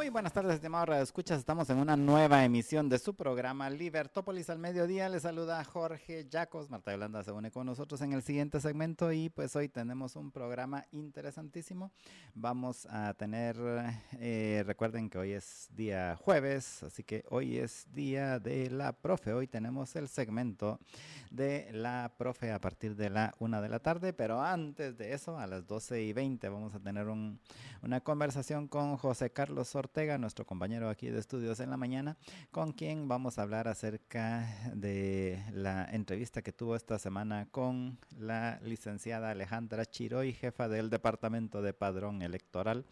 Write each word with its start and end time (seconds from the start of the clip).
Muy 0.00 0.08
buenas 0.08 0.32
tardes, 0.32 0.54
estimados 0.54 0.88
Radio 0.88 1.02
Escuchas. 1.02 1.40
Estamos 1.40 1.68
en 1.68 1.76
una 1.76 1.94
nueva 1.94 2.42
emisión 2.42 2.88
de 2.88 2.98
su 2.98 3.14
programa 3.14 3.68
Libertópolis 3.68 4.48
al 4.48 4.58
mediodía. 4.58 5.10
Les 5.10 5.24
saluda 5.24 5.62
Jorge 5.62 6.26
Yacos. 6.26 6.70
Marta 6.70 6.90
Yolanda 6.90 7.22
se 7.22 7.32
une 7.32 7.50
con 7.50 7.66
nosotros 7.66 8.00
en 8.00 8.14
el 8.14 8.22
siguiente 8.22 8.62
segmento 8.62 9.12
y 9.12 9.28
pues 9.28 9.54
hoy 9.56 9.68
tenemos 9.68 10.16
un 10.16 10.30
programa 10.30 10.86
interesantísimo. 10.92 11.92
Vamos 12.34 12.86
a 12.88 13.12
tener, 13.12 13.58
eh, 14.18 14.62
recuerden 14.66 15.10
que 15.10 15.18
hoy 15.18 15.32
es 15.32 15.68
día 15.76 16.16
jueves, 16.16 16.82
así 16.82 17.04
que 17.04 17.26
hoy 17.28 17.58
es 17.58 17.86
día 17.92 18.38
de 18.38 18.70
la 18.70 18.94
profe. 18.94 19.34
Hoy 19.34 19.48
tenemos 19.48 19.96
el 19.96 20.08
segmento 20.08 20.80
de 21.30 21.68
la 21.72 22.10
profe 22.16 22.52
a 22.52 22.58
partir 22.58 22.96
de 22.96 23.10
la 23.10 23.34
una 23.38 23.60
de 23.60 23.68
la 23.68 23.80
tarde, 23.80 24.14
pero 24.14 24.40
antes 24.40 24.96
de 24.96 25.12
eso, 25.12 25.38
a 25.38 25.46
las 25.46 25.66
12 25.66 26.02
y 26.02 26.14
20, 26.14 26.48
vamos 26.48 26.74
a 26.74 26.80
tener 26.80 27.06
un, 27.08 27.38
una 27.82 28.00
conversación 28.00 28.66
con 28.66 28.96
José 28.96 29.30
Carlos 29.30 29.74
Ortega 29.74 29.89
nuestro 30.18 30.46
compañero 30.46 30.88
aquí 30.88 31.08
de 31.08 31.18
estudios 31.18 31.58
en 31.58 31.68
la 31.68 31.76
mañana, 31.76 32.16
con 32.52 32.72
quien 32.72 33.08
vamos 33.08 33.38
a 33.38 33.42
hablar 33.42 33.66
acerca 33.66 34.46
de 34.72 35.42
la 35.52 35.84
entrevista 35.90 36.42
que 36.42 36.52
tuvo 36.52 36.76
esta 36.76 36.98
semana 36.98 37.48
con 37.50 37.98
la 38.16 38.60
licenciada 38.62 39.30
Alejandra 39.30 39.84
Chiroy, 39.84 40.32
jefa 40.32 40.68
del 40.68 40.90
Departamento 40.90 41.60
de 41.60 41.72
Padrón 41.72 42.22
Electoral. 42.22 42.86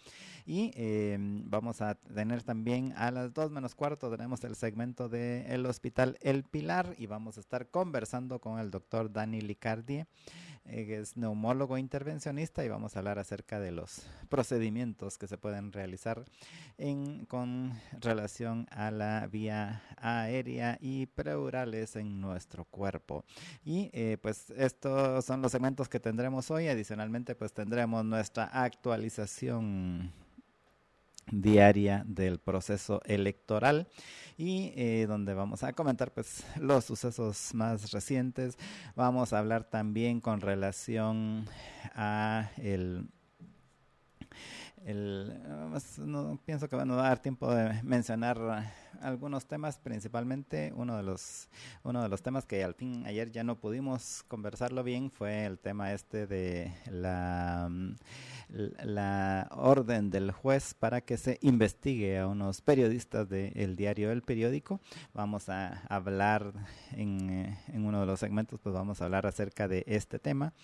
Y 0.44 0.72
em, 0.74 1.48
vamos 1.48 1.80
a 1.80 1.94
tener 1.94 2.42
también 2.42 2.92
a 2.96 3.12
las 3.12 3.32
dos 3.32 3.52
menos 3.52 3.76
cuarto, 3.76 4.10
tenemos 4.10 4.42
el 4.42 4.56
segmento 4.56 5.08
del 5.08 5.64
Hospital 5.66 6.18
El 6.20 6.42
Pilar 6.42 6.96
y 6.98 7.06
vamos 7.06 7.36
a 7.36 7.40
estar 7.40 7.68
conversando 7.68 8.40
con 8.40 8.58
el 8.58 8.72
doctor 8.72 9.12
Dani 9.12 9.40
Licardi 9.40 9.98
eh, 9.98 10.06
es 10.70 11.16
neumólogo 11.16 11.78
intervencionista 11.78 12.64
y 12.64 12.68
vamos 12.68 12.94
a 12.94 13.00
hablar 13.00 13.18
acerca 13.18 13.60
de 13.60 13.72
los 13.72 14.02
procedimientos 14.28 15.18
que 15.18 15.26
se 15.26 15.38
pueden 15.38 15.72
realizar 15.72 16.24
con 17.28 17.72
relación 18.00 18.66
a 18.70 18.90
la 18.90 19.26
vía 19.26 19.82
aérea 19.96 20.78
y 20.80 21.06
pleurales 21.06 21.96
en 21.96 22.20
nuestro 22.20 22.64
cuerpo. 22.64 23.24
Y 23.64 23.90
eh, 23.92 24.18
pues 24.20 24.50
estos 24.50 25.24
son 25.24 25.42
los 25.42 25.52
segmentos 25.52 25.88
que 25.88 26.00
tendremos 26.00 26.50
hoy. 26.50 26.68
Adicionalmente 26.68 27.34
pues 27.34 27.52
tendremos 27.52 28.04
nuestra 28.04 28.44
actualización 28.44 30.12
diaria 31.30 32.04
del 32.06 32.38
proceso 32.38 33.00
electoral 33.04 33.88
y 34.38 34.72
eh, 34.76 35.06
donde 35.08 35.34
vamos 35.34 35.64
a 35.64 35.72
comentar 35.72 36.12
pues 36.12 36.44
los 36.56 36.84
sucesos 36.84 37.50
más 37.52 37.90
recientes. 37.90 38.56
Vamos 38.94 39.32
a 39.32 39.40
hablar 39.40 39.64
también 39.64 40.20
con 40.20 40.40
relación 40.40 41.44
a 41.94 42.50
el 42.56 43.08
el, 44.88 45.34
no, 45.98 46.40
pienso 46.46 46.66
que 46.66 46.76
van 46.76 46.90
a 46.90 46.96
dar 46.96 47.18
tiempo 47.20 47.54
de 47.54 47.82
mencionar 47.82 48.72
algunos 49.02 49.46
temas, 49.46 49.78
principalmente 49.78 50.72
uno 50.74 50.96
de 50.96 51.02
los 51.02 51.50
uno 51.84 52.02
de 52.02 52.08
los 52.08 52.22
temas 52.22 52.46
que 52.46 52.64
al 52.64 52.74
fin 52.74 53.04
ayer 53.06 53.30
ya 53.30 53.44
no 53.44 53.56
pudimos 53.60 54.24
conversarlo 54.28 54.82
bien 54.82 55.10
fue 55.10 55.44
el 55.44 55.58
tema 55.58 55.92
este 55.92 56.26
de 56.26 56.72
la 56.90 57.70
la 58.48 59.48
orden 59.50 60.08
del 60.08 60.30
juez 60.30 60.72
para 60.72 61.02
que 61.02 61.18
se 61.18 61.38
investigue 61.42 62.18
a 62.18 62.26
unos 62.26 62.62
periodistas 62.62 63.28
del 63.28 63.76
diario 63.76 64.10
El 64.10 64.22
Periódico. 64.22 64.80
Vamos 65.12 65.50
a 65.50 65.82
hablar 65.90 66.54
en, 66.92 67.28
eh, 67.28 67.58
en 67.68 67.84
uno 67.84 68.00
de 68.00 68.06
los 68.06 68.20
segmentos, 68.20 68.58
pues 68.62 68.74
vamos 68.74 69.02
a 69.02 69.04
hablar 69.04 69.26
acerca 69.26 69.68
de 69.68 69.84
este 69.86 70.18
tema. 70.18 70.54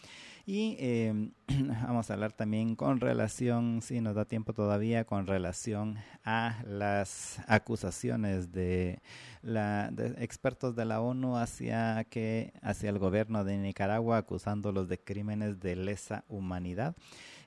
Y 0.47 0.77
eh, 0.79 1.31
vamos 1.87 2.11
a 2.11 2.15
hablar 2.15 2.33
también 2.33 2.77
con 2.77 3.01
relación, 3.01 3.81
si 3.81 4.01
nos 4.03 4.15
da 4.15 4.27
tiempo 4.27 4.53
todavía, 4.53 5.05
con 5.05 5.27
relación 5.27 5.97
a 6.23 6.63
las 6.67 7.41
acusaciones 7.47 8.53
de, 8.53 9.01
la, 9.43 9.91
expertos 10.19 10.77
de 10.77 10.85
la 10.85 11.01
ONU 11.01 11.39
hacia, 11.39 12.05
que, 12.05 12.53
hacia 12.63 12.91
el 12.91 12.99
gobierno 12.99 13.43
de 13.45 13.57
Nicaragua 13.57 14.19
acusándolos 14.19 14.87
de 14.89 14.99
crímenes 14.99 15.61
de 15.61 15.77
lesa 15.77 16.25
humanidad 16.29 16.95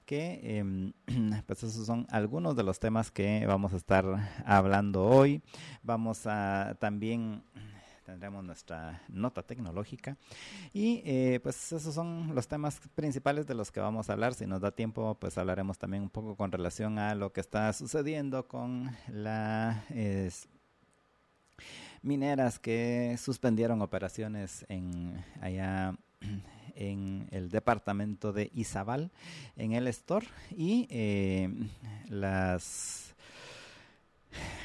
que 0.07 0.39
eh, 0.41 0.93
pues 1.45 1.63
esos 1.63 1.85
son 1.85 2.07
algunos 2.09 2.55
de 2.55 2.63
los 2.63 2.79
temas 2.79 3.11
que 3.11 3.45
vamos 3.45 3.73
a 3.73 3.75
estar 3.75 4.05
hablando 4.45 5.03
hoy. 5.03 5.41
Vamos 5.83 6.25
a 6.25 6.77
también 6.79 7.43
tendremos 8.07 8.41
nuestra 8.41 9.01
nota 9.09 9.43
tecnológica. 9.43 10.15
Y 10.73 11.01
eh, 11.05 11.41
pues 11.43 11.73
esos 11.73 11.93
son 11.93 12.33
los 12.33 12.47
temas 12.47 12.79
principales 12.95 13.45
de 13.47 13.53
los 13.53 13.69
que 13.69 13.81
vamos 13.81 14.09
a 14.09 14.13
hablar. 14.13 14.33
Si 14.33 14.47
nos 14.47 14.61
da 14.61 14.71
tiempo 14.71 15.17
pues 15.19 15.37
hablaremos 15.37 15.77
también 15.77 16.03
un 16.03 16.09
poco 16.09 16.37
con 16.37 16.49
relación 16.49 16.99
a 16.99 17.15
lo 17.15 17.33
que 17.33 17.41
está 17.41 17.73
sucediendo 17.73 18.47
con 18.47 18.95
la 19.09 19.83
mineras 22.01 22.59
que 22.59 23.17
suspendieron 23.19 23.81
operaciones 23.81 24.65
en 24.69 25.21
allá 25.41 25.93
en 26.75 27.27
el 27.31 27.49
departamento 27.49 28.31
de 28.31 28.51
Izabal, 28.53 29.11
en 29.57 29.73
el 29.73 29.87
store, 29.87 30.27
y 30.51 30.87
eh, 30.89 31.49
las 32.07 33.15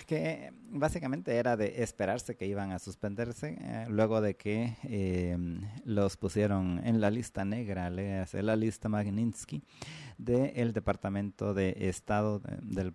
que 0.07 0.53
básicamente 0.71 1.37
era 1.37 1.57
de 1.57 1.83
esperarse 1.83 2.37
que 2.37 2.47
iban 2.47 2.73
a 2.73 2.79
suspenderse 2.79 3.57
eh, 3.61 3.87
luego 3.89 4.21
de 4.21 4.35
que 4.35 4.75
eh, 4.85 5.37
los 5.85 6.17
pusieron 6.17 6.81
en 6.85 7.01
la 7.01 7.11
lista 7.11 7.45
negra, 7.45 7.89
en 7.89 8.47
la 8.47 8.57
lista 8.57 8.89
Magnitsky 8.89 9.63
del 10.19 10.73
Departamento 10.73 11.55
de 11.55 11.89
Estado 11.89 12.41
del 12.63 12.93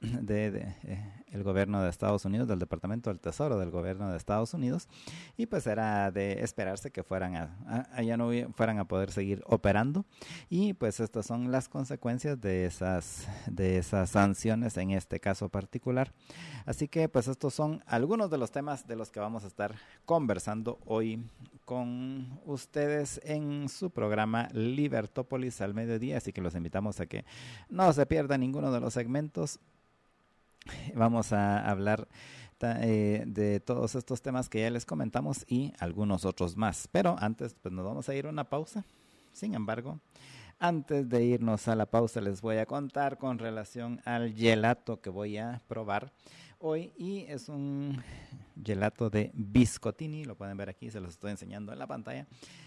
de, 0.00 0.74
eh, 0.84 1.24
el 1.28 1.42
gobierno 1.42 1.82
de 1.82 1.90
Estados 1.90 2.24
Unidos, 2.24 2.48
del 2.48 2.58
Departamento 2.58 3.10
del 3.10 3.20
Tesoro 3.20 3.58
del 3.58 3.70
gobierno 3.70 4.10
de 4.10 4.16
Estados 4.16 4.54
Unidos 4.54 4.88
y 5.36 5.46
pues 5.46 5.66
era 5.66 6.10
de 6.10 6.42
esperarse 6.42 6.90
que 6.90 7.02
fueran 7.02 7.36
a, 7.36 7.88
allá 7.92 8.16
no 8.16 8.30
fueran 8.54 8.78
a 8.78 8.86
poder 8.86 9.10
seguir 9.10 9.42
operando 9.46 10.04
y 10.48 10.74
pues 10.74 11.00
estas 11.00 11.26
son 11.26 11.50
las 11.50 11.68
consecuencias 11.68 12.40
de 12.40 12.66
esas 12.66 13.28
de 13.46 13.78
esas 13.78 14.10
sanciones 14.10 14.76
en 14.76 14.90
este 14.90 15.20
caso 15.20 15.48
particular. 15.48 16.12
Así 16.66 16.88
que 16.88 17.08
pues 17.08 17.28
estos 17.28 17.54
son 17.54 17.82
algunos 17.86 18.30
de 18.30 18.38
los 18.38 18.50
temas 18.50 18.86
de 18.86 18.96
los 18.96 19.10
que 19.10 19.20
vamos 19.20 19.44
a 19.44 19.46
estar 19.46 19.74
conversando 20.04 20.78
hoy 20.84 21.22
con 21.68 22.40
ustedes 22.46 23.20
en 23.24 23.68
su 23.68 23.90
programa 23.90 24.48
Libertópolis 24.54 25.60
al 25.60 25.74
mediodía, 25.74 26.16
así 26.16 26.32
que 26.32 26.40
los 26.40 26.54
invitamos 26.54 26.98
a 26.98 27.04
que 27.04 27.26
no 27.68 27.92
se 27.92 28.06
pierda 28.06 28.38
ninguno 28.38 28.72
de 28.72 28.80
los 28.80 28.94
segmentos. 28.94 29.60
Vamos 30.94 31.34
a 31.34 31.68
hablar 31.68 32.08
eh, 32.62 33.22
de 33.26 33.60
todos 33.60 33.96
estos 33.96 34.22
temas 34.22 34.48
que 34.48 34.62
ya 34.62 34.70
les 34.70 34.86
comentamos 34.86 35.44
y 35.46 35.74
algunos 35.78 36.24
otros 36.24 36.56
más. 36.56 36.88
Pero 36.90 37.16
antes, 37.20 37.54
pues 37.60 37.74
nos 37.74 37.84
vamos 37.84 38.08
a 38.08 38.14
ir 38.14 38.24
a 38.24 38.30
una 38.30 38.44
pausa. 38.44 38.86
Sin 39.34 39.52
embargo, 39.52 40.00
antes 40.58 41.06
de 41.10 41.22
irnos 41.22 41.68
a 41.68 41.76
la 41.76 41.84
pausa, 41.84 42.22
les 42.22 42.40
voy 42.40 42.56
a 42.56 42.64
contar 42.64 43.18
con 43.18 43.38
relación 43.38 44.00
al 44.06 44.32
gelato 44.32 45.02
que 45.02 45.10
voy 45.10 45.36
a 45.36 45.60
probar 45.68 46.12
hoy 46.58 46.92
y 46.96 47.20
es 47.28 47.48
un 47.48 48.02
gelato 48.62 49.10
de 49.10 49.30
biscottini, 49.34 50.24
lo 50.24 50.36
pueden 50.36 50.56
ver 50.56 50.68
aquí, 50.68 50.90
se 50.90 51.00
los 51.00 51.10
estoy 51.10 51.30
enseñando 51.30 51.72
en 51.72 51.78
la 51.78 51.86
pantalla, 51.86 52.26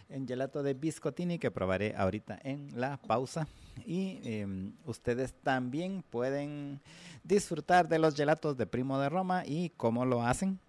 un 0.10 0.28
gelato 0.28 0.64
de 0.64 0.74
biscottini 0.74 1.38
que 1.40 1.52
probaré 1.52 1.94
ahorita 1.96 2.40
en 2.44 2.70
la 2.80 2.98
pausa. 2.98 3.48
Y 3.86 4.20
em, 4.24 4.74
ustedes 4.86 5.34
también 5.34 6.04
pueden 6.10 6.82
disfrutar 7.24 7.88
de 7.88 8.00
los 8.00 8.16
gelatos 8.16 8.58
de 8.58 8.66
Primo 8.66 9.00
de 9.00 9.10
Roma 9.10 9.44
y 9.46 9.70
cómo 9.72 10.06
lo 10.06 10.24
hacen 10.24 10.60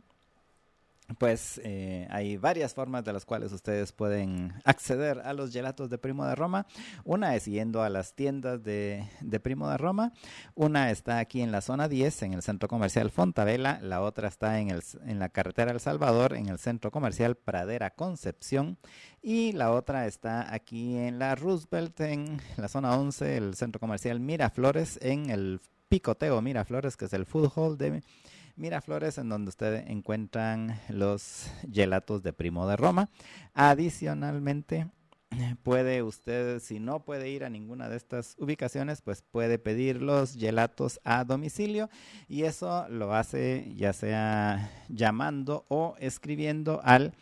pues 1.19 1.61
eh, 1.65 2.07
hay 2.11 2.37
varias 2.37 2.75
formas 2.75 3.05
de 3.05 3.13
las 3.13 3.25
cuales 3.25 3.53
ustedes 3.53 3.93
pueden 3.93 4.53
acceder 4.65 5.21
a 5.21 5.33
los 5.33 5.53
gelatos 5.53 5.91
de 5.91 5.99
Primo 5.99 6.25
de 6.27 6.35
Roma. 6.35 6.67
Una 7.05 7.35
es 7.35 7.47
yendo 7.47 7.83
a 7.83 7.91
las 7.91 8.15
tiendas 8.15 8.63
de, 8.63 9.09
de, 9.21 9.41
Primo 9.41 9.69
de 9.69 9.77
Roma. 9.77 10.13
Una 10.55 10.91
está 10.91 11.19
aquí 11.19 11.43
en 11.43 11.53
la 11.53 11.61
zona 11.61 11.89
10, 11.89 12.23
en 12.23 12.33
el 12.35 12.43
centro 12.43 12.69
comercial 12.69 13.11
Fontavela. 13.11 13.81
La 13.83 14.03
otra 14.03 14.29
está 14.29 14.61
en, 14.61 14.71
el, 14.71 14.83
en 15.07 15.19
la 15.19 15.29
carretera 15.29 15.73
El 15.73 15.81
Salvador, 15.81 16.35
en 16.35 16.49
el 16.49 16.59
centro 16.59 16.91
comercial 16.91 17.37
Pradera 17.37 17.91
Concepción. 17.91 18.79
Y 19.23 19.53
la 19.53 19.71
otra 19.73 20.07
está 20.07 20.53
aquí 20.53 20.97
en 20.97 21.19
la 21.19 21.35
Roosevelt, 21.35 22.01
en 22.01 22.41
la 22.57 22.69
zona 22.69 22.97
11, 22.97 23.37
el 23.37 23.55
centro 23.55 23.81
comercial 23.81 24.21
Miraflores, 24.21 24.99
en 25.03 25.31
el 25.31 25.61
Picoteo 25.89 26.41
Miraflores, 26.41 26.97
que 26.97 27.05
es 27.05 27.13
el 27.13 27.27
food 27.27 27.51
hall 27.55 27.77
de 27.77 28.03
Miraflores, 28.57 29.19
en 29.19 29.29
donde 29.29 29.49
ustedes 29.49 29.89
encuentran 29.89 30.79
los 30.89 31.51
gelatos 31.73 32.23
de 32.23 32.33
Primo 32.33 32.67
de 32.67 32.77
Roma. 32.77 33.09
Adicionalmente, 33.55 34.89
puede 35.63 36.03
usted, 36.03 36.61
si 36.61 36.79
no 36.79 37.05
puede 37.05 37.29
ir 37.31 37.45
a 37.45 37.51
ninguna 37.51 37.89
de 37.89 37.97
estas 37.97 38.37
ubicaciones, 38.39 39.03
pues 39.03 39.23
puede 39.23 39.59
pedir 39.59 40.03
los 40.03 40.37
gelatos 40.37 41.01
a 41.05 41.25
domicilio 41.25 41.89
y 42.29 42.45
eso 42.45 42.87
lo 42.89 43.15
hace 43.15 43.73
ya 43.77 43.93
sea 43.93 44.71
llamando 44.89 45.65
o 45.69 45.95
escribiendo 45.99 46.81
al 46.85 47.13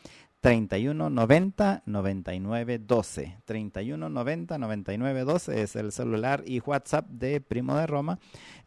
31 0.41 1.11
90 1.11 1.83
99 1.85 2.79
12. 2.79 3.37
31 3.45 4.09
90 4.09 4.59
99 4.59 5.25
12 5.25 5.63
es 5.63 5.77
el 5.77 5.93
celular 5.93 6.43
y 6.47 6.61
WhatsApp 6.61 7.07
de 7.09 7.41
Primo 7.41 7.77
de 7.77 7.87
Roma. 7.87 8.19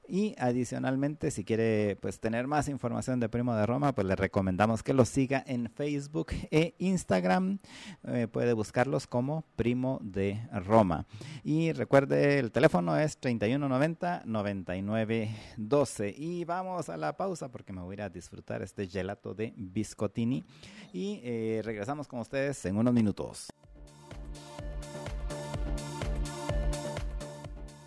Y 0.08 0.36
adicionalmente, 0.38 1.32
si 1.32 1.46
quiere 1.46 1.98
pues 2.02 2.20
tener 2.20 2.46
más 2.46 2.68
información 2.68 3.20
de 3.20 3.30
Primo 3.30 3.56
de 3.56 3.66
Roma, 3.66 3.94
pues 3.94 4.06
le 4.06 4.16
recomendamos 4.16 4.84
que 4.84 4.94
lo 4.94 5.06
siga 5.06 5.44
en 5.48 5.70
Facebook 5.70 6.28
e 6.52 6.76
Instagram. 6.78 7.60
Eh, 8.06 8.28
puede 8.28 8.54
buscarlos 8.54 9.08
como 9.08 9.46
Primo 9.56 10.00
de 10.04 10.42
Roma. 10.52 11.06
Y 11.44 11.72
recuerde, 11.72 12.40
el 12.40 12.52
teléfono 12.52 12.98
es 12.98 13.18
3190 13.18 14.24
9912. 14.26 16.14
Y 16.18 16.44
vamos 16.44 16.90
a 16.90 16.98
la 16.98 17.16
pausa 17.16 17.50
porque 17.50 17.72
me 17.72 17.82
voy 17.82 17.94
a 17.94 17.96
ir 17.96 18.02
a 18.02 18.10
disfrutar 18.10 18.62
este 18.62 18.88
gelato 18.88 19.34
de 19.34 19.54
biscottini. 19.56 20.44
Y 20.92 21.22
eh, 21.24 21.62
regresamos 21.64 22.08
con 22.08 22.20
ustedes 22.20 22.66
en 22.66 22.78
unos 22.78 22.94
minutos. 22.94 23.48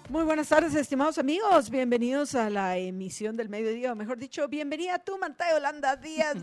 Muy 0.09 0.23
buenas 0.23 0.49
tardes, 0.49 0.73
estimados 0.77 1.19
amigos. 1.19 1.69
Bienvenidos 1.69 2.37
a 2.37 2.49
la 2.49 2.77
emisión 2.77 3.37
del 3.37 3.49
mediodía, 3.49 3.93
o 3.93 3.97
mejor 3.97 4.19
dicho, 4.19 4.47
bienvenida 4.47 5.01
tú, 5.01 5.19
Mantay 5.19 5.53
Holanda 5.55 5.97
Díaz, 5.97 6.37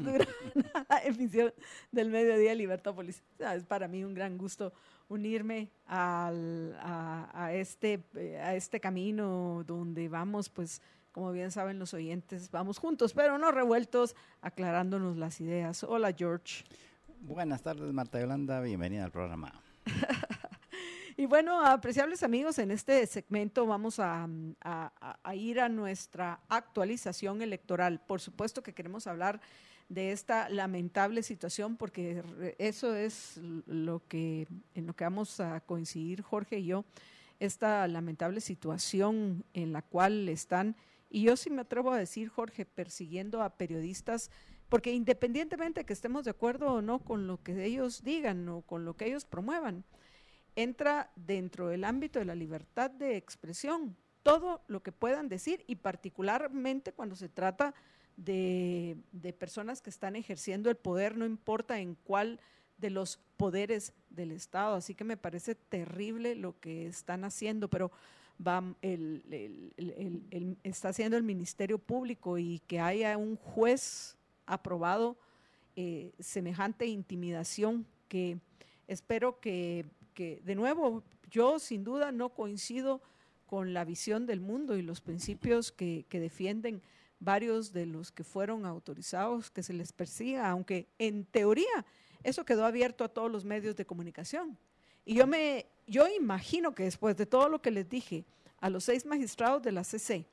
a 0.73 0.85
la 0.89 0.97
emisión 1.05 1.53
del 1.89 2.09
mediodía 2.09 2.53
Libertópolis. 2.55 3.23
Es 3.39 3.63
para 3.63 3.87
mí 3.87 4.03
un 4.03 4.13
gran 4.13 4.37
gusto 4.37 4.73
unirme 5.07 5.69
al, 5.85 6.75
a, 6.81 7.51
este, 7.53 8.03
a 8.43 8.53
este 8.53 8.81
camino 8.81 9.63
donde 9.65 10.09
vamos, 10.09 10.49
pues, 10.49 10.81
como 11.13 11.31
bien 11.31 11.49
saben 11.49 11.79
los 11.79 11.93
oyentes, 11.93 12.51
vamos 12.51 12.79
juntos, 12.79 13.13
pero 13.13 13.37
no 13.37 13.51
revueltos, 13.51 14.13
aclarándonos 14.41 15.15
las 15.15 15.39
ideas. 15.39 15.83
Hola, 15.85 16.13
George. 16.13 16.65
Buenas 17.21 17.61
tardes, 17.61 17.93
Marta 17.93 18.19
Yolanda. 18.19 18.59
Bienvenida 18.59 19.05
al 19.05 19.11
programa. 19.11 19.53
Y 21.15 21.27
bueno, 21.27 21.63
apreciables 21.63 22.23
amigos, 22.23 22.57
en 22.57 22.71
este 22.71 23.05
segmento 23.05 23.67
vamos 23.67 23.99
a, 23.99 24.27
ir 25.35 25.59
a 25.59 25.69
nuestra 25.69 26.39
actualización 26.49 27.43
electoral. 27.43 28.01
Por 28.01 28.19
supuesto 28.19 28.63
que 28.63 28.73
queremos 28.73 29.05
hablar 29.05 29.39
de 29.89 30.11
esta 30.11 30.49
lamentable 30.49 31.21
situación 31.21 31.77
porque 31.77 32.23
eso 32.57 32.95
es 32.95 33.39
lo 33.67 34.01
que 34.07 34.47
en 34.73 34.87
lo 34.87 34.95
que 34.95 35.03
vamos 35.03 35.39
a 35.39 35.59
coincidir 35.59 36.21
Jorge 36.23 36.59
y 36.59 36.65
yo 36.65 36.85
esta 37.39 37.85
lamentable 37.87 38.39
situación 38.39 39.43
en 39.53 39.73
la 39.73 39.81
cual 39.81 40.29
están 40.29 40.77
y 41.09 41.23
yo 41.23 41.35
sí 41.35 41.49
me 41.49 41.61
atrevo 41.61 41.91
a 41.91 41.97
decir 41.97 42.29
Jorge 42.29 42.65
persiguiendo 42.65 43.43
a 43.43 43.49
periodistas 43.49 44.31
porque 44.69 44.93
independientemente 44.93 45.81
de 45.81 45.85
que 45.85 45.93
estemos 45.93 46.23
de 46.23 46.31
acuerdo 46.31 46.73
o 46.75 46.81
no 46.81 46.99
con 46.99 47.27
lo 47.27 47.43
que 47.43 47.65
ellos 47.65 48.03
digan 48.03 48.47
o 48.47 48.61
con 48.61 48.85
lo 48.85 48.95
que 48.95 49.07
ellos 49.07 49.25
promuevan 49.25 49.83
entra 50.55 51.11
dentro 51.15 51.67
del 51.67 51.83
ámbito 51.83 52.19
de 52.19 52.25
la 52.25 52.35
libertad 52.35 52.91
de 52.91 53.17
expresión, 53.17 53.95
todo 54.23 54.61
lo 54.67 54.81
que 54.81 54.91
puedan 54.91 55.27
decir 55.27 55.63
y 55.67 55.75
particularmente 55.75 56.93
cuando 56.93 57.15
se 57.15 57.29
trata 57.29 57.73
de, 58.15 58.97
personas 59.37 59.81
que 59.81 59.89
están 59.89 60.15
ejerciendo 60.15 60.69
el 60.69 60.75
poder, 60.75 61.17
no 61.17 61.25
importa 61.25 61.79
en 61.79 61.95
cuál 61.95 62.39
de 62.77 62.89
los 62.89 63.19
poderes 63.37 63.93
del 64.09 64.31
Estado. 64.31 64.75
Así 64.75 64.95
que 64.95 65.03
me 65.03 65.17
parece 65.17 65.55
terrible 65.55 66.35
lo 66.35 66.59
que 66.59 66.87
están 66.87 67.23
haciendo, 67.23 67.69
pero 67.69 67.91
va, 68.45 68.63
el, 68.81 70.55
está 70.63 70.89
haciendo 70.89 71.17
el 71.17 71.23
Ministerio 71.23 71.79
Público 71.79 72.37
y 72.37 72.59
que 72.67 72.79
haya 72.79 73.17
un 73.17 73.35
juez 73.35 74.17
aprobado 74.45 75.17
eh, 75.75 76.11
semejante 76.19 76.85
intimidación 76.85 77.85
que 78.07 78.37
espero 78.87 79.39
que 79.39 79.85
que, 80.13 80.41
de 80.43 80.55
nuevo, 80.55 81.03
yo 81.29 81.59
sin 81.59 81.83
duda 81.83 82.11
no 82.11 82.29
coincido 82.29 83.01
con 83.47 83.73
la 83.73 83.85
visión 83.85 84.25
del 84.25 84.39
mundo 84.39 84.77
y 84.77 84.81
los 84.81 85.01
principios 85.01 85.71
que, 85.71 86.05
defienden 86.09 86.81
varios 87.19 87.71
de 87.71 87.85
los 87.85 88.11
que 88.11 88.23
fueron 88.23 88.65
autorizados 88.65 89.49
que 89.51 89.63
se 89.63 89.73
les 89.73 89.91
persiga, 89.91 90.49
aunque 90.49 90.87
en 90.97 91.25
teoría 91.25 91.85
eso 92.23 92.45
quedó 92.45 92.65
abierto 92.65 93.03
a 93.03 93.09
todos 93.09 93.31
los 93.31 93.45
medios 93.45 93.75
de 93.75 93.85
comunicación. 93.85 94.57
Y 95.05 95.15
yo 95.15 95.27
me, 95.27 95.65
yo 95.87 96.07
imagino 96.07 96.73
que 96.73 96.83
después 96.83 97.17
de 97.17 97.25
todo 97.25 97.49
lo 97.49 97.61
que 97.61 97.71
les 97.71 97.89
dije 97.89 98.25
a 98.59 98.69
los 98.69 98.85
seis 98.85 99.05
magistrados 99.05 99.61
de 99.61 99.71
la 99.71 99.83
CC, 99.83 100.25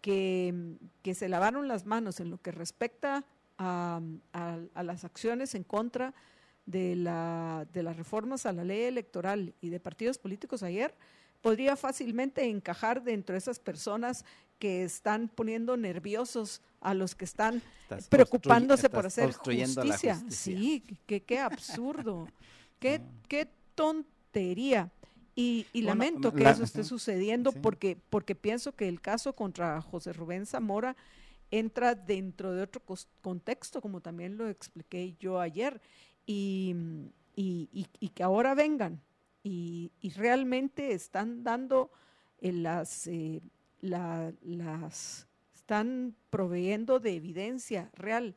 que, 0.00 0.76
que 1.02 1.14
se 1.14 1.28
lavaron 1.28 1.68
las 1.68 1.86
manos 1.86 2.20
en 2.20 2.30
lo 2.30 2.38
que 2.38 2.52
respecta 2.52 3.24
a, 3.58 4.00
a 4.32 4.82
las 4.82 5.04
acciones 5.04 5.54
en 5.54 5.64
contra 5.64 6.12
de, 6.12 6.14
la, 6.66 7.66
de 7.72 7.82
las 7.82 7.96
reformas 7.96 8.46
a 8.46 8.52
la 8.52 8.64
ley 8.64 8.82
electoral 8.82 9.54
y 9.60 9.68
de 9.70 9.80
partidos 9.80 10.18
políticos 10.18 10.62
ayer, 10.62 10.94
podría 11.40 11.76
fácilmente 11.76 12.48
encajar 12.48 13.02
dentro 13.02 13.34
de 13.34 13.38
esas 13.38 13.58
personas 13.58 14.24
que 14.58 14.84
están 14.84 15.28
poniendo 15.28 15.76
nerviosos 15.76 16.62
a 16.80 16.94
los 16.94 17.16
que 17.16 17.24
están 17.24 17.60
preocupándose 18.08 18.88
por 18.88 19.06
hacer 19.06 19.32
justicia. 19.32 20.22
Sí, 20.28 20.84
qué, 21.06 21.38
absurdo, 21.40 22.28
qué, 22.78 23.02
qué 23.28 23.48
tontería. 23.74 24.90
Y, 25.34 25.66
lamento 25.74 26.32
que 26.32 26.48
eso 26.48 26.62
esté 26.62 26.84
sucediendo 26.84 27.52
porque, 27.52 27.98
porque 28.10 28.34
pienso 28.34 28.72
que 28.72 28.86
el 28.86 29.00
caso 29.00 29.34
contra 29.34 29.80
José 29.80 30.12
Rubén 30.12 30.46
Zamora 30.46 30.94
entra 31.50 31.94
dentro 31.94 32.52
de 32.52 32.62
otro 32.62 32.82
contexto, 33.20 33.80
como 33.80 34.00
también 34.00 34.36
lo 34.36 34.48
expliqué 34.48 35.16
yo 35.18 35.40
ayer 35.40 35.80
y, 36.26 37.10
y, 37.34 38.08
que 38.14 38.22
ahora 38.22 38.54
vengan 38.54 39.00
y, 39.42 39.90
realmente 40.16 40.92
están 40.92 41.42
dando 41.42 41.90
las, 42.40 43.06
eh, 43.06 43.40
las, 43.80 45.26
están 45.54 46.14
proveyendo 46.30 47.00
de 47.00 47.14
evidencia 47.14 47.90
real 47.94 48.36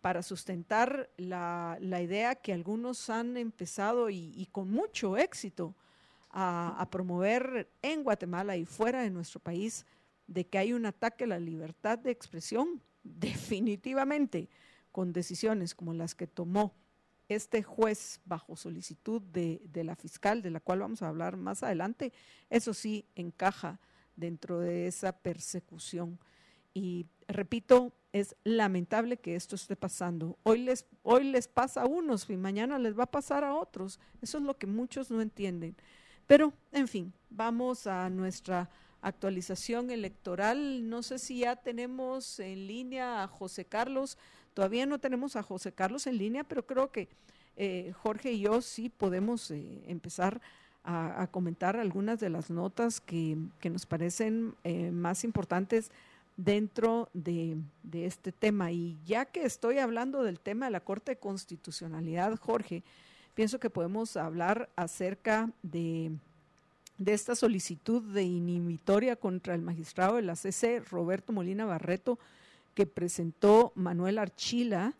para 0.00 0.22
sustentar 0.22 1.10
la, 1.16 1.76
la 1.80 2.00
idea 2.00 2.36
que 2.36 2.52
algunos 2.52 3.10
han 3.10 3.36
empezado 3.36 4.10
y, 4.10 4.48
con 4.52 4.70
mucho 4.70 5.16
éxito 5.16 5.74
a, 6.30 6.80
a, 6.80 6.90
promover 6.90 7.70
en 7.82 8.04
Guatemala 8.04 8.56
y 8.56 8.64
fuera 8.64 9.02
de 9.02 9.10
nuestro 9.10 9.40
país 9.40 9.86
de 10.26 10.46
que 10.46 10.58
hay 10.58 10.72
un 10.72 10.86
ataque 10.86 11.24
a 11.24 11.28
la 11.28 11.40
libertad 11.40 11.98
de 11.98 12.10
expresión, 12.10 12.80
definitivamente, 13.02 14.48
con 14.92 15.12
decisiones 15.12 15.74
como 15.74 15.92
las 15.94 16.14
que 16.14 16.26
tomó 16.26 16.74
este 17.28 17.62
juez 17.62 18.20
bajo 18.24 18.56
solicitud 18.56 19.20
de, 19.20 19.60
la 19.84 19.96
fiscal, 19.96 20.42
de 20.42 20.50
la 20.50 20.60
cual 20.60 20.80
vamos 20.80 21.02
a 21.02 21.08
hablar 21.08 21.36
más 21.36 21.62
adelante, 21.62 22.12
eso 22.50 22.72
sí 22.74 23.06
encaja 23.14 23.80
dentro 24.16 24.60
de 24.60 24.86
esa 24.86 25.12
persecución. 25.12 26.18
Y 26.74 27.06
repito, 27.26 27.92
es 28.12 28.36
lamentable 28.44 29.18
que 29.18 29.36
esto 29.36 29.56
esté 29.56 29.76
pasando. 29.76 30.38
Hoy 30.42 30.60
les, 30.60 30.86
hoy 31.02 31.24
les 31.24 31.48
pasa 31.48 31.82
a 31.82 31.86
unos 31.86 32.28
y 32.30 32.36
mañana 32.36 32.78
les 32.78 32.98
va 32.98 33.04
a 33.04 33.10
pasar 33.10 33.44
a 33.44 33.54
otros. 33.54 34.00
Eso 34.22 34.38
es 34.38 34.44
lo 34.44 34.56
que 34.56 34.66
muchos 34.66 35.10
no 35.10 35.20
entienden. 35.20 35.76
Pero, 36.26 36.52
en 36.72 36.88
fin, 36.88 37.12
vamos 37.30 37.86
a 37.86 38.08
nuestra 38.10 38.70
actualización 39.00 39.90
electoral. 39.90 40.88
No 40.88 41.02
sé 41.02 41.18
si 41.18 41.40
ya 41.40 41.56
tenemos 41.56 42.40
en 42.40 42.66
línea 42.66 43.22
a 43.22 43.28
José 43.28 43.64
Carlos. 43.64 44.18
Todavía 44.58 44.86
no 44.86 44.98
tenemos 44.98 45.36
a 45.36 45.44
José 45.44 45.70
Carlos 45.70 46.08
en 46.08 46.18
línea, 46.18 46.42
pero 46.42 46.66
creo 46.66 46.90
que 46.90 47.06
eh, 47.56 47.92
Jorge 48.02 48.32
y 48.32 48.40
yo 48.40 48.60
sí 48.60 48.88
podemos 48.88 49.52
eh, 49.52 49.84
empezar 49.86 50.40
a, 50.82 51.28
comentar 51.30 51.76
algunas 51.76 52.18
de 52.18 52.28
las 52.28 52.50
notas 52.50 53.00
que, 53.00 53.38
nos 53.70 53.86
parecen 53.86 54.56
eh, 54.64 54.90
más 54.90 55.22
importantes 55.22 55.92
dentro 56.36 57.08
de, 57.14 57.56
este 57.92 58.32
tema. 58.32 58.72
Y 58.72 58.98
ya 59.06 59.26
que 59.26 59.44
estoy 59.44 59.78
hablando 59.78 60.24
del 60.24 60.40
tema 60.40 60.66
de 60.66 60.72
la 60.72 60.80
Corte 60.80 61.12
de 61.12 61.18
Constitucionalidad, 61.18 62.36
Jorge, 62.36 62.82
pienso 63.36 63.60
que 63.60 63.70
podemos 63.70 64.16
hablar 64.16 64.70
acerca 64.74 65.52
de, 65.62 66.10
de 66.98 67.14
esta 67.14 67.36
solicitud 67.36 68.02
de 68.02 68.24
inhibitoria 68.24 69.14
contra 69.14 69.54
el 69.54 69.62
magistrado 69.62 70.16
de 70.16 70.22
la 70.22 70.34
CC, 70.34 70.80
Roberto 70.80 71.32
Molina 71.32 71.64
Barreto, 71.64 72.18
que 72.78 72.86
presentó 72.86 73.72
Manuel 73.74 74.18
Archila, 74.18 74.94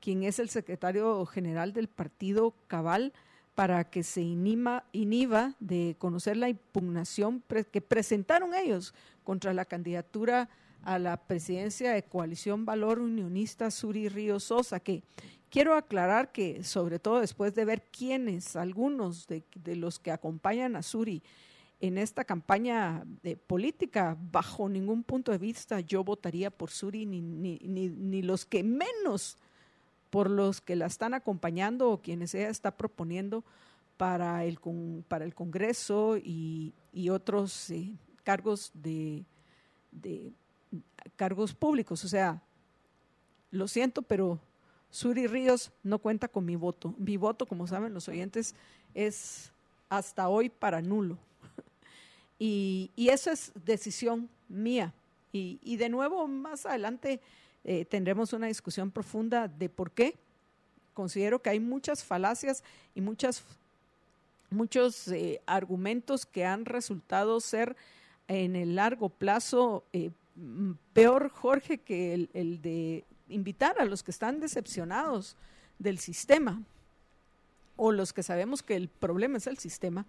quien 0.00 0.22
es 0.22 0.38
el 0.38 0.50
secretario 0.50 1.24
general 1.24 1.72
del 1.72 1.88
partido 1.88 2.52
Cabal, 2.66 3.14
para 3.54 3.84
que 3.84 4.02
se 4.02 4.20
inima, 4.20 4.84
inhiba 4.92 5.54
de 5.58 5.96
conocer 5.98 6.36
la 6.36 6.50
impugnación 6.50 7.42
que 7.70 7.80
presentaron 7.80 8.52
ellos 8.52 8.92
contra 9.24 9.54
la 9.54 9.64
candidatura 9.64 10.50
a 10.82 10.98
la 10.98 11.16
presidencia 11.16 11.92
de 11.92 12.02
Coalición 12.02 12.66
Valor 12.66 12.98
Unionista 12.98 13.70
Suri 13.70 14.10
Río 14.10 14.38
Sosa, 14.38 14.78
que, 14.78 15.02
Quiero 15.48 15.74
aclarar 15.74 16.32
que, 16.32 16.64
sobre 16.64 16.98
todo 16.98 17.20
después 17.20 17.54
de 17.54 17.64
ver 17.64 17.82
quiénes, 17.90 18.56
algunos 18.56 19.26
de, 19.26 19.42
los 19.76 19.98
que 19.98 20.10
acompañan 20.10 20.76
a 20.76 20.82
Suri 20.82 21.22
en 21.82 21.98
esta 21.98 22.24
campaña 22.24 23.02
de 23.24 23.36
política, 23.36 24.16
bajo 24.30 24.68
ningún 24.68 25.02
punto 25.02 25.32
de 25.32 25.38
vista 25.38 25.80
yo 25.80 26.04
votaría 26.04 26.48
por 26.48 26.70
Suri, 26.70 27.06
ni, 27.06 27.20
ni, 27.20 27.58
ni, 27.58 28.22
los 28.22 28.46
que 28.46 28.62
menos 28.62 29.36
por 30.08 30.30
los 30.30 30.60
que 30.60 30.76
la 30.76 30.86
están 30.86 31.12
acompañando 31.12 31.90
o 31.90 32.00
quienes 32.00 32.36
ella 32.36 32.50
está 32.50 32.70
proponiendo 32.70 33.42
para 33.96 34.44
el, 34.44 34.60
para 35.08 35.24
el 35.24 35.34
Congreso 35.34 36.16
y, 36.16 36.72
otros 37.10 37.70
eh, 37.70 37.92
cargos 38.22 38.70
de, 38.74 39.24
de 39.90 40.30
cargos 41.16 41.52
públicos. 41.52 42.04
O 42.04 42.08
sea, 42.08 42.40
lo 43.50 43.66
siento, 43.66 44.02
pero 44.02 44.38
Suri 44.90 45.26
Ríos 45.26 45.72
no 45.82 45.98
cuenta 45.98 46.28
con 46.28 46.44
mi 46.44 46.54
voto. 46.54 46.94
Mi 46.96 47.16
voto, 47.16 47.44
como 47.44 47.66
saben 47.66 47.92
los 47.92 48.06
oyentes, 48.06 48.54
es 48.94 49.50
hasta 49.88 50.28
hoy 50.28 50.48
para 50.48 50.80
nulo. 50.80 51.18
Y, 52.44 52.90
y 52.96 53.10
eso 53.10 53.30
es 53.30 53.52
decisión 53.64 54.28
mía. 54.48 54.92
Y, 55.32 55.76
de 55.76 55.88
nuevo, 55.88 56.26
más 56.26 56.66
adelante 56.66 57.20
eh, 57.62 57.84
tendremos 57.84 58.32
una 58.32 58.48
discusión 58.48 58.90
profunda 58.90 59.46
de 59.46 59.68
por 59.68 59.92
qué. 59.92 60.16
Considero 60.92 61.40
que 61.40 61.50
hay 61.50 61.60
muchas 61.60 62.02
falacias 62.02 62.64
y 62.96 63.00
muchas, 63.00 63.44
muchos 64.50 65.06
eh, 65.06 65.40
argumentos 65.46 66.26
que 66.26 66.44
han 66.44 66.64
resultado 66.64 67.38
ser 67.38 67.76
en 68.26 68.56
el 68.56 68.74
largo 68.74 69.08
plazo 69.08 69.84
eh, 69.92 70.10
peor, 70.92 71.28
Jorge, 71.28 71.78
que 71.78 72.12
el, 72.12 72.28
el 72.34 72.60
de 72.60 73.04
invitar 73.28 73.80
a 73.80 73.84
los 73.84 74.02
que 74.02 74.10
están 74.10 74.40
decepcionados 74.40 75.36
del 75.78 76.00
sistema 76.00 76.60
o 77.76 77.92
los 77.92 78.12
que 78.12 78.24
sabemos 78.24 78.64
que 78.64 78.74
el 78.74 78.88
problema 78.88 79.38
es 79.38 79.46
el 79.46 79.58
sistema, 79.58 80.06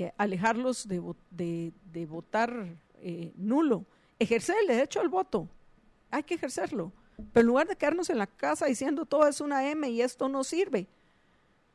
eh, 0.00 0.14
alejarlos 0.16 0.88
de, 0.88 1.02
de, 1.30 2.06
votar 2.06 2.66
eh, 3.02 3.32
nulo, 3.36 3.84
ejercer 4.18 4.56
el 4.62 4.68
derecho 4.68 5.00
al 5.00 5.08
voto, 5.08 5.48
hay 6.10 6.22
que 6.22 6.34
ejercerlo, 6.34 6.90
pero 7.32 7.42
en 7.42 7.46
lugar 7.46 7.68
de 7.68 7.76
quedarnos 7.76 8.08
en 8.08 8.18
la 8.18 8.26
casa 8.26 8.66
diciendo 8.66 9.04
todo 9.04 9.26
es 9.26 9.40
una 9.40 9.68
M 9.68 9.88
y 9.90 10.00
esto 10.00 10.28
no 10.28 10.42
sirve, 10.42 10.86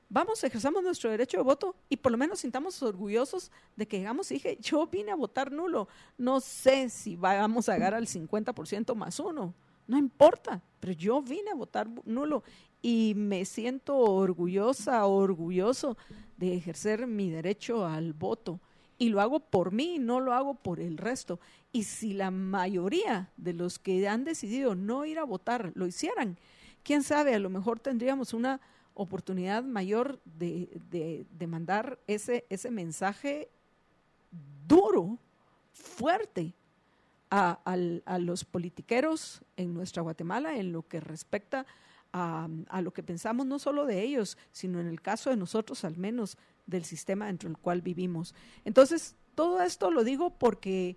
vamos, 0.09 0.43
ejerzamos 0.43 0.83
nuestro 0.83 1.11
derecho 1.11 1.37
de 1.37 1.43
voto 1.43 1.75
y 1.87 1.97
por 1.97 2.11
lo 2.11 2.17
menos 2.17 2.39
sintamos 2.39 2.81
orgullosos 2.81 3.51
de 3.75 3.87
que 3.87 3.97
digamos, 3.97 4.29
dije, 4.29 4.57
yo 4.59 4.87
vine 4.87 5.11
a 5.11 5.15
votar 5.15 5.51
nulo, 5.51 5.87
no 6.17 6.39
sé 6.39 6.89
si 6.89 7.15
vamos 7.15 7.69
a 7.69 7.73
llegar 7.73 7.93
al 7.93 8.07
50% 8.07 8.95
más 8.95 9.19
uno, 9.19 9.53
no 9.87 9.97
importa, 9.97 10.61
pero 10.79 10.93
yo 10.93 11.21
vine 11.21 11.51
a 11.51 11.55
votar 11.55 11.87
nulo 12.05 12.43
y 12.85 13.15
me 13.15 13.45
siento 13.45 13.97
orgullosa, 13.97 15.07
orgulloso 15.07 15.97
de 16.37 16.53
ejercer 16.53 17.07
mi 17.07 17.31
derecho 17.31 17.83
al 17.83 18.13
voto. 18.13 18.59
Y 18.99 19.09
lo 19.09 19.21
hago 19.21 19.39
por 19.39 19.71
mí, 19.71 19.97
no 19.97 20.19
lo 20.19 20.33
hago 20.33 20.53
por 20.53 20.79
el 20.79 20.99
resto. 20.99 21.39
Y 21.71 21.85
si 21.85 22.13
la 22.13 22.29
mayoría 22.29 23.31
de 23.37 23.53
los 23.53 23.79
que 23.79 24.07
han 24.07 24.23
decidido 24.23 24.75
no 24.75 25.03
ir 25.03 25.17
a 25.17 25.23
votar 25.23 25.71
lo 25.73 25.87
hicieran, 25.87 26.37
quién 26.83 27.01
sabe, 27.01 27.33
a 27.33 27.39
lo 27.39 27.49
mejor 27.49 27.79
tendríamos 27.79 28.35
una 28.35 28.61
oportunidad 28.93 29.63
mayor 29.63 30.19
de, 30.23 31.25
de 31.27 31.47
mandar 31.47 31.97
ese, 32.05 32.45
ese 32.51 32.69
mensaje 32.69 33.49
duro, 34.67 35.17
fuerte, 35.73 36.53
a, 37.29 38.17
los 38.19 38.45
politiqueros 38.45 39.41
en 39.57 39.73
nuestra 39.73 40.01
Guatemala 40.01 40.57
en 40.57 40.71
lo 40.71 40.87
que 40.87 40.99
respecta 40.99 41.59
a, 41.59 41.65
lo 42.81 42.93
que 42.93 43.03
pensamos 43.03 43.45
no 43.45 43.59
solo 43.59 43.85
de 43.85 44.01
ellos, 44.01 44.37
sino 44.51 44.79
en 44.79 44.87
el 44.87 45.01
caso 45.01 45.29
de 45.29 45.37
nosotros 45.37 45.83
al 45.83 45.97
menos 45.97 46.37
del 46.65 46.85
sistema 46.85 47.27
dentro 47.27 47.49
del 47.49 47.57
cual 47.57 47.81
vivimos. 47.81 48.33
Entonces, 48.63 49.15
todo 49.35 49.61
esto 49.61 49.91
lo 49.91 50.03
digo 50.03 50.29
porque 50.29 50.95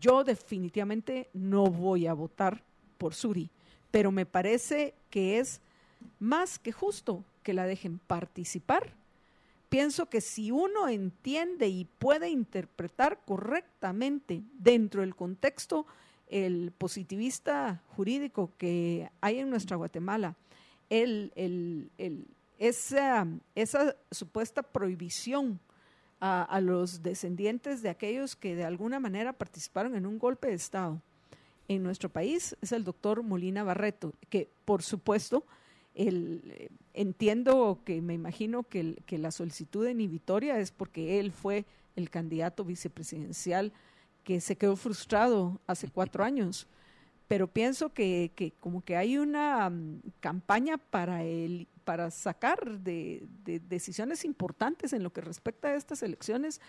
yo 0.00 0.24
definitivamente 0.24 1.28
no 1.32 1.66
voy 1.66 2.06
a 2.06 2.14
votar 2.14 2.62
por 2.98 3.14
Suri, 3.14 3.50
pero 3.90 4.10
me 4.12 4.26
parece 4.26 4.94
que 5.10 5.38
es 5.38 5.60
más 6.18 6.58
que 6.58 6.72
justo 6.72 7.24
que 7.42 7.54
la 7.54 7.66
dejen 7.66 7.98
participar 7.98 8.94
pienso 9.68 10.06
que 10.06 10.20
si 10.20 10.50
uno 10.50 10.88
entiende 10.88 11.68
y 11.68 11.84
puede 11.84 12.30
interpretar 12.30 13.20
correctamente 13.24 14.42
dentro 14.58 15.00
del 15.00 15.14
contexto 15.14 15.86
el 16.28 16.72
positivista 16.76 17.82
jurídico 17.94 18.50
que 18.58 19.10
hay 19.20 19.38
en 19.38 19.50
nuestra 19.50 19.76
Guatemala, 19.76 20.34
el, 20.90 21.90
esa, 22.58 23.26
esa, 23.54 23.96
supuesta 24.10 24.62
prohibición 24.62 25.60
a, 26.20 26.60
los 26.60 27.02
descendientes 27.02 27.82
de 27.82 27.90
aquellos 27.90 28.36
que 28.36 28.56
de 28.56 28.64
alguna 28.64 28.98
manera 28.98 29.32
participaron 29.32 29.94
en 29.94 30.06
un 30.06 30.18
golpe 30.18 30.48
de 30.48 30.54
Estado 30.54 31.00
en 31.68 31.82
nuestro 31.82 32.08
país 32.08 32.56
es 32.62 32.72
el 32.72 32.84
doctor 32.84 33.22
Molina 33.22 33.64
Barreto, 33.64 34.14
que 34.30 34.48
por 34.64 34.82
supuesto 34.82 35.44
el, 35.94 36.70
entiendo 36.94 37.80
que 37.84 38.00
me 38.00 38.14
imagino 38.14 38.62
que, 38.62 38.96
que 39.06 39.18
la 39.18 39.30
solicitud 39.30 39.86
en 39.86 39.98
Vitoria 39.98 40.58
es 40.58 40.70
porque 40.70 41.18
él 41.18 41.32
fue 41.32 41.64
el 41.96 42.10
candidato 42.10 42.64
vicepresidencial 42.64 43.72
que 44.24 44.40
se 44.40 44.56
quedó 44.56 44.76
frustrado 44.76 45.60
hace 45.66 45.88
cuatro 45.88 46.24
años. 46.24 46.66
Pero 47.28 47.48
pienso 47.48 47.92
que, 47.92 48.32
que 48.34 48.52
como 48.52 48.84
que 48.84 48.96
hay 48.96 49.18
una 49.18 49.68
mm, 49.68 50.00
campaña 50.20 50.78
para, 50.78 51.24
el, 51.24 51.66
para 51.84 52.10
sacar 52.10 52.80
de, 52.80 53.26
decisiones 53.68 54.24
importantes 54.24 54.92
en 54.92 55.02
lo 55.02 55.12
que 55.12 55.20
respecta 55.20 55.68
a 55.68 55.74
estas 55.74 56.02
elecciones 56.02 56.60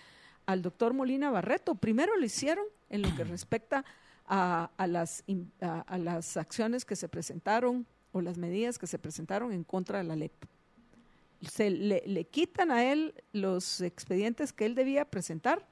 al 0.45 0.61
doctor 0.61 0.93
Molina 0.93 1.29
Barreto. 1.29 1.75
Primero 1.75 2.15
lo 2.17 2.25
hicieron 2.25 2.65
en 2.89 3.01
lo 3.01 3.15
que 3.15 3.23
respecta 3.23 3.85
a, 4.25 4.71
a 4.77 4.87
las, 4.87 5.23
a 5.61 5.97
las 5.97 6.37
acciones 6.37 6.85
que 6.85 6.95
se 6.95 7.07
presentaron 7.07 7.85
o 8.11 8.21
las 8.21 8.37
medidas 8.37 8.77
que 8.77 8.87
se 8.87 8.99
presentaron 8.99 9.51
en 9.53 9.63
contra 9.63 9.99
de 9.99 10.03
la 10.03 10.15
LEP. 10.15 10.33
Se 11.41 11.69
le, 11.69 12.25
quitan 12.25 12.71
a 12.71 12.91
él 12.91 13.13
los 13.31 13.81
expedientes 13.81 14.53
que 14.53 14.65
él 14.65 14.75
debía 14.75 15.05
presentar, 15.05 15.67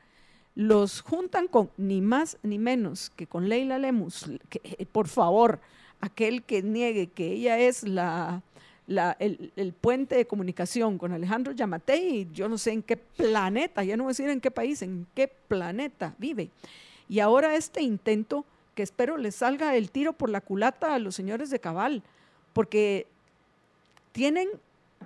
los 0.55 1.01
juntan 1.01 1.47
con 1.47 1.69
ni 1.77 2.01
más 2.01 2.37
ni 2.41 2.57
menos 2.57 3.11
que 3.15 3.27
con 3.27 3.49
Leila 3.49 3.77
Lemus, 3.77 4.29
que, 4.49 4.61
eh, 4.63 4.85
por 4.85 5.07
favor, 5.07 5.59
aquel 5.99 6.43
que 6.43 6.63
niegue 6.63 7.07
que 7.07 7.31
ella 7.31 7.59
es 7.59 7.83
la, 7.83 8.41
el, 8.87 9.73
puente 9.79 10.15
de 10.15 10.25
comunicación 10.25 10.97
con 10.97 11.11
Alejandro 11.11 11.53
Yamatei, 11.53 12.29
yo 12.33 12.47
no 12.47 12.57
sé 12.57 12.71
en 12.71 12.83
qué 12.83 12.97
planeta, 12.97 13.83
ya 13.83 13.97
no 13.97 14.03
voy 14.03 14.11
a 14.11 14.13
decir 14.13 14.29
en 14.29 14.41
qué 14.41 14.51
país, 14.51 14.81
en 14.81 15.07
qué 15.13 15.27
planeta 15.27 16.15
vive. 16.17 16.49
Y 17.09 17.19
ahora 17.19 17.55
este 17.55 17.81
intento, 17.81 18.45
que 18.75 18.83
espero 18.83 19.17
le 19.17 19.31
salga 19.31 19.75
el 19.75 19.89
tiro 19.89 20.13
por 20.13 20.29
la 20.29 20.41
culata 20.41 20.93
a 20.93 20.99
los 20.99 21.15
señores 21.15 21.49
de 21.49 21.59
Cabal, 21.59 22.03
porque 22.53 23.07
tienen 24.11 24.49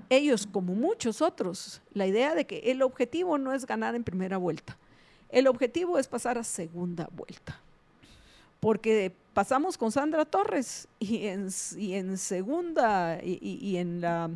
ellos, 0.09 0.47
como 0.51 0.75
muchos 0.75 1.21
otros, 1.21 1.81
la 1.93 2.07
idea 2.07 2.35
de 2.35 2.45
que 2.45 2.71
el 2.71 2.81
objetivo 2.81 3.37
no 3.37 3.53
es 3.53 3.65
ganar 3.65 3.95
en 3.95 4.03
primera 4.03 4.37
vuelta, 4.37 4.77
el 5.29 5.47
objetivo 5.47 5.97
es 5.97 6.07
pasar 6.07 6.37
a 6.37 6.43
segunda 6.43 7.09
vuelta. 7.11 7.59
Porque 8.59 9.13
pasamos 9.33 9.77
con 9.77 9.91
Sandra 9.91 10.25
Torres 10.25 10.87
y 10.99 11.27
en, 11.27 11.49
segunda 11.49 13.19
y, 13.23 13.77
en 13.77 14.01
la 14.01 14.29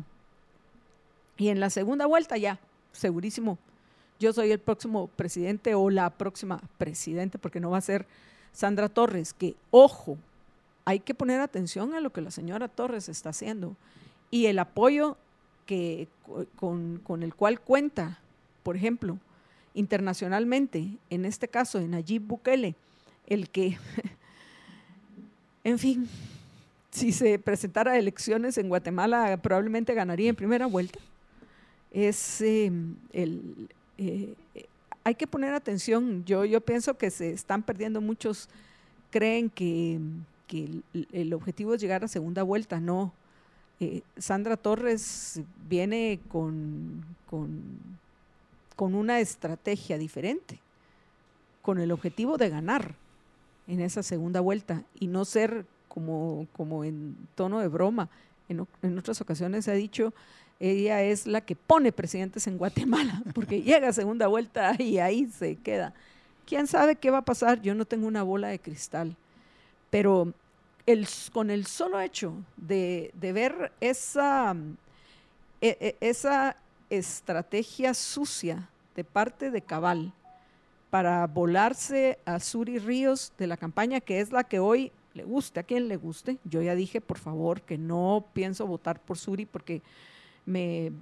y 1.36 1.48
en 1.48 1.60
la 1.60 1.68
segunda 1.68 2.06
vuelta 2.06 2.36
ya, 2.36 2.58
segurísimo, 2.92 3.58
yo 4.20 4.32
soy 4.32 4.52
el 4.52 4.60
próximo 4.60 5.08
presidente 5.08 5.74
o 5.74 5.90
la 5.90 6.10
próxima 6.10 6.60
presidente, 6.78 7.38
porque 7.38 7.60
no 7.60 7.70
va 7.70 7.78
a 7.78 7.82
ser 7.82 8.06
Sandra 8.52 8.88
Torres, 8.88 9.34
que 9.34 9.56
ojo, 9.70 10.16
hay 10.84 11.00
que 11.00 11.14
poner 11.14 11.40
atención 11.40 11.94
a 11.94 12.00
lo 12.00 12.12
que 12.12 12.20
la 12.20 12.30
señora 12.30 12.68
Torres 12.68 13.08
está 13.08 13.30
haciendo 13.30 13.76
y 14.30 14.46
el 14.46 14.58
apoyo 14.58 15.16
que, 15.66 16.08
con, 16.56 17.22
el 17.22 17.34
cual 17.34 17.60
cuenta, 17.60 18.18
por 18.62 18.76
ejemplo, 18.76 19.18
internacionalmente, 19.74 20.96
en 21.10 21.24
este 21.24 21.48
caso 21.48 21.78
en 21.78 21.90
Nayib 21.90 22.22
Bukele, 22.22 22.74
el 23.26 23.50
que, 23.50 23.76
en 25.64 25.78
fin, 25.78 26.08
si 26.90 27.12
se 27.12 27.38
presentara 27.38 27.98
elecciones 27.98 28.56
en 28.56 28.68
Guatemala 28.68 29.36
probablemente 29.38 29.94
ganaría 29.94 30.30
en 30.30 30.36
primera 30.36 30.66
vuelta. 30.66 31.00
Es 31.90 32.40
em, 32.40 32.96
el, 33.12 33.68
eh, 33.98 34.34
hay 35.04 35.14
que 35.14 35.26
poner 35.26 35.54
atención. 35.54 36.24
Yo, 36.24 36.44
yo 36.44 36.60
pienso 36.60 36.96
que 36.96 37.10
se 37.10 37.32
están 37.32 37.62
perdiendo 37.62 38.00
muchos, 38.00 38.48
creen 39.10 39.50
que 39.50 40.00
que 40.46 40.82
el, 41.12 41.32
objetivo 41.32 41.74
es 41.74 41.80
llegar 41.80 42.04
a 42.04 42.08
segunda 42.08 42.42
vuelta, 42.42 42.80
no. 42.80 43.12
Eh, 43.80 44.02
Sandra 44.16 44.56
Torres 44.56 45.40
viene 45.68 46.20
con, 46.28 47.04
con, 47.28 47.98
una 48.78 49.20
estrategia 49.20 49.98
diferente, 49.98 50.58
con 51.62 51.78
el 51.78 51.92
objetivo 51.92 52.36
de 52.36 52.50
ganar 52.50 52.94
en 53.66 53.80
esa 53.80 54.02
segunda 54.02 54.40
vuelta 54.40 54.82
y 54.98 55.06
no 55.06 55.24
ser 55.24 55.64
como, 55.88 56.46
como 56.52 56.84
en 56.84 57.16
tono 57.34 57.60
de 57.60 57.68
broma 57.68 58.08
en, 58.48 58.66
en 58.82 58.98
otras 58.98 59.20
ocasiones 59.20 59.64
se 59.64 59.70
ha 59.70 59.74
dicho, 59.74 60.12
ella 60.60 61.02
es 61.02 61.26
la 61.26 61.40
que 61.40 61.56
pone 61.56 61.92
presidentes 61.92 62.46
en 62.46 62.58
Guatemala, 62.58 63.22
porque 63.34 63.62
llega 63.62 63.92
segunda 63.92 64.26
vuelta 64.26 64.74
y 64.78 64.98
ahí 64.98 65.26
se 65.26 65.56
queda. 65.56 65.94
¿Quién 66.46 66.66
sabe 66.66 66.96
qué 66.96 67.10
va 67.10 67.18
a 67.18 67.24
pasar? 67.24 67.62
Yo 67.62 67.74
no 67.74 67.86
tengo 67.86 68.06
una 68.06 68.22
bola 68.22 68.48
de 68.48 68.58
cristal, 68.58 69.16
pero 69.90 70.32
el, 70.86 71.08
con 71.32 71.50
el 71.50 71.66
solo 71.66 72.00
hecho 72.00 72.34
de, 72.56 73.10
de 73.14 73.32
ver 73.32 73.72
esa, 73.80 74.54
e, 75.60 75.76
e, 75.80 75.96
esa 76.00 76.56
estrategia 76.96 77.94
sucia 77.94 78.68
de 78.94 79.04
parte 79.04 79.50
de 79.50 79.62
Cabal 79.62 80.12
para 80.90 81.26
volarse 81.26 82.18
a 82.24 82.38
Suri 82.38 82.78
Ríos 82.78 83.32
de 83.36 83.46
la 83.46 83.56
campaña, 83.56 84.00
que 84.00 84.20
es 84.20 84.30
la 84.30 84.44
que 84.44 84.60
hoy 84.60 84.92
le 85.14 85.24
guste, 85.24 85.60
a 85.60 85.62
quien 85.62 85.88
le 85.88 85.96
guste. 85.96 86.38
Yo 86.44 86.62
ya 86.62 86.74
dije, 86.74 87.00
por 87.00 87.18
favor, 87.18 87.62
que 87.62 87.78
no 87.78 88.26
pienso 88.32 88.66
votar 88.66 89.00
por 89.00 89.18
Suri 89.18 89.46
porque 89.46 89.82
me, 90.46 90.92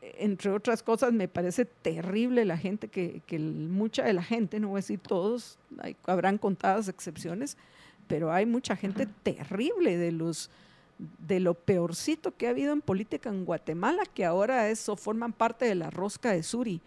entre 0.00 0.50
otras 0.50 0.82
cosas, 0.82 1.12
me 1.12 1.28
parece 1.28 1.64
terrible 1.64 2.44
la 2.44 2.58
gente 2.58 2.88
que, 2.88 3.22
que 3.26 3.38
mucha 3.38 4.04
de 4.04 4.12
la 4.12 4.22
gente, 4.22 4.60
no 4.60 4.68
voy 4.68 4.78
a 4.78 4.82
decir 4.82 5.00
todos, 5.00 5.58
habrán 6.06 6.38
contadas 6.38 6.88
excepciones, 6.88 7.56
pero 8.06 8.32
hay 8.32 8.46
mucha 8.46 8.76
gente 8.76 9.06
terrible 9.22 9.96
de 9.96 10.12
los 10.12 10.50
de 10.98 11.40
lo 11.40 11.54
peorcito 11.54 12.34
que 12.36 12.46
ha 12.46 12.50
habido 12.50 12.72
en 12.72 12.80
política 12.80 13.28
en 13.28 13.44
Guatemala, 13.44 14.04
que 14.14 14.24
ahora 14.24 14.70
eso 14.70 14.96
forman 14.96 15.32
parte 15.32 15.64
de 15.64 15.74
la 15.74 15.90
rosca 15.90 16.32
de 16.32 16.42
Suri. 16.42 16.80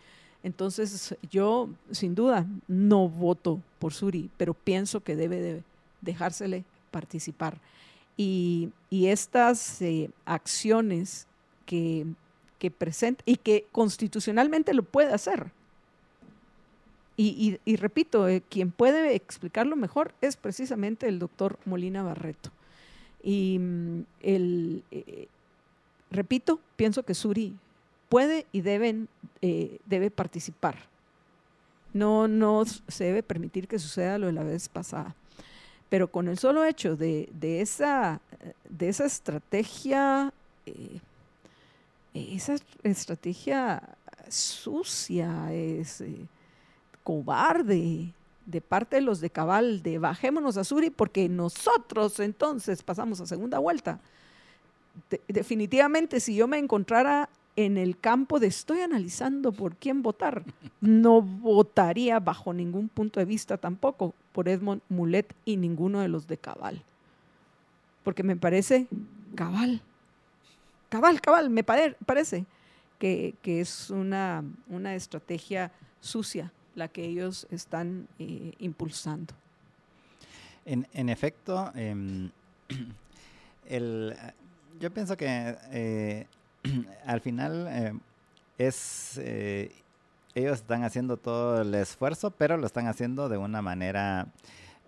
Entonces 0.43 1.15
yo, 1.29 1.69
sin 1.91 2.15
duda, 2.15 2.45
no 2.67 3.09
voto 3.09 3.61
por 3.77 3.93
Suri, 3.93 4.29
pero 4.37 4.53
pienso 4.53 5.01
que 5.01 5.15
debe 5.15 5.39
de 5.41 5.63
dejársele 6.01 6.63
participar. 6.91 7.59
Y, 8.17 8.69
y 8.89 9.07
estas 9.07 9.81
eh, 9.81 10.09
acciones 10.25 11.27
que, 11.65 12.05
que 12.57 12.71
presenta 12.71 13.23
y 13.25 13.37
que 13.37 13.65
constitucionalmente 13.71 14.73
lo 14.73 14.83
puede 14.83 15.13
hacer. 15.13 15.51
Y, 17.15 17.59
y, 17.65 17.75
repito, 17.75 18.29
eh, 18.29 18.41
quien 18.49 18.71
puede 18.71 19.13
explicarlo 19.13 19.75
mejor 19.75 20.13
es 20.21 20.37
precisamente 20.37 21.05
el 21.09 21.19
doctor 21.19 21.59
Molina 21.65 22.01
Barreto. 22.01 22.49
Y 23.23 23.57
mm, 23.59 24.03
el, 24.21 24.83
eh, 24.91 25.27
repito, 26.11 26.59
pienso 26.75 27.03
que 27.03 27.13
Suri 27.13 27.55
puede 28.09 28.45
y 28.51 28.61
deben, 28.61 29.07
eh, 29.41 29.79
debe 29.85 30.11
participar. 30.11 30.75
No, 31.93 32.27
no 32.27 32.65
se 32.65 33.03
debe 33.03 33.23
permitir 33.23 33.67
que 33.67 33.79
suceda 33.79 34.17
lo 34.17 34.27
de 34.27 34.33
la 34.33 34.43
vez 34.43 34.69
pasada. 34.69 35.15
Pero 35.89 36.07
con 36.07 36.27
el 36.27 36.37
solo 36.37 36.65
hecho 36.65 36.95
de, 36.95 37.29
de 37.33 37.61
esa, 37.61 38.21
de 38.69 38.89
esa 38.89 39.05
estrategia 39.05 40.31
esa 42.13 42.55
estrategia 42.83 43.81
sucia, 44.29 45.53
es 45.53 46.01
eh, 46.01 46.27
cobarde 47.03 48.13
de 48.49 48.61
parte 48.61 48.97
de 48.97 49.01
los 49.01 49.21
de 49.21 49.29
Cabal, 49.29 49.81
de 49.81 49.99
bajémonos 49.99 50.57
a 50.57 50.63
Suri 50.63 50.89
porque 50.89 51.29
nosotros 51.29 52.19
entonces 52.19 52.83
pasamos 52.83 53.21
a 53.21 53.25
segunda 53.25 53.59
vuelta. 53.59 53.99
definitivamente, 55.27 56.19
si 56.19 56.35
yo 56.35 56.47
me 56.47 56.57
encontrara 56.57 57.29
en 57.55 57.77
el 57.77 57.97
campo 57.97 58.39
de 58.39 58.47
estoy 58.47 58.81
analizando 58.81 59.51
por 59.51 59.75
quién 59.75 60.01
votar, 60.01 60.43
no 60.81 61.21
votaría 61.21 62.19
bajo 62.19 62.53
ningún 62.53 62.89
punto 62.89 63.19
de 63.19 63.25
vista 63.25 63.57
tampoco 63.57 64.13
por 64.33 64.47
Edmond 64.47 64.81
Mulet 64.89 65.33
y 65.45 65.57
ninguno 65.57 65.99
de 65.99 66.07
los 66.07 66.27
de 66.27 66.37
Cabal. 66.37 66.83
Porque 68.03 68.23
me 68.23 68.35
parece 68.35 68.87
Cabal 69.35 69.81
cabal, 70.89 71.21
cabal, 71.21 71.49
me 71.49 71.63
parece 71.63 72.45
que, 72.97 73.35
es 73.43 73.89
una, 73.89 74.43
una, 74.67 74.95
estrategia 74.95 75.71
sucia 76.01 76.51
la 76.75 76.87
que 76.87 77.05
ellos 77.05 77.47
están 77.51 78.07
eh, 78.19 78.53
impulsando. 78.59 79.33
En, 80.65 81.09
efecto, 81.09 81.71
em, 81.73 82.29
el, 83.67 84.15
yo 84.79 84.91
pienso 84.91 85.17
que 85.17 85.57
eh, 85.71 86.27
al 87.05 87.21
final 87.21 87.67
eh, 87.69 87.93
es 88.57 89.17
ellos 90.35 90.59
están 90.59 90.83
haciendo 90.83 91.17
todo 91.17 91.61
el 91.61 91.73
esfuerzo, 91.73 92.31
pero 92.31 92.55
lo 92.57 92.67
están 92.67 92.87
haciendo 92.87 93.29
de 93.29 93.37
una 93.37 93.61
manera 93.61 94.27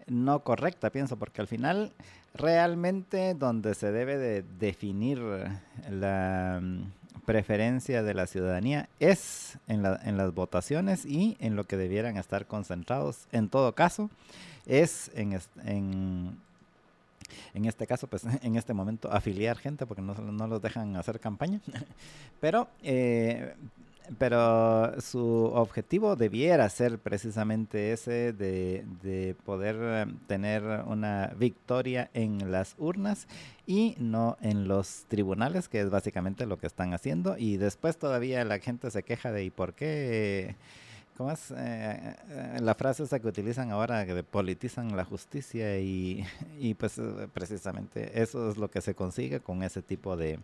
no 0.08 0.44
correcta, 0.44 0.91
pienso, 0.91 1.17
porque 1.17 1.41
al 1.41 1.48
final 1.48 1.94
realmente 2.36 3.34
donde 3.34 3.74
se 3.74 3.91
debe 3.91 4.17
de 4.17 4.44
definir 4.60 5.20
la 5.89 6.62
preferencia 7.32 8.04
de 8.04 8.13
la 8.13 8.28
ciudadanía 8.28 8.89
es 9.00 9.58
en, 9.70 9.84
las 9.84 10.34
votaciones 10.34 11.06
y 11.06 11.38
en 11.39 11.56
lo 11.56 11.63
que 11.63 11.78
debieran 11.78 12.17
estar 12.17 12.46
concentrados. 12.46 13.26
En 13.32 13.48
todo 13.48 13.74
caso, 13.74 14.10
es 14.65 15.10
en, 15.15 15.39
en, 15.63 16.38
en 17.54 17.65
este 17.65 17.88
caso, 17.88 18.08
pues 18.08 18.24
en 18.41 18.58
este 18.58 18.74
momento 18.74 19.10
afiliar 19.10 19.58
gente 19.58 19.86
porque 19.86 20.02
no, 20.02 20.13
no 20.13 20.48
los 20.48 20.62
dejan 20.62 20.98
hacer 20.98 21.22
campaña. 21.22 21.62
Pero 22.41 22.67
eh, 22.84 23.56
pero 24.17 25.00
su 25.02 25.52
objetivo 25.54 26.15
debiera 26.15 26.67
ser 26.69 27.00
precisamente 27.00 27.93
ese 27.93 28.34
de, 28.34 29.36
poder 29.45 29.78
eh, 29.80 30.06
tener 30.28 30.63
una 30.86 31.34
victoria 31.38 32.10
en 32.13 32.52
las 32.52 32.76
urnas 32.78 33.28
y 33.65 33.95
no 34.00 34.38
en 34.41 34.67
los 34.67 35.06
tribunales, 35.08 35.69
que 35.69 35.82
es 35.82 35.89
básicamente 35.89 36.45
lo 36.45 36.58
que 36.58 36.67
están 36.67 36.93
haciendo. 36.93 37.38
Y 37.38 37.58
después 37.58 37.97
todavía 37.97 38.43
la 38.43 38.60
gente 38.60 38.91
se 38.91 39.04
queja 39.04 39.32
de 39.32 39.45
¿y 39.45 39.50
por 39.50 39.74
qué? 39.74 40.56
¿Cómo 41.17 41.32
es 41.32 41.52
eh, 41.52 42.15
eh, 42.30 42.58
la 42.62 42.74
frase 42.74 43.04
esa 43.04 43.19
que 43.19 43.28
utilizan 43.28 43.71
ahora, 43.71 44.06
que 44.06 44.24
politizan 44.24 44.95
la 44.95 45.06
justicia? 45.06 45.80
Y, 45.80 46.26
y, 46.60 46.74
pues 46.74 47.00
precisamente 47.34 48.21
eso 48.21 48.50
es 48.50 48.58
lo 48.58 48.69
que 48.71 48.82
se 48.82 48.95
consigue 48.95 49.39
con 49.39 49.63
ese 49.63 49.82
tipo 49.82 50.17
de, 50.17 50.39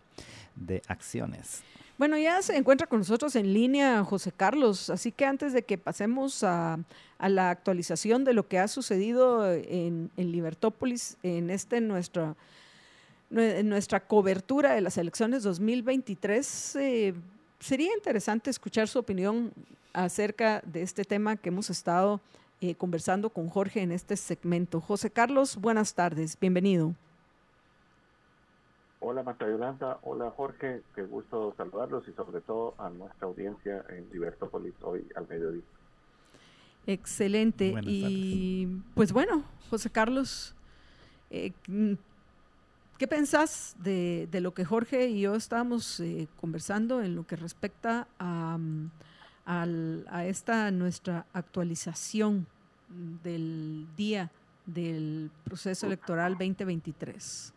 de 0.54 0.82
acciones. 0.86 1.62
Bueno, 1.98 2.16
ya 2.16 2.40
se 2.42 2.56
encuentra 2.56 2.86
con 2.86 3.00
nosotros 3.00 3.34
en 3.34 3.52
línea 3.52 4.04
José 4.04 4.30
Carlos, 4.30 4.88
así 4.88 5.10
que 5.10 5.24
antes 5.24 5.52
de 5.52 5.62
que 5.64 5.78
pasemos 5.78 6.44
a, 6.44 6.78
la 7.18 7.50
actualización 7.50 8.22
de 8.22 8.34
lo 8.34 8.46
que 8.46 8.60
ha 8.60 8.68
sucedido 8.68 9.52
en, 9.52 10.08
Libertópolis, 10.16 11.16
en 11.24 11.50
este 11.50 11.80
nuestra, 11.80 12.36
nuestra 13.30 13.98
cobertura 13.98 14.74
de 14.74 14.80
las 14.80 14.96
elecciones 14.96 15.42
2023, 15.42 16.76
eh, 16.76 17.14
sería 17.58 17.92
interesante 17.92 18.48
escuchar 18.48 18.86
su 18.86 19.00
opinión 19.00 19.52
acerca 19.92 20.62
de 20.64 20.82
este 20.82 21.02
tema 21.02 21.34
que 21.36 21.48
hemos 21.48 21.68
estado 21.68 22.20
eh, 22.60 22.76
conversando 22.76 23.28
con 23.30 23.48
Jorge 23.48 23.80
en 23.80 23.90
este 23.90 24.16
segmento. 24.16 24.80
José 24.80 25.10
Carlos, 25.10 25.56
buenas 25.56 25.94
tardes, 25.94 26.38
bienvenido. 26.40 26.94
Hola 29.00 29.22
Marta 29.22 29.46
Yolanda, 29.46 29.98
hola 30.02 30.32
Jorge, 30.36 30.82
qué 30.96 31.04
gusto 31.04 31.54
saludarlos 31.56 32.08
y 32.08 32.12
sobre 32.12 32.40
todo 32.40 32.74
a 32.78 32.90
nuestra 32.90 33.28
audiencia 33.28 33.84
en 33.90 34.08
Libertópolis 34.12 34.74
hoy 34.82 35.06
al 35.14 35.28
mediodía. 35.28 35.62
Excelente. 36.84 37.74
y 37.82 38.66
pues 38.96 39.12
bueno, 39.12 39.44
José 39.70 39.90
Carlos, 39.90 40.56
eh, 41.30 41.52
¿qué 42.98 43.06
pensás 43.06 43.76
de, 43.78 44.28
lo 44.32 44.52
que 44.52 44.64
Jorge 44.64 45.06
y 45.06 45.20
yo 45.20 45.36
estábamos 45.36 46.00
eh, 46.00 46.26
conversando 46.40 47.00
en 47.00 47.14
lo 47.14 47.24
que 47.24 47.36
respecta 47.36 48.08
a, 48.18 48.58
a 49.46 50.24
esta 50.24 50.72
nuestra 50.72 51.24
actualización 51.32 52.48
del 53.22 53.86
día 53.96 54.32
del 54.66 55.30
proceso 55.44 55.86
electoral 55.86 56.32
2023? 56.32 57.54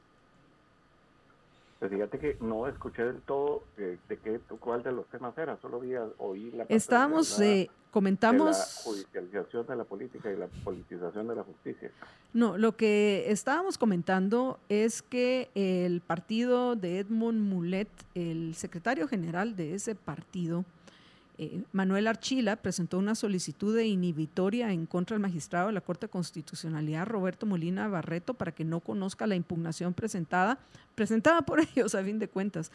Pues 1.82 1.92
fíjate 1.92 2.20
que 2.20 2.38
no 2.42 2.68
escuché 2.68 3.04
del 3.06 3.24
todo 3.24 3.64
de, 3.76 3.98
qué, 4.08 4.40
cuál 4.60 4.84
de 4.84 4.92
los 4.92 5.08
temas 5.08 5.36
era, 5.36 5.58
solo 5.62 5.80
vi, 5.80 5.94
oí 6.20 6.52
la... 6.52 6.66
Estábamos, 6.70 7.42
eh, 7.42 7.72
comentamos... 7.90 8.56
la 8.56 8.66
judicialización 8.84 9.66
de 9.66 9.76
la 9.76 9.84
política 9.84 10.32
y 10.32 10.38
la 10.38 10.46
politización 10.64 11.28
de 11.28 11.36
la 11.38 11.44
justicia. 11.44 11.90
No, 12.34 12.56
lo 12.56 12.78
que 12.78 13.32
estábamos 13.32 13.80
comentando 13.80 14.60
es 14.70 15.02
que 15.02 15.50
el 15.56 16.02
partido 16.02 16.76
de 16.76 17.00
Edmond 17.00 17.40
Mulet, 17.40 17.90
el 18.14 18.54
secretario 18.54 19.08
general 19.08 19.56
de 19.56 19.74
ese 19.74 19.96
partido, 19.96 20.66
eh, 21.42 21.64
Manuel 21.72 22.06
Archila 22.06 22.56
presentó 22.56 23.00
una 23.00 23.16
solicitud 23.16 23.76
de 23.76 23.88
inhibitoria 23.88 24.72
en 24.72 24.86
contra 24.86 25.16
del 25.16 25.24
magistrado 25.24 25.68
de 25.68 25.74
la 25.74 25.82
Corte 25.82 26.06
de 26.06 26.12
Constitucionalidad, 26.12 27.08
Roberto 27.08 27.48
Molina 27.48 27.88
Barreto, 27.88 28.36
para 28.36 28.52
que 28.52 28.64
no 28.64 28.80
conozca 28.80 29.26
la 29.26 29.34
impugnación 29.34 29.96
presentada, 29.96 30.60
presentada 30.94 31.42
por 31.42 31.60
ellos 31.76 31.96
a 31.96 32.04
fin 32.04 32.20
de 32.20 32.28
cuentas, 32.28 32.72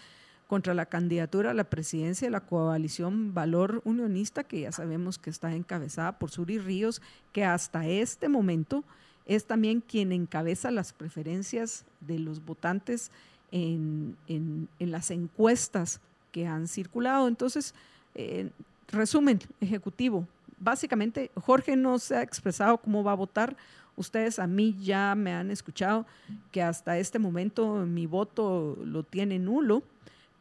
contra 0.48 0.74
la 0.74 0.86
candidatura 0.86 1.52
a 1.52 1.54
la 1.54 1.70
presidencia 1.70 2.26
de 2.26 2.32
la 2.32 2.40
coalición 2.40 3.34
Valor 3.34 3.82
Unionista, 3.84 4.42
que 4.42 4.62
ya 4.62 4.72
sabemos 4.72 5.16
que 5.18 5.30
está 5.30 5.54
encabezada 5.54 6.18
por 6.18 6.32
Suri 6.32 6.58
Ríos, 6.58 7.00
que 7.32 7.44
hasta 7.44 7.86
este 7.86 8.28
momento 8.28 8.82
es 9.26 9.44
también 9.44 9.80
quien 9.80 10.10
encabeza 10.10 10.72
las 10.72 10.92
preferencias 10.92 11.84
de 12.00 12.18
los 12.18 12.44
votantes 12.44 13.12
en, 13.52 14.16
en, 14.26 14.68
las 14.80 15.12
encuestas 15.12 16.00
que 16.32 16.48
han 16.48 16.66
circulado. 16.66 17.28
Entonces, 17.28 17.74
eh, 18.16 18.50
resumen 18.88 19.38
ejecutivo. 19.60 20.26
Básicamente, 20.58 21.30
Jorge 21.34 21.76
no 21.76 21.98
se 21.98 22.16
ha 22.16 22.22
expresado 22.22 22.78
cómo 22.78 23.04
va 23.04 23.12
a 23.12 23.16
votar. 23.16 23.56
Ustedes 23.96 24.38
a 24.38 24.46
mí 24.46 24.76
ya 24.82 25.14
me 25.14 25.32
han 25.32 25.50
escuchado 25.50 26.06
que 26.50 26.62
hasta 26.62 26.98
este 26.98 27.18
momento 27.18 27.86
mi 27.86 28.06
voto 28.06 28.76
lo 28.84 29.02
tiene 29.02 29.38
nulo 29.38 29.82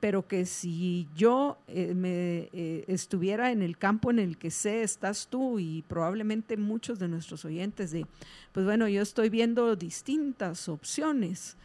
pero 0.05 0.27
que 0.27 0.45
si 0.45 1.07
yo 1.15 1.57
eh, 1.67 1.95
me 1.95 2.49
eh, 2.53 2.85
estuviera 2.87 3.51
en 3.51 3.63
el 3.63 3.75
campo 3.75 4.11
en 4.11 4.19
el 4.19 4.37
que 4.37 4.51
sé 4.51 4.83
estás 4.83 5.27
tú 5.27 5.57
y 5.57 5.83
probablemente 5.87 6.57
muchos 6.57 6.99
de 6.99 7.07
nuestros 7.07 7.43
oyentes 7.43 7.89
de, 7.89 8.05
pues 8.51 8.67
bueno, 8.67 8.87
yo 8.87 9.01
estoy 9.01 9.29
viendo 9.29 9.75
distintas 9.75 10.69
opciones. 10.69 11.57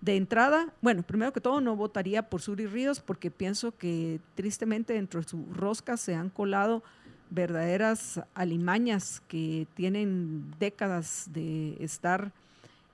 De 0.00 0.16
entrada, 0.16 0.72
bueno, 0.80 1.02
primero 1.02 1.32
que 1.32 1.42
todo 1.42 1.60
no 1.60 1.76
votaría 1.76 2.22
por 2.22 2.40
Suri 2.40 2.66
Ríos 2.66 3.00
porque 3.00 3.30
pienso 3.30 3.76
que 3.76 4.18
tristemente 4.34 4.94
dentro 4.94 5.20
de 5.20 5.28
su 5.28 5.44
rosca 5.52 5.98
se 5.98 6.14
han 6.14 6.30
colado 6.30 6.82
verdaderas 7.28 8.20
alimañas 8.34 9.22
que 9.28 9.66
tienen 9.74 10.54
décadas 10.58 11.28
de 11.32 11.76
estar 11.80 12.32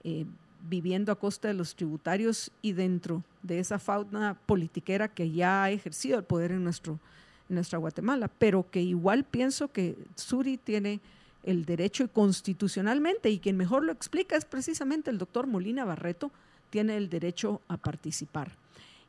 eh, 0.03 0.27
viviendo 0.69 1.13
a 1.13 1.19
costa 1.19 1.49
de 1.49 1.55
los 1.55 1.77
tributarios 1.77 2.51
y 2.61 2.73
dentro 2.73 3.23
de 3.43 3.61
esa 3.61 3.79
fauna 3.79 4.37
politiquera 4.47 5.07
que 5.07 5.31
ya 5.31 5.63
ha 5.63 5.71
ejercido 5.71 6.19
el 6.19 6.25
poder 6.25 6.51
en, 6.51 6.65
nuestro, 6.65 6.99
en 7.49 7.55
nuestra 7.55 7.79
Guatemala, 7.79 8.29
pero 8.29 8.69
que 8.69 8.83
igual 8.83 9.25
pienso 9.25 9.69
que 9.71 9.97
Suri 10.17 10.57
tiene 10.57 11.01
el 11.45 11.65
derecho 11.65 12.03
y 12.03 12.09
constitucionalmente, 12.09 13.31
y 13.31 13.39
quien 13.39 13.57
mejor 13.57 13.85
lo 13.85 13.93
explica 13.93 14.37
es 14.37 14.45
precisamente 14.45 15.11
el 15.11 15.19
doctor 15.19 15.47
Molina 15.47 15.85
Barreto, 15.85 16.33
tiene 16.71 16.97
el 16.97 17.09
derecho 17.09 17.61
a 17.69 17.77
participar. 17.77 18.53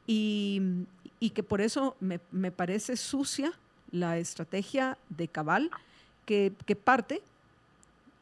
Y, 0.06 0.62
y 1.20 1.32
que 1.32 1.44
por 1.44 1.62
eso 1.62 1.96
me, 2.00 2.20
me, 2.32 2.52
parece 2.52 2.96
sucia 2.96 3.52
la 3.92 4.18
estrategia 4.18 4.98
de 5.10 5.28
Cabal, 5.28 5.72
que, 6.26 6.54
que 6.66 6.76
parte, 6.76 7.22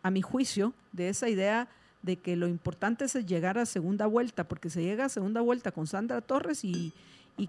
a 0.03 0.11
mi 0.11 0.21
juicio, 0.21 0.73
de 0.91 1.09
esa 1.09 1.29
idea 1.29 1.67
de 2.05 2.17
que 2.17 2.35
lo 2.35 2.47
importante 2.47 3.05
es 3.05 3.13
llegar 3.25 3.57
a 3.57 3.65
segunda 3.65 4.05
vuelta, 4.05 4.47
porque 4.47 4.69
se 4.69 4.83
llega 4.83 5.05
a 5.05 5.09
segunda 5.09 5.41
vuelta 5.41 5.71
con 5.71 5.87
Sandra 5.87 6.21
Torres 6.21 6.63
y, 6.63 6.93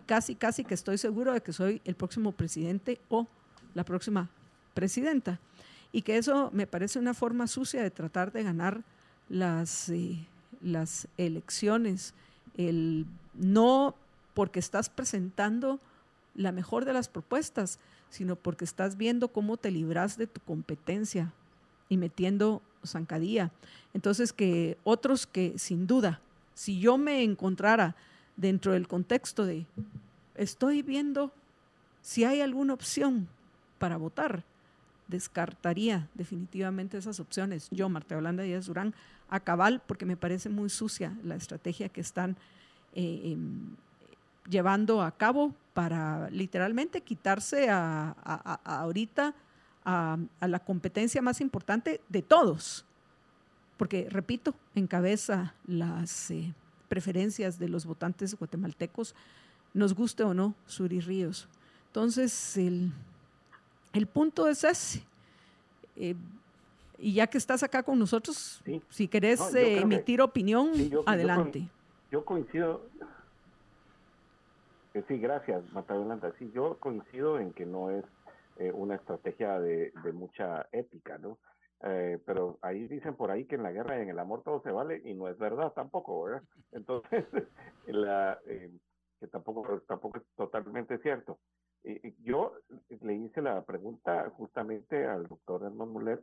casi, 0.07 0.35
casi 0.35 0.65
que 0.65 0.75
estoy 0.75 0.97
seguro 0.97 1.35
de 1.35 1.43
que 1.43 1.53
soy 1.53 1.83
el 1.85 1.95
próximo 1.95 2.33
presidente 2.33 2.99
o 3.11 3.27
la 3.75 3.85
próxima 3.85 4.31
presidenta. 4.73 5.39
Y 5.93 6.03
que 6.03 6.17
eso 6.17 6.51
me 6.53 6.67
parece 6.67 6.99
una 6.99 7.13
forma 7.13 7.47
sucia 7.47 7.83
de 7.83 7.91
tratar 7.91 8.33
de 8.33 8.43
ganar 8.43 8.83
las, 9.29 9.91
eh, 9.91 10.27
las 10.67 11.09
elecciones. 11.17 12.15
El, 12.57 13.07
no 13.35 13.95
porque 14.35 14.59
estás 14.59 14.91
presentando 14.91 15.81
la 16.35 16.53
mejor 16.53 16.85
de 16.85 16.93
las 16.93 17.09
propuestas, 17.09 17.79
sino 18.11 18.37
porque 18.37 18.65
estás 18.65 18.97
viendo 18.97 19.29
cómo 19.29 19.57
te 19.57 19.71
libras 19.71 20.19
de 20.19 20.27
tu 20.27 20.41
competencia 20.41 21.33
y 21.89 21.97
metiendo 21.97 22.63
zancadilla. 22.85 23.51
Entonces, 23.95 24.33
que 24.33 24.77
otros 24.85 25.27
que 25.27 25.59
sin 25.59 25.87
duda, 25.87 26.21
si 26.55 26.79
yo 26.81 26.99
me 26.99 27.23
encontrara 27.23 27.97
dentro 28.37 28.73
del 28.73 28.89
contexto 28.89 29.45
de, 29.45 29.67
estoy 30.35 30.83
viendo 30.83 31.33
si 32.03 32.25
hay 32.25 32.41
alguna 32.41 32.75
opción 32.75 33.29
para 33.79 33.97
votar, 33.97 34.45
descartaría 35.09 36.09
definitivamente 36.15 36.99
esas 36.99 37.21
opciones. 37.21 37.69
Yo, 37.71 37.89
Marta 37.89 38.15
Yolanda 38.15 38.43
Díaz 38.43 38.67
Durán, 38.67 38.95
a 39.29 39.41
cabal, 39.41 39.83
porque 39.87 40.07
me 40.07 40.17
parece 40.17 40.49
muy 40.49 40.69
sucia 40.69 41.17
la 41.23 41.35
estrategia 41.37 41.89
que 41.89 42.01
están 42.01 42.37
eh, 42.95 43.33
em, 43.33 43.77
llevando 44.49 45.03
a 45.03 45.11
cabo 45.11 45.55
para 45.75 46.31
literalmente 46.31 47.01
quitarse 47.01 47.69
a 47.69 48.11
ahorita 48.65 49.35
a, 49.87 50.19
la 50.41 50.59
competencia 50.59 51.23
más 51.23 51.41
importante 51.41 52.01
de 52.09 52.21
todos, 52.21 52.85
porque, 53.77 54.09
repito, 54.11 54.55
encabeza 54.75 55.55
las 55.67 56.31
eh, 56.33 56.53
preferencias 56.89 57.59
de 57.59 57.69
los 57.69 57.87
votantes 57.87 58.35
guatemaltecos, 58.35 59.15
nos 59.75 59.95
guste 59.95 60.25
o 60.25 60.35
no, 60.35 60.55
Suri 60.67 61.01
Ríos. 61.01 61.49
Entonces, 61.89 62.57
el, 62.57 62.93
el 63.93 64.07
punto 64.07 64.49
es 64.49 64.65
ese. 64.65 65.05
Eh, 65.95 66.17
y 66.99 67.15
ya 67.15 67.27
que 67.27 67.39
estás 67.39 67.63
acá 67.63 67.83
con 67.83 67.99
nosotros, 67.99 68.63
si 68.89 69.09
querés 69.09 69.55
eh, 69.55 69.81
emitir 69.81 70.21
opinión, 70.21 70.73
adelante. 71.05 71.69
Yo, 72.11 72.25
coincido. 72.25 72.83
sí, 75.09 75.19
gracias, 75.19 75.63
Marta 75.73 75.95
Sí, 76.39 76.51
yo 76.55 76.79
coincido 76.79 77.39
en 77.39 77.53
que 77.53 77.67
no 77.67 77.91
es 77.91 78.05
eh, 78.57 78.73
una 78.73 78.95
estrategia 78.95 79.61
de, 79.61 79.93
mucha 80.13 80.67
ética, 80.73 81.19
¿no? 81.19 81.39
Eh, 81.83 82.19
pero 82.25 82.59
ahí 82.63 82.89
dicen 82.89 83.15
por 83.15 83.31
ahí 83.31 83.45
que 83.45 83.57
en 83.57 83.63
la 83.63 83.73
guerra 83.73 83.99
y 83.99 84.03
en 84.03 84.09
el 84.09 84.19
amor 84.19 84.43
todo 84.43 84.63
se 84.63 84.71
vale 84.71 85.03
y 85.05 85.13
no 85.13 85.29
es 85.29 85.37
verdad 85.37 85.73
tampoco, 85.73 86.23
¿verdad? 86.23 86.43
Entonces, 86.73 87.25
la, 87.87 88.39
que 89.21 89.27
tampoco, 89.29 89.81
tampoco 89.87 90.19
es 90.19 90.25
totalmente 90.37 90.99
cierto. 90.99 91.39
yo 92.23 92.55
le 93.01 93.15
hice 93.15 93.43
la 93.43 93.63
pregunta 93.63 94.31
justamente 94.37 95.07
al 95.07 95.27
doctor 95.27 95.65
Hernán 95.65 95.91
Mulet 95.91 96.23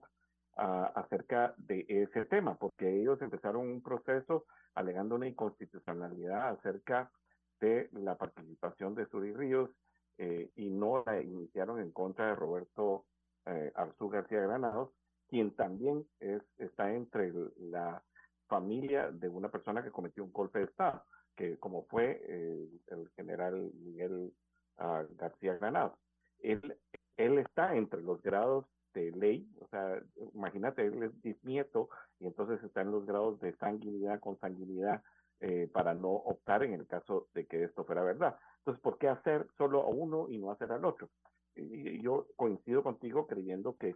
acerca 0.55 1.53
de 1.57 1.85
ese 1.87 2.25
tema, 2.25 2.55
porque 2.55 3.01
ellos 3.01 3.21
empezaron 3.21 3.67
un 3.67 3.81
proceso 3.81 4.45
alegando 4.75 5.15
una 5.15 5.27
inconstitucionalidad 5.27 6.49
acerca 6.49 7.11
de 7.59 7.89
la 7.93 8.15
participación 8.15 8.95
de 8.95 9.05
Suri 9.07 9.33
Ríos 9.33 9.69
eh, 10.17 10.51
y 10.55 10.69
no 10.69 11.03
la 11.05 11.21
iniciaron 11.21 11.79
en 11.79 11.91
contra 11.91 12.27
de 12.27 12.35
Roberto 12.35 13.05
eh, 13.45 13.71
Arzú 13.75 14.09
García 14.09 14.41
Granados, 14.41 14.91
quien 15.27 15.55
también 15.55 16.05
es, 16.19 16.41
está 16.57 16.93
entre 16.93 17.31
la 17.57 18.03
familia 18.47 19.11
de 19.11 19.29
una 19.29 19.49
persona 19.49 19.83
que 19.83 19.91
cometió 19.91 20.23
un 20.23 20.31
golpe 20.31 20.59
de 20.59 20.65
Estado, 20.65 21.03
que 21.35 21.57
como 21.57 21.85
fue 21.85 22.21
eh, 22.27 22.67
el 22.87 23.09
general 23.15 23.71
Miguel 23.75 24.33
ah, 24.77 25.03
García 25.17 25.55
Granados. 25.55 25.97
Él, 26.39 26.77
él 27.17 27.39
está 27.39 27.75
entre 27.75 28.01
los 28.01 28.21
grados 28.21 28.65
de 28.93 29.11
ley, 29.11 29.47
o 29.59 29.67
sea, 29.67 30.01
imagínate, 30.33 30.85
él 30.85 31.03
es 31.03 31.21
bisnieto 31.21 31.89
y 32.19 32.27
entonces 32.27 32.63
está 32.63 32.81
en 32.81 32.91
los 32.91 33.05
grados 33.05 33.39
de 33.39 33.55
sanguinidad, 33.57 34.19
consanguinidad, 34.19 35.01
eh, 35.39 35.69
para 35.73 35.93
no 35.93 36.09
optar 36.09 36.63
en 36.63 36.73
el 36.73 36.87
caso 36.87 37.27
de 37.33 37.45
que 37.45 37.63
esto 37.63 37.83
fuera 37.83 38.01
verdad. 38.01 38.37
Entonces, 38.59 38.81
¿por 38.81 38.97
qué 38.97 39.09
hacer 39.09 39.45
solo 39.57 39.81
a 39.81 39.87
uno 39.87 40.29
y 40.29 40.37
no 40.37 40.51
hacer 40.51 40.71
al 40.71 40.85
otro? 40.85 41.09
Y 41.55 42.01
yo 42.01 42.27
coincido 42.37 42.81
contigo 42.81 43.27
creyendo 43.27 43.75
que 43.75 43.95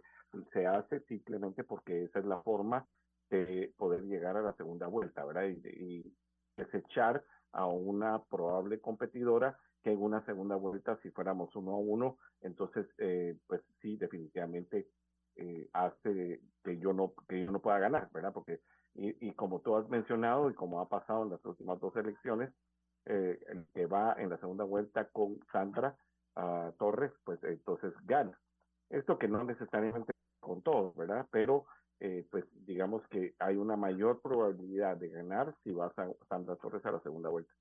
se 0.52 0.66
hace 0.66 1.00
simplemente 1.00 1.64
porque 1.64 2.04
esa 2.04 2.18
es 2.18 2.26
la 2.26 2.42
forma 2.42 2.86
de 3.30 3.72
poder 3.78 4.02
llegar 4.02 4.36
a 4.36 4.42
la 4.42 4.52
segunda 4.54 4.86
vuelta, 4.86 5.24
¿verdad? 5.24 5.46
Y, 5.46 6.04
desechar 6.56 7.24
a 7.52 7.66
una 7.66 8.20
probable 8.24 8.80
competidora 8.80 9.56
que 9.82 9.92
en 9.92 10.02
una 10.02 10.24
segunda 10.24 10.56
vuelta, 10.56 10.98
si 11.02 11.10
fuéramos 11.10 11.54
uno 11.56 11.72
a 11.72 11.78
uno, 11.78 12.18
entonces, 12.40 12.86
eh, 12.98 13.36
pues 13.46 13.62
sí, 13.80 13.96
definitivamente 13.96 14.88
eh, 15.36 15.68
hace 15.72 16.40
que 16.64 16.78
yo 16.78 16.92
no 16.92 17.14
que 17.28 17.44
yo 17.44 17.50
no 17.50 17.60
pueda 17.60 17.78
ganar, 17.78 18.10
¿verdad? 18.12 18.32
Porque 18.32 18.60
y, 18.94 19.28
y, 19.28 19.32
como 19.34 19.60
tú 19.60 19.76
has 19.76 19.88
mencionado 19.88 20.50
y 20.50 20.54
como 20.54 20.80
ha 20.80 20.88
pasado 20.88 21.22
en 21.22 21.30
las 21.30 21.44
últimas 21.44 21.78
dos 21.78 21.94
elecciones, 21.96 22.52
eh, 23.06 23.38
el 23.48 23.66
que 23.72 23.86
va 23.86 24.14
en 24.18 24.30
la 24.30 24.38
segunda 24.38 24.64
vuelta 24.64 25.08
con 25.10 25.38
Sandra 25.52 25.96
uh, 26.36 26.72
Torres, 26.78 27.12
pues 27.24 27.42
entonces 27.44 27.94
gana. 28.04 28.38
Esto 28.90 29.18
que 29.18 29.28
no 29.28 29.44
necesariamente 29.44 30.12
con 30.40 30.62
todos, 30.62 30.96
¿verdad? 30.96 31.26
Pero 31.30 31.66
eh, 32.00 32.26
pues 32.30 32.44
digamos 32.66 33.06
que 33.08 33.34
hay 33.38 33.56
una 33.56 33.76
mayor 33.76 34.20
probabilidad 34.20 34.96
de 34.96 35.08
ganar 35.08 35.54
si 35.64 35.72
va 35.72 35.92
Sandra 36.28 36.56
Torres 36.56 36.84
a 36.84 36.92
la 36.92 37.00
segunda 37.00 37.28
vuelta. 37.28 37.52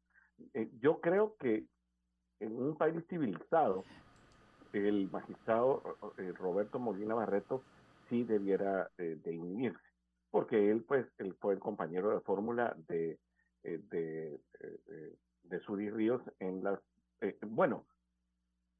Eh, 0.54 0.70
yo 0.80 1.00
creo 1.02 1.36
que 1.38 1.66
en 2.40 2.62
un 2.62 2.76
país 2.76 3.04
civilizado, 3.10 3.84
el 4.74 5.10
magistrado 5.12 5.82
Roberto 6.38 6.78
Molina 6.78 7.16
Barreto 7.16 7.64
sí 8.10 8.24
debiera 8.24 8.90
de 8.98 9.34
inhibirse, 9.34 9.80
porque 10.30 10.70
él 10.70 10.84
pues 10.88 11.08
él 11.18 11.36
fue 11.40 11.54
el 11.54 11.60
compañero 11.60 12.12
de 12.12 12.20
fórmula 12.20 12.76
de, 12.88 13.18
de, 13.64 14.40
de 15.50 15.60
Suri 15.62 15.90
Ríos 15.90 16.22
en 16.40 16.64
las, 16.64 16.80
eh, 17.22 17.38
bueno, 17.42 17.86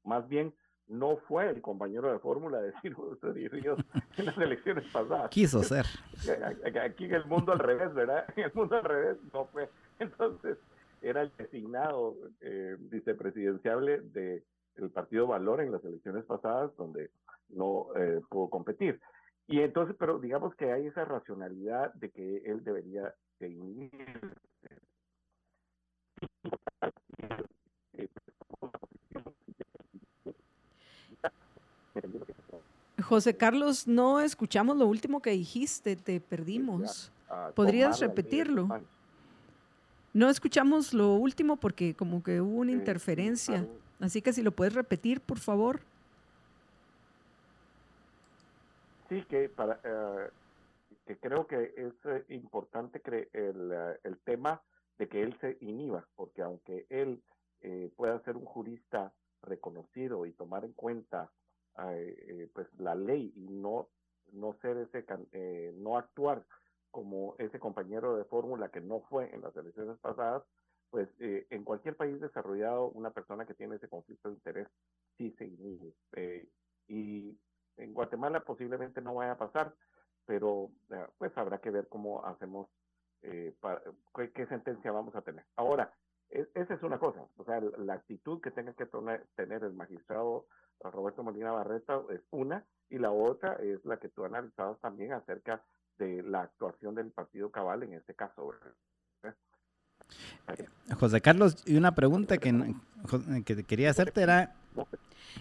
más 0.04 0.28
bien 0.28 0.54
no 0.86 1.18
fue 1.28 1.50
el 1.50 1.60
compañero 1.60 2.10
de 2.10 2.18
fórmula 2.18 2.60
de 2.60 2.72
Suri 3.20 3.48
Ríos 3.48 3.78
en 4.16 4.26
las 4.26 4.38
elecciones 4.38 4.84
pasadas. 4.92 5.30
Quiso 5.30 5.62
ser. 5.62 5.86
Aquí 6.82 7.04
en 7.04 7.14
el 7.14 7.26
mundo 7.26 7.52
al 7.52 7.58
revés, 7.58 7.92
¿verdad? 7.94 8.24
En 8.36 8.44
el 8.44 8.54
mundo 8.54 8.76
al 8.76 8.84
revés 8.84 9.18
no 9.32 9.44
fue. 9.46 9.68
Entonces, 9.98 10.56
era 11.02 11.22
el 11.22 11.32
designado 11.36 12.16
eh, 12.40 12.76
vicepresidenciable 12.78 14.00
del 14.00 14.90
Partido 14.92 15.26
Valor 15.26 15.60
en 15.60 15.72
las 15.72 15.84
elecciones 15.84 16.24
pasadas, 16.24 16.74
donde 16.76 17.10
no 17.48 17.88
eh, 17.96 18.20
pudo 18.28 18.48
competir. 18.48 19.00
Y 19.46 19.60
entonces, 19.60 19.96
pero 19.98 20.18
digamos 20.18 20.54
que 20.56 20.72
hay 20.72 20.86
esa 20.86 21.04
racionalidad 21.04 21.92
de 21.94 22.10
que 22.10 22.38
él 22.44 22.62
debería 22.62 23.14
de. 23.40 23.90
José 33.02 33.36
Carlos, 33.36 33.88
no 33.88 34.20
escuchamos 34.20 34.76
lo 34.76 34.86
último 34.86 35.22
que 35.22 35.30
dijiste, 35.30 35.96
te 35.96 36.20
perdimos. 36.20 37.10
Ah, 37.30 37.50
¿Podrías 37.54 38.00
repetirlo? 38.00 38.68
No 40.18 40.28
escuchamos 40.28 40.94
lo 40.94 41.14
último 41.14 41.58
porque 41.58 41.94
como 41.94 42.24
que 42.24 42.40
hubo 42.40 42.58
una 42.58 42.72
interferencia. 42.72 43.64
Así 44.00 44.20
que 44.20 44.32
si 44.32 44.42
lo 44.42 44.50
puedes 44.50 44.74
repetir, 44.74 45.20
por 45.20 45.38
favor. 45.38 45.78
Sí, 49.08 49.22
que 49.28 49.48
para 49.48 49.78
eh, 49.84 50.30
que 51.06 51.18
creo 51.18 51.46
que 51.46 51.72
es 51.76 51.94
eh, 52.06 52.24
importante 52.30 53.00
que 53.00 53.28
el, 53.32 53.70
eh, 53.72 54.00
el, 54.02 54.18
tema 54.18 54.60
de 54.98 55.08
que 55.08 55.22
él 55.22 55.36
se 55.40 55.56
inhiba, 55.60 56.04
porque 56.16 56.42
aunque 56.42 56.84
él 56.90 57.22
pueda 57.96 58.20
ser 58.24 58.36
un 58.36 58.44
jurista 58.44 59.12
reconocido 59.42 60.26
y 60.26 60.32
tomar 60.32 60.64
en 60.64 60.72
cuenta 60.72 61.30
pues 62.54 62.66
la 62.78 62.96
ley 62.96 63.32
y 63.36 63.48
no 63.48 63.88
no 64.32 64.56
ser 64.62 64.78
ese 64.78 65.04
no 65.74 65.96
actuar 65.96 66.44
como 66.98 67.36
ese 67.38 67.60
compañero 67.60 68.16
de 68.16 68.24
fórmula 68.24 68.70
que 68.70 68.80
no 68.80 69.02
fue 69.02 69.32
en 69.32 69.40
las 69.40 69.54
elecciones 69.54 69.96
pasadas, 70.00 70.42
pues 70.90 71.08
en 71.20 71.62
cualquier 71.62 71.94
país 71.94 72.20
desarrollado 72.20 72.88
una 72.88 73.12
persona 73.12 73.46
que 73.46 73.54
tiene 73.54 73.76
ese 73.76 73.88
conflicto 73.88 74.28
de 74.28 74.34
interés 74.34 74.66
sí 75.16 75.32
se 75.38 75.44
inhibe. 75.44 76.48
y 76.88 77.38
en 77.76 77.94
Guatemala 77.94 78.40
posiblemente 78.40 79.00
no 79.00 79.14
vaya 79.14 79.32
a 79.32 79.38
pasar, 79.38 79.72
pero 80.26 80.70
eh, 80.90 81.06
pues 81.18 81.30
habrá 81.38 81.58
que 81.58 81.70
ver 81.70 81.86
cómo 81.86 82.26
hacemos, 82.26 82.68
eh, 83.22 83.54
qué, 84.34 84.46
sentencia 84.48 84.90
vamos 84.90 85.14
a 85.14 85.22
tener. 85.22 85.44
Ahora, 85.54 85.94
e, 86.30 86.48
esa 86.54 86.74
es 86.74 86.82
una 86.82 86.98
cosa, 86.98 87.24
o 87.36 87.44
sea, 87.44 87.60
la 87.60 87.94
actitud 87.94 88.40
que 88.40 88.50
tenga 88.50 88.72
que 88.72 88.88
tener 89.36 89.62
el 89.62 89.74
magistrado 89.74 90.46
Roberto 90.80 91.22
Molina 91.22 91.52
Barreta 91.52 92.02
es 92.10 92.22
una, 92.32 92.66
y 92.90 92.98
la 92.98 93.12
otra 93.12 93.54
es 93.54 93.84
la 93.84 93.98
que 93.98 94.08
tú 94.08 94.24
analizabas 94.24 94.80
también 94.80 95.12
acerca 95.12 95.62
de 95.98 96.22
la 96.22 96.42
actuación 96.42 96.94
del 96.94 97.10
partido 97.10 97.50
cabal 97.50 97.82
en 97.82 97.94
este 97.94 98.14
caso. 98.14 98.52
José 100.98 101.20
Carlos, 101.20 101.62
y 101.66 101.76
una 101.76 101.94
pregunta 101.94 102.38
que, 102.38 102.74
que 103.44 103.64
quería 103.64 103.90
hacerte 103.90 104.22
era, 104.22 104.54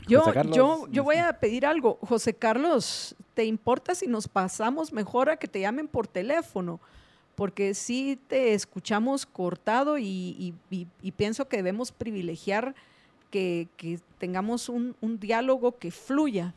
yo, 0.08 0.24
yo, 0.54 0.88
yo 0.90 1.04
voy 1.04 1.18
a 1.18 1.34
pedir 1.34 1.66
algo. 1.66 1.98
José 2.02 2.34
Carlos, 2.34 3.16
¿te 3.34 3.46
importa 3.46 3.96
si 3.96 4.08
nos 4.08 4.28
pasamos 4.28 4.94
mejor 4.94 5.30
a 5.30 5.38
que 5.38 5.48
te 5.48 5.60
llamen 5.62 5.88
por 5.88 6.08
teléfono? 6.08 6.80
Porque 7.36 7.74
sí 7.74 8.20
te 8.28 8.54
escuchamos 8.54 9.26
cortado 9.26 9.98
y, 10.00 10.56
pienso 11.16 11.48
que 11.48 11.58
debemos 11.58 11.92
privilegiar 11.92 12.74
que, 13.30 13.68
tengamos 14.18 14.70
un, 14.70 14.96
diálogo 15.20 15.78
que 15.78 15.92
fluya. 15.92 16.54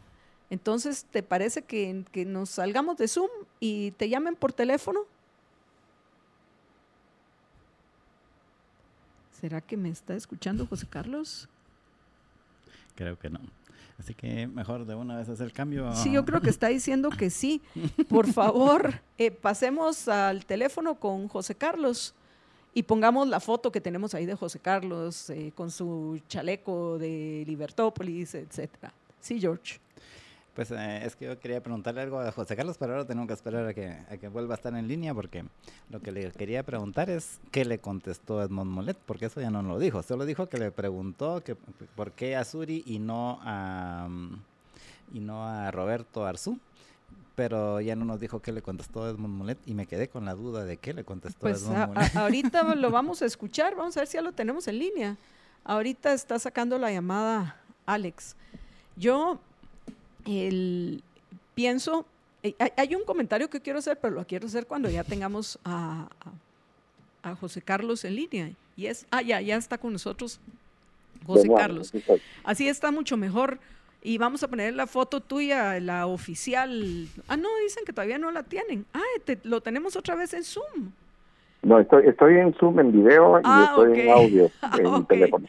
Entonces, 0.50 1.06
¿te 1.10 1.22
parece 1.22 1.62
que, 1.62 2.04
que 2.12 2.24
nos 2.24 2.50
salgamos 2.50 2.96
de 2.96 3.08
Zoom 3.08 3.30
y 3.60 3.92
te 3.92 4.08
llamen 4.08 4.34
por 4.34 4.52
teléfono? 4.52 5.00
¿Será 9.40 9.60
que 9.60 9.76
me 9.76 9.88
está 9.88 10.14
escuchando 10.14 10.66
José 10.66 10.86
Carlos? 10.90 11.48
Creo 12.94 13.18
que 13.18 13.30
no. 13.30 13.40
Así 13.98 14.14
que 14.14 14.46
mejor 14.46 14.86
de 14.86 14.94
una 14.94 15.16
vez 15.16 15.28
hacer 15.28 15.46
el 15.46 15.52
cambio. 15.52 15.94
Sí, 15.94 16.10
yo 16.12 16.24
creo 16.24 16.40
que 16.40 16.50
está 16.50 16.68
diciendo 16.68 17.10
que 17.10 17.30
sí. 17.30 17.62
Por 18.08 18.30
favor, 18.32 19.00
eh, 19.18 19.30
pasemos 19.30 20.08
al 20.08 20.44
teléfono 20.46 20.94
con 20.94 21.28
José 21.28 21.54
Carlos 21.54 22.14
y 22.72 22.82
pongamos 22.82 23.28
la 23.28 23.40
foto 23.40 23.70
que 23.70 23.80
tenemos 23.80 24.14
ahí 24.14 24.26
de 24.26 24.34
José 24.34 24.58
Carlos 24.58 25.30
eh, 25.30 25.52
con 25.54 25.70
su 25.70 26.20
chaleco 26.28 26.98
de 26.98 27.44
Libertópolis, 27.46 28.34
etcétera. 28.34 28.92
Sí, 29.20 29.40
George. 29.40 29.80
Pues 30.54 30.70
eh, 30.72 31.04
es 31.04 31.16
que 31.16 31.26
yo 31.26 31.38
quería 31.38 31.62
preguntarle 31.62 32.00
algo 32.02 32.18
a 32.18 32.32
José 32.32 32.56
Carlos, 32.56 32.76
pero 32.78 32.92
ahora 32.92 33.06
tengo 33.06 33.26
que 33.26 33.32
esperar 33.32 33.66
a 33.66 33.74
que, 33.74 33.88
a 33.88 34.16
que 34.16 34.28
vuelva 34.28 34.54
a 34.54 34.56
estar 34.56 34.74
en 34.74 34.88
línea 34.88 35.14
porque 35.14 35.44
lo 35.90 36.00
que 36.00 36.12
le 36.12 36.30
quería 36.32 36.62
preguntar 36.64 37.08
es 37.08 37.40
qué 37.50 37.64
le 37.64 37.78
contestó 37.78 38.42
Edmond 38.42 38.70
Molet, 38.70 38.96
porque 39.06 39.26
eso 39.26 39.40
ya 39.40 39.50
no 39.50 39.62
lo 39.62 39.78
dijo. 39.78 40.02
Solo 40.02 40.24
dijo 40.24 40.48
que 40.48 40.58
le 40.58 40.70
preguntó 40.72 41.42
que 41.42 41.54
por 41.54 42.12
qué 42.12 42.36
a 42.36 42.44
Suri 42.44 42.82
y 42.84 42.98
no 42.98 43.38
a, 43.42 44.08
y 45.12 45.20
no 45.20 45.46
a 45.46 45.70
Roberto 45.70 46.24
Arzú 46.24 46.58
pero 47.40 47.80
ya 47.80 47.96
no 47.96 48.04
nos 48.04 48.20
dijo 48.20 48.40
qué 48.40 48.52
le 48.52 48.60
contestó 48.60 49.08
Edmond 49.08 49.34
Molet 49.34 49.58
y 49.64 49.72
me 49.72 49.86
quedé 49.86 50.08
con 50.08 50.26
la 50.26 50.34
duda 50.34 50.66
de 50.66 50.76
qué 50.76 50.92
le 50.92 51.04
contestó 51.04 51.40
pues 51.40 51.62
Edmond 51.62 51.94
Molet. 51.94 52.16
ahorita 52.16 52.62
lo 52.74 52.90
vamos 52.90 53.22
a 53.22 53.24
escuchar, 53.24 53.74
vamos 53.76 53.96
a 53.96 54.00
ver 54.00 54.08
si 54.08 54.18
ya 54.18 54.20
lo 54.20 54.32
tenemos 54.32 54.68
en 54.68 54.78
línea. 54.78 55.16
Ahorita 55.64 56.12
está 56.12 56.38
sacando 56.38 56.76
la 56.78 56.92
llamada 56.92 57.56
Alex. 57.86 58.36
Yo 58.96 59.40
el, 60.26 61.02
pienso, 61.54 62.06
eh, 62.42 62.54
hay, 62.76 62.94
un 62.94 63.04
comentario 63.04 63.50
que 63.50 63.60
quiero 63.60 63.78
hacer, 63.78 63.98
pero 64.00 64.14
lo 64.14 64.26
quiero 64.26 64.46
hacer 64.46 64.66
cuando 64.66 64.88
ya 64.90 65.04
tengamos 65.04 65.58
a, 65.64 66.08
a, 67.22 67.34
José 67.36 67.62
Carlos 67.62 68.04
en 68.04 68.16
línea. 68.16 68.52
Y 68.76 68.86
es, 68.86 69.06
ah, 69.10 69.22
ya, 69.22 69.40
ya 69.40 69.56
está 69.56 69.78
con 69.78 69.92
nosotros 69.92 70.40
José 71.26 71.48
Carlos. 71.48 71.92
Así 72.44 72.68
está 72.68 72.90
mucho 72.90 73.16
mejor. 73.16 73.58
Y 74.02 74.16
vamos 74.16 74.42
a 74.42 74.48
poner 74.48 74.74
la 74.74 74.86
foto 74.86 75.20
tuya, 75.20 75.78
la 75.78 76.06
oficial. 76.06 77.06
Ah, 77.28 77.36
no, 77.36 77.48
dicen 77.62 77.84
que 77.84 77.92
todavía 77.92 78.18
no 78.18 78.30
la 78.30 78.42
tienen. 78.42 78.86
Ah, 78.94 79.02
lo 79.42 79.60
tenemos 79.60 79.94
otra 79.96 80.14
vez 80.14 80.32
en 80.32 80.44
Zoom. 80.44 80.92
No, 81.62 81.78
estoy, 81.78 82.06
estoy 82.06 82.38
en 82.38 82.54
Zoom 82.54 82.80
en 82.80 82.92
video 82.92 83.38
y 83.38 83.42
ah, 83.44 83.66
estoy 83.70 84.00
en 84.00 84.10
audio 84.10 84.50
en 84.78 85.04
teléfono. 85.04 85.46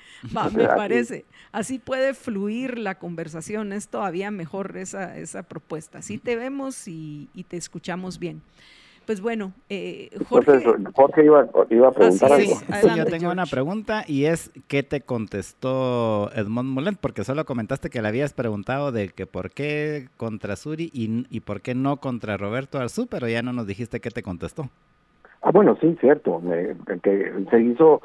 me 0.54 0.67
parece. 0.67 1.26
Así 1.54 1.80
puede 1.80 2.13
fluir 2.13 2.78
la 2.78 2.95
conversación. 2.95 3.71
Es 3.71 3.88
todavía 3.88 4.30
mejor 4.30 4.76
esa, 4.76 5.17
esa 5.17 5.43
propuesta. 5.43 6.00
Así 6.00 6.17
te 6.17 6.36
vemos 6.36 6.88
y, 6.88 7.30
te 7.47 7.58
escuchamos 7.58 8.19
bien. 8.19 8.41
Pues 9.06 9.19
bueno, 9.19 9.54
eh, 9.69 10.10
Jorge. 10.30 10.63
Jorge 10.93 11.26
iba, 11.26 11.41
a 11.41 11.91
preguntar 11.91 12.32
algo. 12.32 12.56
Sí, 12.56 12.88
yo 12.95 13.06
tengo 13.06 13.32
una 13.32 13.45
pregunta 13.45 14.04
y 14.08 14.26
es: 14.26 14.52
¿qué 14.67 14.84
te 14.84 15.02
contestó 15.02 16.30
Edmond 16.34 16.69
Molet? 16.69 16.97
Porque 17.00 17.24
solo 17.24 17.45
comentaste 17.45 17.89
que 17.89 18.02
le 18.02 18.10
habías 18.10 18.34
preguntado 18.34 18.91
de 18.91 19.10
que 19.10 19.26
por 19.26 19.52
qué 19.52 20.10
contra 20.17 20.56
Suri 20.56 20.91
y, 20.93 21.26
y 21.30 21.39
por 21.39 21.62
qué 21.62 21.74
no 21.74 21.97
contra 21.97 22.38
Roberto 22.38 22.78
Arzú, 22.78 23.08
pero 23.08 23.28
ya 23.28 23.41
no 23.41 23.54
nos 23.54 23.65
dijiste 23.65 24.00
qué 24.02 24.12
te 24.12 24.21
contestó. 24.21 24.69
Ah, 25.42 25.52
bueno, 25.52 25.76
sí, 25.82 25.98
cierto, 26.00 26.42
que 27.02 27.32
se 27.50 27.62
hizo, 27.62 28.02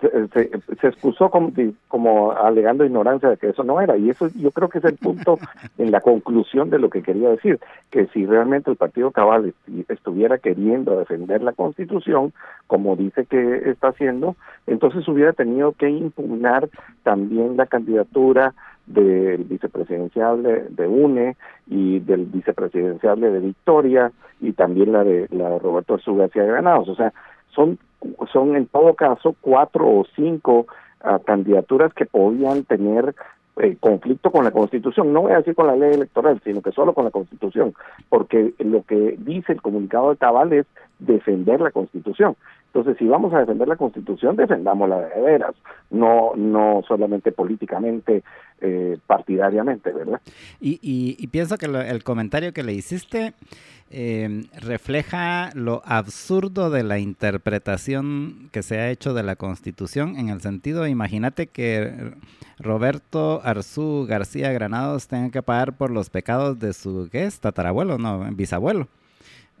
se, 0.00 0.50
se, 0.80 0.86
excusó 0.86 1.30
como, 1.30 1.50
como 1.88 2.32
alegando 2.32 2.84
ignorancia 2.84 3.30
de 3.30 3.36
que 3.38 3.48
eso 3.48 3.64
no 3.64 3.80
era, 3.80 3.96
y 3.96 4.10
eso 4.10 4.28
yo 4.36 4.50
creo 4.50 4.68
que 4.68 4.78
es 4.78 4.84
el 4.84 4.96
punto 4.96 5.38
en 5.78 5.90
la 5.90 6.00
conclusión 6.00 6.68
de 6.68 6.78
lo 6.78 6.90
que 6.90 7.02
quería 7.02 7.30
decir, 7.30 7.58
que 7.90 8.06
si 8.08 8.26
realmente 8.26 8.70
el 8.70 8.76
Partido 8.76 9.10
Cabal 9.10 9.54
estuviera 9.88 10.38
queriendo 10.38 10.98
defender 10.98 11.42
la 11.42 11.52
Constitución, 11.52 12.32
como 12.66 12.96
dice 12.96 13.24
que 13.24 13.70
está 13.70 13.88
haciendo, 13.88 14.36
entonces 14.66 15.08
hubiera 15.08 15.32
tenido 15.32 15.72
que 15.72 15.88
impugnar 15.88 16.68
también 17.02 17.56
la 17.56 17.66
candidatura 17.66 18.54
del 18.86 19.44
vicepresidencial 19.44 20.42
de, 20.42 20.86
UNE 20.86 21.36
y 21.66 22.00
del 22.00 22.26
vicepresidencial 22.26 23.20
de 23.20 23.38
Victoria 23.40 24.12
y 24.40 24.52
también 24.52 24.92
la 24.92 25.04
de 25.04 25.28
la 25.30 25.50
de 25.50 25.58
Roberto 25.58 25.94
Arzú 25.94 26.16
de 26.16 26.28
Granados. 26.28 26.88
O 26.88 26.94
sea, 26.94 27.12
son, 27.54 27.78
son 28.32 28.56
en 28.56 28.66
todo 28.66 28.94
caso 28.94 29.34
cuatro 29.40 29.86
o 29.86 30.06
cinco 30.16 30.66
ah, 31.00 31.18
candidaturas 31.24 31.92
que 31.94 32.06
podían 32.06 32.64
tener 32.64 33.14
eh, 33.60 33.76
conflicto 33.80 34.30
con 34.30 34.44
la 34.44 34.52
Constitución, 34.52 35.12
no 35.12 35.22
voy 35.22 35.32
a 35.32 35.38
decir 35.38 35.54
con 35.54 35.66
la 35.66 35.74
ley 35.74 35.92
electoral, 35.92 36.40
sino 36.44 36.62
que 36.62 36.70
solo 36.70 36.94
con 36.94 37.04
la 37.04 37.10
Constitución, 37.10 37.74
porque 38.08 38.54
lo 38.58 38.82
que 38.84 39.16
dice 39.18 39.52
el 39.52 39.62
comunicado 39.62 40.10
de 40.10 40.16
Cabal 40.16 40.52
es 40.52 40.66
defender 40.98 41.60
la 41.60 41.70
Constitución. 41.70 42.36
Entonces, 42.66 42.96
si 42.98 43.06
vamos 43.06 43.32
a 43.32 43.40
defender 43.40 43.66
la 43.66 43.76
Constitución, 43.76 44.36
defendámosla 44.36 45.00
de 45.00 45.22
veras, 45.22 45.54
no, 45.90 46.32
no 46.36 46.82
solamente 46.86 47.32
políticamente, 47.32 48.22
eh, 48.60 48.98
partidariamente, 49.06 49.90
¿verdad? 49.90 50.20
Y, 50.60 50.78
y, 50.82 51.26
pienso 51.28 51.56
que 51.56 51.66
el 51.66 52.04
comentario 52.04 52.52
que 52.52 52.62
le 52.62 52.74
hiciste 52.74 53.32
eh, 53.90 54.44
refleja 54.60 55.50
lo 55.54 55.80
absurdo 55.86 56.68
de 56.68 56.82
la 56.82 56.98
interpretación 56.98 58.50
que 58.52 58.62
se 58.62 58.78
ha 58.78 58.90
hecho 58.90 59.14
de 59.14 59.22
la 59.22 59.36
Constitución, 59.36 60.16
en 60.16 60.28
el 60.28 60.42
sentido, 60.42 60.86
imagínate 60.86 61.46
que 61.46 62.12
Roberto 62.58 63.40
Arzú 63.44 64.06
García 64.06 64.52
Granados 64.52 65.08
tenga 65.08 65.30
que 65.30 65.42
pagar 65.42 65.72
por 65.72 65.90
los 65.90 66.10
pecados 66.10 66.58
de 66.58 66.74
su, 66.74 67.08
¿qué 67.10 67.24
es? 67.24 67.40
Tatarabuelo, 67.40 67.96
no, 67.96 68.26
bisabuelo 68.32 68.88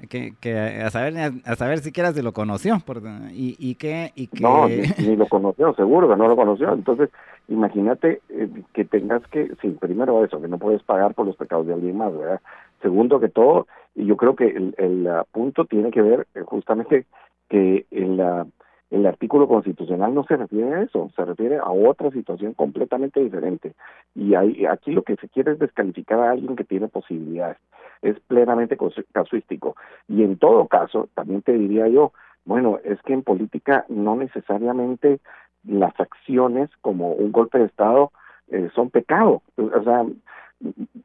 que, 0.08 0.34
que 0.40 0.56
a 0.82 0.90
saber 0.90 1.14
a 1.44 1.56
saber 1.56 1.78
siquiera 1.78 2.12
si 2.12 2.22
lo 2.22 2.32
conoció 2.32 2.78
por, 2.84 3.02
y, 3.32 3.56
y 3.58 3.74
que 3.74 4.12
y 4.14 4.28
que 4.28 4.42
no 4.42 4.68
ni, 4.68 5.16
lo 5.16 5.26
conoció 5.26 5.74
seguro 5.74 6.08
que 6.08 6.16
no 6.16 6.28
lo 6.28 6.36
conoció. 6.36 6.72
Entonces 6.72 7.10
imagínate 7.48 8.20
eh, 8.28 8.48
que 8.72 8.84
tengas 8.84 9.22
que 9.28 9.50
sí 9.60 9.76
primero 9.80 10.24
eso 10.24 10.40
que 10.40 10.48
no 10.48 10.58
puedes 10.58 10.82
pagar 10.82 11.14
por 11.14 11.26
los 11.26 11.36
pecados 11.36 11.66
de 11.66 11.74
alguien 11.74 11.96
más 11.96 12.16
verdad 12.16 12.40
segundo 12.82 13.18
que 13.20 13.28
todo 13.28 13.66
y 13.94 14.06
yo 14.06 14.16
creo 14.16 14.36
que 14.36 14.48
el, 14.48 14.74
el 14.78 15.08
punto 15.32 15.64
tiene 15.64 15.90
que 15.90 16.02
ver 16.02 16.26
eh, 16.34 16.42
justamente 16.44 17.06
que 17.48 17.86
en 17.90 18.16
la 18.16 18.46
el 18.90 19.04
artículo 19.06 19.46
constitucional 19.48 20.14
no 20.14 20.24
se 20.24 20.36
refiere 20.36 20.74
a 20.74 20.82
eso, 20.82 21.10
se 21.14 21.24
refiere 21.24 21.58
a 21.58 21.70
otra 21.70 22.10
situación 22.10 22.54
completamente 22.54 23.20
diferente. 23.20 23.74
Y 24.14 24.34
hay, 24.34 24.64
aquí 24.66 24.92
lo 24.92 25.02
que 25.02 25.16
se 25.16 25.28
quiere 25.28 25.52
es 25.52 25.58
descalificar 25.58 26.18
a 26.20 26.30
alguien 26.30 26.56
que 26.56 26.64
tiene 26.64 26.88
posibilidades. 26.88 27.58
Es 28.00 28.18
plenamente 28.20 28.78
casuístico. 29.12 29.76
Y 30.08 30.22
en 30.22 30.38
todo 30.38 30.66
caso, 30.68 31.08
también 31.14 31.42
te 31.42 31.52
diría 31.52 31.88
yo, 31.88 32.12
bueno, 32.44 32.78
es 32.82 33.00
que 33.02 33.12
en 33.12 33.22
política 33.22 33.84
no 33.88 34.16
necesariamente 34.16 35.20
las 35.64 35.98
acciones 36.00 36.70
como 36.80 37.12
un 37.12 37.30
golpe 37.30 37.58
de 37.58 37.66
Estado 37.66 38.10
eh, 38.48 38.70
son 38.74 38.88
pecado. 38.88 39.42
O 39.56 39.82
sea, 39.82 40.06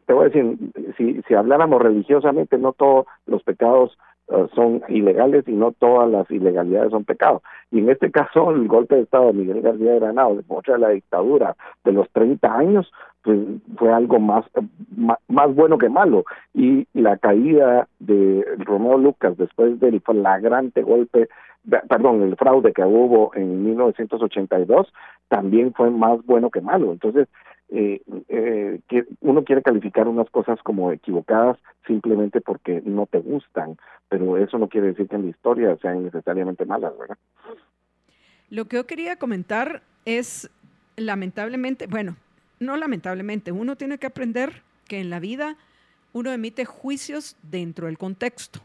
te 0.06 0.14
voy 0.14 0.26
a 0.26 0.30
decir, 0.30 0.58
si, 0.98 1.22
si 1.24 1.34
habláramos 1.34 1.82
religiosamente, 1.82 2.58
no 2.58 2.72
todos 2.72 3.08
los 3.26 3.44
pecados 3.44 3.98
eh, 4.34 4.48
son 4.56 4.82
ilegales 4.88 5.48
y 5.48 5.52
no 5.52 5.74
todas 5.74 6.10
las 6.10 6.30
ilegalidades 6.32 6.90
son 6.92 7.04
pecados. 7.06 7.44
Y 7.72 7.80
en 7.80 7.90
este 7.90 8.10
caso, 8.10 8.50
el 8.52 8.68
golpe 8.68 8.96
de 8.96 9.02
Estado 9.02 9.28
de 9.28 9.34
Miguel 9.34 9.62
García 9.62 9.92
de 9.92 10.00
Granado, 10.00 10.36
de 10.36 10.78
la 10.80 10.90
dictadura 10.90 11.56
de 11.84 11.92
los 11.92 12.10
30 12.10 12.52
años, 12.52 12.92
pues 13.22 13.40
fue 13.78 13.94
algo 13.94 14.20
más, 14.20 14.46
más, 15.28 15.54
bueno 15.54 15.78
que 15.78 15.90
malo. 15.90 16.26
Y 16.54 16.88
la 16.94 17.18
caída 17.18 17.88
de 18.00 18.44
Romeo 18.58 18.98
Lucas 18.98 19.38
después 19.38 19.80
del 19.80 20.02
flagrante 20.02 20.82
golpe, 20.82 21.30
perdón, 21.88 22.22
el 22.24 22.36
fraude 22.36 22.74
que 22.74 22.84
hubo 22.84 23.32
en 23.36 23.64
1982, 23.64 24.92
también 25.30 25.74
fue 25.74 25.90
más 25.90 26.24
bueno 26.26 26.50
que 26.50 26.62
malo. 26.62 26.92
Entonces, 26.92 27.28
eh, 27.70 28.02
eh, 28.28 28.80
uno 29.22 29.44
quiere 29.44 29.62
calificar 29.62 30.08
unas 30.08 30.30
cosas 30.30 30.60
como 30.64 30.92
equivocadas 30.92 31.58
simplemente 31.88 32.42
porque 32.42 32.82
no 32.86 33.08
te 33.08 33.20
gustan, 33.20 33.78
pero 34.10 34.38
eso 34.38 34.58
no 34.58 34.68
quiere 34.68 34.88
decir 34.88 35.08
que 35.08 35.16
en 35.16 35.24
la 35.24 35.30
historia 35.30 35.78
sean 35.82 36.04
necesariamente 36.04 36.66
malas, 36.66 36.98
¿verdad? 36.98 37.18
Lo 38.50 38.66
que 38.66 38.76
yo 38.78 38.86
quería 38.86 39.16
comentar 39.16 39.82
es, 40.06 40.52
lamentablemente, 40.98 41.88
bueno, 41.88 42.16
no 42.60 42.78
lamentablemente, 42.78 43.52
uno 43.52 43.76
tiene 43.76 43.98
que 43.98 44.08
aprender 44.08 44.62
que 44.88 45.00
en 45.00 45.10
la 45.10 45.20
vida 45.20 45.56
uno 46.12 46.32
emite 46.32 46.66
juicios 46.66 47.36
dentro 47.42 47.88
del 47.88 47.98
contexto 47.98 48.60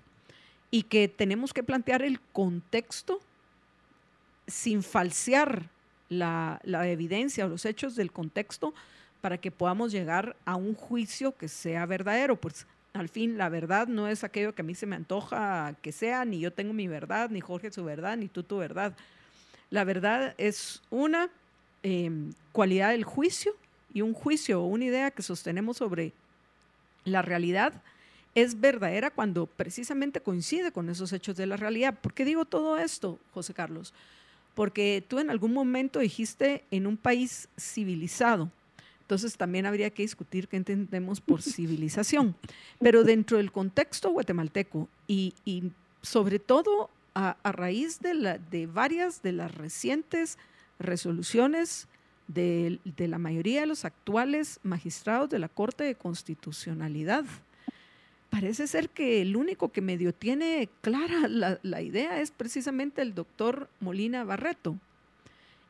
y 0.70 0.82
que 0.82 1.08
tenemos 1.08 1.52
que 1.52 1.62
plantear 1.62 2.02
el 2.02 2.20
contexto 2.32 3.20
sin 4.46 4.82
falsear 4.82 5.68
la, 6.08 6.60
la, 6.64 6.88
evidencia 6.88 7.46
o 7.46 7.48
los 7.48 7.64
hechos 7.64 7.96
del 7.96 8.12
contexto 8.12 8.74
para 9.20 9.38
que 9.38 9.50
podamos 9.50 9.92
llegar 9.92 10.36
a 10.44 10.56
un 10.56 10.74
juicio 10.74 11.36
que 11.36 11.48
sea 11.48 11.86
verdadero. 11.86 12.36
Pues 12.36 12.66
al 12.92 13.08
fin 13.08 13.38
la 13.38 13.48
verdad 13.48 13.86
no 13.86 14.08
es 14.08 14.24
aquello 14.24 14.54
que 14.54 14.62
a 14.62 14.64
mí 14.64 14.74
se 14.74 14.86
me 14.86 14.96
antoja 14.96 15.74
que 15.82 15.92
sea, 15.92 16.24
ni 16.24 16.40
yo 16.40 16.52
tengo 16.52 16.72
mi 16.72 16.88
verdad, 16.88 17.30
ni 17.30 17.40
Jorge 17.40 17.70
su 17.70 17.84
verdad, 17.84 18.16
ni 18.16 18.28
tú 18.28 18.42
tu 18.42 18.58
verdad. 18.58 18.94
La 19.70 19.84
verdad 19.84 20.34
es 20.38 20.82
una 20.90 21.28
em, 21.82 22.32
cualidad 22.52 22.90
del 22.90 23.04
juicio 23.04 23.54
y 23.92 24.00
un 24.02 24.14
juicio 24.14 24.62
o 24.62 24.66
una 24.66 24.86
idea 24.86 25.10
que 25.10 25.22
sostenemos 25.22 25.76
sobre 25.76 26.12
la 27.04 27.22
realidad 27.22 27.72
es 28.42 28.60
verdadera 28.60 29.10
cuando 29.10 29.46
precisamente 29.46 30.20
coincide 30.20 30.72
con 30.72 30.88
esos 30.90 31.12
hechos 31.12 31.36
de 31.36 31.46
la 31.46 31.56
realidad. 31.56 31.98
¿Por 32.00 32.14
qué 32.14 32.24
digo 32.24 32.44
todo 32.44 32.78
esto, 32.78 33.18
José 33.32 33.54
Carlos? 33.54 33.94
Porque 34.54 35.04
tú 35.06 35.18
en 35.18 35.30
algún 35.30 35.52
momento 35.52 35.98
dijiste 35.98 36.64
en 36.70 36.86
un 36.86 36.96
país 36.96 37.48
civilizado. 37.58 38.50
Entonces 39.00 39.36
también 39.36 39.66
habría 39.66 39.90
que 39.90 40.02
discutir 40.02 40.48
qué 40.48 40.56
entendemos 40.56 41.20
por 41.20 41.42
civilización. 41.54 42.36
Pero 42.78 43.04
dentro 43.04 43.38
del 43.38 43.50
contexto 43.52 44.10
guatemalteco 44.10 44.88
y, 45.06 45.34
sobre 46.02 46.38
todo 46.38 46.90
a, 47.14 47.36
raíz 47.52 48.00
de, 48.00 48.14
la, 48.14 48.38
de 48.38 48.66
varias 48.66 49.22
de 49.22 49.32
las 49.32 49.52
recientes 49.52 50.38
resoluciones 50.78 51.88
de, 52.28 52.78
de, 52.84 53.08
la 53.08 53.18
mayoría 53.18 53.62
de 53.62 53.66
los 53.66 53.84
actuales 53.84 54.60
magistrados 54.62 55.28
de 55.28 55.40
la 55.40 55.48
Corte 55.48 55.82
de 55.82 55.96
Constitucionalidad, 55.96 57.24
parece 58.30 58.66
ser 58.66 58.90
que 58.90 59.22
el 59.22 59.36
único 59.36 59.70
que 59.70 59.80
medio 59.80 60.12
tiene 60.12 60.68
clara 60.80 61.28
la, 61.28 61.82
idea 61.82 62.20
es 62.20 62.30
precisamente 62.30 63.02
el 63.02 63.14
doctor 63.14 63.68
Molina 63.80 64.24
Barreto. 64.24 64.76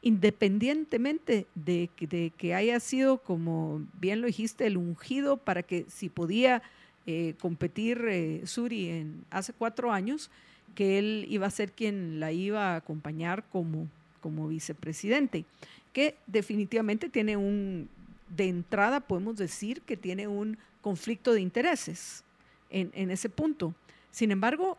Independientemente 0.03 1.47
de, 1.55 1.91
que 2.37 2.55
haya 2.55 2.79
sido, 2.81 3.19
como 3.19 3.85
bien 4.01 4.21
lo 4.21 4.27
dijiste, 4.27 4.67
el 4.67 4.77
ungido 4.77 5.37
para 5.37 5.63
que 5.63 5.87
si 5.89 6.09
podía 6.09 6.63
eh, 7.07 7.35
competir 7.41 8.05
eh, 8.09 8.43
Suri 8.45 8.91
en, 8.91 9.25
hace 9.31 9.53
cuatro 9.53 9.93
años, 9.93 10.31
que 10.75 10.99
él 10.99 11.27
iba 11.29 11.47
a 11.47 11.51
ser 11.51 11.73
quien 11.73 12.21
la 12.21 12.31
iba 12.31 12.75
a 12.75 12.77
acompañar 12.77 13.45
como, 13.51 13.89
como 14.21 14.47
vicepresidente, 14.47 15.45
que 15.93 16.17
definitivamente 16.27 17.09
tiene 17.09 17.37
un, 17.37 17.89
de 18.29 18.49
entrada 18.49 19.01
podemos 19.01 19.37
decir 19.37 19.81
que 19.83 19.97
tiene 19.97 20.29
un 20.29 20.59
conflicto 20.81 21.33
de 21.33 21.41
intereses 21.41 22.25
en, 22.71 23.11
ese 23.11 23.29
punto. 23.29 23.75
Sin 24.11 24.31
embargo, 24.31 24.79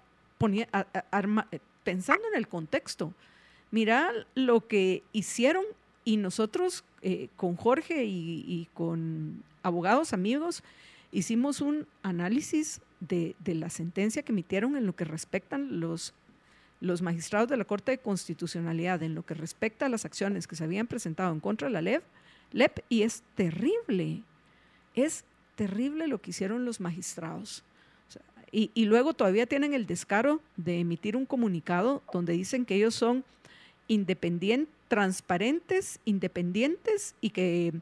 pensando 1.84 2.28
en 2.28 2.36
el 2.36 2.47
contexto, 2.47 3.13
mira 3.71 4.12
lo 4.36 4.67
que 4.67 5.04
hicieron 5.12 5.65
y 6.04 6.17
nosotros 6.17 6.84
eh, 7.02 7.30
con 7.36 7.56
Jorge 7.56 8.06
y, 8.06 8.67
con 8.73 9.43
abogados 9.63 10.13
amigos 10.13 10.63
hicimos 11.12 11.62
un 11.62 11.88
análisis 12.04 12.82
de, 12.99 13.36
la 13.45 13.69
sentencia 13.69 14.23
que 14.23 14.32
emitieron 14.32 14.75
en 14.75 14.86
lo 14.86 14.95
que 14.95 15.06
respectan 15.06 15.80
los, 15.80 16.13
los 16.82 17.02
magistrados 17.02 17.49
de 17.49 17.58
la 17.58 17.65
Corte 17.65 17.91
de 17.91 17.97
Constitucionalidad, 17.97 19.02
en 19.04 19.15
lo 19.15 19.25
que 19.25 19.34
respecta 19.34 19.86
a 19.86 19.89
las 19.89 20.06
acciones 20.06 20.47
que 20.47 20.56
se 20.56 20.63
habían 20.63 20.88
presentado 20.88 21.34
en 21.34 21.39
contra 21.39 21.67
de 21.67 21.73
la 21.73 21.82
LEP, 21.82 22.04
LEP 22.52 22.80
y 22.89 23.04
es 23.04 23.23
terrible, 23.36 24.23
es 24.95 25.25
terrible 25.56 26.08
lo 26.08 26.21
que 26.21 26.32
hicieron 26.32 26.65
los 26.65 26.80
magistrados. 26.80 27.63
Y, 28.51 28.85
luego 28.85 29.13
todavía 29.13 29.45
tienen 29.45 29.73
el 29.73 29.85
descaro 29.85 30.41
de 30.57 30.79
emitir 30.79 31.15
un 31.15 31.25
comunicado 31.25 32.01
donde 32.12 32.33
dicen 32.33 32.65
que 32.65 32.75
ellos 32.75 32.95
son 32.95 33.23
independientes, 33.88 34.73
transparentes, 34.88 35.99
independientes 36.05 37.13
y 37.21 37.29
que 37.29 37.73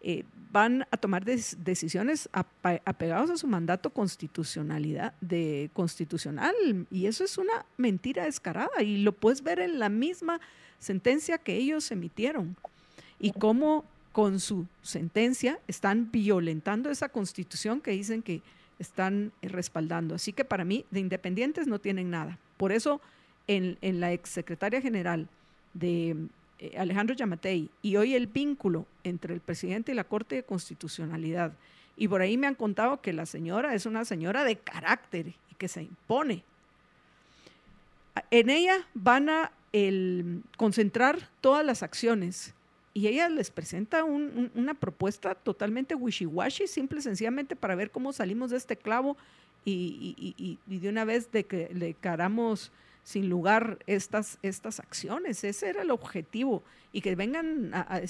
eh, 0.00 0.24
van 0.52 0.86
a 0.90 0.96
tomar 0.96 1.24
decisiones 1.24 2.28
apegados 2.32 3.30
a 3.30 3.36
su 3.36 3.46
mandato 3.46 3.90
constitucionalidad 3.90 5.14
de 5.20 5.70
constitucional. 5.72 6.54
Y 6.90 7.06
eso 7.06 7.24
es 7.24 7.38
una 7.38 7.64
mentira 7.76 8.24
descarada 8.24 8.82
y 8.82 8.98
lo 8.98 9.12
puedes 9.12 9.42
ver 9.42 9.60
en 9.60 9.78
la 9.78 9.88
misma 9.88 10.40
sentencia 10.78 11.38
que 11.38 11.56
ellos 11.56 11.90
emitieron. 11.90 12.56
Y 13.18 13.32
cómo 13.32 13.84
con 14.12 14.40
su 14.40 14.66
sentencia 14.82 15.58
están 15.66 16.12
violentando 16.12 16.90
esa 16.90 17.08
constitución 17.08 17.80
que 17.80 17.92
dicen 17.92 18.22
que 18.22 18.42
están 18.82 19.32
respaldando. 19.40 20.14
Así 20.14 20.32
que 20.32 20.44
para 20.44 20.64
mí, 20.64 20.84
de 20.90 21.00
independientes 21.00 21.66
no 21.66 21.78
tienen 21.78 22.10
nada. 22.10 22.38
Por 22.56 22.72
eso, 22.72 23.00
en, 23.46 23.78
la 23.80 24.12
exsecretaria 24.12 24.80
general 24.80 25.28
de 25.74 26.16
eh, 26.58 26.74
Alejandro 26.76 27.14
Yamatei 27.14 27.70
y 27.80 27.96
hoy 27.96 28.14
el 28.14 28.26
vínculo 28.26 28.86
entre 29.04 29.34
el 29.34 29.40
presidente 29.40 29.92
y 29.92 29.94
la 29.94 30.04
Corte 30.04 30.36
de 30.36 30.42
Constitucionalidad. 30.42 31.52
Y 31.96 32.08
por 32.08 32.20
ahí 32.20 32.36
me 32.36 32.46
han 32.46 32.54
contado 32.54 33.00
que 33.00 33.12
la 33.12 33.26
señora 33.26 33.74
es 33.74 33.86
una 33.86 34.04
señora 34.04 34.44
de 34.44 34.56
carácter 34.56 35.28
y 35.28 35.54
que 35.56 35.68
se 35.68 35.82
impone. 35.82 36.42
En 38.30 38.50
ella 38.50 38.86
van 38.94 39.28
a 39.28 39.52
concentrar 40.58 41.30
todas 41.40 41.64
las 41.64 41.82
acciones 41.82 42.54
y 42.94 43.06
ella 43.06 43.28
les 43.28 43.50
presenta 43.50 44.04
una 44.04 44.74
propuesta 44.74 45.34
totalmente 45.34 45.94
wishy-washy, 45.94 46.66
simple 46.66 46.98
y 46.98 47.02
sencillamente 47.02 47.56
para 47.56 47.74
ver 47.74 47.90
cómo 47.90 48.12
salimos 48.12 48.50
de 48.50 48.58
este 48.58 48.76
clavo 48.76 49.16
y, 49.64 50.58
de 50.66 50.88
una 50.88 51.04
vez 51.04 51.30
de 51.32 51.44
que 51.44 51.70
le 51.72 51.94
caramos 51.94 52.70
sin 53.02 53.28
lugar 53.28 53.78
estas, 53.86 54.38
estas 54.42 54.78
acciones. 54.78 55.42
Ese 55.42 55.70
era 55.70 55.82
el 55.82 55.90
objetivo. 55.90 56.62
Y 56.92 57.00
que 57.00 57.16
vengan 57.16 57.70
a, 57.72 58.02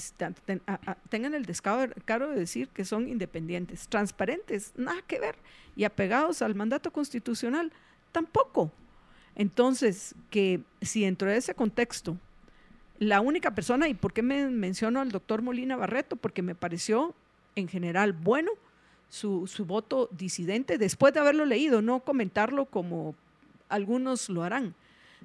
tengan 1.09 1.33
el 1.33 1.45
descaro 1.45 2.29
de 2.29 2.35
decir 2.35 2.67
que 2.67 2.83
son 2.83 3.07
independientes, 3.07 3.87
transparentes, 3.87 4.73
nada 4.75 5.01
que 5.07 5.19
ver, 5.19 5.35
y 5.77 5.85
apegados 5.85 6.41
al 6.41 6.53
mandato 6.53 6.91
constitucional, 6.91 7.71
tampoco. 8.11 8.71
Entonces, 9.35 10.15
que 10.29 10.59
si 10.81 11.03
dentro 11.05 11.29
de 11.29 11.37
ese 11.37 11.55
contexto 11.55 12.17
la 12.99 13.21
única 13.21 13.55
persona, 13.55 13.87
y 13.87 13.93
por 13.93 14.13
qué 14.13 14.21
me 14.21 14.49
menciono 14.49 15.01
al 15.01 15.11
doctor 15.11 15.41
Molina 15.41 15.75
Barreto, 15.75 16.15
porque 16.15 16.41
me 16.41 16.55
pareció 16.55 17.13
en 17.55 17.67
general 17.67 18.13
bueno 18.13 18.51
su, 19.09 19.47
voto 19.65 20.09
disidente, 20.11 20.77
después 20.77 21.13
de 21.13 21.19
haberlo 21.19 21.45
leído, 21.45 21.81
no 21.81 21.99
comentarlo 21.99 22.65
como 22.65 23.15
algunos 23.69 24.29
lo 24.29 24.43
harán, 24.43 24.73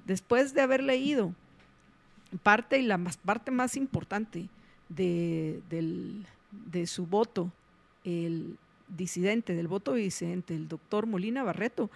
después 0.07 0.55
de 0.55 0.61
haber 0.61 0.83
leído 0.83 1.35
parte 2.43 2.79
y 2.79 2.83
la 2.83 2.99
más, 2.99 3.17
parte 3.17 3.51
más 3.51 3.77
importante 3.77 4.49
de, 4.89 5.63
de 5.71 6.87
su 6.87 7.07
voto, 7.07 7.51
el 8.05 8.59
disidente, 8.89 9.55
del 9.55 9.69
voto 9.69 9.95
disidente, 9.95 10.55
el 10.55 10.69
doctor 10.69 11.07
Molina 11.07 11.43
Barreto, 11.43 11.91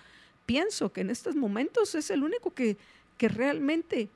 pienso 0.46 0.92
que 0.92 1.02
en 1.02 1.10
estos 1.10 1.36
momentos 1.36 1.94
es 1.94 2.10
el 2.10 2.22
único 2.22 2.52
que, 2.52 2.76
que 3.18 3.28
realmente 3.28 4.08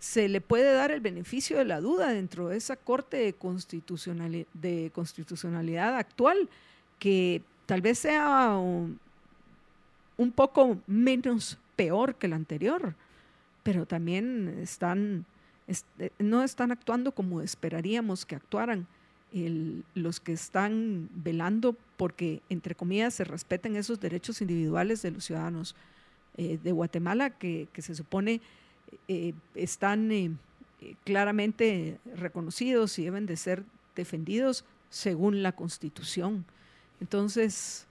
se 0.00 0.28
le 0.28 0.40
puede 0.40 0.72
dar 0.72 0.90
el 0.90 1.00
beneficio 1.00 1.58
de 1.58 1.66
la 1.66 1.80
duda 1.80 2.08
dentro 2.08 2.48
de 2.48 2.56
esa 2.56 2.74
Corte 2.74 3.18
de, 3.18 4.90
Constitucionalidad 4.92 5.96
actual, 5.96 6.48
que 6.98 7.42
tal 7.66 7.82
vez 7.82 7.98
sea 7.98 8.56
un, 8.56 8.98
poco 10.34 10.78
menos 10.86 11.58
peor 11.76 12.14
que 12.14 12.28
la 12.28 12.36
anterior, 12.36 12.94
pero 13.62 13.84
también 13.84 14.58
están, 14.62 15.26
eh, 15.68 16.10
no 16.18 16.42
están 16.42 16.72
actuando 16.72 17.12
como 17.12 17.42
esperaríamos 17.42 18.24
que 18.24 18.36
actuaran 18.36 18.86
los 19.94 20.18
que 20.18 20.32
están 20.32 21.08
velando 21.14 21.76
porque, 21.96 22.40
entre 22.48 22.74
comillas, 22.74 23.14
se 23.14 23.24
respeten 23.24 23.76
esos 23.76 24.00
derechos 24.00 24.40
individuales 24.40 25.02
de 25.02 25.10
los 25.12 25.24
ciudadanos 25.24 25.76
eh, 26.36 26.58
de 26.62 26.72
Guatemala 26.72 27.30
que, 27.30 27.68
se 27.78 27.94
supone 27.94 28.40
eh, 29.08 29.32
están 29.54 30.10
eh, 30.12 30.30
claramente 31.04 31.98
reconocidos 32.16 32.98
y 32.98 33.04
deben 33.04 33.26
de 33.26 33.36
ser 33.36 33.62
defendidos 33.96 34.64
según 34.88 35.42
la 35.42 35.52
Constitución. 35.52 36.44
Entonces, 37.00 37.86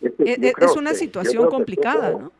es, 0.00 0.12
e, 0.18 0.52
una 0.78 0.94
situación 0.94 1.48
complicada, 1.48 2.10
¿no? 2.10 2.32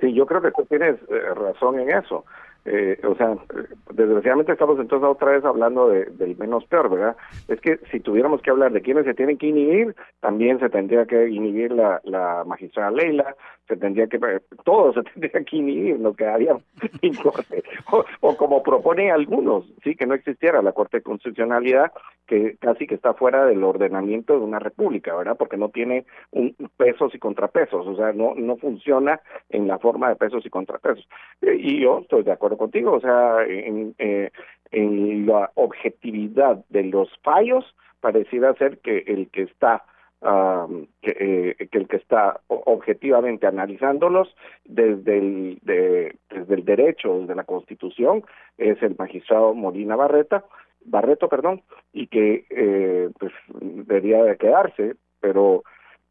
Sí, 0.00 0.12
yo 0.12 0.26
creo 0.26 0.42
que 0.42 0.50
tú 0.52 0.66
tienes 0.66 0.98
razón 1.34 1.80
en 1.80 1.90
eso. 1.90 2.24
Eh, 2.68 2.98
o 3.06 3.14
sea, 3.14 3.36
desgraciadamente 3.92 4.50
estamos 4.50 4.80
entonces 4.80 5.08
otra 5.08 5.30
vez 5.30 5.44
hablando 5.44 5.88
de, 5.88 6.06
del 6.06 6.36
menos 6.36 6.64
peor, 6.64 6.90
¿verdad? 6.90 7.16
Es 7.46 7.60
que 7.60 7.78
si 7.92 8.00
tuviéramos 8.00 8.42
que 8.42 8.50
hablar 8.50 8.72
de 8.72 8.82
quiénes 8.82 9.04
se 9.04 9.14
tienen 9.14 9.38
que 9.38 9.46
inhibir, 9.46 9.94
también 10.18 10.58
se 10.58 10.68
tendría 10.68 11.06
que 11.06 11.28
inhibir 11.28 11.70
la, 11.70 12.00
la 12.02 12.42
magistrada 12.44 12.90
Leila, 12.90 13.36
se 13.66 13.76
tendría 13.76 14.06
que, 14.06 14.18
todo 14.64 14.92
se 14.92 15.02
tendría 15.14 15.44
que 15.44 15.56
inhibir, 15.56 15.98
nos 15.98 16.16
quedaría 16.16 16.56
sin 17.00 17.14
corte. 17.22 17.62
O, 18.20 18.36
como 18.36 18.62
proponen 18.62 19.10
algunos, 19.10 19.66
sí, 19.82 19.94
que 19.94 20.06
no 20.06 20.14
existiera 20.14 20.62
la 20.62 20.72
Corte 20.72 20.98
de 20.98 21.02
Constitucionalidad, 21.02 21.92
que 22.26 22.56
casi 22.56 22.86
que 22.86 22.96
está 22.96 23.14
fuera 23.14 23.44
del 23.46 23.62
ordenamiento 23.62 24.34
de 24.34 24.44
una 24.44 24.58
república, 24.58 25.14
¿verdad? 25.14 25.36
Porque 25.36 25.56
no 25.56 25.68
tiene 25.68 26.04
un 26.32 26.54
pesos 26.76 27.14
y 27.14 27.18
contrapesos, 27.18 27.86
o 27.86 27.96
sea, 27.96 28.12
no, 28.12 28.34
no 28.34 28.56
funciona 28.56 29.20
en 29.50 29.68
la 29.68 29.78
forma 29.78 30.08
de 30.08 30.16
pesos 30.16 30.44
y 30.44 30.50
contrapesos. 30.50 31.08
Eh, 31.42 31.56
y 31.58 31.80
yo 31.80 32.00
estoy 32.00 32.22
de 32.22 32.32
acuerdo 32.32 32.56
contigo, 32.56 32.92
o 32.92 33.00
sea, 33.00 33.44
eh, 33.46 34.30
en 34.72 35.26
la 35.26 35.50
objetividad 35.54 36.64
de 36.68 36.84
los 36.84 37.08
fallos, 37.22 37.64
pareciera 38.00 38.54
ser 38.54 38.78
que 38.78 38.98
el 39.06 39.28
que 39.30 39.42
está 39.42 39.84
que, 40.20 41.10
eh, 41.10 41.68
que, 41.70 41.78
el 41.78 41.88
que 41.88 41.96
está 41.96 42.40
objetivamente 42.48 43.46
analizándolos 43.46 44.34
desde 44.64 45.18
el, 45.18 45.58
desde 45.62 46.54
el 46.54 46.64
derecho, 46.64 47.20
desde 47.20 47.34
la 47.34 47.44
Constitución, 47.44 48.24
es 48.58 48.82
el 48.82 48.96
magistrado 48.98 49.54
Molina 49.54 49.94
Barreta, 49.96 50.44
Barreto, 50.84 51.28
perdón, 51.28 51.62
y 51.92 52.06
que 52.06 52.46
eh, 52.50 53.10
pues 53.18 53.32
debería 53.60 54.22
de 54.22 54.36
quedarse, 54.36 54.94
pero 55.20 55.64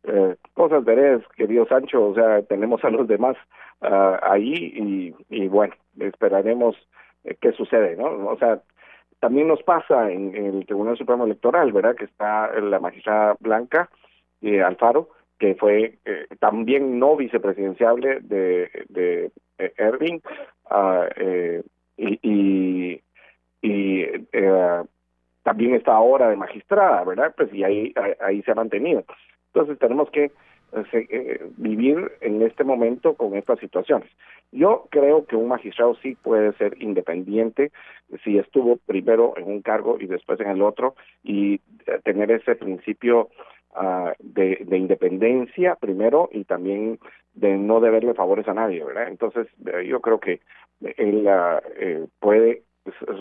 eh, 0.04 0.36
cosas 0.54 0.84
veréis, 0.84 1.26
querido 1.36 1.66
Sancho, 1.68 2.10
o 2.10 2.14
sea, 2.14 2.42
tenemos 2.44 2.84
a 2.84 2.90
los 2.90 3.08
demás 3.08 3.36
uh, 3.82 4.18
ahí 4.22 4.54
y, 4.76 5.16
y 5.30 5.48
bueno, 5.48 5.74
esperaremos 6.00 6.76
eh, 7.24 7.36
qué 7.42 7.52
sucede, 7.54 7.96
¿no? 7.96 8.28
O 8.28 8.38
sea, 8.38 8.62
también 9.26 9.48
nos 9.48 9.64
pasa 9.64 10.12
en, 10.12 10.36
el 10.36 10.68
Tribunal 10.68 10.96
Supremo 11.00 11.26
Electoral, 11.26 11.72
¿verdad? 11.72 11.96
Que 11.96 12.06
está 12.06 12.48
la 12.60 12.80
magistrada 12.80 13.36
Blanca 13.40 13.90
eh, 14.44 14.62
Alfaro, 14.62 15.10
que 15.40 15.56
fue 15.56 15.98
eh, 16.06 16.28
también 16.40 17.00
no 17.00 17.16
vicepresidenciable 17.16 18.20
de, 18.22 18.70
de 18.88 19.32
uh, 20.70 21.64
y, 21.98 22.20
y, 22.22 23.02
y 23.64 24.06
también 25.42 25.74
está 25.74 25.96
ahora 25.96 26.30
de 26.30 26.36
magistrada, 26.36 27.04
¿verdad? 27.04 27.34
Pues 27.36 27.52
y 27.52 27.64
ahí, 27.64 27.96
ahí 28.22 28.44
se 28.44 28.52
ha 28.52 28.56
mantenido. 28.56 29.06
Entonces 29.56 29.80
tenemos 29.80 30.12
que 30.12 30.34
eh, 30.94 31.46
vivir 31.58 32.12
en 32.22 32.42
este 32.42 32.64
momento 32.64 33.16
con 33.16 33.36
estas 33.36 33.60
situaciones. 33.60 34.10
Yo 34.52 34.88
creo 34.90 35.26
que 35.26 35.36
un 35.36 35.48
magistrado 35.48 35.96
sí 35.96 36.16
puede 36.16 36.54
ser 36.54 36.82
independiente 36.82 37.72
si 38.24 38.38
estuvo 38.38 38.78
primero 38.78 39.34
en 39.38 39.46
un 39.46 39.62
cargo 39.62 39.98
y 40.00 40.08
después 40.08 40.40
en 40.40 40.50
el 40.50 40.62
otro 40.62 40.96
y 41.24 41.56
eh, 41.56 42.00
tener 42.04 42.32
ese 42.32 42.56
principio 42.56 43.30
uh, 43.76 44.12
de, 44.20 44.66
de, 44.66 44.78
independencia 44.78 45.76
primero 45.76 46.30
y 46.32 46.44
también 46.46 47.00
de 47.34 47.58
no 47.58 47.80
deberle 47.80 48.14
favores 48.14 48.48
a 48.48 48.54
nadie, 48.54 48.84
¿verdad? 48.84 49.08
Entonces 49.10 49.48
eh, 49.66 49.86
yo 49.88 50.00
creo 50.02 50.20
que 50.20 50.40
él 50.98 51.28
uh, 51.28 52.08
puede 52.20 52.64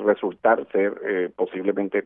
resultar 0.05 0.67
ser 0.73 0.95
eh, 1.05 1.31
posiblemente 1.35 2.05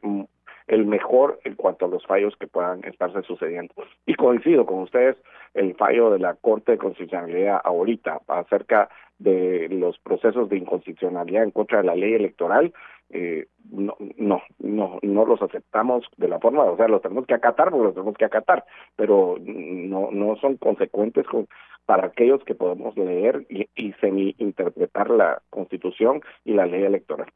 el 0.68 0.86
mejor 0.86 1.40
en 1.44 1.54
cuanto 1.54 1.86
a 1.86 1.88
los 1.88 2.06
fallos 2.06 2.36
que 2.36 2.46
puedan 2.46 2.84
estarse 2.84 3.22
sucediendo. 3.22 3.74
Y 4.06 4.14
coincido 4.14 4.66
con 4.66 4.80
ustedes 4.80 5.16
el 5.54 5.74
fallo 5.74 6.10
de 6.10 6.18
la 6.18 6.34
Corte 6.34 6.72
de 6.72 6.78
Constitucionalidad 6.78 7.60
ahorita 7.64 8.20
acerca 8.28 8.88
de 9.18 9.68
los 9.70 9.98
procesos 9.98 10.48
de 10.48 10.58
inconstitucionalidad 10.58 11.42
en 11.42 11.50
contra 11.50 11.78
de 11.78 11.84
la 11.84 11.96
ley 11.96 12.14
electoral, 12.14 12.72
eh, 13.10 13.46
no, 13.70 13.96
no, 14.16 14.42
no, 14.58 14.98
no 15.02 15.24
los 15.24 15.40
aceptamos 15.42 16.04
de 16.18 16.28
la 16.28 16.38
forma, 16.38 16.64
o 16.64 16.76
sea, 16.76 16.88
los 16.88 17.02
tenemos 17.02 17.26
que 17.26 17.34
acatar 17.34 17.70
porque 17.70 17.84
los 17.84 17.94
tenemos 17.94 18.16
que 18.16 18.26
acatar, 18.26 18.64
pero 18.96 19.36
no, 19.40 20.10
no 20.10 20.36
son 20.36 20.56
consecuentes 20.58 21.26
con, 21.26 21.48
para 21.86 22.08
aquellos 22.08 22.44
que 22.44 22.54
podemos 22.54 22.96
leer 22.96 23.46
y, 23.48 23.68
y 23.74 23.92
semi-interpretar 23.94 25.10
la 25.10 25.40
Constitución 25.50 26.20
y 26.44 26.52
la 26.52 26.66
ley 26.66 26.82
electoral. 26.82 27.28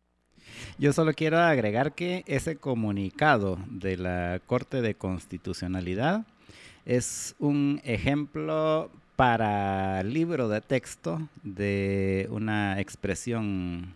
Yo 0.78 0.92
solo 0.92 1.12
quiero 1.14 1.38
agregar 1.38 1.92
que 1.92 2.24
ese 2.26 2.56
comunicado 2.56 3.58
de 3.68 3.96
la 3.96 4.40
Corte 4.46 4.80
de 4.82 4.94
Constitucionalidad 4.94 6.24
es 6.84 7.34
un 7.38 7.80
ejemplo 7.84 8.90
para 9.16 10.02
libro 10.02 10.48
de 10.48 10.60
texto 10.60 11.28
de 11.42 12.26
una 12.30 12.80
expresión 12.80 13.94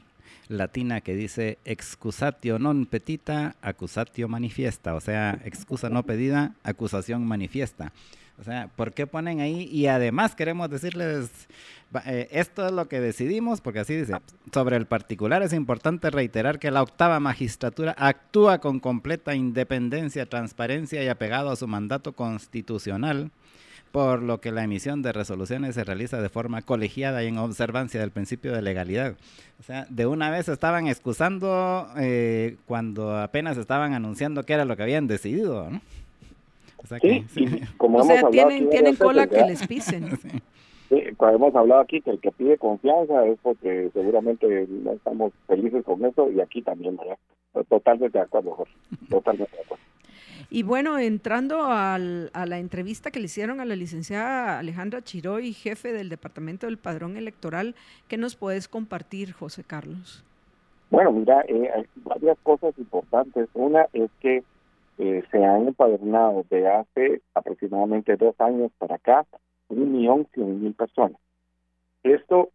latina 0.49 1.01
que 1.01 1.17
dice 1.17 1.59
excusatio 1.65 2.59
non 2.63 2.87
petita, 2.87 3.59
accusatio 3.63 4.29
manifiesta, 4.31 4.95
o 4.95 5.03
sea, 5.03 5.43
excusa 5.43 5.91
no 5.91 6.07
pedida, 6.07 6.55
acusación 6.63 7.27
manifiesta. 7.27 7.91
O 8.39 8.45
sea, 8.45 8.69
¿por 8.77 8.93
qué 8.93 9.07
ponen 9.07 9.41
ahí? 9.41 9.69
Y 9.73 9.87
además 9.87 10.35
queremos 10.35 10.69
decirles, 10.69 11.31
eh, 12.05 12.29
esto 12.31 12.67
es 12.67 12.73
lo 12.73 12.89
que 12.89 13.01
decidimos, 13.01 13.61
porque 13.61 13.81
así 13.81 13.95
dice, 13.95 14.15
sobre 14.53 14.77
el 14.77 14.87
particular 14.87 15.43
es 15.43 15.53
importante 15.53 16.11
reiterar 16.11 16.59
que 16.59 16.71
la 16.71 16.83
octava 16.83 17.19
magistratura 17.21 17.95
actúa 17.97 18.59
con 18.59 18.81
completa 18.81 19.35
independencia, 19.35 20.27
transparencia 20.27 21.03
y 21.03 21.09
apegado 21.09 21.51
a 21.51 21.57
su 21.57 21.67
mandato 21.67 22.13
constitucional, 22.13 23.31
por 23.91 24.23
lo 24.23 24.43
que 24.43 24.53
la 24.53 24.65
emisión 24.65 25.01
de 25.01 25.13
resoluciones 25.13 25.75
se 25.75 25.85
realiza 25.85 26.21
de 26.21 26.29
forma 26.29 26.61
colegiada 26.61 27.25
y 27.25 27.29
en 27.29 27.39
observancia 27.39 28.01
del 28.01 28.11
principio 28.11 28.53
de 28.53 28.61
legalidad. 28.61 29.17
O 29.59 29.63
sea, 29.63 29.87
de 29.89 30.05
una 30.05 30.29
vez 30.29 30.49
estaban 30.49 30.89
excusando 30.89 31.89
eh, 31.97 32.57
cuando 32.67 33.17
apenas 33.17 33.57
estaban 33.57 33.95
anunciando 33.95 34.45
qué 34.45 34.53
era 34.53 34.67
lo 34.67 34.77
que 34.77 34.83
habían 34.83 35.07
decidido, 35.07 35.71
¿no? 35.71 35.81
O 36.93 36.99
sea, 36.99 37.01
como 37.77 38.03
tienen, 38.31 38.71
tienen 38.71 38.97
cola 38.97 39.27
que 39.27 39.43
les 39.43 39.67
pisen. 39.67 40.11
Sí, 40.89 41.03
cuando 41.17 41.39
hemos 41.39 41.57
hablado 41.57 41.81
aquí 41.81 42.01
que 42.01 42.11
el 42.11 42.21
que 42.21 42.31
pide 42.31 42.59
confianza 42.59 43.27
es 43.27 43.37
porque 43.43 43.91
seguramente 43.93 44.69
no 44.69 44.93
estamos 44.93 45.33
felices 45.49 45.85
con 45.85 46.05
eso 46.05 46.31
y 46.31 46.41
aquí 46.41 46.63
también, 46.63 46.97
¿verdad? 46.97 47.19
Totalmente 47.69 48.17
de 48.17 48.23
acuerdo, 48.23 48.53
Jorge. 48.53 48.73
Totalmente 49.11 49.57
de 49.57 49.63
acuerdo. 49.63 49.83
Y 50.49 50.63
bueno, 50.63 50.97
entrando 50.97 51.65
al, 51.65 52.31
a 52.35 52.47
la 52.47 52.59
entrevista 52.59 53.11
que 53.11 53.19
le 53.19 53.25
hicieron 53.25 53.61
a 53.61 53.65
la 53.65 53.75
licenciada 53.75 54.61
Alejandra 54.61 55.03
Chiroy, 55.03 55.53
jefe 55.53 55.93
del 55.93 56.09
Departamento 56.09 56.67
del 56.67 56.79
Padrón 56.79 57.17
Electoral, 57.17 57.75
¿qué 58.07 58.17
nos 58.17 58.37
puedes 58.37 58.69
compartir, 58.69 59.33
José 59.33 59.65
Carlos? 59.65 60.23
Bueno, 60.91 61.11
mira, 61.11 61.45
eh, 61.49 61.69
hay 61.75 61.85
varias 61.97 62.39
cosas 62.45 62.79
importantes. 62.79 63.49
Una 63.55 63.87
es 63.93 64.09
que 64.21 64.45
eh, 64.99 65.23
se 65.31 65.45
han 65.45 65.69
empadronado 65.69 66.45
de 66.51 66.69
hace 66.69 67.23
aproximadamente 67.35 68.17
dos 68.17 68.35
años 68.41 68.73
para 68.79 68.97
acá 68.97 69.27
un 69.69 69.93
millón 69.93 70.27
cien 70.33 70.61
mil 70.63 70.75
personas. 70.75 71.21
Esto 72.03 72.51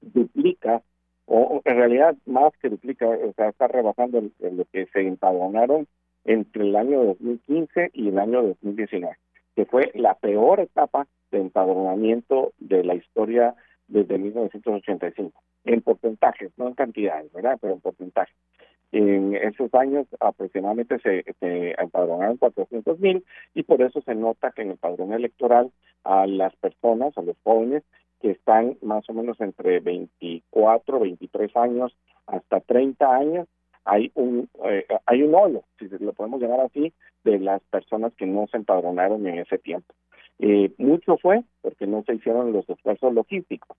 duplica, 0.00 0.82
o 1.26 1.60
en 1.64 1.76
realidad 1.76 2.16
más 2.26 2.52
que 2.60 2.68
duplica, 2.68 3.06
o 3.06 3.32
sea, 3.34 3.48
está 3.48 3.68
rebasando 3.68 4.22
lo 4.40 4.64
que 4.72 4.86
se 4.86 5.00
empadronaron 5.00 5.86
entre 6.24 6.64
el 6.64 6.76
año 6.76 7.04
2015 7.04 7.90
y 7.92 8.08
el 8.08 8.18
año 8.18 8.42
2019, 8.42 9.16
que 9.54 9.66
fue 9.66 9.90
la 9.94 10.14
peor 10.14 10.60
etapa 10.60 11.06
de 11.30 11.40
empadronamiento 11.40 12.52
de 12.58 12.84
la 12.84 12.94
historia 12.94 13.54
desde 13.86 14.18
1985, 14.18 15.42
en 15.64 15.82
porcentajes, 15.82 16.52
no 16.56 16.68
en 16.68 16.74
cantidades, 16.74 17.32
¿verdad? 17.32 17.58
Pero 17.60 17.74
en 17.74 17.80
porcentajes. 17.80 18.34
En 18.96 19.34
esos 19.34 19.74
años 19.74 20.06
aproximadamente 20.20 21.00
se, 21.00 21.24
empadronaron 21.80 22.36
400 22.36 23.00
mil 23.00 23.24
y 23.52 23.64
por 23.64 23.82
eso 23.82 24.00
se 24.02 24.14
nota 24.14 24.52
que 24.52 24.62
en 24.62 24.70
el 24.70 24.76
padrón 24.76 25.12
electoral 25.12 25.72
a 26.04 26.28
las 26.28 26.54
personas, 26.54 27.18
a 27.18 27.22
los 27.22 27.36
jóvenes 27.42 27.82
que 28.20 28.30
están 28.30 28.78
más 28.82 29.02
o 29.10 29.12
menos 29.12 29.40
entre 29.40 29.80
24, 29.80 31.00
23 31.00 31.56
años 31.56 31.96
hasta 32.28 32.60
30 32.60 33.16
años, 33.16 33.48
hay 33.84 34.12
un 34.14 34.48
eh, 34.64 34.86
hay 35.06 35.22
un 35.22 35.34
hoyo, 35.34 35.64
si 35.80 35.88
lo 35.88 36.12
podemos 36.12 36.40
llamar 36.40 36.60
así, 36.60 36.92
de 37.24 37.40
las 37.40 37.62
personas 37.62 38.14
que 38.14 38.26
no 38.26 38.46
se 38.46 38.58
empadronaron 38.58 39.26
en 39.26 39.40
ese 39.40 39.58
tiempo. 39.58 39.92
Eh, 40.38 40.72
mucho 40.78 41.16
fue 41.16 41.42
porque 41.62 41.88
no 41.88 42.04
se 42.04 42.14
hicieron 42.14 42.52
los 42.52 42.68
esfuerzos 42.68 43.12
logísticos. 43.12 43.76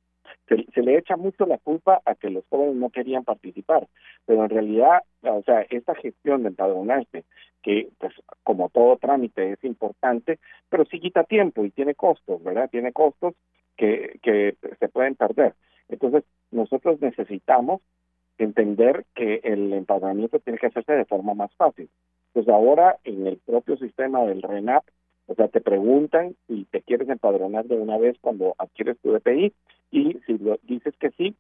Se, 0.48 0.82
le 0.82 0.98
echa 0.98 1.18
mucho 1.18 1.46
la 1.46 1.58
culpa 1.58 2.02
a 2.06 2.16
que 2.16 2.30
los 2.30 2.46
jóvenes 2.50 2.76
no 2.76 2.90
querían 2.92 3.24
participar, 3.24 3.88
pero 4.26 4.44
en 4.44 4.50
realidad, 4.50 5.02
o 5.24 5.42
sea, 5.44 5.62
esta 5.70 5.96
gestión 5.96 6.44
de 6.44 6.50
empadronarse, 6.50 7.26
que 7.64 7.90
pues 7.98 8.14
como 8.44 8.70
todo 8.70 8.98
trámite 8.98 9.54
es 9.54 9.64
importante, 9.64 10.40
pero 10.70 10.86
sí 10.86 11.00
quita 11.00 11.24
tiempo 11.24 11.66
y 11.66 11.72
tiene 11.72 11.96
costos, 11.96 12.44
¿verdad? 12.44 12.70
Tiene 12.70 12.94
costos 12.94 13.34
que, 13.76 14.20
que 14.22 14.56
se 14.80 14.88
pueden 14.88 15.16
perder. 15.16 15.56
Entonces, 15.90 16.24
nosotros 16.52 17.02
necesitamos 17.02 17.82
entender 18.38 19.06
que 19.16 19.42
el 19.44 19.74
empadronamiento 19.74 20.40
tiene 20.40 20.60
que 20.60 20.68
hacerse 20.68 20.94
de 20.94 21.06
forma 21.06 21.34
más 21.34 21.54
fácil. 21.56 21.90
Pues 22.34 22.48
ahora 22.50 22.98
en 23.04 23.28
el 23.28 23.38
propio 23.38 23.78
sistema 23.78 24.24
del 24.26 24.42
RENAP, 24.42 24.84
o 25.28 25.36
sea, 25.36 25.48
te 25.48 25.62
preguntan 25.62 26.36
si 26.48 26.66
te 26.66 26.82
quieres 26.82 27.10
empadronar 27.10 27.66
de 27.66 27.76
una 27.76 27.98
vez 27.98 28.18
cuando 28.22 28.56
adquieres 28.58 28.98
tu 29.00 29.12
DPI 29.12 29.54
y 29.92 30.20
si 30.26 30.38
lo, 30.38 30.58
dices 30.64 30.96
que 31.00 31.12
sí, 31.12 31.36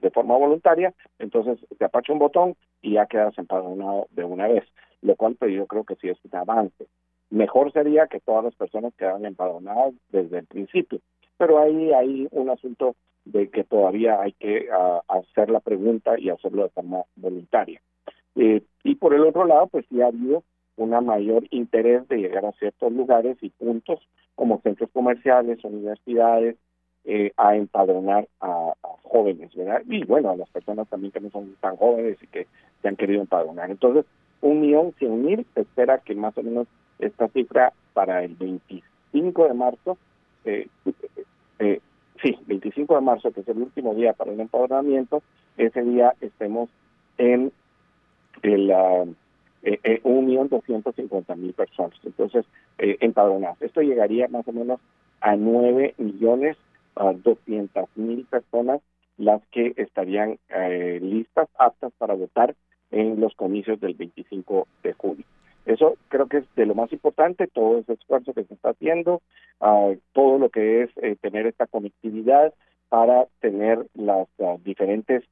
de 0.00 0.10
forma 0.10 0.36
voluntaria, 0.36 0.94
entonces 1.18 1.58
te 1.78 1.84
apacha 1.84 2.12
un 2.12 2.18
botón 2.18 2.56
y 2.82 2.94
ya 2.94 3.06
quedas 3.06 3.36
empadronado 3.38 4.06
de 4.10 4.24
una 4.24 4.48
vez, 4.48 4.64
lo 5.02 5.16
cual 5.16 5.36
pues, 5.36 5.52
yo 5.52 5.66
creo 5.66 5.84
que 5.84 5.96
sí 5.96 6.08
es 6.08 6.18
un 6.24 6.38
avance. 6.38 6.86
Mejor 7.30 7.72
sería 7.72 8.06
que 8.06 8.20
todas 8.20 8.44
las 8.44 8.54
personas 8.54 8.94
quedaran 8.94 9.26
empadronadas 9.26 9.94
desde 10.10 10.38
el 10.38 10.46
principio, 10.46 11.00
pero 11.36 11.58
ahí 11.58 11.92
hay 11.92 12.28
un 12.30 12.50
asunto 12.50 12.94
de 13.24 13.50
que 13.50 13.64
todavía 13.64 14.20
hay 14.20 14.32
que 14.32 14.68
hacer 15.08 15.50
la 15.50 15.60
pregunta 15.60 16.18
y 16.18 16.30
hacerlo 16.30 16.62
de 16.62 16.68
forma 16.70 17.02
voluntaria. 17.16 17.80
Eh, 18.36 18.62
y 18.84 18.94
por 18.94 19.14
el 19.14 19.22
otro 19.22 19.44
lado, 19.44 19.66
pues 19.66 19.84
sí 19.88 20.00
ha 20.00 20.06
habido 20.06 20.44
un 20.76 20.90
mayor 21.04 21.44
interés 21.50 22.06
de 22.08 22.18
llegar 22.18 22.44
a 22.44 22.52
ciertos 22.52 22.92
lugares 22.92 23.36
y 23.40 23.50
puntos 23.50 24.00
como 24.34 24.60
centros 24.60 24.90
comerciales, 24.92 25.64
universidades, 25.64 26.56
eh, 27.04 27.32
a 27.36 27.56
empadronar 27.56 28.28
a, 28.40 28.72
jóvenes, 29.02 29.54
¿verdad? 29.54 29.82
Y 29.88 30.04
bueno, 30.04 30.30
a 30.30 30.36
las 30.36 30.50
personas 30.50 30.88
también 30.88 31.12
que 31.12 31.20
no 31.20 31.30
son 31.30 31.54
tan 31.60 31.76
jóvenes 31.76 32.18
y 32.20 32.26
que 32.26 32.46
se 32.82 32.88
han 32.88 32.96
querido 32.96 33.20
empadronar. 33.20 33.70
Entonces, 33.70 34.04
un 34.40 34.60
millón 34.60 34.92
cien 34.98 35.24
mil, 35.24 35.46
se 35.54 35.60
espera 35.60 35.98
que 35.98 36.14
más 36.14 36.36
o 36.36 36.42
menos 36.42 36.66
esta 36.98 37.28
cifra 37.28 37.72
para 37.94 38.24
el 38.24 38.34
25 38.34 39.46
de 39.46 39.54
marzo 39.54 39.96
eh, 40.46 40.68
eh, 41.58 41.80
sí, 42.22 42.38
25 42.46 42.94
de 42.94 43.00
marzo, 43.00 43.32
que 43.32 43.40
es 43.40 43.48
el 43.48 43.58
último 43.58 43.94
día 43.94 44.12
para 44.12 44.32
el 44.32 44.40
empadronamiento, 44.40 45.22
ese 45.56 45.82
día 45.82 46.14
estemos 46.20 46.70
en 47.18 47.52
el 48.42 48.70
uh, 48.70 49.14
eh, 49.62 50.00
un 50.04 50.26
millón 50.26 50.48
doscientos 50.48 50.94
cincuenta 50.94 51.34
mil 51.34 51.52
personas. 51.52 51.98
Entonces, 52.04 52.44
eh, 52.78 52.96
empadronadas. 53.00 53.60
Esto 53.60 53.80
llegaría 53.80 54.28
más 54.28 54.46
o 54.48 54.52
menos 54.52 54.80
a 55.20 55.36
nueve 55.36 55.94
millones 55.98 56.56
doscientas 57.22 57.88
mil 57.94 58.24
personas 58.24 58.80
las 59.18 59.42
que 59.50 59.74
estarían 59.76 60.38
eh, 60.48 60.98
listas, 61.02 61.48
aptas 61.58 61.92
para 61.98 62.14
votar 62.14 62.54
en 62.90 63.20
los 63.20 63.34
comicios 63.34 63.80
del 63.80 63.94
25 63.94 64.66
de 64.82 64.92
julio. 64.92 65.24
Eso 65.64 65.96
creo 66.08 66.26
que 66.26 66.38
es 66.38 66.44
de 66.54 66.66
lo 66.66 66.74
más 66.74 66.92
importante, 66.92 67.48
todo 67.48 67.78
ese 67.78 67.94
esfuerzo 67.94 68.32
que 68.32 68.44
se 68.44 68.54
está 68.54 68.70
haciendo, 68.70 69.20
uh, 69.60 69.96
todo 70.12 70.38
lo 70.38 70.48
que 70.48 70.82
es 70.82 70.90
eh, 71.02 71.16
tener 71.20 71.46
esta 71.46 71.66
conectividad 71.66 72.54
para 72.88 73.26
tener 73.40 73.84
las 73.94 74.28
uh, 74.38 74.58
diferentes, 74.62 75.24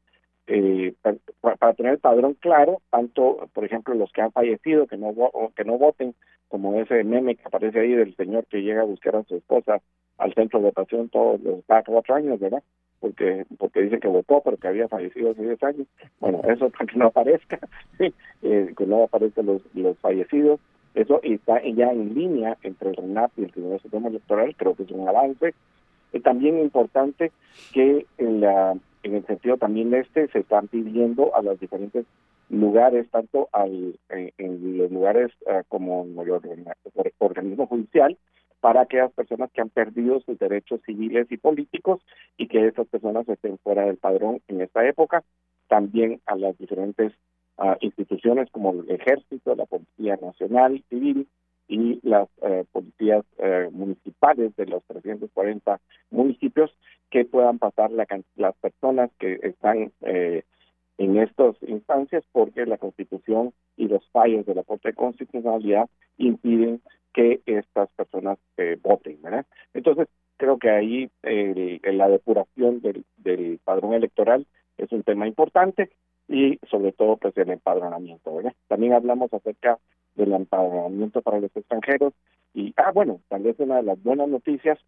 eh, 0.46 0.94
para, 1.02 1.56
para, 1.56 1.74
tener 1.74 1.92
el 1.92 1.98
padrón 1.98 2.34
claro, 2.34 2.80
tanto, 2.90 3.48
por 3.52 3.64
ejemplo, 3.64 3.94
los 3.94 4.12
que 4.12 4.22
han 4.22 4.32
fallecido, 4.32 4.86
que 4.86 4.96
no, 4.96 5.14
que 5.56 5.64
no 5.64 5.78
voten, 5.78 6.14
como 6.48 6.78
ese 6.80 7.02
meme 7.04 7.36
que 7.36 7.42
aparece 7.44 7.80
ahí 7.80 7.92
del 7.92 8.14
señor 8.16 8.46
que 8.46 8.62
llega 8.62 8.82
a 8.82 8.86
buscar 8.86 9.16
a 9.16 9.24
su 9.24 9.36
esposa 9.36 9.80
al 10.18 10.34
centro 10.34 10.60
de 10.60 10.66
votación 10.66 11.08
todos 11.08 11.40
los 11.40 11.64
cuatro 11.66 12.14
años, 12.14 12.38
¿verdad? 12.38 12.62
porque 13.04 13.44
porque 13.58 13.82
dice 13.82 14.00
que 14.00 14.08
votó 14.08 14.40
pero 14.42 14.56
que 14.56 14.66
había 14.66 14.88
fallecido 14.88 15.32
hace 15.32 15.42
10 15.42 15.62
años. 15.62 15.86
Bueno, 16.20 16.40
eso 16.48 16.70
para 16.70 16.86
que 16.86 16.96
no 16.96 17.06
aparezca, 17.08 17.58
eh, 17.98 18.74
que 18.74 18.86
no 18.86 19.02
aparezcan 19.02 19.44
los, 19.44 19.60
los 19.74 19.98
fallecidos. 19.98 20.58
Eso 20.94 21.20
está 21.22 21.62
ya 21.62 21.90
en 21.92 22.14
línea 22.14 22.56
entre 22.62 22.88
el 22.88 22.96
RENAP 22.96 23.32
y 23.36 23.44
el 23.44 23.52
Tribunal 23.52 23.80
Supremo 23.80 24.08
Electoral, 24.08 24.56
creo 24.56 24.74
que 24.74 24.84
es 24.84 24.90
un 24.90 25.06
avance. 25.06 25.52
Es 26.12 26.22
también 26.22 26.58
importante 26.60 27.30
que 27.74 28.06
en, 28.16 28.40
la, 28.40 28.74
en 29.04 29.14
el 29.14 29.26
sentido 29.26 29.56
también 29.56 29.94
este 29.94 30.28
se 30.28 30.40
están 30.40 30.68
pidiendo 30.68 31.34
a 31.36 31.42
los 31.42 31.60
diferentes 31.60 32.06
lugares, 32.48 33.08
tanto 33.10 33.48
al, 33.52 33.98
en, 34.08 34.78
los 34.78 34.90
lugares 34.90 35.30
uh, 35.46 35.62
como 35.68 36.04
el 36.04 36.30
organismo 37.18 37.66
judicial, 37.66 38.16
para 38.60 38.82
aquellas 38.82 39.12
personas 39.12 39.50
que 39.52 39.60
han 39.60 39.68
perdido 39.68 40.20
sus 40.20 40.38
derechos 40.38 40.80
civiles 40.86 41.26
y 41.30 41.36
políticos 41.36 42.00
y 42.38 42.48
que 42.48 42.66
esas 42.66 42.86
personas 42.88 43.28
estén 43.28 43.58
fuera 43.58 43.84
del 43.84 43.98
padrón 43.98 44.40
en 44.48 44.62
esta 44.62 44.86
época, 44.86 45.22
también 45.68 46.20
a 46.24 46.34
las 46.36 46.56
diferentes 46.56 47.12
uh, 47.58 47.74
instituciones 47.80 48.50
como 48.50 48.72
el 48.72 48.90
Ejército, 48.90 49.54
la 49.54 49.66
Policía 49.66 50.18
Nacional 50.20 50.82
Civil 50.88 51.28
y 51.68 52.00
las 52.06 52.28
uh, 52.42 52.64
policías 52.72 53.24
uh, 53.38 53.70
municipales 53.70 54.54
de 54.56 54.66
los 54.66 54.84
340 54.84 55.80
municipios 56.10 56.70
que 57.10 57.24
puedan 57.24 57.58
pasar 57.58 57.90
la, 57.92 58.06
las 58.36 58.56
personas 58.56 59.10
que 59.18 59.38
están 59.42 59.92
eh, 60.02 60.42
en 60.98 61.18
estas 61.18 61.56
instancias 61.62 62.24
porque 62.32 62.66
la 62.66 62.78
Constitución 62.78 63.52
y 63.76 63.88
los 63.88 64.08
fallos 64.10 64.46
de 64.46 64.54
la 64.54 64.64
Corte 64.64 64.88
de 64.88 64.94
Constitucionalidad 64.94 65.88
impiden 66.18 66.82
que 67.12 67.40
estas 67.46 67.88
personas 67.90 68.38
eh, 68.56 68.76
voten. 68.82 69.18
Entonces, 69.74 70.08
creo 70.36 70.58
que 70.58 70.70
ahí 70.70 71.10
eh, 71.22 71.80
la 71.84 72.08
depuración 72.08 72.80
del, 72.80 73.60
padrón 73.64 73.94
electoral 73.94 74.46
es 74.76 74.90
un 74.92 75.04
tema 75.04 75.26
importante 75.28 75.90
y 76.28 76.58
sobre 76.68 76.92
todo 76.92 77.16
pues 77.16 77.36
el 77.38 77.50
empadronamiento. 77.50 78.40
También 78.66 78.92
hablamos 78.92 79.32
acerca 79.32 79.78
del 80.14 80.32
empadronamiento 80.32 81.22
para 81.22 81.40
los 81.40 81.54
extranjeros. 81.56 82.12
Y, 82.54 82.72
ah, 82.76 82.92
bueno, 82.92 83.20
tal 83.28 83.42
vez 83.42 83.58
una 83.58 83.76
de 83.76 83.82
las 83.82 84.02
buenas 84.02 84.28
noticias 84.28 84.78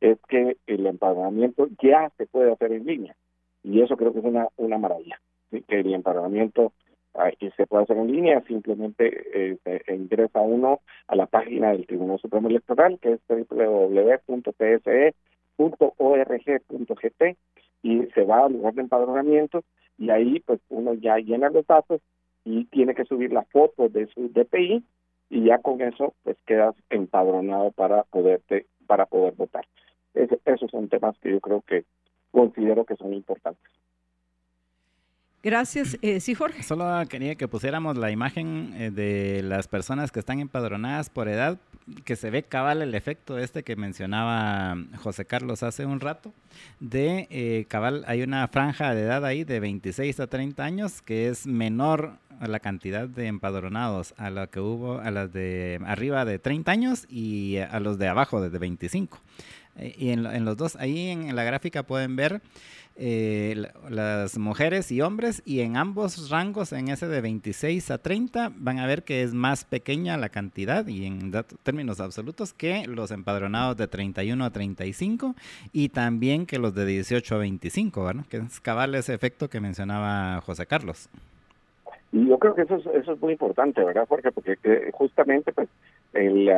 es 0.00 0.18
que 0.28 0.56
el 0.66 0.86
empadronamiento 0.86 1.68
ya 1.82 2.10
se 2.16 2.26
puede 2.26 2.52
hacer 2.52 2.72
en 2.72 2.84
línea. 2.84 3.16
Y 3.62 3.80
eso 3.80 3.96
creo 3.96 4.12
que 4.12 4.18
es 4.18 4.24
una, 4.24 4.48
una 4.56 4.78
maravilla, 4.78 5.20
que 5.50 5.80
el 5.80 5.94
empadronamiento 5.94 6.72
y 7.38 7.50
se 7.52 7.66
puede 7.66 7.84
hacer 7.84 7.96
en 7.96 8.10
línea, 8.12 8.42
simplemente 8.46 9.56
eh, 9.64 9.82
ingresa 9.88 10.40
uno 10.40 10.80
a 11.06 11.14
la 11.14 11.26
página 11.26 11.70
del 11.70 11.86
Tribunal 11.86 12.18
Supremo 12.18 12.48
Electoral, 12.48 12.98
que 13.00 13.12
es 13.12 13.20
www.tse.org.gt 13.28 14.36
y 17.82 18.02
se 18.06 18.24
va 18.24 18.46
al 18.46 18.54
lugar 18.54 18.74
de 18.74 18.82
empadronamiento 18.82 19.62
y 19.96 20.10
ahí 20.10 20.40
pues 20.40 20.60
uno 20.70 20.94
ya 20.94 21.18
llena 21.18 21.50
los 21.50 21.64
datos 21.66 22.00
y 22.44 22.66
tiene 22.66 22.94
que 22.94 23.04
subir 23.04 23.32
la 23.32 23.42
foto 23.44 23.88
de 23.88 24.06
su 24.08 24.28
DPI 24.28 24.84
y 25.30 25.44
ya 25.44 25.58
con 25.58 25.80
eso 25.80 26.14
pues 26.22 26.36
quedas 26.46 26.74
empadronado 26.90 27.72
para 27.72 28.04
poderte 28.04 28.66
para 28.86 29.06
poder 29.06 29.34
votar. 29.34 29.66
esos 30.14 30.70
son 30.70 30.88
temas 30.88 31.18
que 31.18 31.30
yo 31.30 31.40
creo 31.40 31.62
que 31.62 31.84
considero 32.30 32.84
que 32.84 32.96
son 32.96 33.14
importantes. 33.14 33.70
Gracias. 35.44 35.98
Eh, 36.00 36.20
sí, 36.20 36.34
Jorge. 36.34 36.62
Solo 36.62 36.86
quería 37.06 37.34
que 37.34 37.46
pusiéramos 37.48 37.98
la 37.98 38.10
imagen 38.10 38.72
eh, 38.78 38.90
de 38.90 39.42
las 39.42 39.68
personas 39.68 40.10
que 40.10 40.18
están 40.18 40.40
empadronadas 40.40 41.10
por 41.10 41.28
edad, 41.28 41.58
que 42.06 42.16
se 42.16 42.30
ve 42.30 42.44
cabal 42.44 42.80
el 42.80 42.94
efecto 42.94 43.38
este 43.38 43.62
que 43.62 43.76
mencionaba 43.76 44.74
José 45.02 45.26
Carlos 45.26 45.62
hace 45.62 45.84
un 45.84 46.00
rato. 46.00 46.32
De 46.80 47.26
eh, 47.28 47.66
cabal, 47.68 48.04
hay 48.06 48.22
una 48.22 48.48
franja 48.48 48.94
de 48.94 49.02
edad 49.02 49.22
ahí 49.26 49.44
de 49.44 49.60
26 49.60 50.18
a 50.18 50.28
30 50.28 50.64
años 50.64 51.02
que 51.02 51.28
es 51.28 51.46
menor 51.46 52.12
a 52.40 52.48
la 52.48 52.58
cantidad 52.58 53.06
de 53.06 53.26
empadronados 53.26 54.14
a 54.16 54.30
la 54.30 54.46
que 54.46 54.60
hubo 54.60 54.98
a 54.98 55.10
las 55.10 55.30
de 55.30 55.78
arriba 55.84 56.24
de 56.24 56.38
30 56.38 56.72
años 56.72 57.06
y 57.10 57.58
a 57.58 57.78
los 57.80 57.98
de 57.98 58.08
abajo 58.08 58.40
de 58.40 58.58
25. 58.58 59.20
y 59.98 60.08
en, 60.08 60.24
en 60.24 60.46
los 60.46 60.56
dos, 60.56 60.76
ahí 60.76 61.10
en 61.10 61.36
la 61.36 61.44
gráfica 61.44 61.82
pueden 61.82 62.16
ver 62.16 62.40
eh, 62.96 63.70
las 63.88 64.38
mujeres 64.38 64.92
y 64.92 65.00
hombres 65.00 65.42
y 65.44 65.60
en 65.60 65.76
ambos 65.76 66.30
rangos, 66.30 66.72
en 66.72 66.88
ese 66.88 67.08
de 67.08 67.20
26 67.20 67.90
a 67.90 67.98
30, 67.98 68.52
van 68.56 68.78
a 68.78 68.86
ver 68.86 69.02
que 69.02 69.22
es 69.22 69.34
más 69.34 69.64
pequeña 69.64 70.16
la 70.16 70.28
cantidad 70.28 70.86
y 70.86 71.06
en 71.06 71.32
términos 71.64 72.00
absolutos 72.00 72.52
que 72.52 72.86
los 72.86 73.10
empadronados 73.10 73.76
de 73.76 73.88
31 73.88 74.44
a 74.44 74.50
35 74.50 75.34
y 75.72 75.88
también 75.88 76.46
que 76.46 76.58
los 76.58 76.74
de 76.74 76.86
18 76.86 77.34
a 77.34 77.38
25, 77.38 78.04
¿verdad? 78.04 78.26
Que 78.30 78.36
es 78.36 78.60
cabal 78.60 78.94
ese 78.94 79.12
efecto 79.12 79.50
que 79.50 79.60
mencionaba 79.60 80.40
José 80.42 80.66
Carlos. 80.66 81.08
Y 82.12 82.28
yo 82.28 82.38
creo 82.38 82.54
que 82.54 82.62
eso 82.62 82.76
es, 82.76 82.86
eso 82.86 83.14
es 83.14 83.20
muy 83.20 83.32
importante, 83.32 83.82
¿verdad, 83.82 84.06
Jorge? 84.08 84.30
Porque 84.30 84.56
eh, 84.62 84.90
justamente 84.92 85.52
pues 85.52 85.68
el, 86.12 86.48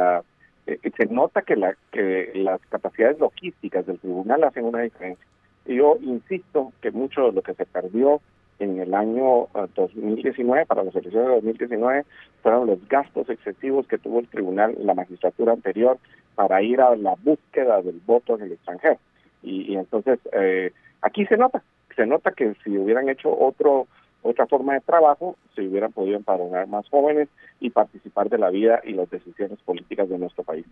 eh, 0.67 0.79
se 0.97 1.07
nota 1.07 1.41
que, 1.41 1.57
la, 1.57 1.75
que 1.93 2.33
las 2.35 2.61
capacidades 2.67 3.19
logísticas 3.19 3.87
del 3.87 3.99
tribunal 3.99 4.45
hacen 4.45 4.65
una 4.65 4.83
diferencia. 4.83 5.25
Yo 5.67 5.97
insisto 6.01 6.73
que 6.81 6.91
mucho 6.91 7.27
de 7.27 7.33
lo 7.33 7.43
que 7.43 7.55
se 7.55 7.67
perdió 7.67 8.21
en 8.59 8.81
el 8.81 8.95
año 8.95 9.49
2019, 9.75 10.63
ah, 10.63 10.65
para 10.65 10.85
las 10.85 10.95
elecciones 10.95 11.29
de 11.29 11.35
2019, 11.35 12.05
fueron 12.43 12.67
los 12.67 12.89
gastos 12.89 13.29
excesivos 13.29 13.87
que 13.87 13.99
tuvo 13.99 14.21
el 14.21 14.29
tribunal, 14.29 14.75
la 14.81 14.95
magistratura 14.95 15.53
anterior, 15.53 15.99
para 16.35 16.63
ir 16.63 16.81
a 16.81 16.95
la 16.97 17.15
búsqueda 17.23 17.83
del 17.83 18.01
voto 18.07 18.37
en 18.37 18.43
el 18.43 18.53
extranjero. 18.53 18.99
Y, 19.43 19.73
y 19.73 19.77
entonces, 19.77 20.19
eh, 20.33 20.73
aquí 21.03 21.27
se 21.27 21.37
nota, 21.37 21.63
se 21.95 22.07
nota 22.07 22.33
que 22.33 22.55
si 22.65 22.79
hubieran 22.79 23.09
hecho 23.09 23.37
otro 23.37 23.87
otra 24.23 24.47
forma 24.47 24.75
de 24.75 24.81
trabajo, 24.81 25.37
se 25.55 25.63
hubieran 25.63 25.93
podido 25.93 26.17
empadronar 26.17 26.67
más 26.67 26.89
jóvenes 26.89 27.29
y 27.61 27.71
participar 27.71 28.29
de 28.29 28.39
la 28.39 28.51
vida 28.51 28.81
y 28.85 28.93
las 28.93 29.09
decisiones 29.09 29.59
políticas 29.61 30.09
de 30.09 30.19
nuestro 30.19 30.43
país. 30.43 30.67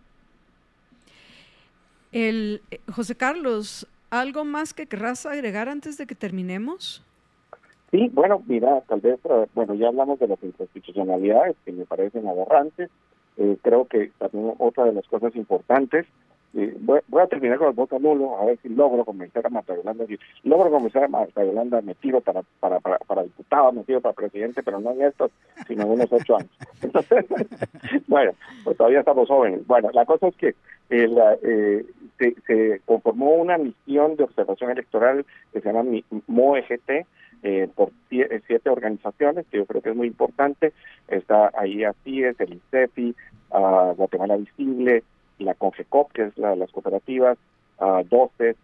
El, 2.10 2.62
eh, 2.70 2.80
José 2.92 3.16
Carlos, 3.16 3.86
¿algo 4.20 4.44
más 4.44 4.74
que 4.74 4.86
querrás 4.86 5.26
agregar 5.26 5.68
antes 5.68 5.96
de 5.98 6.06
que 6.06 6.14
terminemos? 6.14 7.02
Sí, 7.90 8.10
bueno, 8.12 8.42
mira, 8.46 8.80
tal 8.88 9.00
vez, 9.00 9.18
eh, 9.24 9.46
bueno, 9.54 9.74
ya 9.74 9.88
hablamos 9.88 10.18
de 10.18 10.28
las 10.28 10.42
inconstitucionalidades 10.42 11.56
que 11.64 11.72
me 11.72 11.84
parecen 11.84 12.26
aberrantes. 12.26 12.90
Eh, 13.36 13.56
creo 13.62 13.86
que 13.86 14.12
también 14.18 14.54
otra 14.58 14.84
de 14.84 14.92
las 14.92 15.06
cosas 15.06 15.34
importantes 15.36 16.06
voy, 16.80 17.00
a 17.22 17.26
terminar 17.26 17.58
con 17.58 17.68
el 17.68 17.74
voto 17.74 17.98
nulo, 17.98 18.38
a 18.38 18.44
ver 18.44 18.58
si 18.62 18.68
logro 18.68 19.04
convencer 19.04 19.46
a 19.46 19.50
Marta 19.50 19.74
Yolanda. 19.74 20.06
Si 20.06 20.18
logro 20.44 20.70
convencer 20.70 21.04
a 21.04 21.08
Marta 21.08 21.44
Yolanda, 21.44 21.80
me 21.82 21.94
tiro 21.94 22.20
para, 22.20 22.42
para, 22.60 22.80
para, 22.80 23.22
diputado, 23.22 23.72
me 23.72 23.84
tiro 23.84 24.00
para 24.00 24.14
presidente, 24.14 24.62
pero 24.62 24.80
no 24.80 24.92
en 24.92 25.02
estos, 25.02 25.30
sino 25.66 25.82
en 25.82 25.90
unos 25.90 26.12
ocho 26.12 26.36
años. 26.36 26.50
Entonces, 26.82 27.26
bueno, 28.06 28.32
pues 28.62 28.76
todavía 28.76 29.00
estamos 29.00 29.28
jóvenes. 29.28 29.66
Bueno, 29.66 29.90
la 29.92 30.04
cosa 30.04 30.28
es 30.28 30.36
que 30.36 30.54
el, 30.90 31.18
eh, 31.42 31.84
se, 32.18 32.34
se, 32.46 32.80
conformó 32.84 33.34
una 33.34 33.58
misión 33.58 34.16
de 34.16 34.24
observación 34.24 34.70
electoral 34.70 35.26
que 35.52 35.60
se 35.60 35.72
llama 35.72 35.90
MOEGT, 36.28 37.06
eh, 37.44 37.68
por 37.74 37.90
siete 38.08 38.70
organizaciones, 38.70 39.44
que 39.50 39.58
yo 39.58 39.66
creo 39.66 39.82
que 39.82 39.90
es 39.90 39.96
muy 39.96 40.06
importante. 40.06 40.72
Está 41.08 41.50
ahí 41.54 41.84
así 41.84 42.24
es 42.24 42.40
el 42.40 42.54
ICEFI, 42.54 43.14
uh, 43.50 43.94
Guatemala 43.94 44.36
Visible, 44.38 45.02
la 45.38 45.54
CONFECOP, 45.54 46.12
que 46.12 46.22
es 46.24 46.38
la 46.38 46.56
las 46.56 46.70
cooperativas, 46.72 47.38
uh, 47.80 48.02
12, 48.08 48.56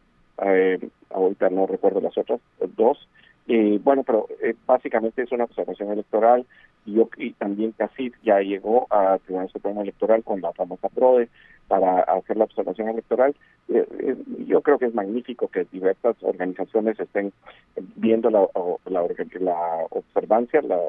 eh, 0.42 0.88
ahorita 1.10 1.50
no 1.50 1.66
recuerdo 1.66 2.00
las 2.00 2.16
otras 2.16 2.40
dos, 2.76 3.08
y 3.46 3.78
bueno, 3.78 4.04
pero 4.04 4.26
eh, 4.42 4.54
básicamente 4.66 5.22
es 5.22 5.32
una 5.32 5.44
observación 5.44 5.90
electoral 5.90 6.46
y, 6.86 6.94
yo, 6.94 7.08
y 7.16 7.32
también 7.32 7.72
CACIF 7.72 8.14
ya 8.22 8.40
llegó 8.40 8.86
a 8.90 9.18
Tribunal 9.18 9.50
Supremo 9.50 9.82
Electoral 9.82 10.22
con 10.22 10.40
la 10.40 10.52
famosa 10.52 10.88
PRODE 10.88 11.28
para 11.70 12.00
hacer 12.00 12.36
la 12.36 12.44
observación 12.44 12.88
electoral. 12.88 13.34
Eh, 13.68 13.86
eh, 14.00 14.16
yo 14.46 14.60
creo 14.60 14.78
que 14.78 14.86
es 14.86 14.94
magnífico 14.94 15.46
que 15.48 15.66
diversas 15.70 16.16
organizaciones 16.22 16.98
estén 16.98 17.32
viendo 17.94 18.28
la, 18.28 18.46
la, 18.86 19.06
la 19.40 19.86
observancia 19.90 20.60
la, 20.62 20.80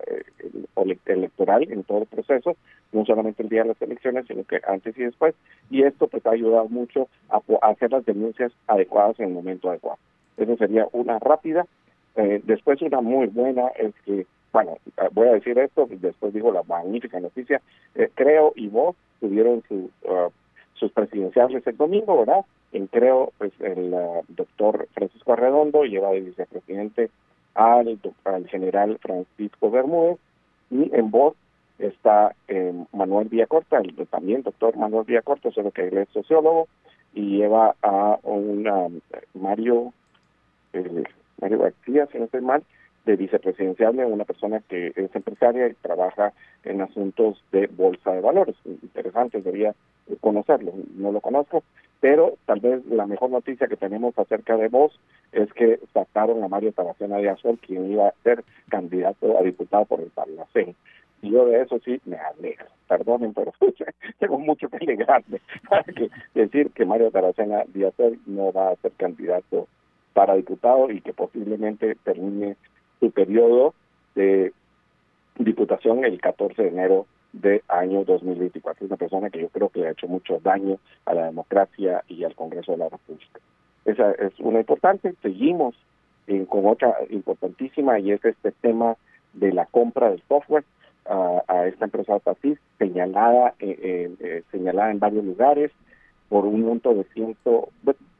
electoral 1.05 1.71
en 1.71 1.84
todo 1.84 1.99
el 1.99 2.07
proceso, 2.07 2.57
no 2.91 3.05
solamente 3.05 3.43
el 3.43 3.49
día 3.49 3.61
de 3.61 3.69
las 3.69 3.82
elecciones, 3.82 4.25
sino 4.27 4.43
que 4.43 4.59
antes 4.67 4.97
y 4.97 5.03
después. 5.03 5.36
Y 5.69 5.84
esto 5.84 6.07
pues 6.07 6.25
ha 6.25 6.32
ayudado 6.32 6.67
mucho 6.67 7.07
a, 7.29 7.39
a 7.61 7.69
hacer 7.69 7.91
las 7.91 8.03
denuncias 8.05 8.51
adecuadas 8.65 9.19
en 9.19 9.27
el 9.27 9.34
momento 9.34 9.69
adecuado. 9.69 9.99
Eso 10.38 10.57
sería 10.57 10.88
una 10.91 11.19
rápida 11.19 11.67
eh, 12.15 12.41
después 12.43 12.82
una 12.82 13.01
muy 13.01 13.27
buena 13.27 13.67
es 13.69 13.93
que, 14.05 14.25
bueno, 14.51 14.77
eh, 14.97 15.09
voy 15.13 15.27
a 15.27 15.34
decir 15.34 15.57
esto, 15.57 15.88
después 15.89 16.34
digo 16.34 16.51
la 16.51 16.63
magnífica 16.63 17.19
noticia, 17.19 17.61
eh, 17.95 18.09
Creo 18.15 18.53
y 18.55 18.67
vos 18.67 18.95
tuvieron 19.19 19.63
su, 19.67 19.89
uh, 20.03 20.29
sus 20.82 20.91
presidenciales 20.91 21.65
el 21.67 21.77
domingo, 21.77 22.17
¿verdad? 22.17 22.43
En 22.73 22.88
Creo, 22.88 23.32
pues 23.38 23.53
el 23.59 23.93
uh, 23.93 24.23
doctor 24.29 24.88
Francisco 24.93 25.34
Arredondo 25.34 25.84
lleva 25.84 26.09
de 26.09 26.21
vicepresidente 26.21 27.11
al, 27.53 27.99
al 28.25 28.47
general 28.47 28.97
Francisco 28.99 29.69
Bermúdez 29.69 30.17
y 30.71 30.89
en 30.95 31.11
voz 31.11 31.36
está 31.77 32.36
eh, 32.47 32.73
Manuel 32.93 33.29
Villacorta, 33.29 33.77
el, 33.77 33.95
también 34.07 34.41
doctor 34.41 34.75
Manuel 34.75 35.05
Villacorta, 35.05 35.51
solo 35.51 35.69
que 35.69 35.88
él 35.88 35.97
es 35.99 36.09
sociólogo, 36.09 36.67
y 37.13 37.38
lleva 37.38 37.75
a 37.84 38.17
un 38.23 39.01
Mario, 39.36 39.93
eh, 40.73 41.03
Mario 41.39 41.59
García, 41.59 42.07
si 42.11 42.17
no 42.17 42.25
estoy 42.25 42.41
mal, 42.41 42.63
de 43.05 43.15
vicepresidencial 43.17 43.95
de 43.95 44.05
una 44.05 44.25
persona 44.25 44.61
que 44.67 44.93
es 44.95 45.15
empresaria 45.15 45.67
y 45.67 45.73
trabaja 45.73 46.34
en 46.63 46.82
asuntos 46.82 47.43
de 47.51 47.67
bolsa 47.67 48.11
de 48.13 48.21
valores. 48.21 48.55
Interesante, 48.65 49.41
debería 49.41 49.75
conocerlo, 50.20 50.74
no 50.95 51.12
lo 51.12 51.22
conozco, 51.22 51.64
pero 51.99 52.34
tal 52.45 52.60
vez 52.60 52.86
la 52.88 53.06
mejor 53.06 53.30
noticia 53.30 53.68
que 53.68 53.78
tenemos 53.78 54.18
acerca 54.18 54.58
de 54.58 54.68
vos 54.68 54.99
es 55.32 55.52
que 55.54 55.80
sacaron 55.93 56.43
a 56.43 56.47
Mario 56.47 56.74
Tabacena 56.74 57.18
de 57.18 57.36
quien 57.62 57.91
iba 57.91 58.08
a 58.08 58.14
ser 58.24 58.43
candidato 58.70 59.38
a 59.38 59.43
diputado 59.43 59.86
por 59.86 60.02
el 60.02 60.10
Parlacén. 60.10 60.76
Y 61.22 61.30
yo 61.30 61.45
de 61.45 61.62
eso 61.62 61.80
sí 61.86 62.02
me 62.06 62.18
alegro, 62.18 62.66
perdonen, 62.88 63.34
pero 63.34 63.54
tengo 64.20 64.39
mucho 64.39 64.68
que 64.70 64.78
alegrarme 64.78 65.39
para 65.70 65.84
que 65.84 66.10
decir 66.34 66.72
que 66.72 66.86
Mario 66.86 67.12
Taracena 67.12 67.64
Díaz 67.68 67.93
no 68.26 68.52
va 68.52 68.72
a 68.72 68.76
ser 68.78 68.91
candidato 68.93 69.68
para 70.14 70.36
diputado 70.36 70.89
y 70.89 71.02
que 71.02 71.14
posiblemente 71.14 71.95
termine 72.04 72.58
su 72.99 73.12
periodo 73.12 73.76
de 74.16 74.52
diputación 75.38 76.04
el 76.04 76.20
14 76.20 76.62
de 76.62 76.68
enero 76.70 77.06
de 77.34 77.63
año 77.67 78.03
2024. 78.03 78.86
Es 78.86 78.89
una 78.89 78.97
persona 78.97 79.29
que 79.29 79.41
yo 79.41 79.49
creo 79.49 79.69
que 79.69 79.88
ha 79.88 79.91
hecho 79.91 80.07
mucho 80.07 80.39
daño 80.43 80.77
a 81.05 81.13
la 81.13 81.25
democracia 81.25 82.03
y 82.07 82.23
al 82.23 82.36
Congreso 82.36 82.73
de 82.73 82.79
la 82.79 82.89
República. 82.89 83.39
Esa 83.86 84.11
es 84.11 84.39
una 84.39 84.59
importante. 84.59 85.13
Seguimos 85.21 85.75
con 86.47 86.65
otra 86.65 86.95
importantísima 87.09 87.99
y 87.99 88.11
es 88.11 88.23
este 88.23 88.51
tema 88.51 88.95
de 89.34 89.51
la 89.51 89.65
compra 89.65 90.09
del 90.09 90.21
software 90.27 90.63
a, 91.05 91.67
esta 91.67 91.86
empresa 91.86 92.19
TASIS, 92.19 92.57
señalada, 92.77 93.53
eh, 93.59 94.13
eh, 94.19 94.43
señalada 94.51 94.91
en 94.91 94.99
varios 94.99 95.25
lugares 95.25 95.71
por 96.29 96.45
un 96.45 96.61
monto 96.61 96.93
de 96.93 97.03
ciento 97.05 97.69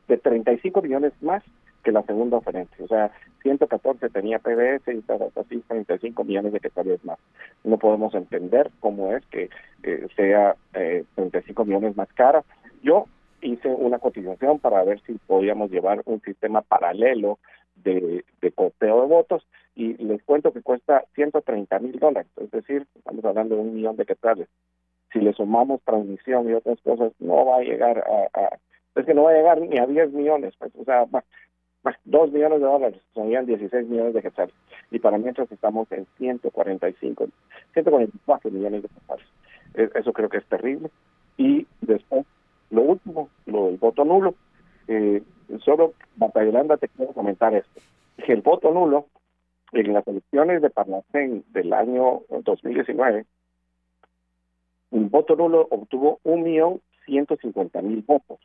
de 0.08 0.18
35 0.18 0.82
millones 0.82 1.14
más 1.22 1.44
que 1.82 1.92
la 1.92 2.04
segunda 2.04 2.38
oferencia. 2.38 2.84
O 2.84 2.88
sea, 2.88 3.12
114 3.42 4.10
tenía 4.10 4.40
PBS 4.40 4.88
y 4.88 5.04
así 5.40 5.64
35 5.68 6.24
millones 6.24 6.54
de 6.54 6.60
quetzales 6.60 7.04
más. 7.04 7.20
No 7.64 7.78
podemos 7.78 8.14
entender 8.14 8.72
cómo 8.80 9.16
es 9.16 9.26
que 9.28 9.50
eh, 9.84 10.08
sea 10.16 10.56
eh, 10.74 11.04
35 11.16 11.66
millones 11.66 11.96
más 11.96 12.12
cara. 12.14 12.44
Yo 12.84 13.06
hice 13.42 13.68
una 13.68 14.00
cotización 14.00 14.60
para 14.60 14.84
ver 14.84 15.02
si 15.02 15.14
podíamos 15.14 15.72
llevar 15.72 16.02
un 16.06 16.22
sistema 16.22 16.62
paralelo 16.62 17.40
de, 17.76 18.24
de 18.42 18.54
de 18.80 18.92
votos 18.92 19.46
y 19.76 19.94
les 20.04 20.22
cuento 20.24 20.52
que 20.52 20.62
cuesta 20.62 21.06
130 21.16 21.80
mil 21.80 21.98
dólares, 21.98 22.30
es 22.38 22.52
decir, 22.52 22.86
estamos 22.96 23.24
hablando 23.26 23.56
de 23.56 23.62
un 23.62 23.74
millón 23.74 23.96
de 23.96 24.06
quetzales. 24.06 24.48
Si 25.12 25.20
le 25.20 25.34
sumamos 25.34 25.82
transmisión 25.84 26.50
y 26.50 26.54
otras 26.54 26.80
cosas, 26.82 27.14
no 27.20 27.46
va 27.46 27.58
a 27.58 27.62
llegar 27.62 28.00
a, 28.00 28.40
a 28.40 28.60
es 28.96 29.06
que 29.06 29.14
no 29.14 29.24
va 29.24 29.32
a 29.32 29.36
llegar 29.36 29.62
ni 29.62 29.78
a 29.78 29.86
10 29.86 30.12
millones, 30.12 30.54
pues, 30.58 30.72
o 30.76 30.84
sea, 30.84 31.06
dos 32.06 32.32
millones 32.32 32.60
de 32.60 32.66
dólares, 32.66 33.02
serían 33.14 33.46
16 33.46 33.88
millones 33.88 34.14
de 34.14 34.22
quetzales. 34.22 34.54
Y 34.92 35.00
para 35.00 35.18
mientras 35.18 35.52
estamos 35.52 35.92
en 35.92 36.06
145, 36.18 37.28
144 37.74 38.52
millones 38.52 38.84
de 38.84 38.90
quetzales. 38.90 39.26
E, 39.74 39.90
eso 39.96 40.14
creo 40.14 40.30
que 40.30 40.38
es 40.38 40.46
terrible. 40.46 40.90
Y 41.38 41.68
después, 41.82 42.26
lo 42.70 42.82
último, 42.82 43.30
lo 43.46 43.68
del 43.68 43.78
voto 43.78 44.06
nulo. 44.06 44.36
Eh, 44.88 45.24
solo, 45.64 45.94
Batallolanda, 46.16 46.78
te 46.78 46.88
quiero 46.90 47.14
comentar 47.14 47.54
esto. 47.54 47.82
Que 48.26 48.34
el 48.34 48.42
voto 48.42 48.72
nulo, 48.72 49.08
en 49.72 49.94
las 49.94 50.08
elecciones 50.08 50.62
de 50.62 50.70
Parlacén 50.70 51.44
del 51.52 51.74
año 51.74 52.22
2019, 52.30 53.26
un 54.92 55.10
voto 55.10 55.36
nulo 55.36 55.68
obtuvo 55.72 56.20
un 56.24 56.44
millón 56.44 56.82
ciento 57.06 57.38
cincuenta 57.38 57.82
mil 57.82 58.04
votos 58.06 58.40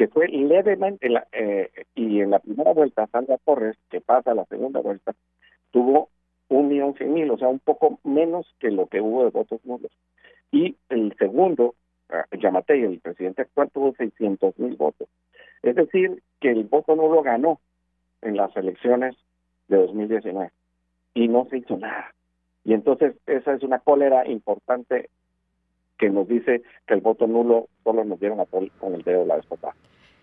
que 0.00 0.08
fue 0.08 0.28
levemente, 0.28 1.08
eh, 1.32 1.70
y 1.94 2.22
en 2.22 2.30
la 2.30 2.38
primera 2.38 2.72
vuelta 2.72 3.06
Sandra 3.08 3.36
Torres, 3.36 3.76
que 3.90 4.00
pasa 4.00 4.30
a 4.30 4.34
la 4.34 4.46
segunda 4.46 4.80
vuelta, 4.80 5.14
tuvo 5.72 6.08
un 6.48 6.68
millón 6.68 6.94
cien 6.94 7.12
mil, 7.12 7.30
o 7.30 7.36
sea, 7.36 7.48
un 7.48 7.58
poco 7.58 8.00
menos 8.02 8.46
que 8.60 8.70
lo 8.70 8.86
que 8.86 9.02
hubo 9.02 9.24
de 9.24 9.30
votos 9.30 9.60
nulos. 9.62 9.92
Y 10.50 10.74
el 10.88 11.14
segundo, 11.18 11.74
uh, 12.08 12.34
Yamatei, 12.34 12.82
el 12.82 13.00
presidente 13.00 13.42
actual, 13.42 13.70
tuvo 13.74 13.92
600 13.92 14.58
mil 14.58 14.74
votos. 14.76 15.06
Es 15.62 15.74
decir, 15.74 16.22
que 16.40 16.48
el 16.48 16.64
voto 16.64 16.96
nulo 16.96 17.20
ganó 17.20 17.60
en 18.22 18.38
las 18.38 18.56
elecciones 18.56 19.14
de 19.68 19.76
2019 19.76 20.50
y 21.12 21.28
no 21.28 21.46
se 21.50 21.58
hizo 21.58 21.76
nada. 21.76 22.14
Y 22.64 22.72
entonces 22.72 23.16
esa 23.26 23.52
es 23.52 23.62
una 23.62 23.80
cólera 23.80 24.26
importante 24.26 25.10
que 25.98 26.08
nos 26.08 26.26
dice 26.26 26.62
que 26.86 26.94
el 26.94 27.02
voto 27.02 27.26
nulo 27.26 27.68
solo 27.84 28.02
nos 28.06 28.18
dieron 28.18 28.40
a 28.40 28.46
con 28.46 28.94
el 28.94 29.02
dedo 29.02 29.20
de 29.20 29.26
la 29.26 29.36
despotada. 29.36 29.74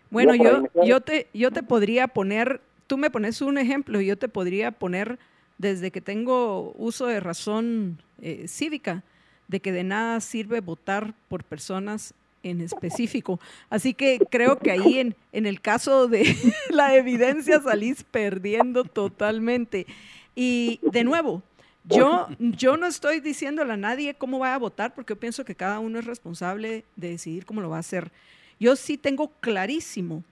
Bueno, 0.09 0.35
yo, 0.35 0.63
yo, 0.83 1.01
te, 1.01 1.27
yo 1.33 1.51
te 1.51 1.63
podría 1.63 2.07
poner, 2.07 2.61
tú 2.87 2.97
me 2.97 3.09
pones 3.09 3.41
un 3.41 3.57
ejemplo, 3.57 4.01
yo 4.01 4.17
te 4.17 4.29
podría 4.29 4.71
poner 4.71 5.19
desde 5.57 5.91
que 5.91 6.01
tengo 6.01 6.73
uso 6.77 7.07
de 7.07 7.19
razón 7.19 8.01
eh, 8.21 8.47
cívica, 8.47 9.03
de 9.47 9.59
que 9.59 9.71
de 9.71 9.83
nada 9.83 10.19
sirve 10.21 10.59
votar 10.59 11.13
por 11.29 11.43
personas 11.43 12.13
en 12.43 12.61
específico. 12.61 13.39
Así 13.69 13.93
que 13.93 14.19
creo 14.29 14.59
que 14.59 14.71
ahí 14.71 14.99
en, 14.99 15.15
en 15.31 15.45
el 15.45 15.61
caso 15.61 16.07
de 16.07 16.35
la 16.69 16.95
evidencia 16.95 17.59
salís 17.61 18.03
perdiendo 18.03 18.83
totalmente. 18.83 19.87
Y 20.35 20.79
de 20.91 21.03
nuevo, 21.03 21.41
yo, 21.83 22.27
yo 22.39 22.77
no 22.77 22.85
estoy 22.85 23.21
diciéndole 23.21 23.73
a 23.73 23.77
nadie 23.77 24.13
cómo 24.13 24.39
va 24.39 24.53
a 24.53 24.57
votar, 24.57 24.93
porque 24.93 25.13
yo 25.13 25.19
pienso 25.19 25.45
que 25.45 25.55
cada 25.55 25.79
uno 25.79 25.99
es 25.99 26.05
responsable 26.05 26.83
de 26.95 27.09
decidir 27.09 27.45
cómo 27.45 27.61
lo 27.61 27.69
va 27.69 27.77
a 27.77 27.81
hacer. 27.81 28.11
Yo 28.59 28.75
sí 28.75 28.97
tengo 28.97 29.31
clarísimo 29.39 30.23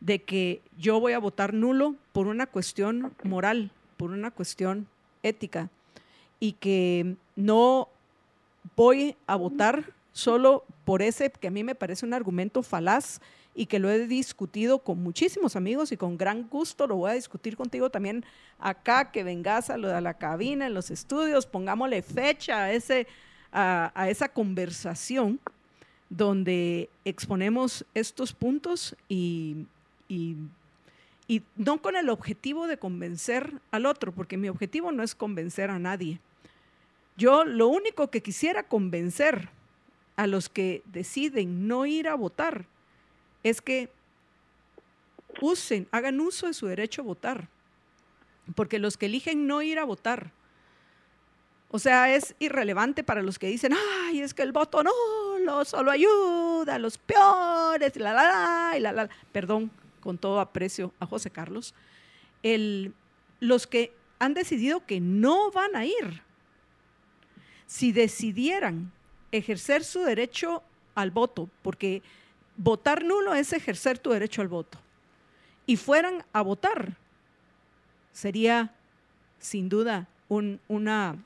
de 0.00 0.22
que 0.22 0.62
yo 0.78 0.98
voy 0.98 1.12
a 1.12 1.18
votar 1.18 1.54
nulo 1.54 1.94
por 2.12 2.26
una 2.26 2.46
cuestión 2.46 3.14
moral, 3.22 3.70
por 3.96 4.10
una 4.10 4.30
cuestión 4.30 4.86
ética, 5.22 5.68
y 6.38 6.52
que 6.52 7.16
no 7.36 7.88
voy 8.76 9.16
a 9.26 9.36
votar 9.36 9.92
solo 10.12 10.64
por 10.84 11.02
ese 11.02 11.30
que 11.30 11.48
a 11.48 11.50
mí 11.50 11.62
me 11.62 11.74
parece 11.74 12.06
un 12.06 12.14
argumento 12.14 12.62
falaz 12.62 13.20
y 13.54 13.66
que 13.66 13.78
lo 13.78 13.90
he 13.90 14.06
discutido 14.06 14.78
con 14.78 15.02
muchísimos 15.02 15.56
amigos 15.56 15.92
y 15.92 15.96
con 15.96 16.16
gran 16.16 16.48
gusto. 16.48 16.86
Lo 16.86 16.96
voy 16.96 17.10
a 17.10 17.14
discutir 17.14 17.56
contigo 17.56 17.90
también 17.90 18.24
acá, 18.58 19.10
que 19.10 19.24
vengas 19.24 19.70
a, 19.70 19.76
lo 19.76 19.88
de 19.88 20.00
la 20.00 20.14
cabina, 20.14 20.66
en 20.66 20.74
los 20.74 20.90
estudios, 20.90 21.46
pongámosle 21.46 22.02
fecha 22.02 22.64
a, 22.64 22.72
ese, 22.72 23.06
a, 23.52 24.06
esa 24.08 24.28
conversación 24.28 25.40
donde 26.10 26.90
exponemos 27.04 27.86
estos 27.94 28.32
puntos 28.32 28.96
y, 29.08 29.64
y, 30.08 30.36
y 31.28 31.42
no 31.56 31.80
con 31.80 31.96
el 31.96 32.10
objetivo 32.10 32.66
de 32.66 32.76
convencer 32.76 33.54
al 33.70 33.86
otro, 33.86 34.12
porque 34.12 34.36
mi 34.36 34.48
objetivo 34.48 34.92
no 34.92 35.02
es 35.02 35.14
convencer 35.14 35.70
a 35.70 35.78
nadie. 35.78 36.18
Yo 37.16 37.44
lo 37.44 37.68
único 37.68 38.10
que 38.10 38.22
quisiera 38.22 38.64
convencer 38.64 39.48
a 40.16 40.26
los 40.26 40.48
que 40.48 40.82
deciden 40.86 41.68
no 41.68 41.86
ir 41.86 42.08
a 42.08 42.14
votar 42.14 42.66
es 43.42 43.62
que 43.62 43.88
usen, 45.40 45.86
hagan 45.92 46.20
uso 46.20 46.48
de 46.48 46.54
su 46.54 46.66
derecho 46.66 47.02
a 47.02 47.04
votar, 47.04 47.48
porque 48.54 48.78
los 48.78 48.96
que 48.96 49.06
eligen 49.06 49.46
no 49.46 49.62
ir 49.62 49.78
a 49.78 49.84
votar, 49.84 50.32
o 51.70 51.78
sea, 51.78 52.12
es 52.14 52.34
irrelevante 52.40 53.04
para 53.04 53.22
los 53.22 53.38
que 53.38 53.46
dicen, 53.46 53.72
ay, 54.08 54.20
es 54.20 54.34
que 54.34 54.42
el 54.42 54.50
voto 54.50 54.82
no, 54.82 54.90
lo 55.44 55.64
solo 55.64 55.90
ayuda 55.90 56.74
a 56.74 56.78
los 56.78 56.98
peores, 56.98 57.96
la, 57.96 58.12
la, 58.12 58.70
la, 58.70 58.78
y 58.78 58.80
la, 58.80 58.92
la, 58.92 59.08
perdón, 59.32 59.70
con 60.00 60.18
todo 60.18 60.40
aprecio 60.40 60.92
a 60.98 61.06
José 61.06 61.30
Carlos, 61.30 61.74
el, 62.42 62.94
los 63.40 63.66
que 63.66 63.92
han 64.18 64.34
decidido 64.34 64.84
que 64.86 65.00
no 65.00 65.50
van 65.50 65.76
a 65.76 65.84
ir, 65.84 66.22
si 67.66 67.92
decidieran 67.92 68.92
ejercer 69.32 69.84
su 69.84 70.00
derecho 70.00 70.62
al 70.94 71.10
voto, 71.10 71.48
porque 71.62 72.02
votar 72.56 73.04
nulo 73.04 73.34
es 73.34 73.52
ejercer 73.52 73.98
tu 73.98 74.10
derecho 74.10 74.42
al 74.42 74.48
voto, 74.48 74.78
y 75.66 75.76
fueran 75.76 76.24
a 76.32 76.42
votar, 76.42 76.96
sería 78.12 78.74
sin 79.38 79.68
duda 79.68 80.08
una, 80.28 81.16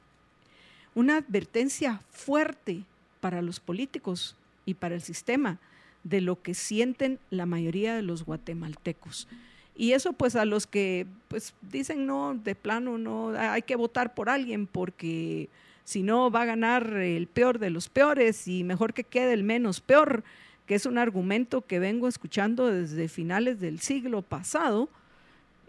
una 0.94 1.16
advertencia 1.16 2.00
fuerte 2.10 2.84
para 3.24 3.40
los 3.40 3.58
políticos 3.58 4.36
y 4.66 4.74
para 4.74 4.94
el 4.94 5.00
sistema 5.00 5.58
de 6.02 6.20
lo 6.20 6.42
que 6.42 6.52
sienten 6.52 7.18
la 7.30 7.46
mayoría 7.46 7.96
de 7.96 8.02
los 8.02 8.26
guatemaltecos. 8.26 9.28
Y 9.74 9.92
eso 9.92 10.12
pues 10.12 10.36
a 10.36 10.44
los 10.44 10.66
que 10.66 11.06
pues 11.28 11.54
dicen 11.62 12.04
no, 12.04 12.34
de 12.34 12.54
plano 12.54 12.98
no, 12.98 13.30
hay 13.30 13.62
que 13.62 13.76
votar 13.76 14.12
por 14.12 14.28
alguien 14.28 14.66
porque 14.66 15.48
si 15.84 16.02
no 16.02 16.30
va 16.30 16.42
a 16.42 16.44
ganar 16.44 16.96
el 16.96 17.26
peor 17.26 17.58
de 17.58 17.70
los 17.70 17.88
peores 17.88 18.46
y 18.46 18.62
mejor 18.62 18.92
que 18.92 19.04
quede 19.04 19.32
el 19.32 19.42
menos 19.42 19.80
peor, 19.80 20.22
que 20.66 20.74
es 20.74 20.84
un 20.84 20.98
argumento 20.98 21.62
que 21.62 21.78
vengo 21.78 22.08
escuchando 22.08 22.66
desde 22.66 23.08
finales 23.08 23.58
del 23.58 23.80
siglo 23.80 24.20
pasado 24.20 24.90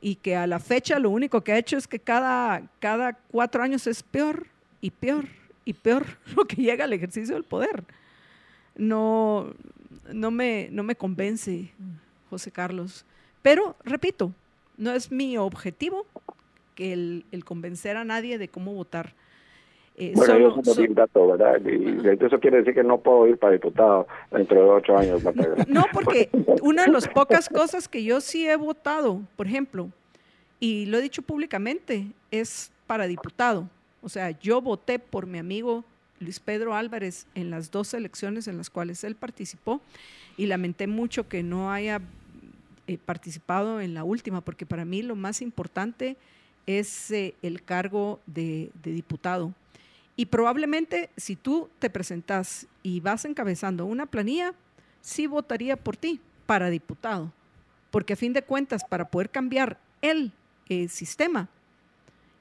y 0.02 0.16
que 0.16 0.36
a 0.36 0.46
la 0.46 0.60
fecha 0.60 1.00
lo 1.00 1.10
único 1.10 1.40
que 1.40 1.54
ha 1.54 1.58
hecho 1.58 1.78
es 1.78 1.88
que 1.88 2.00
cada, 2.00 2.70
cada 2.80 3.14
cuatro 3.14 3.64
años 3.64 3.88
es 3.88 4.04
peor 4.04 4.48
y 4.82 4.92
peor 4.92 5.45
y 5.66 5.74
peor 5.74 6.06
lo 6.36 6.46
que 6.46 6.58
llega 6.58 6.86
al 6.86 6.94
ejercicio 6.94 7.36
del 7.36 7.44
poder. 7.44 7.84
No, 8.76 9.54
no, 10.14 10.32
me, 10.32 10.70
no 10.72 10.84
me 10.84 10.96
convence, 10.96 11.72
José 12.30 12.52
Carlos. 12.52 13.06
Pero, 13.42 13.76
repito, 13.84 14.32
no 14.78 14.92
es 14.92 15.12
mi 15.12 15.38
objetivo 15.38 16.06
que 16.76 16.94
el, 16.94 17.26
el 17.32 17.46
convencer 17.46 17.98
a 17.98 18.04
nadie 18.04 18.38
de 18.38 18.48
cómo 18.48 18.74
votar 18.74 19.14
eh, 19.98 20.12
bueno, 20.14 20.38
yo 20.38 20.62
soy 20.64 20.88
candidato, 20.88 21.28
¿verdad? 21.28 21.62
Y 21.66 22.26
eso 22.26 22.40
quiere 22.40 22.58
decir 22.58 22.74
que 22.74 22.84
no 22.84 23.00
puedo 23.00 23.28
ir 23.28 23.38
para 23.38 23.54
diputado 23.54 24.08
dentro 24.30 24.62
de 24.62 24.70
ocho 24.70 24.98
años. 24.98 25.24
no, 25.68 25.86
porque 25.94 26.30
una 26.62 26.84
de 26.84 26.92
las 26.92 27.08
pocas 27.08 27.48
cosas 27.48 27.88
que 27.88 28.04
yo 28.04 28.20
sí 28.20 28.48
he 28.48 28.58
votado, 28.58 29.22
por 29.38 29.48
ejemplo, 29.48 29.90
y 30.60 30.86
lo 30.88 30.98
he 30.98 31.02
dicho 31.02 31.22
públicamente, 31.22 32.08
es 32.30 32.74
para 32.88 33.08
diputado. 33.08 33.70
O 34.06 34.10
sea, 34.10 34.30
yo 34.40 34.62
voté 34.62 35.00
por 35.00 35.26
mi 35.26 35.40
amigo 35.40 35.84
Luis 36.20 36.40
Pedro 36.40 36.76
Álvarez 36.76 37.26
en 37.34 37.50
las 37.50 37.72
dos 37.72 37.92
elecciones 37.96 38.48
en 38.48 38.56
las 38.56 38.70
cuales 38.70 39.04
él 39.04 39.16
participó 39.16 39.82
y 40.38 40.46
lamenté 40.46 40.86
mucho 40.86 41.28
que 41.28 41.42
no 41.42 41.72
haya 41.72 42.00
eh, 42.86 43.00
participado 43.04 43.82
en 43.82 43.96
la 43.96 44.04
última, 44.04 44.42
porque 44.42 44.68
para 44.68 44.86
mí 44.86 45.02
lo 45.02 45.16
más 45.16 45.42
importante 45.42 46.18
es 46.68 47.10
eh, 47.10 47.34
el 47.42 47.64
cargo 47.64 48.20
de, 48.28 48.70
diputado. 48.84 49.56
Y 50.16 50.28
probablemente 50.28 51.10
si 51.18 51.36
tú 51.36 51.68
te 51.80 51.90
presentas 51.90 52.68
y 52.84 53.00
vas 53.00 53.26
encabezando 53.26 53.88
una 53.88 54.06
planilla, 54.06 54.54
sí 55.02 55.26
votaría 55.26 55.78
por 55.78 55.98
ti 55.98 56.20
para 56.46 56.70
diputado, 56.70 57.34
porque 57.90 58.14
a 58.14 58.18
fin 58.18 58.34
de 58.34 58.44
cuentas, 58.44 58.84
para 58.88 59.10
poder 59.10 59.32
cambiar 59.32 59.80
el 60.04 60.32
eh, 60.70 60.90
sistema, 60.90 61.50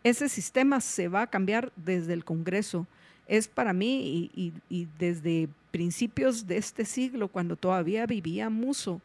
ese 0.05 0.29
sistema 0.29 0.81
se 0.81 1.09
va 1.09 1.23
a 1.23 1.27
cambiar 1.27 1.73
desde 1.77 2.13
el 2.13 2.25
Congreso. 2.25 2.87
Es 3.27 3.49
para 3.49 3.73
mí 3.73 4.31
y, 4.69 4.89
desde 4.99 5.49
principios 5.71 6.47
de 6.47 6.59
este 6.59 6.85
siglo, 6.85 7.29
cuando 7.29 7.57
todavía 7.57 8.07
vivía 8.07 8.51
Muso, 8.51 9.01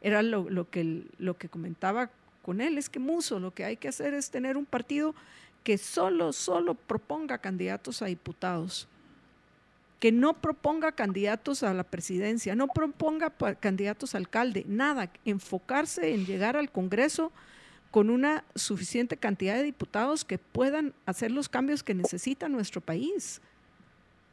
era 0.00 0.22
lo, 0.22 0.48
lo, 0.48 0.70
que, 0.70 1.02
lo 1.18 1.36
que 1.36 1.48
comentaba 1.48 2.08
con 2.42 2.60
él, 2.60 2.78
es 2.78 2.88
que 2.88 3.00
Muso 3.00 3.40
lo 3.40 3.52
que 3.52 3.64
hay 3.64 3.76
que 3.76 3.88
hacer 3.88 4.14
es 4.14 4.30
tener 4.30 4.56
un 4.56 4.64
partido 4.64 5.14
que 5.64 5.76
solo, 5.76 6.32
solo 6.32 6.74
proponga 6.74 7.38
candidatos 7.38 8.00
a 8.00 8.06
diputados, 8.06 8.86
que 9.98 10.12
no 10.12 10.34
proponga 10.34 10.92
candidatos 10.92 11.62
a 11.62 11.74
la 11.74 11.82
presidencia, 11.82 12.54
no 12.54 12.68
proponga 12.68 13.30
candidatos 13.58 14.14
a 14.14 14.18
alcalde, 14.18 14.64
nada, 14.68 15.10
enfocarse 15.24 16.14
en 16.14 16.26
llegar 16.26 16.56
al 16.56 16.70
Congreso 16.70 17.32
con 17.94 18.10
una 18.10 18.42
suficiente 18.56 19.16
cantidad 19.16 19.54
de 19.54 19.62
diputados 19.62 20.24
que 20.24 20.36
puedan 20.36 20.92
hacer 21.06 21.30
los 21.30 21.48
cambios 21.48 21.84
que 21.84 21.94
necesita 21.94 22.48
nuestro 22.48 22.80
país. 22.80 23.40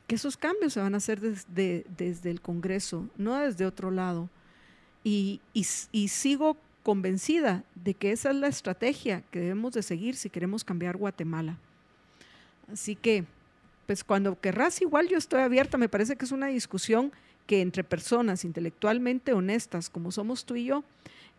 Que 0.07 0.15
esos 0.15 0.35
cambios 0.35 0.73
se 0.73 0.79
van 0.79 0.95
a 0.95 0.97
hacer 0.97 1.19
desde, 1.19 2.31
el 2.31 2.41
Congreso, 2.41 3.07
no 3.17 3.37
desde 3.37 3.67
otro 3.67 3.91
lado. 3.91 4.31
Y, 5.03 5.41
y, 5.53 5.67
y 5.91 6.07
sigo 6.07 6.57
convencida 6.81 7.63
de 7.75 7.93
que 7.93 8.11
esa 8.11 8.31
es 8.31 8.37
la 8.37 8.47
estrategia 8.47 9.21
que 9.29 9.41
debemos 9.41 9.73
de 9.73 9.83
seguir 9.83 10.15
si 10.15 10.31
queremos 10.31 10.63
cambiar 10.63 10.97
Guatemala. 10.97 11.59
Así 12.73 12.95
que, 12.95 13.25
pues 13.85 14.03
cuando 14.03 14.41
querrás, 14.41 14.81
igual 14.81 15.07
yo 15.07 15.19
estoy 15.19 15.41
abierta, 15.41 15.77
me 15.77 15.87
parece 15.87 16.15
que 16.15 16.25
es 16.25 16.31
una 16.31 16.47
discusión 16.47 17.11
que 17.45 17.61
entre 17.61 17.83
personas 17.83 18.43
intelectualmente 18.43 19.33
honestas 19.33 19.87
como 19.87 20.11
somos 20.11 20.45
tú 20.45 20.55
y 20.55 20.65
yo, 20.65 20.83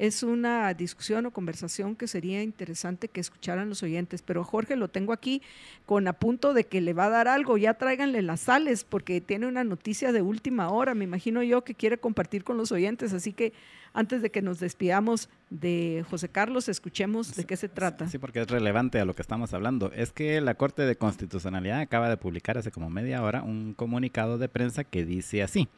es 0.03 0.25
una 0.25 0.75
discusión 0.75 1.27
o 1.27 1.31
conversación 1.31 1.95
que 1.95 2.09
sería 2.09 2.43
interesante 2.43 3.07
que 3.07 3.21
escucharan 3.21 3.69
los 3.69 3.85
oyentes. 3.85 4.21
Pero 4.21 4.43
Jorge 4.43 4.75
lo 4.75 4.89
tengo 4.89 5.13
aquí 5.13 5.43
con 5.87 6.09
a 6.09 6.13
punto 6.13 6.55
de 6.55 6.65
que 6.65 6.81
le 6.81 6.93
va 6.93 7.05
a 7.05 7.11
dar 7.11 7.29
algo. 7.29 7.57
Ya 7.57 7.75
tráiganle 7.75 8.21
las 8.21 8.41
sales 8.41 8.83
porque 8.83 9.21
tiene 9.21 9.47
una 9.47 9.63
noticia 9.63 10.11
de 10.11 10.21
última 10.21 10.71
hora, 10.71 10.97
me 10.97 11.05
imagino 11.05 11.45
yo, 11.45 11.63
que 11.63 11.77
quiere 11.77 11.99
compartir 11.99 12.43
con 12.43 12.57
los 12.57 12.73
oyentes. 12.73 13.13
Así 13.13 13.33
que 13.33 13.53
antes 13.95 14.23
de 14.23 14.33
que 14.33 14.43
nos 14.43 14.59
despidamos 14.59 15.29
de 15.51 16.05
José 16.11 16.29
Carlos, 16.29 16.69
escuchemos 16.69 17.37
de 17.37 17.45
qué 17.45 17.57
se 17.57 17.69
trata. 17.69 18.09
Sí, 18.09 18.19
porque 18.19 18.41
es 18.41 18.49
relevante 18.49 18.99
a 18.99 19.05
lo 19.05 19.15
que 19.15 19.23
estamos 19.23 19.55
hablando. 19.55 19.93
Es 19.93 20.11
que 20.11 20.41
la 20.41 20.55
Corte 20.55 20.83
de 20.83 20.97
Constitucionalidad 20.97 21.79
acaba 21.79 22.09
de 22.09 22.17
publicar 22.17 22.59
hace 22.59 22.73
como 22.73 22.91
media 22.91 23.23
hora 23.23 23.45
un 23.45 23.73
comunicado 23.73 24.37
de 24.37 24.49
prensa 24.49 24.83
que 24.83 25.05
dice 25.05 25.45
así. 25.45 25.69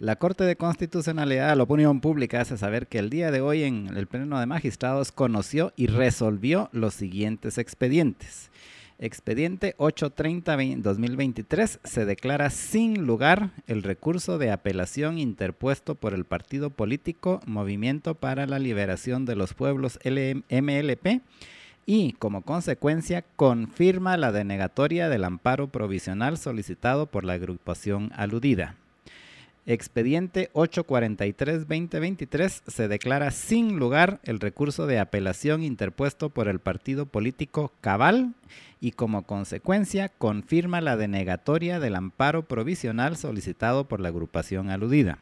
La 0.00 0.14
Corte 0.14 0.44
de 0.44 0.54
Constitucionalidad 0.54 1.50
de 1.50 1.56
la 1.56 1.64
Opinión 1.64 2.00
Pública 2.00 2.40
hace 2.40 2.56
saber 2.56 2.86
que 2.86 3.00
el 3.00 3.10
día 3.10 3.32
de 3.32 3.40
hoy 3.40 3.64
en 3.64 3.88
el 3.96 4.06
Pleno 4.06 4.38
de 4.38 4.46
Magistrados 4.46 5.10
conoció 5.10 5.72
y 5.74 5.88
resolvió 5.88 6.68
los 6.70 6.94
siguientes 6.94 7.58
expedientes. 7.58 8.52
Expediente 9.00 9.74
830-2023 9.78 11.80
se 11.82 12.04
declara 12.04 12.50
sin 12.50 13.08
lugar 13.08 13.50
el 13.66 13.82
recurso 13.82 14.38
de 14.38 14.52
apelación 14.52 15.18
interpuesto 15.18 15.96
por 15.96 16.14
el 16.14 16.24
partido 16.24 16.70
político 16.70 17.40
Movimiento 17.46 18.14
para 18.14 18.46
la 18.46 18.60
Liberación 18.60 19.24
de 19.24 19.34
los 19.34 19.52
Pueblos 19.52 19.98
MLP 20.04 21.22
y, 21.86 22.12
como 22.12 22.42
consecuencia, 22.42 23.24
confirma 23.34 24.16
la 24.16 24.30
denegatoria 24.30 25.08
del 25.08 25.24
amparo 25.24 25.66
provisional 25.66 26.38
solicitado 26.38 27.06
por 27.06 27.24
la 27.24 27.32
agrupación 27.32 28.12
aludida. 28.14 28.76
Expediente 29.70 30.50
843-2023 30.54 32.62
se 32.66 32.88
declara 32.88 33.30
sin 33.30 33.78
lugar 33.78 34.18
el 34.24 34.40
recurso 34.40 34.86
de 34.86 34.98
apelación 34.98 35.62
interpuesto 35.62 36.30
por 36.30 36.48
el 36.48 36.58
partido 36.58 37.04
político 37.04 37.70
Cabal 37.82 38.32
y 38.80 38.92
como 38.92 39.24
consecuencia 39.24 40.08
confirma 40.08 40.80
la 40.80 40.96
denegatoria 40.96 41.80
del 41.80 41.96
amparo 41.96 42.46
provisional 42.46 43.18
solicitado 43.18 43.84
por 43.84 44.00
la 44.00 44.08
agrupación 44.08 44.70
aludida. 44.70 45.18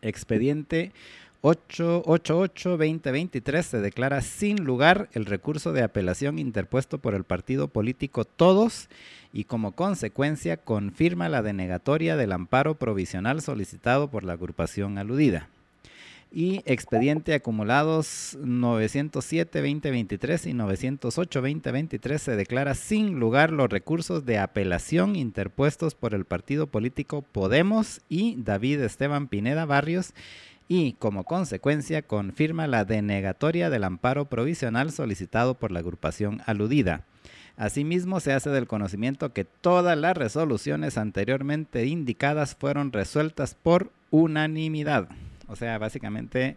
Expediente 0.00 0.92
888-2023 1.42 3.62
se 3.62 3.80
declara 3.80 4.20
sin 4.20 4.64
lugar 4.64 5.08
el 5.12 5.26
recurso 5.26 5.72
de 5.72 5.82
apelación 5.82 6.38
interpuesto 6.38 6.98
por 6.98 7.14
el 7.14 7.24
partido 7.24 7.66
político 7.66 8.24
Todos 8.24 8.88
y 9.32 9.42
como 9.44 9.72
consecuencia 9.72 10.56
confirma 10.56 11.28
la 11.28 11.42
denegatoria 11.42 12.16
del 12.16 12.30
amparo 12.30 12.76
provisional 12.76 13.42
solicitado 13.42 14.08
por 14.08 14.22
la 14.22 14.34
agrupación 14.34 14.98
aludida. 14.98 15.48
Y 16.34 16.62
expediente 16.64 17.34
acumulados 17.34 18.38
907-2023 18.40 20.48
y 20.48 20.54
908-2023 20.54 22.18
se 22.18 22.36
declara 22.36 22.74
sin 22.74 23.20
lugar 23.20 23.50
los 23.50 23.68
recursos 23.68 24.24
de 24.24 24.38
apelación 24.38 25.14
interpuestos 25.16 25.94
por 25.94 26.14
el 26.14 26.24
partido 26.24 26.68
político 26.68 27.20
Podemos 27.20 28.00
y 28.08 28.36
David 28.38 28.80
Esteban 28.80 29.28
Pineda 29.28 29.66
Barrios 29.66 30.14
y, 30.74 30.94
como 30.94 31.24
consecuencia, 31.24 32.00
confirma 32.00 32.66
la 32.66 32.86
denegatoria 32.86 33.68
del 33.68 33.84
amparo 33.84 34.24
provisional 34.24 34.90
solicitado 34.90 35.52
por 35.52 35.70
la 35.70 35.80
agrupación 35.80 36.40
aludida. 36.46 37.04
Asimismo, 37.58 38.20
se 38.20 38.32
hace 38.32 38.48
del 38.48 38.66
conocimiento 38.66 39.34
que 39.34 39.44
todas 39.44 39.98
las 39.98 40.16
resoluciones 40.16 40.96
anteriormente 40.96 41.84
indicadas 41.84 42.56
fueron 42.58 42.90
resueltas 42.90 43.54
por 43.54 43.92
unanimidad. 44.08 45.10
O 45.46 45.56
sea, 45.56 45.76
básicamente 45.76 46.56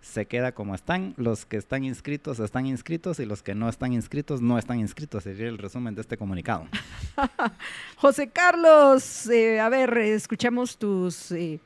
se 0.00 0.26
queda 0.26 0.52
como 0.52 0.76
están. 0.76 1.14
Los 1.16 1.44
que 1.44 1.56
están 1.56 1.82
inscritos 1.82 2.38
están 2.38 2.66
inscritos 2.66 3.18
y 3.18 3.26
los 3.26 3.42
que 3.42 3.56
no 3.56 3.68
están 3.68 3.92
inscritos 3.92 4.40
no 4.40 4.58
están 4.58 4.78
inscritos. 4.78 5.24
Sería 5.24 5.48
el 5.48 5.58
resumen 5.58 5.96
de 5.96 6.02
este 6.02 6.16
comunicado. 6.16 6.68
José 7.96 8.28
Carlos, 8.28 9.26
eh, 9.26 9.58
a 9.58 9.68
ver, 9.68 9.98
escuchemos 9.98 10.76
tus... 10.78 11.32
Eh, 11.32 11.58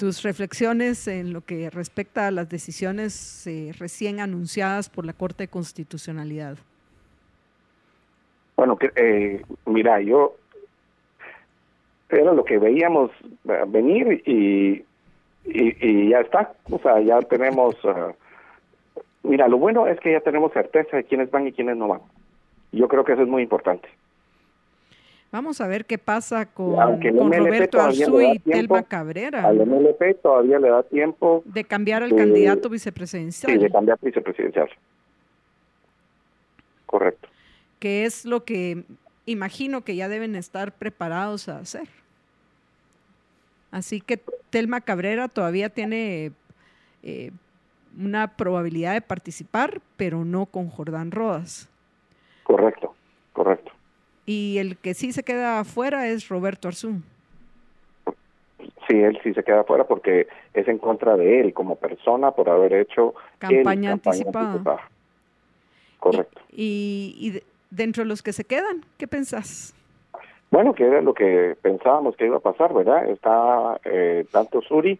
tus 0.00 0.22
reflexiones 0.22 1.06
en 1.08 1.34
lo 1.34 1.42
que 1.42 1.68
respecta 1.68 2.26
a 2.26 2.30
las 2.30 2.48
decisiones 2.48 3.46
eh, 3.46 3.72
recién 3.78 4.18
anunciadas 4.18 4.88
por 4.88 5.04
la 5.04 5.12
Corte 5.12 5.42
de 5.42 5.48
Constitucionalidad. 5.48 6.56
Bueno, 8.56 8.78
eh, 8.96 9.42
mira, 9.66 10.00
yo 10.00 10.36
era 12.08 12.32
lo 12.32 12.46
que 12.46 12.56
veíamos 12.56 13.10
eh, 13.46 13.64
venir 13.68 14.22
y, 14.24 14.86
ya 16.08 16.20
está, 16.20 16.54
o 16.70 16.78
sea, 16.78 16.98
ya 17.00 17.20
tenemos, 17.20 17.76
mira, 19.22 19.48
lo 19.48 19.58
bueno 19.58 19.86
es 19.86 20.00
que 20.00 20.12
ya 20.12 20.20
tenemos 20.20 20.50
certeza 20.54 20.96
de 20.96 21.04
quiénes 21.04 21.30
van 21.30 21.46
y 21.46 21.52
quiénes 21.52 21.76
no 21.76 21.88
van. 21.88 22.00
Yo 22.72 22.88
creo 22.88 23.04
que 23.04 23.12
eso 23.12 23.22
es 23.22 23.28
muy 23.28 23.42
importante. 23.42 23.86
Vamos 25.32 25.60
a 25.60 25.68
ver 25.68 25.84
qué 25.84 25.96
pasa 25.96 26.44
con, 26.46 26.76
Roberto 26.76 27.80
Arzú 27.80 28.20
y 28.20 28.40
Telma 28.40 28.82
Cabrera. 28.82 29.46
Al 29.46 29.64
MLP 29.64 30.20
todavía 30.20 30.58
le 30.58 30.68
da 30.68 30.82
tiempo. 30.82 31.42
De 31.44 31.62
cambiar 31.62 32.02
al 32.02 32.14
candidato 32.14 32.68
vicepresidencial. 32.68 33.52
Sí, 33.52 33.58
de 33.58 33.70
cambiar 33.70 33.96
vicepresidencial. 34.02 34.68
Correcto. 36.86 37.28
Que 37.78 38.04
es 38.04 38.24
lo 38.24 38.44
que 38.44 38.82
imagino 39.24 39.82
que 39.82 39.94
ya 39.94 40.08
deben 40.08 40.34
estar 40.34 40.72
preparados 40.72 41.48
a 41.48 41.58
hacer. 41.58 41.86
Así 43.70 44.00
que 44.00 44.20
Telma 44.50 44.80
Cabrera 44.80 45.28
todavía 45.28 45.68
tiene 45.68 46.32
eh, 47.04 47.30
una 47.96 48.36
probabilidad 48.36 48.94
de 48.94 49.00
participar, 49.00 49.80
pero 49.96 50.24
no 50.24 50.46
con 50.46 50.68
Jordán 50.68 51.12
Rodas. 51.12 51.68
Correcto, 52.42 52.96
correcto 53.32 53.70
y 54.30 54.58
el 54.58 54.76
que 54.76 54.94
sí 54.94 55.10
se 55.10 55.24
queda 55.24 55.58
afuera 55.58 56.06
es 56.06 56.28
Roberto 56.28 56.68
Arzú. 56.68 57.00
Sí, 58.86 58.96
él 58.96 59.18
sí 59.24 59.34
se 59.34 59.42
queda 59.42 59.62
afuera 59.62 59.88
porque 59.88 60.28
es 60.54 60.68
en 60.68 60.78
contra 60.78 61.16
de 61.16 61.40
él 61.40 61.52
como 61.52 61.74
persona 61.74 62.30
por 62.30 62.48
haber 62.48 62.74
hecho 62.74 63.14
campaña, 63.38 63.90
anticipada. 63.90 64.88
Correcto. 65.98 66.40
Y, 66.52 67.42
dentro 67.70 68.04
de 68.04 68.08
los 68.08 68.22
que 68.22 68.32
se 68.32 68.44
quedan, 68.44 68.84
¿qué 68.98 69.08
pensás? 69.08 69.74
Bueno, 70.52 70.74
que 70.74 70.84
era 70.84 71.00
lo 71.00 71.12
que 71.12 71.56
pensábamos 71.60 72.16
que 72.16 72.26
iba 72.26 72.36
a 72.36 72.40
pasar, 72.40 72.72
¿verdad? 72.72 73.08
Está 73.08 73.80
eh, 73.84 74.26
tanto 74.30 74.62
Suri 74.62 74.96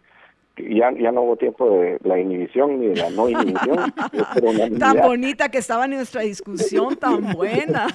ya, 0.57 0.91
ya 0.91 1.11
no 1.11 1.21
hubo 1.21 1.37
tiempo 1.37 1.69
de 1.69 1.97
la 2.03 2.19
inhibición 2.19 2.79
ni 2.79 2.87
de 2.87 2.95
la 2.95 3.09
no 3.09 3.29
inhibición. 3.29 3.93
tan 4.79 4.97
bonita 4.97 5.49
que 5.49 5.59
estaba 5.59 5.87
nuestra 5.87 6.21
discusión, 6.21 6.95
tan 6.97 7.33
buena. 7.33 7.87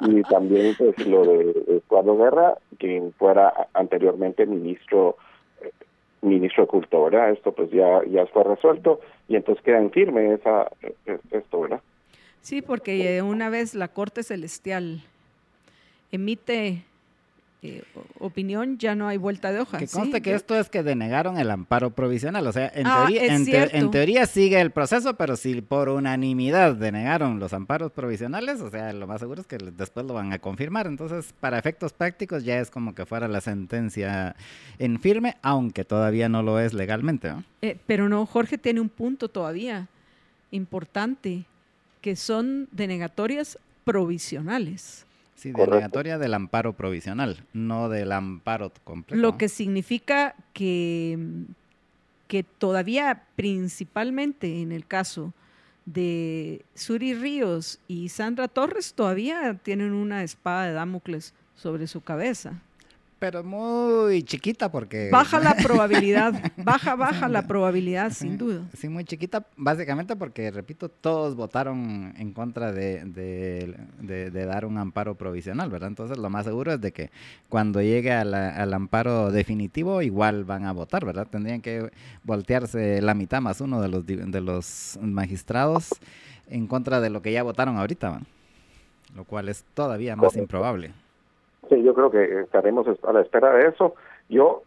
Y 0.00 0.22
también 0.22 0.74
pues, 0.78 1.06
lo 1.06 1.24
de 1.24 1.82
Eduardo 1.88 2.16
Guerra, 2.16 2.58
quien 2.78 3.12
fuera 3.14 3.52
anteriormente 3.74 4.46
ministro 4.46 5.16
eh, 5.60 5.70
ministro 6.22 6.64
de 6.64 6.68
culto, 6.68 7.04
¿verdad? 7.04 7.30
Esto 7.30 7.52
pues 7.52 7.70
ya, 7.70 8.02
ya 8.10 8.26
fue 8.26 8.44
resuelto 8.44 9.00
y 9.28 9.36
entonces 9.36 9.64
queda 9.64 9.78
en 9.78 9.90
firme 9.90 10.34
esa, 10.34 10.70
e, 10.82 11.18
esto, 11.32 11.60
¿verdad? 11.60 11.80
Sí, 12.42 12.62
porque 12.62 13.20
una 13.22 13.50
vez 13.50 13.74
la 13.74 13.88
Corte 13.88 14.22
Celestial 14.22 15.02
emite 16.10 16.84
eh, 17.62 17.82
opinión, 18.18 18.78
ya 18.78 18.94
no 18.94 19.06
hay 19.06 19.18
vuelta 19.18 19.52
de 19.52 19.60
hoja. 19.60 19.76
Que 19.76 19.86
conste 19.86 20.22
que 20.22 20.34
esto 20.34 20.58
es 20.58 20.70
que 20.70 20.82
denegaron 20.82 21.38
el 21.38 21.50
amparo 21.50 21.90
provisional, 21.90 22.46
o 22.46 22.52
sea, 22.52 22.72
en, 22.74 22.86
ah, 22.86 23.04
teoría, 23.06 23.66
en, 23.72 23.90
teoría 23.90 24.24
sigue 24.24 24.58
el 24.58 24.70
proceso, 24.70 25.14
pero 25.14 25.36
si 25.36 25.60
por 25.60 25.90
unanimidad 25.90 26.74
denegaron 26.74 27.38
los 27.38 27.52
amparos 27.52 27.92
provisionales, 27.92 28.62
o 28.62 28.70
sea, 28.70 28.94
lo 28.94 29.06
más 29.06 29.20
seguro 29.20 29.42
es 29.42 29.46
que 29.46 29.58
después 29.58 30.06
lo 30.06 30.14
van 30.14 30.32
a 30.32 30.38
confirmar, 30.38 30.86
entonces 30.86 31.34
para 31.38 31.58
efectos 31.58 31.92
prácticos 31.92 32.44
ya 32.44 32.58
es 32.60 32.70
como 32.70 32.94
que 32.94 33.04
fuera 33.04 33.28
la 33.28 33.42
sentencia 33.42 34.34
en 34.78 34.98
firme, 34.98 35.36
aunque 35.42 35.84
todavía 35.84 36.30
no 36.30 36.42
lo 36.42 36.58
es 36.60 36.72
legalmente. 36.72 37.34
Eh, 37.60 37.76
pero 37.86 38.08
no, 38.08 38.24
Jorge 38.24 38.56
tiene 38.56 38.80
un 38.80 38.88
punto 38.88 39.28
todavía 39.28 39.86
importante, 40.50 41.44
que 42.00 42.16
son 42.16 42.68
denegatorias 42.72 43.58
provisionales. 43.84 45.04
Sí, 45.40 45.52
denegatoria 45.52 46.18
del 46.18 46.34
amparo 46.34 46.74
provisional, 46.74 47.46
no 47.54 47.88
del 47.88 48.12
amparo 48.12 48.70
completo. 48.84 49.18
Lo 49.18 49.38
que 49.38 49.48
significa 49.48 50.34
que, 50.52 51.18
que 52.28 52.42
todavía 52.42 53.24
principalmente 53.36 54.60
en 54.60 54.70
el 54.70 54.86
caso 54.86 55.32
de 55.86 56.62
Suri 56.74 57.14
Ríos 57.14 57.80
y 57.88 58.10
Sandra 58.10 58.48
Torres 58.48 58.92
todavía 58.92 59.54
tienen 59.54 59.94
una 59.94 60.22
espada 60.22 60.66
de 60.66 60.72
Damocles 60.74 61.32
sobre 61.54 61.86
su 61.86 62.02
cabeza 62.02 62.60
pero 63.20 63.44
muy 63.44 64.24
chiquita 64.24 64.72
porque... 64.72 65.10
Baja 65.12 65.38
la 65.38 65.54
probabilidad, 65.62 66.52
baja, 66.56 66.96
baja 66.96 67.28
la 67.28 67.46
probabilidad, 67.46 68.10
sin 68.12 68.38
duda. 68.38 68.66
Sí, 68.76 68.88
muy 68.88 69.04
chiquita, 69.04 69.46
básicamente 69.56 70.16
porque, 70.16 70.50
repito, 70.50 70.88
todos 70.88 71.36
votaron 71.36 72.14
en 72.16 72.32
contra 72.32 72.72
de, 72.72 73.04
de, 73.04 74.30
dar 74.30 74.64
un 74.64 74.78
amparo 74.78 75.16
provisional, 75.16 75.70
¿verdad? 75.70 75.90
Entonces 75.90 76.18
lo 76.18 76.30
más 76.30 76.46
seguro 76.46 76.72
es 76.72 76.80
de 76.80 76.92
que 76.92 77.10
cuando 77.48 77.82
llegue 77.82 78.10
al 78.10 78.74
amparo 78.74 79.30
definitivo 79.30 80.02
igual 80.02 80.44
van 80.44 80.64
a 80.64 80.72
votar, 80.72 81.04
¿verdad? 81.04 81.28
Tendrían 81.30 81.60
que 81.60 81.92
voltearse 82.24 83.02
la 83.02 83.14
mitad 83.14 83.42
más 83.42 83.60
uno 83.60 83.82
de 83.82 83.88
los, 83.88 84.06
de 84.06 84.40
los 84.40 84.98
magistrados 85.00 85.90
en 86.48 86.66
contra 86.66 87.00
de 87.00 87.10
lo 87.10 87.20
que 87.22 87.32
ya 87.32 87.42
votaron 87.42 87.76
ahorita, 87.76 88.10
¿verdad? 88.10 88.26
lo 89.14 89.24
cual 89.24 89.48
es 89.48 89.64
todavía 89.74 90.16
más 90.16 90.36
improbable. 90.36 90.92
Sí, 91.70 91.82
yo 91.84 91.94
creo 91.94 92.10
que 92.10 92.40
estaremos 92.40 92.86
a 93.04 93.12
la 93.12 93.20
espera 93.20 93.52
de 93.52 93.68
eso. 93.68 93.94
Yo, 94.28 94.64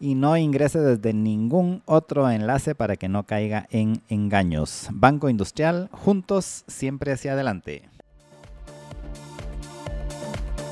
y 0.00 0.14
no 0.14 0.36
ingrese 0.36 0.80
desde 0.80 1.14
ningún 1.14 1.82
otro 1.86 2.30
enlace 2.30 2.74
para 2.74 2.96
que 2.96 3.08
no 3.08 3.24
caiga 3.24 3.66
en 3.70 4.02
engaños. 4.08 4.88
Banco 4.92 5.28
Industrial, 5.28 5.88
juntos 5.92 6.64
siempre 6.66 7.12
hacia 7.12 7.32
adelante. 7.32 7.88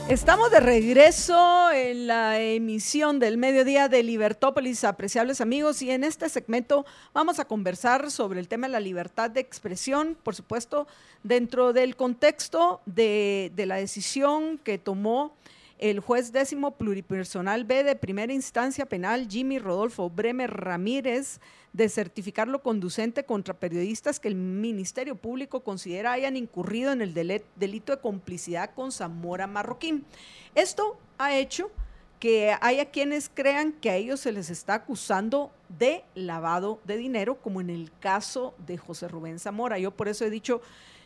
Estamos 0.08 0.52
de 0.52 0.60
regreso 0.60 1.72
en 1.72 2.06
la 2.06 2.38
emisión 2.40 3.18
del 3.18 3.38
mediodía 3.38 3.88
de 3.88 4.04
Libertópolis, 4.04 4.84
apreciables 4.84 5.40
amigos, 5.40 5.82
y 5.82 5.90
en 5.90 6.04
este 6.04 6.28
segmento 6.28 6.86
vamos 7.12 7.40
a 7.40 7.44
conversar 7.44 8.12
sobre 8.12 8.38
el 8.38 8.46
tema 8.46 8.68
de 8.68 8.74
la 8.74 8.78
libertad 8.78 9.30
de 9.30 9.40
expresión, 9.40 10.16
por 10.22 10.36
supuesto, 10.36 10.86
dentro 11.24 11.72
del 11.72 11.96
contexto 11.96 12.82
de, 12.86 13.50
la 13.56 13.74
decisión 13.74 14.58
que 14.58 14.78
tomó 14.78 15.34
el 15.78 16.00
juez 16.00 16.32
décimo 16.32 16.72
pluripersonal 16.72 17.64
B 17.64 17.84
de 17.84 17.96
primera 17.96 18.32
instancia 18.32 18.86
penal, 18.86 19.28
Jimmy 19.28 19.58
Rodolfo 19.58 20.08
Bremer 20.08 20.50
Ramírez, 20.50 21.40
de 21.72 21.88
certificar 21.90 22.48
lo 22.48 22.62
conducente 22.62 23.24
contra 23.24 23.52
periodistas 23.52 24.18
que 24.18 24.28
el 24.28 24.34
Ministerio 24.34 25.16
Público 25.16 25.60
considera 25.60 26.12
hayan 26.12 26.36
incurrido 26.36 26.92
en 26.92 27.02
el 27.02 27.12
delito 27.12 27.94
de 27.94 28.00
complicidad 28.00 28.70
con 28.74 28.90
Zamora 28.90 29.46
Marroquín. 29.46 30.06
Esto 30.54 30.98
ha 31.18 31.36
hecho 31.36 31.70
que 32.18 32.56
haya 32.62 32.86
quienes 32.86 33.28
crean 33.28 33.72
que 33.72 33.90
a 33.90 33.96
ellos 33.96 34.20
se 34.20 34.32
les 34.32 34.48
está 34.48 34.74
acusando 34.74 35.50
de 35.78 36.02
lavado 36.14 36.80
de 36.84 36.96
dinero, 36.96 37.34
como 37.42 37.60
en 37.60 37.68
el 37.68 37.92
caso 38.00 38.54
de 38.66 38.78
José 38.78 39.08
Rubén 39.08 39.38
Zamora. 39.38 39.78
Yo 39.78 39.90
por 39.90 40.08
eso 40.08 40.24
he 40.24 40.30
dicho 40.30 40.62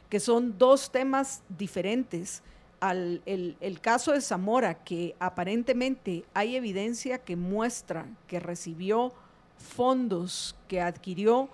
que 0.09 0.21
son 0.21 0.57
dos 0.57 0.93
temas 0.93 1.43
diferentes. 1.49 2.43
Al, 2.81 3.21
el, 3.27 3.81
caso 3.83 4.13
de 4.13 4.23
Zamora, 4.23 4.83
que 4.83 5.15
aparentemente 5.21 6.25
hay 6.33 6.57
evidencia 6.57 7.19
que 7.19 7.37
muestra 7.37 8.07
que 8.27 8.41
recibió 8.41 9.13
fondos 9.59 10.57
que 10.67 10.81
adquirió 10.81 11.51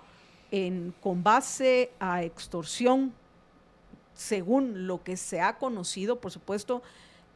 en, 0.51 0.93
con 1.01 1.23
base 1.23 1.91
a 1.99 2.23
extorsión, 2.23 3.13
según 4.13 4.87
lo 4.87 5.03
que 5.03 5.17
se 5.17 5.41
ha 5.41 5.57
conocido, 5.57 6.21
por 6.21 6.31
supuesto 6.31 6.81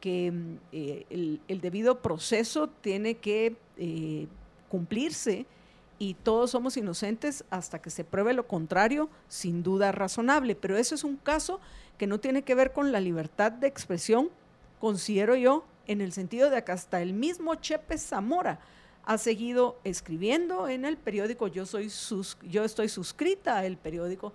que 0.00 0.32
mm, 0.32 0.56
eh, 0.72 1.38
el, 1.48 1.60
debido 1.60 2.00
proceso 2.02 2.68
tiene 2.68 3.14
que 3.14 3.56
eh, 3.76 4.26
cumplirse 4.68 5.46
y 5.98 6.14
todos 6.14 6.50
somos 6.50 6.76
inocentes 6.76 7.44
hasta 7.50 7.80
que 7.80 7.88
se 7.88 8.02
pruebe 8.02 8.34
lo 8.34 8.48
contrario, 8.48 9.08
sin 9.28 9.62
duda 9.62 9.92
razonable. 9.92 10.56
Pero 10.56 10.76
eso 10.76 10.96
es 10.96 11.04
un 11.04 11.16
caso 11.16 11.60
que 11.98 12.06
no 12.06 12.20
tiene 12.20 12.42
que 12.42 12.54
ver 12.54 12.72
con 12.72 12.92
la 12.92 13.00
libertad 13.00 13.52
de 13.52 13.66
expresión, 13.66 14.30
considero 14.80 15.36
yo, 15.36 15.64
en 15.86 16.00
el 16.00 16.12
sentido 16.12 16.50
de 16.50 16.62
que 16.64 16.72
hasta 16.72 17.02
el 17.02 17.12
mismo 17.12 17.54
Chepe 17.56 17.98
Zamora 17.98 18.60
ha 19.04 19.18
seguido 19.18 19.78
escribiendo 19.84 20.68
en 20.68 20.84
el 20.84 20.96
periódico, 20.96 21.48
yo, 21.48 21.66
soy 21.66 21.90
sus, 21.90 22.38
yo 22.42 22.64
estoy 22.64 22.88
suscrita 22.88 23.58
al 23.58 23.76
periódico, 23.76 24.32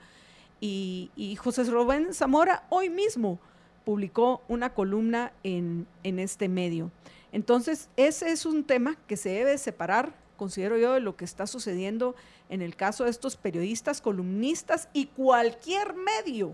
y, 0.59 1.37
José 1.39 1.65
Rubén 1.65 2.13
Zamora 2.13 2.65
hoy 2.69 2.89
mismo 2.89 3.39
publicó 3.85 4.41
una 4.47 4.73
columna 4.73 5.31
en, 5.43 5.85
en 6.03 6.17
este 6.17 6.49
medio. 6.49 6.91
Entonces, 7.31 7.89
ese 7.95 8.31
es 8.31 8.45
un 8.45 8.63
tema 8.63 8.97
que 9.07 9.17
se 9.17 9.29
debe 9.29 9.57
separar, 9.59 10.15
considero 10.35 10.77
yo, 10.77 10.93
de 10.93 10.99
lo 10.99 11.15
que 11.15 11.25
está 11.25 11.45
sucediendo 11.45 12.15
en 12.49 12.61
el 12.61 12.75
caso 12.75 13.03
de 13.03 13.11
estos 13.11 13.37
periodistas, 13.37 14.01
columnistas 14.01 14.89
y 14.93 15.05
cualquier 15.05 15.93
medio 15.93 16.53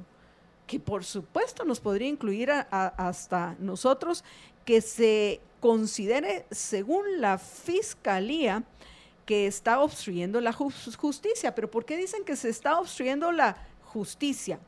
que 0.68 0.80
por 0.80 1.04
supuesto 1.04 1.66
nos 1.66 1.80
podría 1.80 2.08
incluir 2.08 2.52
hasta 2.52 3.56
nosotros, 3.60 4.24
que 4.66 4.82
se 4.82 5.42
considere, 5.60 6.46
según 6.52 7.22
la 7.22 7.38
fiscalía, 7.38 8.64
que 9.26 9.48
está 9.48 9.80
obstruyendo 9.80 10.42
la 10.42 10.54
justicia. 10.54 11.56
Pero 11.56 11.72
¿por 11.72 11.86
qué 11.86 11.98
dicen 11.98 12.24
que 12.24 12.36
se 12.36 12.50
está 12.50 12.80
obstruyendo 12.80 13.32
la 13.32 13.58
justicia? 13.84 14.60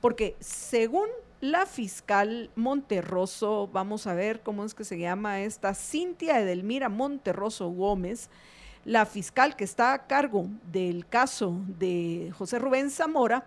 Porque 0.00 0.36
según 0.40 1.08
la 1.40 1.66
fiscal 1.66 2.50
Monterroso, 2.56 3.68
vamos 3.72 4.06
a 4.06 4.14
ver 4.14 4.40
cómo 4.40 4.64
es 4.64 4.74
que 4.74 4.84
se 4.84 4.98
llama 4.98 5.40
esta, 5.40 5.74
Cintia 5.74 6.40
Edelmira 6.40 6.88
Monterroso 6.88 7.68
Gómez, 7.68 8.28
la 8.84 9.06
fiscal 9.06 9.54
que 9.54 9.64
está 9.64 9.92
a 9.92 10.06
cargo 10.06 10.46
del 10.72 11.06
caso 11.06 11.54
de 11.78 12.32
José 12.36 12.58
Rubén 12.58 12.90
Zamora, 12.90 13.46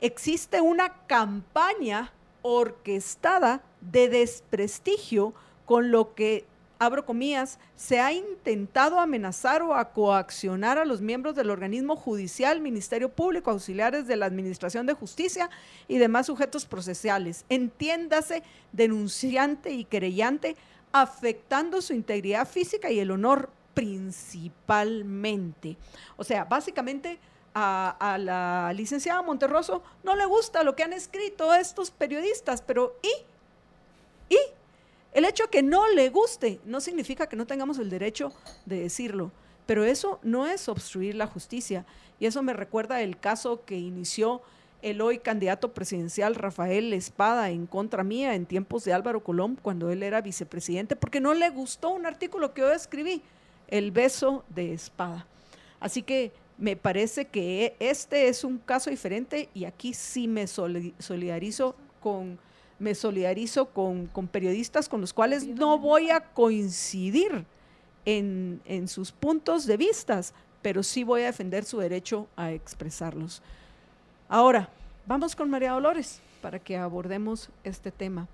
existe 0.00 0.60
una 0.60 1.06
campaña 1.06 2.12
orquestada 2.42 3.62
de 3.80 4.08
desprestigio 4.08 5.34
con 5.66 5.90
lo 5.90 6.14
que, 6.14 6.44
abro 6.78 7.04
comillas, 7.04 7.58
se 7.76 8.00
ha 8.00 8.12
intentado 8.12 8.98
amenazar 8.98 9.62
o 9.62 9.74
a 9.74 9.92
coaccionar 9.92 10.78
a 10.78 10.84
los 10.84 11.00
miembros 11.00 11.34
del 11.34 11.50
organismo 11.50 11.96
judicial, 11.96 12.60
Ministerio 12.60 13.10
Público, 13.10 13.50
auxiliares 13.50 14.06
de 14.06 14.16
la 14.16 14.26
Administración 14.26 14.86
de 14.86 14.94
Justicia 14.94 15.50
y 15.88 15.98
demás 15.98 16.26
sujetos 16.26 16.64
procesales. 16.64 17.44
Entiéndase, 17.48 18.42
denunciante 18.72 19.70
y 19.70 19.84
querellante, 19.84 20.56
afectando 20.92 21.82
su 21.82 21.92
integridad 21.92 22.48
física 22.48 22.90
y 22.90 22.98
el 22.98 23.10
honor 23.10 23.50
principalmente. 23.74 25.76
O 26.16 26.24
sea, 26.24 26.44
básicamente 26.44 27.18
a, 27.54 28.16
la 28.20 28.72
licenciada 28.74 29.22
Monterroso 29.22 29.82
no 30.04 30.14
le 30.14 30.26
gusta 30.26 30.62
lo 30.62 30.76
que 30.76 30.82
han 30.82 30.92
escrito 30.92 31.52
estos 31.54 31.90
periodistas, 31.90 32.62
pero 32.62 32.96
¿y? 33.02 34.34
¿Y? 34.34 34.38
El 35.12 35.24
hecho 35.24 35.50
que 35.50 35.62
no 35.62 35.88
le 35.88 36.08
guste 36.08 36.60
no 36.64 36.80
significa 36.80 37.28
que 37.28 37.36
no 37.36 37.46
tengamos 37.46 37.78
el 37.78 37.90
derecho 37.90 38.32
de 38.66 38.80
decirlo, 38.80 39.32
pero 39.66 39.84
eso 39.84 40.20
no 40.22 40.46
es 40.46 40.68
obstruir 40.68 41.16
la 41.16 41.26
justicia. 41.26 41.84
Y 42.20 42.26
eso 42.26 42.42
me 42.42 42.52
recuerda 42.52 43.00
el 43.00 43.18
caso 43.18 43.64
que 43.64 43.76
inició 43.76 44.42
el 44.82 45.00
hoy 45.00 45.18
candidato 45.18 45.72
presidencial 45.72 46.34
Rafael 46.34 46.92
Espada 46.92 47.50
en 47.50 47.66
contra 47.66 48.04
mía 48.04 48.34
en 48.34 48.46
tiempos 48.46 48.84
de 48.84 48.92
Álvaro 48.92 49.22
Colón, 49.22 49.58
cuando 49.60 49.90
él 49.90 50.02
era 50.02 50.20
vicepresidente, 50.20 50.96
porque 50.96 51.20
no 51.20 51.34
le 51.34 51.50
gustó 51.50 51.90
un 51.90 52.06
artículo 52.06 52.54
que 52.54 52.62
yo 52.62 52.72
escribí, 52.72 53.22
El 53.68 53.90
beso 53.90 54.44
de 54.48 54.72
Espada. 54.72 55.26
Así 55.80 56.02
que 56.02 56.32
me 56.60 56.76
parece 56.76 57.24
que 57.24 57.74
este 57.80 58.28
es 58.28 58.44
un 58.44 58.58
caso 58.58 58.90
diferente 58.90 59.48
y 59.54 59.64
aquí 59.64 59.94
sí 59.94 60.28
me 60.28 60.46
solidarizo 60.46 61.74
con 62.00 62.38
me 62.78 62.94
solidarizo 62.94 63.66
con, 63.66 64.08
periodistas 64.32 64.88
con 64.88 65.02
los 65.02 65.12
cuales 65.12 65.46
no 65.46 65.78
voy 65.78 66.10
a 66.10 66.20
coincidir 66.20 67.44
en, 68.06 68.62
en 68.64 68.88
sus 68.88 69.12
puntos 69.12 69.66
de 69.66 69.76
vista, 69.76 70.22
pero 70.62 70.82
sí 70.82 71.04
voy 71.04 71.22
a 71.22 71.26
defender 71.26 71.64
su 71.66 71.78
derecho 71.78 72.26
a 72.36 72.52
expresarlos. 72.52 73.42
Ahora, 74.30 74.70
vamos 75.06 75.36
con 75.36 75.50
María 75.50 75.72
Dolores 75.72 76.22
para 76.40 76.58
que 76.58 76.78
abordemos 76.78 77.50
este 77.64 77.90
tema. 77.90 78.26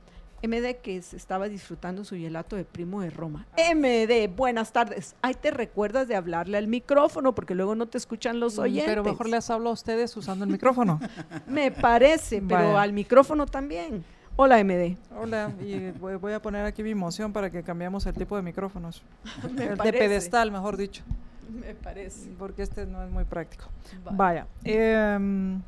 MD 0.42 0.76
que 0.82 1.00
se 1.02 1.16
estaba 1.16 1.48
disfrutando 1.48 2.04
su 2.04 2.16
gelato 2.16 2.56
de 2.56 2.64
primo 2.64 3.00
de 3.00 3.10
Roma. 3.10 3.46
MD, 3.56 4.28
buenas 4.34 4.72
tardes. 4.72 5.16
Ay, 5.22 5.34
te 5.34 5.50
recuerdas 5.50 6.08
de 6.08 6.16
hablarle 6.16 6.58
al 6.58 6.68
micrófono 6.68 7.34
porque 7.34 7.54
luego 7.54 7.74
no 7.74 7.86
te 7.86 7.98
escuchan 7.98 8.40
los 8.40 8.58
oyentes. 8.58 8.90
Pero 8.90 9.04
mejor 9.04 9.28
les 9.28 9.48
hablo 9.50 9.70
a 9.70 9.72
ustedes 9.72 10.16
usando 10.16 10.44
el 10.44 10.50
micrófono. 10.50 11.00
Me 11.46 11.70
parece, 11.70 12.42
pero 12.42 12.78
al 12.78 12.92
micrófono 12.92 13.46
también. 13.46 14.04
Hola 14.38 14.62
MD. 14.62 14.96
Hola, 15.18 15.50
y 15.60 15.92
voy 15.92 16.34
a 16.34 16.42
poner 16.42 16.66
aquí 16.66 16.82
mi 16.82 16.90
emoción 16.90 17.32
para 17.32 17.48
que 17.48 17.62
cambiamos 17.62 18.04
el 18.04 18.14
tipo 18.14 18.36
de 18.36 18.42
micrófonos. 18.42 19.02
el 19.58 19.78
de 19.78 19.92
pedestal, 19.92 20.52
mejor 20.52 20.76
dicho. 20.76 21.02
Me 21.48 21.74
parece. 21.74 22.30
Porque 22.38 22.62
este 22.62 22.86
no 22.86 23.02
es 23.02 23.10
muy 23.10 23.24
práctico. 23.24 23.64
Vaya. 24.10 24.46
Em, 24.62 25.62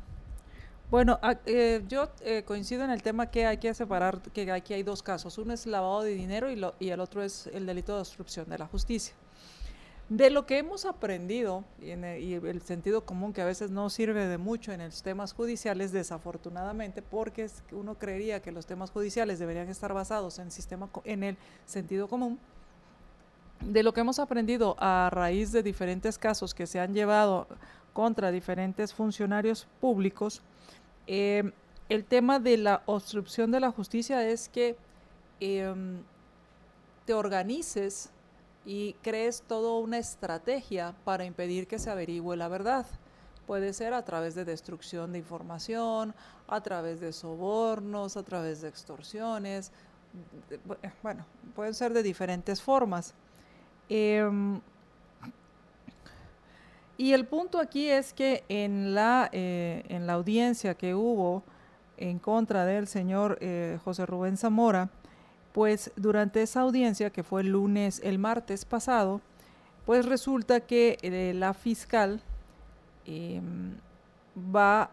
bueno, 0.89 1.19
ah, 1.21 1.35
eh, 1.45 1.83
yo 1.87 2.09
eh, 2.21 2.43
coincido 2.43 2.83
en 2.83 2.89
el 2.89 3.03
tema 3.03 3.27
que 3.27 3.45
hay 3.45 3.57
que 3.57 3.73
separar, 3.73 4.21
que 4.21 4.51
aquí 4.51 4.73
hay 4.73 4.83
dos 4.83 5.03
casos. 5.03 5.37
Uno 5.37 5.53
es 5.53 5.65
lavado 5.65 6.01
de 6.01 6.15
dinero 6.15 6.49
y, 6.49 6.55
lo, 6.55 6.73
y 6.79 6.89
el 6.89 6.99
otro 6.99 7.21
es 7.21 7.47
el 7.47 7.65
delito 7.65 7.93
de 7.93 7.99
obstrucción 7.99 8.49
de 8.49 8.57
la 8.57 8.65
justicia. 8.67 9.13
De 10.09 10.31
lo 10.31 10.47
que 10.47 10.57
hemos 10.57 10.85
aprendido 10.85 11.63
y, 11.79 11.91
el, 11.91 12.61
sentido 12.63 13.05
común 13.05 13.31
que 13.31 13.43
a 13.43 13.45
veces 13.45 13.69
no 13.69 13.91
sirve 13.91 14.25
de 14.25 14.39
mucho 14.39 14.71
en 14.71 14.83
los 14.83 15.03
temas 15.03 15.33
judiciales, 15.33 15.91
desafortunadamente, 15.91 17.03
porque 17.03 17.47
uno 17.71 17.93
creería 17.93 18.41
que 18.41 18.51
los 18.51 18.65
temas 18.65 18.89
judiciales 18.89 19.37
deberían 19.37 19.69
estar 19.69 19.93
basados 19.93 20.39
en, 20.39 20.49
sistema, 20.49 20.89
en 21.03 21.21
el 21.21 21.37
sentido 21.67 22.07
común, 22.07 22.39
de 23.61 23.83
lo 23.83 23.93
que 23.93 24.01
hemos 24.01 24.17
aprendido 24.17 24.75
a 24.79 25.11
raíz 25.11 25.51
de 25.51 25.61
diferentes 25.61 26.17
casos 26.17 26.55
que 26.55 26.65
se 26.65 26.79
han 26.79 26.95
llevado 26.95 27.45
contra 27.93 28.31
diferentes 28.31 28.95
funcionarios 28.95 29.67
públicos, 29.79 30.41
eh, 31.11 31.51
el 31.89 32.05
tema 32.05 32.39
de 32.39 32.57
la 32.57 32.83
obstrucción 32.85 33.49
de 33.49 33.59
la 33.59 33.71
justicia 33.71 34.27
es 34.27 34.47
que 34.47 34.77
em, 35.39 36.03
te 37.05 37.15
organices 37.15 38.11
y 38.63 38.93
crees 39.01 39.41
toda 39.41 39.73
una 39.79 39.97
estrategia 39.97 40.93
para 41.05 41.25
impedir 41.25 41.65
que 41.65 41.79
se 41.79 41.89
averigüe 41.89 42.37
la 42.37 42.47
verdad. 42.47 42.85
Puede 43.47 43.73
ser 43.73 43.95
a 43.95 44.05
través 44.05 44.35
de 44.35 44.45
destrucción 44.45 45.11
de 45.11 45.17
información, 45.17 46.13
a 46.47 46.61
través 46.61 46.99
de 46.99 47.11
sobornos, 47.11 48.15
a 48.15 48.21
través 48.21 48.61
de 48.61 48.67
extorsiones, 48.67 49.71
bueno, 51.01 51.25
pueden 51.55 51.73
ser 51.73 51.91
de 51.91 52.03
diferentes 52.03 52.61
formas. 52.61 53.15
Em, 53.89 54.61
y 56.99 57.13
el 57.13 57.25
punto 57.25 57.59
aquí 57.59 57.87
es 57.87 58.11
que 58.11 58.43
en 58.49 58.93
la, 58.93 59.29
eh, 59.31 59.85
en 59.87 60.05
la 60.05 60.13
audiencia 60.13 60.75
que 60.75 60.93
hubo 60.93 61.43
en 61.95 62.19
contra 62.19 62.65
del 62.65 62.87
señor 62.87 63.37
eh, 63.39 63.79
José 63.85 64.05
Rubén 64.05 64.35
Zamora, 64.35 64.89
pues 65.53 65.93
durante 65.95 66.41
esa 66.41 66.59
audiencia, 66.59 67.09
que 67.09 67.23
fue 67.23 67.39
el 67.39 67.53
lunes, 67.53 68.01
el 68.03 68.19
martes 68.19 68.65
pasado, 68.65 69.21
pues 69.85 70.05
resulta 70.05 70.59
que 70.59 70.97
eh, 71.01 71.31
la 71.33 71.53
fiscal 71.53 72.21
em, 73.05 73.77
va, 74.53 74.91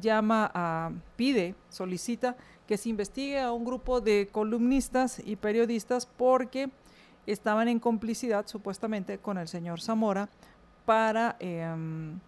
llama 0.00 0.50
a, 0.54 0.92
pide, 1.14 1.54
solicita 1.68 2.36
que 2.66 2.78
se 2.78 2.88
investigue 2.88 3.38
a 3.38 3.52
un 3.52 3.66
grupo 3.66 4.00
de 4.00 4.30
columnistas 4.32 5.20
y 5.22 5.36
periodistas 5.36 6.06
porque 6.06 6.70
estaban 7.26 7.68
en 7.68 7.80
complicidad 7.80 8.46
supuestamente 8.46 9.18
con 9.18 9.36
el 9.36 9.48
señor 9.48 9.82
Zamora 9.82 10.30
para 10.84 11.36
em, 11.40 12.18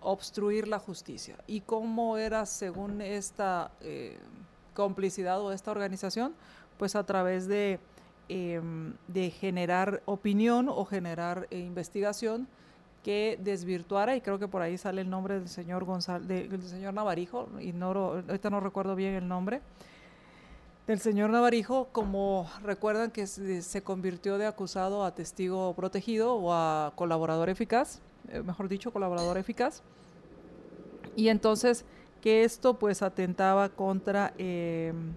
obstruir 0.00 0.68
la 0.68 0.78
justicia. 0.78 1.36
¿Y 1.46 1.60
cómo 1.60 2.16
era 2.16 2.46
según 2.46 3.00
esta 3.00 3.70
eh, 3.80 4.18
complicidad 4.74 5.40
o 5.40 5.52
esta 5.52 5.70
organización? 5.70 6.34
Pues 6.78 6.96
a 6.96 7.04
través 7.04 7.46
de, 7.46 7.78
em, 8.28 8.94
de 9.08 9.30
generar 9.30 10.02
opinión 10.04 10.68
o 10.68 10.84
generar 10.84 11.46
eh, 11.50 11.58
investigación 11.58 12.48
que 13.04 13.38
desvirtuara, 13.42 14.14
y 14.14 14.20
creo 14.20 14.38
que 14.38 14.46
por 14.46 14.62
ahí 14.62 14.78
sale 14.78 15.00
el 15.00 15.10
nombre 15.10 15.34
del 15.34 15.48
señor 15.48 15.84
González, 15.84 16.48
del 16.48 16.62
señor 16.62 16.94
Navarijo, 16.94 17.48
no, 17.74 17.90
ahorita 17.90 18.48
no 18.48 18.60
recuerdo 18.60 18.94
bien 18.94 19.14
el 19.14 19.26
nombre, 19.26 19.60
del 20.86 20.98
señor 20.98 21.30
Navarijo, 21.30 21.88
como 21.92 22.50
recuerdan 22.62 23.10
que 23.10 23.26
se 23.26 23.82
convirtió 23.82 24.38
de 24.38 24.46
acusado 24.46 25.04
a 25.04 25.14
testigo 25.14 25.74
protegido 25.74 26.34
o 26.34 26.52
a 26.52 26.92
colaborador 26.96 27.48
eficaz, 27.48 28.00
eh, 28.28 28.42
mejor 28.42 28.68
dicho, 28.68 28.92
colaborador 28.92 29.38
eficaz. 29.38 29.82
Y 31.14 31.28
entonces 31.28 31.84
que 32.20 32.44
esto 32.44 32.78
pues 32.78 33.02
atentaba 33.02 33.68
contra, 33.68 34.32
em, 34.38 35.12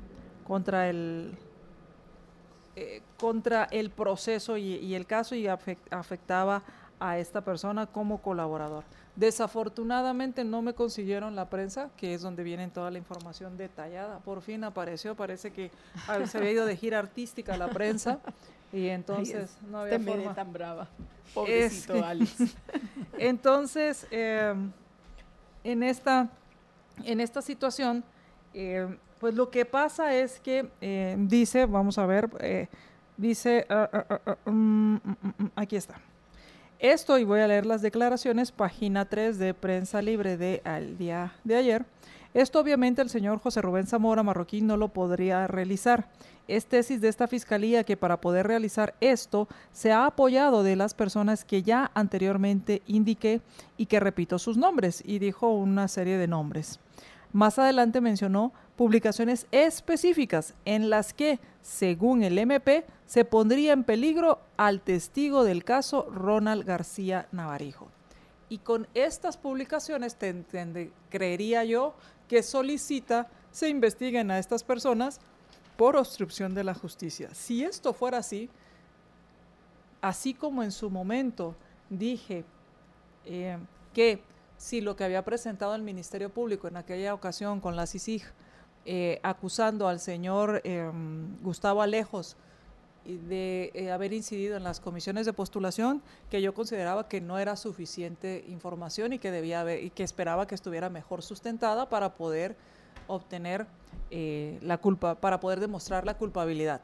contra 0.45 0.89
el 0.89 1.38
eh, 2.78 3.01
contra 3.18 3.63
el 3.72 3.89
proceso 3.89 4.57
y, 4.57 4.93
el 4.95 5.05
caso 5.05 5.34
y 5.34 5.47
afectaba 5.47 6.61
a 6.99 7.18
esta 7.18 7.39
persona 7.41 7.88
como 7.88 8.22
colaborador. 8.22 8.84
Desafortunadamente 9.16 10.43
no 10.43 10.61
me 10.61 10.74
consiguieron 10.74 11.36
la 11.36 11.49
prensa, 11.49 11.89
que 11.95 12.13
es 12.13 12.22
donde 12.22 12.43
viene 12.43 12.68
toda 12.68 12.91
la 12.91 12.97
información 12.97 13.55
detallada. 13.55 14.20
Por 14.20 14.41
fin 14.41 14.63
apareció, 14.66 15.16
parece 15.16 15.51
que 15.51 15.72
se 16.26 16.38
había 16.38 16.51
ido 16.51 16.66
de 16.66 16.76
gira 16.76 16.99
artística 16.99 17.55
la 17.55 17.70
prensa 17.70 18.20
y 18.74 18.88
entonces 18.88 19.57
no 19.70 19.80
había 19.80 19.99
forma. 19.99 20.36
tan 20.36 20.51
brava. 20.51 20.89
Pobrecito 21.34 22.03
Alice. 22.03 22.45
entonces, 23.18 24.05
em, 24.11 24.72
en, 25.63 25.84
esta, 25.84 26.30
en 27.05 27.22
esta 27.22 27.41
situación, 27.41 28.03
em, 28.53 28.97
pues 29.20 29.34
lo 29.34 29.49
que 29.49 29.63
pasa 29.63 30.13
es 30.13 30.41
que 30.41 30.70
em, 30.82 31.26
dice, 31.28 31.66
vamos 31.66 31.97
a 31.97 32.05
ver, 32.05 32.30
eh, 32.41 32.68
dice, 33.16 33.66
ah, 33.70 33.89
ah, 33.93 34.20
ah, 34.26 34.38
mm, 34.49 34.95
mm, 34.95 35.16
mm, 35.38 35.51
aquí 35.55 35.78
está. 35.78 35.95
Esto, 36.80 37.17
y 37.17 37.23
voy 37.23 37.39
a 37.39 37.47
leer 37.47 37.65
las 37.65 37.82
declaraciones, 37.82 38.51
página 38.51 39.05
3 39.05 39.39
de 39.39 39.53
Prensa 39.53 40.01
Libre 40.01 40.36
de 40.36 40.61
día 40.99 41.34
de 41.45 41.55
ayer. 41.55 41.86
Esto 42.34 42.59
obviamente 42.59 43.01
el 43.01 43.09
señor 43.09 43.39
José 43.39 43.61
Rubén 43.61 43.88
Zamora 43.88 44.23
Marroquín 44.23 44.67
no 44.67 44.76
lo 44.76 44.89
podría 44.89 45.47
realizar. 45.47 46.09
Es 46.49 46.65
tesis 46.65 46.99
de 46.99 47.07
esta 47.07 47.28
fiscalía 47.28 47.86
que 47.86 47.95
para 47.95 48.19
poder 48.19 48.45
realizar 48.45 48.93
esto 48.99 49.47
se 49.71 49.93
ha 49.93 50.05
apoyado 50.05 50.63
de 50.63 50.76
las 50.76 50.93
personas 50.93 51.45
que 51.45 51.63
ya 51.63 51.91
anteriormente 51.93 52.82
indiqué 52.88 53.39
y 53.78 53.86
que 53.86 54.01
repito 54.01 54.38
sus 54.38 54.57
nombres 54.57 55.01
y 55.05 55.19
dijo 55.19 55.53
una 55.53 55.88
serie 55.88 56.17
de 56.17 56.28
nombres. 56.28 56.82
Más 57.36 57.60
adelante 57.60 58.00
mencionó 58.00 58.54
publicaciones 58.78 59.46
específicas 59.52 60.54
en 60.64 60.90
las 60.90 61.14
que, 61.14 61.38
según 61.62 62.24
el 62.24 62.38
MP, 62.38 62.86
se 63.06 63.26
pondría 63.26 63.74
en 63.74 63.84
peligro 63.84 64.40
al 64.56 64.80
testigo 64.80 65.44
del 65.44 65.66
caso 65.66 66.08
Ronald 66.10 66.64
García 66.64 67.28
Navarijo. 67.34 67.90
Y 68.48 68.60
con 68.60 68.88
estas 68.94 69.36
publicaciones 69.36 70.16
creería 71.10 71.66
yo 71.66 71.96
que 72.30 72.42
solicita 72.42 73.28
se 73.52 73.68
investiguen 73.68 74.32
a 74.32 74.40
estas 74.40 74.64
personas 74.64 75.20
por 75.76 75.98
obstrucción 75.98 76.54
de 76.54 76.64
la 76.64 76.74
justicia. 76.74 77.36
Si 77.36 77.66
esto 77.66 77.92
fuera 77.92 78.20
así, 78.20 78.50
así 80.00 80.34
como 80.34 80.64
en 80.64 80.72
su 80.72 80.90
momento 80.90 81.54
dije 81.90 82.46
eh, 83.26 83.58
que 83.94 84.24
si 84.66 84.82
lo 84.82 84.95
que 84.95 85.03
había 85.03 85.24
presentado 85.24 85.76
el 85.76 85.84
Ministerio 85.84 86.32
Público 86.32 86.68
en 86.68 86.76
aquella 86.76 87.13
ocasión 87.13 87.61
con 87.61 87.76
la 87.76 87.86
CICIG 87.86 88.24
eh, 88.86 89.20
acusando 89.22 89.88
al 89.88 89.99
señor 89.99 90.61
em, 90.63 91.39
Gustavo 91.43 91.84
Alejos 91.84 92.36
de 93.05 93.70
eh, 93.76 93.91
haber 93.91 94.11
incidido 94.11 94.57
en 94.57 94.63
las 94.63 94.80
comisiones 94.80 95.28
de 95.28 95.34
postulación, 95.34 96.01
que 96.32 96.41
yo 96.41 96.55
consideraba 96.55 97.07
que 97.07 97.22
no 97.22 97.38
era 97.38 97.55
suficiente 97.55 98.43
información 98.47 99.13
y 99.13 99.20
que 99.20 99.30
debía 99.30 99.61
haber, 99.61 99.84
y 99.84 99.91
que 99.91 100.01
esperaba 100.01 100.47
que 100.47 100.55
estuviera 100.55 100.89
mejor 100.89 101.22
sustentada 101.22 101.88
para 101.88 102.16
poder 102.16 102.55
obtener 103.05 103.68
eh, 104.09 104.57
la 104.63 104.80
culpa, 104.80 105.13
para 105.13 105.39
poder 105.39 105.59
demostrar 105.59 106.07
la 106.07 106.18
culpabilidad. 106.18 106.82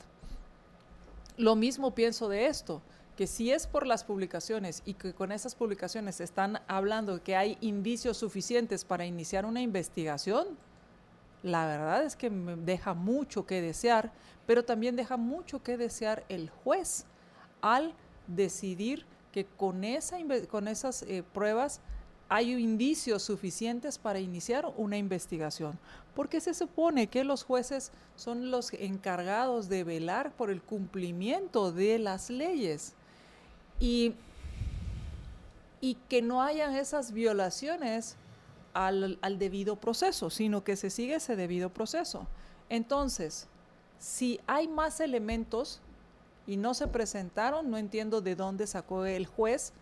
Lo 1.35 1.55
mismo 1.55 1.95
pienso 1.95 2.29
de 2.29 2.45
esto, 2.45 2.83
que 3.21 3.27
si 3.27 3.51
es 3.51 3.67
por 3.67 3.85
las 3.85 4.03
publicaciones 4.03 4.81
y 4.83 4.95
que 4.95 5.13
con 5.13 5.31
esas 5.31 5.53
publicaciones 5.53 6.19
están 6.19 6.59
hablando 6.67 7.21
que 7.23 7.35
hay 7.35 7.55
indicios 7.61 8.17
suficientes 8.17 8.83
para 8.83 9.05
iniciar 9.05 9.45
una 9.45 9.61
investigación, 9.61 10.47
la 11.43 11.67
verdad 11.67 12.03
es 12.03 12.15
que 12.15 12.31
me 12.31 12.55
deja 12.55 12.95
mucho 12.95 13.45
que 13.45 13.61
desear, 13.61 14.11
pero 14.47 14.65
también 14.65 14.95
deja 14.95 15.17
mucho 15.17 15.61
que 15.61 15.77
desear 15.77 16.25
el 16.29 16.49
juez 16.49 17.05
al 17.61 17.93
decidir 18.25 19.05
que 19.31 19.45
con, 19.45 19.83
esa, 19.83 20.17
con 20.49 20.67
esas 20.67 21.03
eh, 21.03 21.21
pruebas 21.31 21.79
hay 22.27 22.53
indicios 22.53 23.21
suficientes 23.21 23.99
para 23.99 24.19
iniciar 24.19 24.65
una 24.77 24.97
investigación, 24.97 25.77
porque 26.15 26.41
se 26.41 26.55
supone 26.55 27.05
que 27.05 27.23
los 27.23 27.43
jueces 27.43 27.91
son 28.15 28.49
los 28.49 28.73
encargados 28.73 29.69
de 29.69 29.83
velar 29.83 30.31
por 30.31 30.49
el 30.49 30.63
cumplimiento 30.63 31.71
de 31.71 31.99
las 31.99 32.31
leyes 32.31 32.95
y, 33.81 34.13
y 35.81 35.95
que 36.07 36.21
no 36.21 36.43
hayan 36.43 36.75
esas 36.75 37.11
violaciones 37.11 38.15
al, 38.73 39.19
debido 39.37 39.75
proceso, 39.75 40.29
sino 40.29 40.63
que 40.63 40.75
se 40.75 40.89
sigue 40.89 41.15
ese 41.15 41.35
debido 41.35 41.69
proceso. 41.69 42.27
Entonces, 42.69 43.47
si 43.99 44.39
hay 44.47 44.67
más 44.67 44.99
elementos 44.99 45.81
y 46.47 46.57
no 46.57 46.73
se 46.73 46.87
presentaron, 46.87 47.69
no 47.69 47.77
entiendo 47.77 48.21
de 48.21 48.35
dónde 48.35 48.67
sacó 48.67 49.05
el 49.05 49.25
juez 49.25 49.73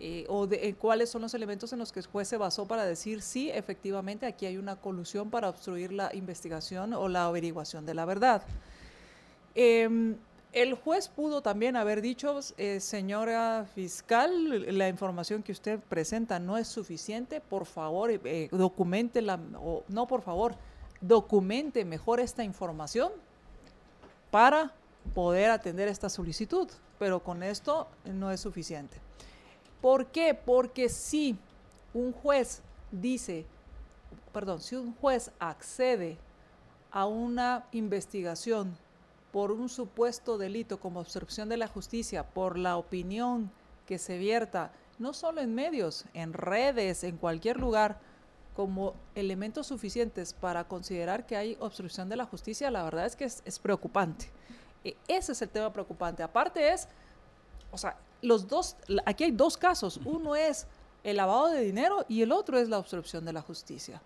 eh, 0.00 0.26
o 0.28 0.46
de 0.46 0.68
eh, 0.68 0.74
cuáles 0.74 1.10
son 1.10 1.22
los 1.22 1.34
elementos 1.34 1.72
en 1.72 1.78
los 1.78 1.92
que 1.92 2.00
el 2.00 2.06
juez 2.06 2.28
se 2.28 2.36
basó 2.36 2.66
para 2.66 2.84
decir 2.84 3.22
sí, 3.22 3.50
efectivamente 3.50 4.26
aquí 4.26 4.46
hay 4.46 4.56
una 4.56 4.76
colusión 4.76 5.30
para 5.30 5.48
obstruir 5.48 5.92
la 5.92 6.14
investigación 6.14 6.92
o 6.92 7.08
la 7.08 7.26
averiguación 7.26 7.86
de 7.86 7.94
la 7.94 8.04
verdad. 8.04 8.42
Em, 9.54 10.16
el 10.62 10.74
juez 10.74 11.08
pudo 11.08 11.40
también 11.40 11.76
haber 11.76 12.00
dicho, 12.00 12.40
eh, 12.56 12.80
señora 12.80 13.66
fiscal, 13.74 14.76
la 14.76 14.88
información 14.88 15.42
que 15.42 15.52
usted 15.52 15.78
presenta 15.78 16.38
no 16.38 16.56
es 16.58 16.66
suficiente, 16.66 17.40
por 17.40 17.64
favor, 17.64 18.10
eh, 18.10 18.48
documente 18.50 19.22
la, 19.22 19.38
o 19.60 19.84
no 19.88 20.06
por 20.06 20.22
favor, 20.22 20.56
documente 21.00 21.84
mejor 21.84 22.18
esta 22.18 22.42
información 22.42 23.12
para 24.30 24.72
poder 25.14 25.50
atender 25.50 25.86
esta 25.86 26.08
solicitud, 26.08 26.68
pero 26.98 27.22
con 27.22 27.42
esto 27.42 27.86
no 28.04 28.30
es 28.30 28.40
suficiente. 28.40 28.98
¿Por 29.80 30.06
qué? 30.06 30.34
Porque 30.34 30.88
si 30.88 31.38
un 31.94 32.12
juez 32.12 32.62
dice, 32.90 33.46
perdón, 34.32 34.60
si 34.60 34.74
un 34.74 34.94
juez 34.96 35.30
accede 35.38 36.18
a 36.90 37.06
una 37.06 37.64
investigación 37.72 38.76
por 39.38 39.52
un 39.52 39.68
supuesto 39.68 40.36
delito 40.36 40.80
como 40.80 40.98
obstrucción 40.98 41.48
de 41.48 41.56
la 41.56 41.68
justicia, 41.68 42.24
por 42.24 42.58
la 42.58 42.76
opinión 42.76 43.52
que 43.86 43.96
se 43.96 44.18
vierta, 44.18 44.72
no 44.98 45.12
solo 45.12 45.40
en 45.40 45.54
medios, 45.54 46.06
en 46.12 46.32
redes, 46.32 47.04
en 47.04 47.16
cualquier 47.16 47.60
lugar, 47.60 48.00
como 48.56 48.94
elementos 49.14 49.68
suficientes 49.68 50.32
para 50.32 50.64
considerar 50.64 51.24
que 51.24 51.36
hay 51.36 51.56
obstrucción 51.60 52.08
de 52.08 52.16
la 52.16 52.24
justicia, 52.24 52.68
la 52.72 52.82
verdad 52.82 53.06
es 53.06 53.14
que 53.14 53.26
es, 53.26 53.58
preocupante. 53.60 54.28
E, 54.82 54.96
ese 55.06 55.30
es 55.30 55.40
el 55.40 55.50
tema 55.50 55.72
preocupante. 55.72 56.24
Aparte 56.24 56.72
es, 56.72 56.88
o 57.70 57.78
sea, 57.78 57.96
los 58.22 58.48
dos, 58.48 58.74
aquí 59.06 59.22
hay 59.22 59.30
dos 59.30 59.56
casos. 59.56 60.00
Uno 60.04 60.34
es 60.34 60.66
el 61.04 61.16
lavado 61.16 61.46
de 61.46 61.60
dinero 61.60 62.04
y 62.08 62.22
el 62.22 62.32
otro 62.32 62.58
es 62.58 62.68
la 62.68 62.78
obstrucción 62.78 63.24
de 63.24 63.34
la 63.34 63.42
justicia. 63.42 64.02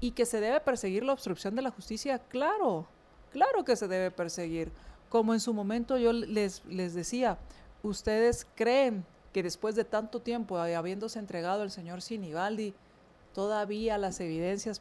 Y 0.00 0.10
que 0.10 0.26
se 0.26 0.40
debe 0.40 0.58
perseguir 0.58 1.04
la 1.04 1.12
obstrucción 1.12 1.54
de 1.54 1.62
la 1.62 1.70
justicia, 1.70 2.18
claro, 2.18 2.88
claro 3.36 3.66
que 3.66 3.76
se 3.76 3.86
debe 3.86 4.10
perseguir. 4.10 4.72
Como 5.10 5.34
en 5.34 5.40
su 5.40 5.52
momento 5.52 5.98
yo 5.98 6.10
les, 6.14 6.64
les 6.64 6.94
decía, 6.94 7.36
ustedes 7.82 8.46
creen 8.54 9.04
que 9.34 9.42
después 9.42 9.74
de 9.74 9.84
tanto 9.84 10.20
tiempo, 10.20 10.56
habiéndose 10.56 11.18
entregado 11.18 11.62
el 11.62 11.70
señor 11.70 12.00
Sinibaldi, 12.00 12.72
todavía 13.34 13.98
las 13.98 14.20
evidencias 14.20 14.80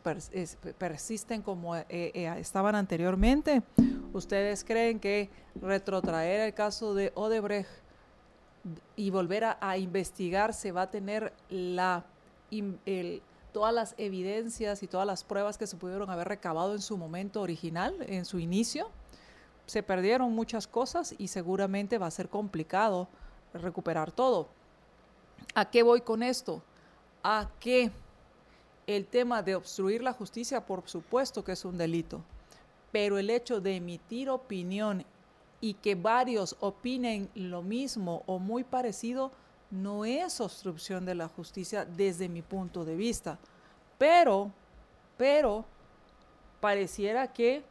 persisten 0.77 1.41
como 1.41 1.75
eh, 1.75 1.85
eh, 1.89 2.33
estaban 2.39 2.75
anteriormente. 2.75 3.61
¿Ustedes 4.13 4.63
creen 4.63 5.01
que 5.01 5.29
retrotraer 5.61 6.39
el 6.39 6.53
caso 6.53 6.93
de 6.93 7.11
Odebrecht 7.15 7.67
y 8.95 9.09
volver 9.09 9.43
a, 9.59 9.77
investigar 9.77 10.53
se 10.53 10.71
va 10.71 10.83
a 10.83 10.89
tener 10.89 11.33
la, 11.49 12.05
todas 13.55 13.73
las 13.73 13.95
evidencias 13.97 14.83
y 14.83 14.87
todas 14.87 15.07
las 15.07 15.23
pruebas 15.23 15.57
que 15.57 15.65
se 15.65 15.77
pudieron 15.77 16.09
haber 16.09 16.27
recabado 16.27 16.73
en 16.73 16.81
su 16.81 16.97
momento 16.97 17.41
original, 17.41 17.95
en 18.01 18.25
su 18.25 18.37
inicio? 18.37 18.89
Se 19.65 19.81
perdieron 19.81 20.35
muchas 20.35 20.67
cosas 20.67 21.15
y 21.17 21.29
seguramente 21.29 21.97
va 21.97 22.07
a 22.07 22.11
ser 22.11 22.27
complicado 22.27 23.07
recuperar 23.53 24.11
todo. 24.11 24.49
¿A 25.53 25.71
qué 25.71 25.83
voy 25.83 26.01
con 26.01 26.21
esto? 26.21 26.61
A 27.23 27.49
que 27.61 27.91
el 28.87 29.05
tema 29.05 29.41
de 29.41 29.55
obstruir 29.55 30.03
la 30.03 30.11
justicia, 30.11 30.65
por 30.65 30.85
supuesto 30.89 31.41
que 31.41 31.53
es 31.53 31.63
un 31.63 31.77
delito, 31.77 32.21
pero 32.91 33.17
el 33.17 33.29
hecho 33.29 33.61
de 33.61 33.77
emitir 33.77 34.29
opinión 34.29 35.05
y 35.61 35.75
que 35.75 35.95
varios 35.95 36.57
opinen 36.59 37.29
lo 37.35 37.61
mismo 37.61 38.21
o 38.25 38.37
muy 38.37 38.65
parecido 38.65 39.31
no 39.75 40.05
es 40.05 40.41
obstrucción 40.41 41.05
de 41.05 41.15
la 41.15 41.27
justicia 41.27 41.85
desde 41.85 42.29
mi 42.29 42.41
punto 42.41 42.85
de 42.85 42.95
vista. 42.95 43.37
Pero, 43.97 44.51
pero, 45.17 45.65
pareciera 46.59 47.31
que 47.31 47.63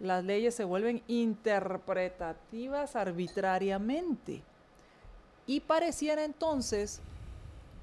las 0.00 0.24
leyes 0.24 0.54
se 0.54 0.64
vuelven 0.64 1.02
interpretativas 1.06 2.96
arbitrariamente. 2.96 4.42
Y 5.46 5.60
pareciera 5.60 6.24
entonces 6.24 7.00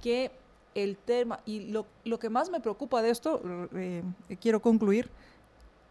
que 0.02 0.32
el 0.76 0.98
tema, 0.98 1.40
y 1.46 1.72
lo, 1.72 1.86
que 2.20 2.30
más 2.30 2.50
me 2.50 2.60
preocupa 2.60 3.02
de 3.02 3.10
esto, 3.10 3.42
eh, 3.76 4.04
quiero 4.40 4.62
concluir, 4.62 5.10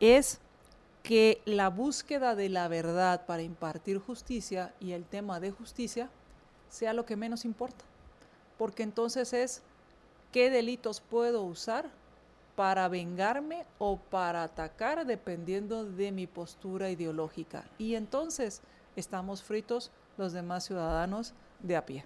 es 0.00 0.38
que 1.02 1.40
la 1.44 1.70
búsqueda 1.70 2.34
de 2.34 2.48
la 2.48 2.68
verdad 2.68 3.24
para 3.26 3.42
impartir 3.42 3.98
justicia 3.98 4.74
y 4.80 4.92
el 4.92 5.04
tema 5.04 5.40
de 5.40 5.50
justicia 5.50 6.10
sea 6.68 6.92
lo 6.92 7.04
que 7.04 7.16
menos 7.16 7.44
importa. 7.44 7.84
Porque 8.56 8.82
entonces 8.82 9.32
es 9.32 9.62
qué 10.32 10.50
delitos 10.50 11.00
puedo 11.00 11.42
usar 11.42 11.90
para 12.56 12.88
vengarme 12.88 13.64
o 13.78 13.98
para 13.98 14.42
atacar 14.42 15.06
dependiendo 15.06 15.84
de 15.84 16.10
mi 16.10 16.26
postura 16.26 16.90
ideológica. 16.90 17.64
Y 17.78 17.94
entonces 17.94 18.62
estamos 18.96 19.42
fritos 19.42 19.92
los 20.16 20.32
demás 20.32 20.64
ciudadanos 20.64 21.34
de 21.60 21.76
a 21.76 21.86
pie. 21.86 22.04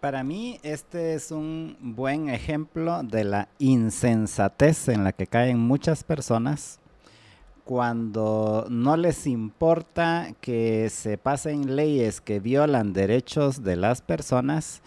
Para 0.00 0.24
mí 0.24 0.58
este 0.62 1.14
es 1.14 1.30
un 1.30 1.76
buen 1.80 2.28
ejemplo 2.28 3.02
de 3.02 3.24
la 3.24 3.48
insensatez 3.58 4.88
en 4.88 5.04
la 5.04 5.12
que 5.12 5.26
caen 5.26 5.58
muchas 5.58 6.04
personas 6.04 6.80
cuando 7.64 8.66
no 8.70 8.96
les 8.96 9.26
importa 9.26 10.34
que 10.40 10.90
se 10.90 11.18
pasen 11.18 11.76
leyes 11.76 12.20
que 12.20 12.40
violan 12.40 12.92
derechos 12.92 13.62
de 13.62 13.76
las 13.76 14.02
personas 14.02 14.82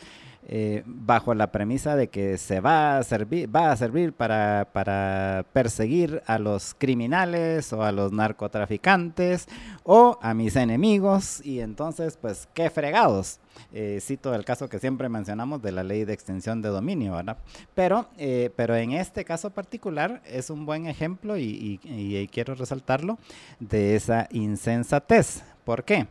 eh, 0.48 0.84
bajo 0.86 1.34
la 1.34 1.52
premisa 1.52 1.96
de 1.96 2.10
que 2.10 2.38
se 2.38 2.60
va 2.60 3.00
a 3.00 3.04
servir, 3.04 3.54
va 3.54 3.72
a 3.72 3.78
servir 3.78 4.14
para, 4.14 4.70
para, 4.74 5.44
perseguir 5.54 6.22
a 6.28 6.38
los 6.38 6.76
criminales 6.78 7.74
o 7.74 7.82
a 7.82 7.92
los 7.92 8.12
narcotraficantes 8.12 9.48
o 9.84 10.20
a 10.22 10.36
mis 10.36 10.56
enemigos 10.56 11.44
y 11.44 11.62
entonces 11.62 12.20
pues 12.22 12.48
qué 12.54 12.70
fregados. 12.70 13.40
Eh, 13.74 13.98
cito 14.02 14.36
el 14.36 14.46
caso 14.46 14.70
que 14.70 14.78
siempre 14.78 15.10
mencionamos 15.10 15.64
de 15.64 15.72
la 15.72 15.84
ley 15.84 16.06
de 16.06 16.14
extensión 16.14 16.62
de 16.62 16.70
dominio, 16.70 17.16
¿verdad? 17.16 17.38
Pero, 17.74 18.08
eh, 18.20 18.52
pero 18.56 18.76
en 18.76 18.92
este 18.92 19.26
caso 19.26 19.50
particular 19.50 20.22
es 20.26 20.52
un 20.52 20.68
buen 20.68 20.86
ejemplo 20.86 21.38
y, 21.38 21.80
y 21.84 22.28
quiero 22.28 22.54
resaltarlo 22.54 23.18
de 23.60 23.96
esa 23.96 24.28
insensatez. 24.30 25.42
¿Por 25.64 25.86
qué? 25.86 26.06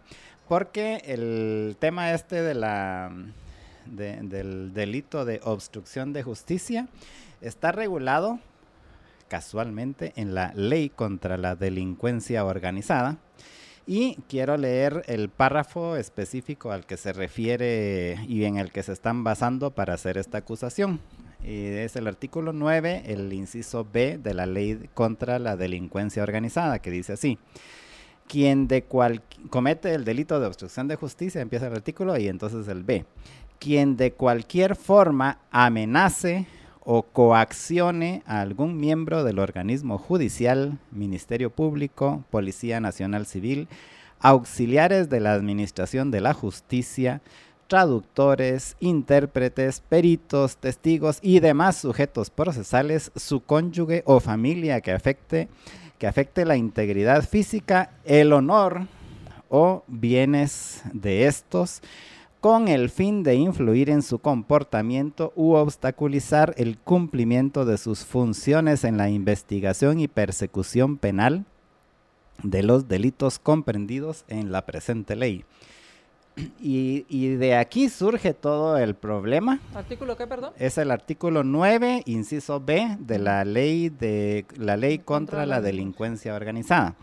Porque 0.48 1.02
el 1.06 1.76
tema 1.78 2.12
este 2.12 2.42
de 2.42 2.54
la 2.54 3.12
del 3.86 4.72
delito 4.74 5.24
de 5.24 5.40
obstrucción 5.44 6.12
de 6.12 6.22
justicia 6.22 6.88
está 7.40 7.72
regulado 7.72 8.38
casualmente 9.28 10.12
en 10.16 10.34
la 10.34 10.52
ley 10.54 10.90
contra 10.90 11.36
la 11.36 11.56
delincuencia 11.56 12.44
organizada. 12.44 13.18
Y 13.86 14.16
quiero 14.28 14.56
leer 14.56 15.02
el 15.08 15.28
párrafo 15.28 15.96
específico 15.96 16.72
al 16.72 16.86
que 16.86 16.96
se 16.96 17.12
refiere 17.12 18.18
y 18.28 18.44
en 18.44 18.56
el 18.56 18.72
que 18.72 18.82
se 18.82 18.92
están 18.92 19.24
basando 19.24 19.72
para 19.72 19.94
hacer 19.94 20.16
esta 20.16 20.38
acusación. 20.38 21.00
Y 21.42 21.66
es 21.66 21.94
el 21.96 22.06
artículo 22.06 22.54
9, 22.54 23.02
el 23.06 23.30
inciso 23.34 23.86
B 23.92 24.16
de 24.16 24.32
la 24.32 24.46
ley 24.46 24.88
contra 24.94 25.38
la 25.38 25.56
delincuencia 25.56 26.22
organizada, 26.22 26.78
que 26.78 26.90
dice 26.90 27.12
así. 27.12 27.38
Quien 28.26 28.68
de 28.68 28.84
cual 28.84 29.20
comete 29.50 29.92
el 29.92 30.06
delito 30.06 30.40
de 30.40 30.46
obstrucción 30.46 30.88
de 30.88 30.96
justicia, 30.96 31.42
empieza 31.42 31.66
el 31.66 31.74
artículo 31.74 32.16
y 32.16 32.28
entonces 32.28 32.66
el 32.68 32.84
B 32.84 33.04
quien 33.58 33.96
de 33.96 34.12
cualquier 34.12 34.76
forma 34.76 35.38
amenace 35.50 36.46
o 36.84 37.02
coaccione 37.02 38.22
a 38.26 38.40
algún 38.40 38.76
miembro 38.78 39.24
del 39.24 39.38
organismo 39.38 39.98
judicial, 39.98 40.78
Ministerio 40.90 41.50
Público, 41.50 42.24
Policía 42.30 42.80
Nacional 42.80 43.26
Civil, 43.26 43.68
auxiliares 44.20 45.08
de 45.08 45.20
la 45.20 45.32
Administración 45.32 46.10
de 46.10 46.20
la 46.20 46.34
Justicia, 46.34 47.22
traductores, 47.66 48.76
intérpretes, 48.80 49.80
peritos, 49.80 50.58
testigos 50.58 51.18
y 51.22 51.40
demás 51.40 51.76
sujetos 51.76 52.30
procesales, 52.30 53.10
su 53.16 53.40
cónyuge 53.40 54.02
o 54.06 54.20
familia 54.20 54.80
que 54.80 54.92
afecte, 54.92 55.48
que 55.98 56.06
afecte 56.06 56.44
la 56.44 56.56
integridad 56.56 57.22
física, 57.26 57.90
el 58.04 58.32
honor 58.32 58.86
o 59.48 59.84
bienes 59.86 60.82
de 60.92 61.26
estos, 61.26 61.80
con 62.44 62.68
el 62.68 62.90
fin 62.90 63.22
de 63.22 63.36
influir 63.36 63.88
en 63.88 64.02
su 64.02 64.18
comportamiento 64.18 65.32
u 65.34 65.54
obstaculizar 65.54 66.52
el 66.58 66.76
cumplimiento 66.76 67.64
de 67.64 67.78
sus 67.78 68.04
funciones 68.04 68.84
en 68.84 68.98
la 68.98 69.08
investigación 69.08 69.98
y 69.98 70.08
persecución 70.08 70.98
penal 70.98 71.46
de 72.42 72.62
los 72.62 72.86
delitos 72.86 73.38
comprendidos 73.38 74.26
en 74.28 74.52
la 74.52 74.66
presente 74.66 75.16
ley. 75.16 75.46
Y, 76.60 77.28
de 77.36 77.56
aquí 77.56 77.88
surge 77.88 78.34
todo 78.34 78.76
el 78.76 78.94
problema. 78.94 79.58
¿Artículo 79.74 80.18
qué, 80.18 80.26
perdón? 80.26 80.52
Es 80.58 80.76
el 80.76 80.90
artículo 80.90 81.44
9, 81.44 82.02
inciso 82.04 82.60
B, 82.60 82.98
de 83.00 83.18
la 83.20 83.46
ley, 83.46 83.88
de, 83.88 84.44
la 84.58 84.76
ley 84.76 84.98
contra 84.98 85.46
la 85.46 85.62
delincuencia 85.62 86.34
organizada. 86.34 86.94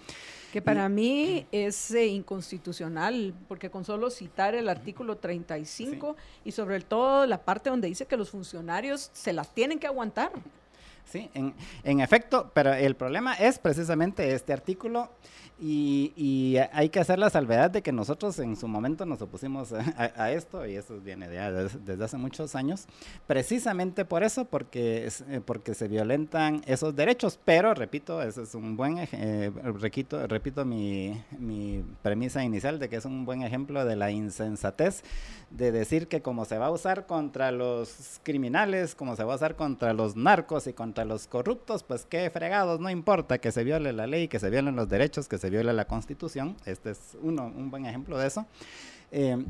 Que 0.52 0.62
para 0.62 0.90
mí 0.90 1.48
es 1.52 1.92
eh, 1.92 2.08
inconstitucional, 2.08 3.34
porque 3.48 3.70
con 3.70 3.86
solo 3.86 4.10
citar 4.10 4.54
el 4.54 4.68
artículo 4.68 5.18
35 5.18 6.18
y 6.44 6.52
sobre 6.52 6.82
todo 6.82 7.26
la 7.26 7.38
parte 7.38 7.70
donde 7.70 7.88
dice 7.88 8.06
que 8.06 8.18
los 8.18 8.32
funcionarios 8.32 9.10
se 9.14 9.32
las 9.32 9.54
tienen 9.54 9.80
que 9.80 9.88
aguantar. 9.88 10.32
Sí, 11.06 11.30
en, 11.34 11.54
en 11.84 12.00
efecto, 12.00 12.52
pero 12.54 12.74
el 12.74 12.96
problema 12.96 13.34
es 13.34 13.60
precisamente 13.60 14.34
este 14.34 14.54
artículo 14.54 15.10
y, 15.64 16.58
hay 16.74 16.90
que 16.90 17.00
hacer 17.00 17.20
la 17.20 17.30
salvedad 17.30 17.70
de 17.70 17.84
que 17.84 17.92
nosotros 17.92 18.40
en 18.40 18.56
su 18.56 18.68
momento 18.68 19.06
nos 19.06 19.22
opusimos 19.22 19.72
a, 19.72 20.32
esto, 20.32 20.66
y 20.66 20.76
eso 20.76 21.00
viene 21.00 21.30
de, 21.30 21.70
desde 21.86 22.04
hace 22.04 22.18
muchos 22.18 22.56
años, 22.56 22.88
precisamente 23.28 24.04
por 24.04 24.24
eso, 24.24 24.46
porque, 24.46 25.08
eh, 25.30 25.42
porque 25.46 25.76
se 25.76 25.88
violentan 25.88 26.64
esos 26.66 26.96
derechos. 26.96 27.40
Pero, 27.46 27.76
repito, 27.76 28.24
ese 28.24 28.42
es 28.42 28.56
un 28.56 28.76
buen, 28.76 28.98
eh, 29.12 29.52
repito, 29.80 30.26
repito 30.26 30.66
mi, 30.66 31.22
mi 31.38 31.84
premisa 32.02 32.44
inicial 32.44 32.80
de 32.80 32.90
que 32.90 32.96
es 32.96 33.06
un 33.06 33.26
buen 33.26 33.44
ejemplo 33.44 33.86
de 33.86 33.96
la 33.96 34.10
insensatez 34.10 35.04
de 35.52 35.72
decir 35.72 36.08
que 36.08 36.22
como 36.22 36.46
se 36.46 36.58
va 36.58 36.68
a 36.68 36.72
usar 36.72 37.06
contra 37.06 37.52
los 37.52 38.20
criminales, 38.24 38.96
como 38.96 39.16
se 39.16 39.24
va 39.24 39.34
a 39.34 39.36
usar 39.36 39.56
contra 39.56 39.94
los 39.94 40.16
narcos 40.16 40.66
y 40.66 40.74
contra 40.74 41.01
los 41.06 41.28
corruptos, 41.28 41.84
pues 41.84 42.06
qué 42.10 42.30
fregados, 42.30 42.80
no 42.80 42.90
importa 42.90 43.38
que 43.38 43.52
se 43.52 43.64
viole 43.64 43.94
la 43.94 44.08
ley, 44.08 44.28
que 44.28 44.40
se 44.40 44.50
violen 44.50 44.76
los 44.76 44.90
derechos, 44.90 45.28
que 45.28 45.38
se 45.38 45.50
viola 45.50 45.74
la 45.74 45.86
Constitución. 45.86 46.56
Este 46.66 46.92
es 46.92 47.18
uno, 47.22 47.46
un 47.46 47.70
buen 47.72 47.86
ejemplo 47.86 48.18
de 48.18 48.28
eso. 48.28 48.46
Eh, 49.12 49.44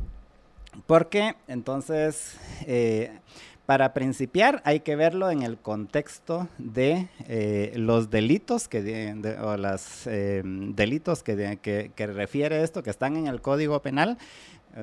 porque 0.88 1.36
entonces, 1.48 2.38
eh, 2.66 3.20
para 3.66 3.94
principiar, 3.94 4.62
hay 4.66 4.82
que 4.82 4.96
verlo 4.96 5.30
en 5.30 5.44
el 5.44 5.58
contexto 5.58 6.48
de 6.58 7.10
eh, 7.28 7.74
los 7.76 8.10
delitos 8.10 8.68
que 8.68 9.16
o 9.44 9.58
los 9.58 10.06
delitos 10.06 11.24
que, 11.24 11.60
que, 11.96 12.08
refiere 12.08 12.64
esto, 12.64 12.84
que 12.84 12.90
están 12.90 13.18
en 13.18 13.28
el 13.28 13.42
Código 13.42 13.82
Penal, 13.82 14.18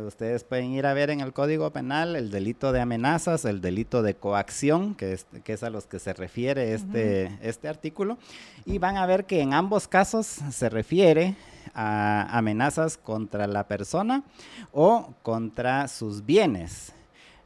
ustedes 0.07 0.45
pueden 0.45 0.73
ir 0.73 0.87
a 0.87 0.95
ver 0.95 1.11
en 1.11 1.21
el 1.21 1.33
Código 1.33 1.71
Penal 1.73 2.17
el 2.17 2.31
delito 2.31 2.73
de 2.73 2.81
amenazas, 2.81 3.45
el 3.45 3.61
delito 3.61 4.03
de 4.03 4.15
coacción, 4.15 4.95
que 4.95 5.13
es, 5.13 5.27
que 5.45 5.53
es 5.55 5.63
a 5.63 5.71
los 5.71 5.87
que 5.87 5.99
se 5.99 6.13
refiere 6.13 6.75
este, 6.75 7.39
este 7.43 7.69
artículo, 7.69 8.19
y 8.67 8.79
van 8.79 8.97
a 8.97 9.07
ver 9.07 9.25
que 9.25 9.41
en 9.41 9.55
ambos 9.55 9.89
casos 9.89 10.27
se 10.27 10.69
refiere 10.69 11.37
a 11.75 12.27
amenazas 12.37 12.99
contra 12.99 13.47
la 13.47 13.67
persona 13.67 14.25
o 14.73 15.15
contra 15.23 15.89
sus 15.89 16.25
bienes, 16.25 16.93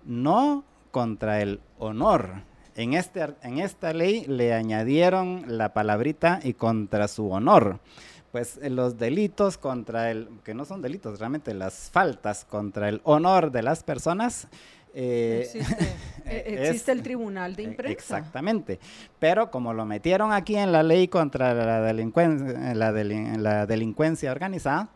no 0.05 0.65
contra 0.91 1.41
el 1.41 1.61
honor. 1.79 2.43
En, 2.75 2.95
este, 2.95 3.35
en 3.43 3.59
esta 3.59 3.93
ley 3.93 4.25
le 4.27 4.55
añadieron 4.55 5.45
la 5.47 5.75
palabrita 5.75 6.41
y 6.43 6.55
contra 6.55 7.07
su 7.07 7.31
honor 7.31 7.81
pues 8.33 8.59
eh, 8.63 8.71
los 8.71 8.99
delitos 8.99 9.59
contra 9.59 10.11
el, 10.11 10.29
que 10.43 10.55
no 10.55 10.65
son 10.65 10.83
delitos, 10.83 11.21
realmente 11.21 11.55
las 11.55 11.91
faltas 11.91 12.45
contra 12.45 12.89
el 12.89 13.01
honor 13.05 13.53
de 13.53 13.63
las 13.63 13.85
personas. 13.85 14.49
Eh, 14.95 15.49
existe, 16.25 16.93
el 16.93 17.03
tribunal 17.03 17.55
de 17.55 17.63
imprensa. 17.63 17.93
Exactamente. 17.93 18.81
Pero 19.19 19.51
como 19.51 19.73
lo 19.75 19.85
metieron 19.85 20.33
aquí 20.33 20.57
en 20.57 20.73
la 20.73 20.83
ley 20.83 21.09
contra 21.09 21.55
la 21.55 21.81
delincuencia, 21.83 22.75
la, 22.75 22.91
la 22.93 23.67
delincuencia 23.67 24.33
organizada, 24.33 24.89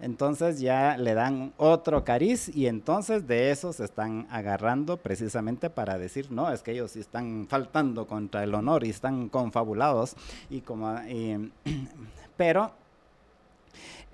entonces 0.00 0.60
ya 0.60 0.96
le 0.96 1.14
dan 1.14 1.52
otro 1.56 2.04
cariz 2.04 2.48
y 2.54 2.68
entonces 2.68 3.26
de 3.26 3.50
eso 3.50 3.72
se 3.72 3.84
están 3.84 4.26
agarrando 4.30 4.96
precisamente 4.98 5.70
para 5.70 5.98
decir, 5.98 6.30
no, 6.30 6.50
es 6.52 6.62
que 6.62 6.72
ellos 6.72 6.92
sí 6.92 7.00
están 7.00 7.46
faltando 7.48 8.06
contra 8.06 8.44
el 8.44 8.54
honor 8.54 8.84
y 8.84 8.90
están 8.90 9.28
confabulados 9.28 10.16
y 10.48 10.62
como... 10.62 10.96
pero 12.38 12.72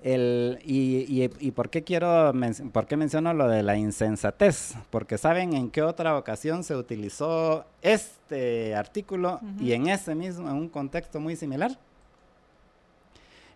el, 0.03 0.59
y, 0.65 1.29
y, 1.39 1.51
por 1.51 1.69
qué 1.69 1.83
quiero 1.83 2.33
por 2.73 2.85
qué 2.85 2.97
menciono 2.97 3.33
lo 3.33 3.47
de 3.47 3.63
la 3.63 3.77
insensatez 3.77 4.75
porque 4.91 5.17
saben 5.17 5.53
en 5.53 5.71
qué 5.71 5.81
otra 5.81 6.17
ocasión 6.17 6.63
se 6.63 6.75
utilizó 6.75 7.65
este 7.81 8.75
artículo 8.75 9.39
y 9.59 9.71
en 9.71 9.87
ese 9.87 10.13
mismo 10.13 10.49
en 10.49 10.57
un 10.57 10.69
contexto 10.69 11.19
muy 11.19 11.35
similar 11.35 11.79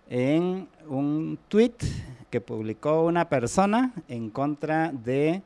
en 0.09 0.67
un 0.87 1.37
tweet 1.49 1.75
que 2.31 2.41
publicó 2.41 3.05
una 3.05 3.29
persona 3.29 3.93
en 4.07 4.29
contra 4.29 4.91
de 4.91 5.43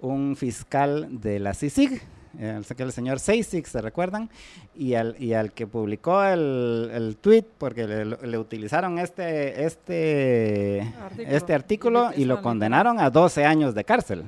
un 0.00 0.36
fiscal 0.36 1.20
de 1.20 1.38
la 1.38 1.54
CICIG 1.54 2.02
el, 2.38 2.64
el 2.76 2.92
señor 2.92 3.20
Seisik, 3.20 3.66
¿se 3.66 3.80
recuerdan? 3.80 4.30
Y 4.74 4.94
al, 4.94 5.16
y 5.18 5.34
al 5.34 5.52
que 5.52 5.66
publicó 5.66 6.22
el, 6.24 6.90
el 6.92 7.16
tweet, 7.16 7.44
porque 7.58 7.86
le, 7.86 8.38
utilizaron 8.38 8.98
este, 8.98 9.64
este 9.64 10.94
artículo, 11.02 11.36
este 11.36 11.54
artículo 11.54 12.10
y 12.16 12.24
lo 12.24 12.42
condenaron 12.42 12.98
a 12.98 13.10
12 13.10 13.44
años 13.44 13.74
de 13.74 13.84
cárcel. 13.84 14.24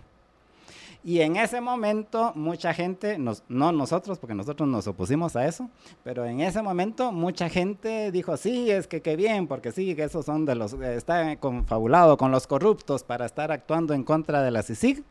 Y 1.07 1.21
en 1.21 1.37
ese 1.37 1.61
momento 1.61 2.33
mucha 2.35 2.73
gente, 2.73 3.19
no 3.19 3.73
nosotros, 3.73 4.19
porque 4.19 4.35
nosotros 4.35 4.67
nos 4.67 4.87
opusimos 4.87 5.37
a 5.37 5.47
eso, 5.47 5.69
pero 6.03 6.25
en 6.25 6.41
ese 6.41 6.63
momento 6.63 7.13
mucha 7.13 7.51
gente 7.51 8.11
dijo, 8.11 8.39
sí, 8.39 8.71
es 8.71 8.87
que 8.87 9.03
qué 9.03 9.15
bien, 9.15 9.47
porque 9.47 9.71
sí, 9.71 9.95
que 9.95 10.05
esos 10.05 10.25
son 10.25 10.47
de 10.47 10.55
los, 10.55 10.73
está 10.73 11.37
confabulado 11.37 12.17
con 12.17 12.31
los 12.31 12.47
corruptos 12.47 13.05
para 13.05 13.27
estar 13.27 13.53
actuando 13.53 13.93
en 13.93 14.03
contra 14.03 14.43
de 14.43 14.51
la 14.51 14.63
CICIG. 14.63 15.05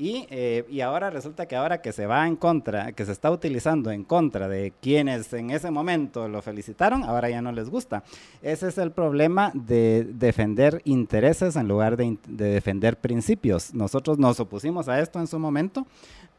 Y, 0.00 0.28
eh, 0.30 0.64
y, 0.70 0.80
ahora 0.80 1.10
resulta 1.10 1.46
que 1.46 1.56
ahora 1.56 1.82
que 1.82 1.90
se 1.90 2.06
va 2.06 2.24
en 2.28 2.36
contra, 2.36 2.92
que 2.92 3.04
se 3.04 3.10
está 3.10 3.32
utilizando 3.32 3.90
en 3.90 4.04
contra 4.04 4.46
de 4.46 4.72
quienes 4.80 5.32
en 5.32 5.50
ese 5.50 5.72
momento 5.72 6.28
lo 6.28 6.40
felicitaron, 6.40 7.02
ahora 7.02 7.28
ya 7.30 7.42
no 7.42 7.50
les 7.50 7.68
gusta. 7.68 8.04
Ese 8.40 8.68
es 8.68 8.78
el 8.78 8.92
problema 8.92 9.50
de 9.54 10.06
defender 10.08 10.82
intereses 10.84 11.56
en 11.56 11.66
lugar 11.66 11.96
de, 11.96 12.16
de 12.28 12.44
defender 12.44 12.96
principios. 12.96 13.74
Nosotros 13.74 14.20
nos 14.20 14.38
opusimos 14.38 14.88
a 14.88 15.00
esto 15.00 15.18
en 15.18 15.26
su 15.26 15.40
momento, 15.40 15.84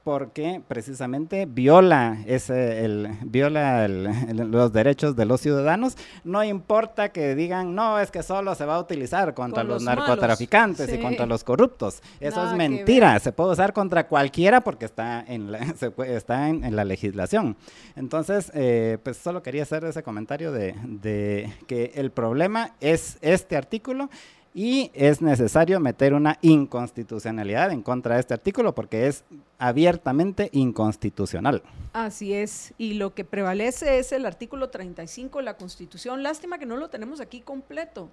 porque 0.04 0.62
precisamente 0.68 1.46
viola 1.46 2.18
ese 2.26 2.86
el 2.86 3.10
viola 3.24 3.88
los 3.88 4.74
derechos 4.74 5.16
de 5.16 5.26
los 5.26 5.42
ciudadanos. 5.42 5.98
No 6.24 6.44
importa 6.44 7.10
que 7.10 7.36
digan 7.36 7.76
no 7.76 8.00
es 8.00 8.12
que 8.12 8.24
solo 8.24 8.56
se 8.56 8.66
va 8.66 8.76
a 8.76 8.80
utilizar 8.80 9.34
contra 9.34 9.64
los, 9.64 9.84
narcotraficantes 9.84 10.92
y 10.94 11.00
contra 11.00 11.26
los 11.26 11.44
corruptos 11.44 12.02
eso 12.20 12.46
es 12.48 12.54
mentira. 12.56 13.20
se 13.20 13.32
puede 13.32 13.52
usar 13.52 13.74
contra 13.74 14.08
cualquiera 14.08 14.62
porque 14.62 14.86
está 14.86 15.24
en 15.28 15.52
la, 15.52 15.60
está 16.08 16.50
en, 16.50 16.76
la 16.76 16.86
legislación. 16.86 17.58
Entonces 17.96 18.52
eh, 18.54 18.98
pues 19.04 19.18
solo 19.18 19.44
quería 19.44 19.64
hacer 19.64 19.84
ese 19.86 20.04
comentario 20.04 20.52
de, 20.52 20.76
de 20.84 21.54
que 21.68 21.92
el 21.96 22.12
problema 22.12 22.76
es 22.80 23.18
este 23.22 23.58
artículo 23.58 24.10
y 24.54 24.92
es 24.94 25.22
necesario 25.22 25.80
meter 25.80 26.14
una 26.14 26.38
inconstitucionalidad 26.42 27.72
en 27.72 27.82
contra 27.84 28.16
de 28.16 28.22
este 28.22 28.34
artículo 28.34 28.74
porque 28.74 29.08
es 29.08 29.24
abiertamente 29.58 30.50
inconstitucional. 30.54 31.62
Así 31.94 32.34
es, 32.34 32.74
y 32.78 32.94
lo 32.94 33.14
que 33.14 33.26
prevalece 33.26 34.00
es 34.00 34.12
el 34.12 34.26
artículo 34.26 34.70
35 34.70 35.40
de 35.40 35.46
la 35.46 35.58
Constitución. 35.58 36.24
Lástima 36.24 36.58
que 36.58 36.66
no 36.66 36.78
lo 36.78 36.90
tenemos 36.90 37.22
aquí 37.22 37.42
completo. 37.42 38.10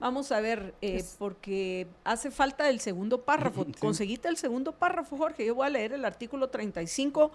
Vamos 0.00 0.32
a 0.32 0.40
ver, 0.40 0.74
eh, 0.82 1.04
porque 1.18 1.86
hace 2.02 2.30
falta 2.30 2.68
el 2.68 2.80
segundo 2.80 3.22
párrafo. 3.22 3.66
Conseguiste 3.80 4.28
el 4.28 4.36
segundo 4.36 4.72
párrafo, 4.72 5.16
Jorge. 5.16 5.46
Yo 5.46 5.54
voy 5.54 5.66
a 5.66 5.70
leer 5.70 5.92
el 5.92 6.04
artículo 6.04 6.48
35, 6.48 7.30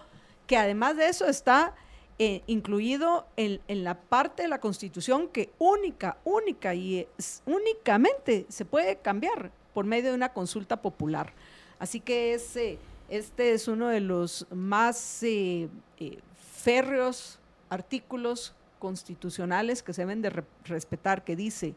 que 0.46 0.56
además 0.56 0.96
de 0.96 1.08
eso 1.08 1.26
está 1.26 1.74
eh, 2.22 2.42
incluido 2.46 3.26
en, 3.38 3.60
la 3.66 3.98
parte 3.98 4.42
de 4.42 4.48
la 4.50 4.60
Constitución 4.60 5.26
que 5.26 5.48
única, 5.58 6.18
única 6.24 6.74
y 6.74 7.06
únicamente 7.46 8.44
se 8.50 8.66
puede 8.66 8.96
cambiar 8.96 9.50
por 9.72 9.86
medio 9.86 10.10
de 10.10 10.16
una 10.16 10.34
consulta 10.34 10.82
popular. 10.82 11.32
Así 11.78 11.98
que 11.98 12.34
ese, 12.34 12.76
este 13.08 13.54
es 13.54 13.68
uno 13.68 13.88
de 13.88 14.00
los 14.00 14.46
más 14.50 15.22
eh, 15.22 15.70
eh, 15.98 16.18
férreos 16.58 17.38
artículos 17.70 18.54
constitucionales 18.78 19.82
que 19.82 19.94
se 19.94 20.02
deben 20.02 20.20
de 20.20 20.44
respetar, 20.66 21.24
que 21.24 21.36
dice, 21.36 21.74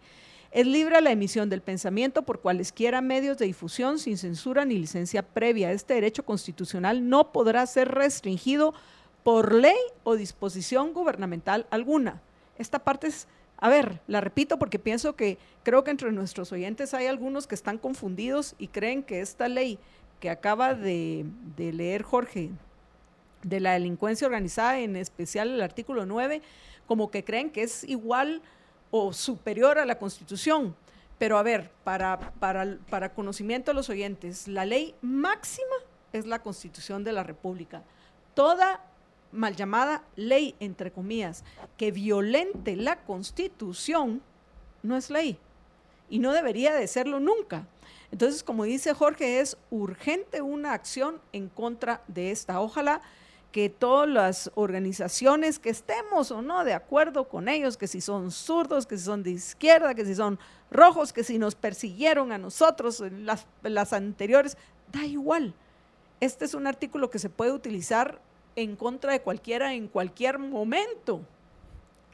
es 0.51 0.67
libre 0.67 0.99
la 0.99 1.11
emisión 1.11 1.49
del 1.49 1.61
pensamiento 1.61 2.23
por 2.23 2.41
cualesquiera 2.41 2.99
medios 2.99 3.37
de 3.37 3.45
difusión 3.45 3.97
sin 3.97 4.17
censura 4.17 4.65
ni 4.65 4.77
licencia 4.77 5.23
previa. 5.23 5.71
Este 5.71 5.93
derecho 5.93 6.25
constitucional 6.25 7.07
no 7.07 7.31
podrá 7.31 7.65
ser 7.65 7.87
restringido 7.87 8.73
por 9.23 9.53
ley 9.53 9.77
o 10.03 10.15
disposición 10.15 10.93
gubernamental 10.93 11.65
alguna. 11.69 12.21
Esta 12.57 12.79
parte 12.79 13.07
es, 13.07 13.27
a 13.57 13.69
ver, 13.69 14.01
la 14.07 14.21
repito 14.21 14.59
porque 14.59 14.79
pienso 14.79 15.15
que 15.15 15.37
creo 15.63 15.83
que 15.83 15.91
entre 15.91 16.11
nuestros 16.11 16.51
oyentes 16.51 16.93
hay 16.93 17.07
algunos 17.07 17.47
que 17.47 17.55
están 17.55 17.77
confundidos 17.77 18.55
y 18.57 18.67
creen 18.67 19.03
que 19.03 19.21
esta 19.21 19.47
ley 19.47 19.79
que 20.19 20.29
acaba 20.29 20.73
de, 20.73 21.25
leer 21.57 22.03
Jorge, 22.03 22.51
de 23.41 23.59
la 23.59 23.73
delincuencia 23.73 24.27
organizada, 24.27 24.79
en 24.79 24.95
especial 24.95 25.49
el 25.49 25.61
artículo 25.61 26.05
9, 26.05 26.41
como 26.85 27.11
que 27.11 27.23
creen 27.23 27.49
que 27.49 27.63
es 27.63 27.83
igual 27.83 28.41
o 28.91 29.11
superior 29.11 29.79
a 29.79 29.85
la 29.85 29.97
Constitución. 29.97 30.75
Pero 31.17 31.37
a 31.37 31.43
ver, 31.43 31.71
para, 31.83 32.31
para, 32.39 32.77
para 32.89 33.13
conocimiento 33.13 33.71
de 33.71 33.75
los 33.75 33.89
oyentes, 33.89 34.47
la 34.47 34.65
ley 34.65 34.95
máxima 35.01 35.75
es 36.11 36.25
la 36.25 36.39
Constitución 36.39 37.03
de 37.03 37.11
la 37.11 37.23
República. 37.23 37.83
Toda 38.33 38.81
mal 39.33 39.55
llamada 39.55 40.03
ley, 40.15 40.55
entre 40.59 40.91
comillas, 40.91 41.43
que 41.77 41.91
violente 41.91 42.75
la 42.75 43.03
constitución, 43.03 44.21
no 44.83 44.95
es 44.95 45.09
ley. 45.09 45.37
Y 46.09 46.19
no 46.19 46.31
debería 46.31 46.73
de 46.73 46.87
serlo 46.87 47.19
nunca. 47.19 47.67
Entonces, 48.11 48.43
como 48.43 48.63
dice 48.63 48.93
Jorge, 48.93 49.39
es 49.39 49.57
urgente 49.71 50.41
una 50.41 50.73
acción 50.73 51.19
en 51.31 51.49
contra 51.49 52.03
de 52.07 52.31
esta. 52.31 52.61
Ojalá 52.61 53.01
que 53.51 53.69
todas 53.69 54.09
las 54.09 54.51
organizaciones 54.55 55.59
que 55.59 55.69
estemos 55.69 56.31
o 56.31 56.41
no 56.41 56.63
de 56.63 56.73
acuerdo 56.73 57.27
con 57.27 57.47
ellos, 57.47 57.77
que 57.77 57.87
si 57.87 58.01
son 58.01 58.31
zurdos, 58.31 58.87
que 58.87 58.97
si 58.97 59.05
son 59.05 59.23
de 59.23 59.31
izquierda, 59.31 59.93
que 59.93 60.05
si 60.05 60.15
son 60.15 60.39
rojos, 60.71 61.13
que 61.13 61.23
si 61.23 61.37
nos 61.37 61.55
persiguieron 61.55 62.31
a 62.31 62.37
nosotros 62.37 63.01
las, 63.11 63.45
las 63.61 63.93
anteriores, 63.93 64.57
da 64.91 65.05
igual. 65.05 65.53
Este 66.19 66.45
es 66.45 66.53
un 66.55 66.65
artículo 66.65 67.09
que 67.09 67.19
se 67.19 67.29
puede 67.29 67.51
utilizar 67.51 68.19
en 68.55 68.75
contra 68.75 69.11
de 69.11 69.21
cualquiera 69.21 69.73
en 69.73 69.87
cualquier 69.87 70.39
momento. 70.39 71.21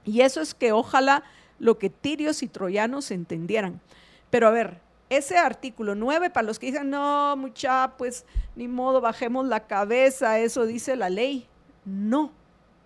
Y 0.05 0.21
eso 0.21 0.41
es 0.41 0.53
que 0.53 0.71
ojalá 0.71 1.23
lo 1.59 1.77
que 1.77 1.89
tirios 1.89 2.41
y 2.43 2.47
troyanos 2.47 3.11
entendieran. 3.11 3.81
Pero 4.29 4.47
a 4.47 4.51
ver, 4.51 4.79
ese 5.09 5.37
artículo 5.37 5.95
9, 5.95 6.29
para 6.29 6.45
los 6.45 6.59
que 6.59 6.67
dicen, 6.67 6.89
no, 6.89 7.35
mucha, 7.35 7.93
pues 7.97 8.25
ni 8.55 8.67
modo, 8.67 9.01
bajemos 9.01 9.47
la 9.47 9.67
cabeza, 9.67 10.39
eso 10.39 10.65
dice 10.65 10.95
la 10.95 11.09
ley. 11.09 11.47
No, 11.85 12.31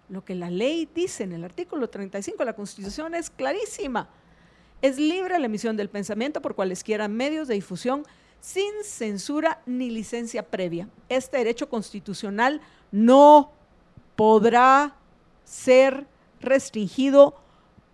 lo 0.09 0.23
que 0.23 0.35
la 0.35 0.49
ley 0.49 0.87
dice 0.93 1.23
en 1.23 1.33
el 1.33 1.43
artículo 1.43 1.89
35 1.89 2.37
de 2.37 2.45
la 2.45 2.53
Constitución 2.53 3.15
es 3.15 3.29
clarísima. 3.29 4.09
Es 4.81 4.97
libre 4.97 5.39
la 5.39 5.45
emisión 5.45 5.77
del 5.77 5.89
pensamiento 5.89 6.41
por 6.41 6.55
cualesquiera 6.55 7.07
medios 7.07 7.47
de 7.47 7.55
difusión 7.55 8.05
sin 8.43 8.83
censura 8.83 9.61
ni 9.65 9.89
licencia 9.89 10.43
previa. 10.43 10.89
Este 11.07 11.37
derecho 11.37 11.69
constitucional 11.69 12.59
no 12.91 13.51
podrá 14.17 14.95
ser 15.45 16.05
restringido 16.41 17.35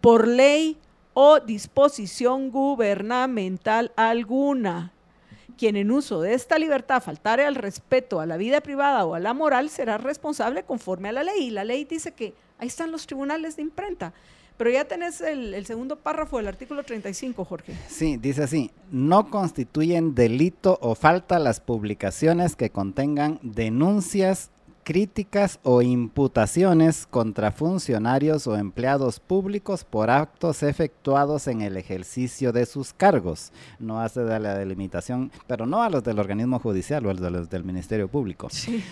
por 0.02 0.28
ley 0.28 0.76
o 1.14 1.40
disposición 1.40 2.50
gubernamental 2.50 3.92
alguna. 3.96 4.92
quien 5.56 5.76
en 5.76 5.92
uso 5.92 6.22
de 6.22 6.34
esta 6.34 6.58
libertad 6.58 7.04
faltare 7.04 7.46
al 7.46 7.56
respeto 7.56 8.22
a 8.22 8.26
la 8.26 8.38
vida 8.38 8.62
privada 8.62 9.06
o 9.06 9.14
a 9.14 9.20
la 9.20 9.34
moral 9.34 9.70
será 9.70 9.98
responsable 9.98 10.64
conforme 10.64 11.10
a 11.10 11.12
la 11.12 11.24
ley. 11.24 11.48
Y 11.48 11.50
la 11.52 11.66
ley 11.66 11.84
dice 11.84 12.14
que 12.14 12.34
ahí 12.58 12.70
están 12.70 12.92
los 12.92 13.06
tribunales 13.06 13.58
de 13.58 13.64
imprenta. 13.64 14.14
Pero 14.60 14.72
ya 14.72 14.84
tenés 14.84 15.22
el, 15.22 15.54
el, 15.54 15.66
segundo 15.66 15.96
párrafo 15.96 16.36
del 16.36 16.50
artículo 16.50 16.84
35, 16.84 17.46
Jorge. 17.46 17.74
Sí, 17.88 18.18
dice 18.18 18.44
así, 18.44 18.72
no 18.92 19.30
constituyen 19.30 20.16
delito 20.16 20.78
o 20.82 20.96
falta 20.96 21.40
las 21.40 21.62
publicaciones 21.62 22.58
que 22.58 22.70
contengan 22.70 23.40
denuncias 23.42 24.52
críticas 24.84 25.60
o 25.64 25.82
imputaciones 25.82 27.08
contra 27.10 27.52
funcionarios 27.52 28.48
o 28.48 28.56
empleados 28.56 29.20
públicos 29.20 29.84
por 29.84 30.10
actos 30.10 30.64
efectuados 30.64 31.48
en 31.48 31.62
el 31.62 31.78
ejercicio 31.78 32.52
de 32.52 32.66
sus 32.66 32.94
cargos. 32.94 33.52
No 33.80 34.02
hace 34.02 34.22
de 34.22 34.40
la 34.40 34.56
delimitación, 34.56 35.32
pero 35.48 35.66
no 35.66 35.84
a 35.84 35.90
los 35.90 36.04
del 36.04 36.20
organismo 36.20 36.60
judicial 36.60 37.06
o 37.06 37.10
a 37.10 37.14
los 37.14 37.50
del 37.50 37.64
Ministerio 37.64 38.08
Público. 38.08 38.50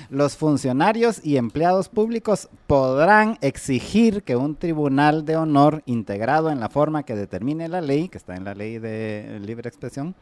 Los 0.09 0.35
funcionarios 0.35 1.19
y 1.25 1.37
empleados 1.37 1.89
públicos 1.89 2.49
podrán 2.67 3.37
exigir 3.41 4.23
que 4.23 4.35
un 4.35 4.55
tribunal 4.55 5.25
de 5.25 5.37
honor 5.37 5.83
integrado 5.85 6.49
en 6.49 6.59
la 6.59 6.69
forma 6.69 7.03
que 7.03 7.15
determine 7.15 7.67
la 7.67 7.81
ley, 7.81 8.09
que 8.09 8.17
está 8.17 8.35
en 8.35 8.43
la 8.43 8.53
ley 8.53 8.79
de 8.79 9.39
libre 9.43 9.69
expresión, 9.69 10.15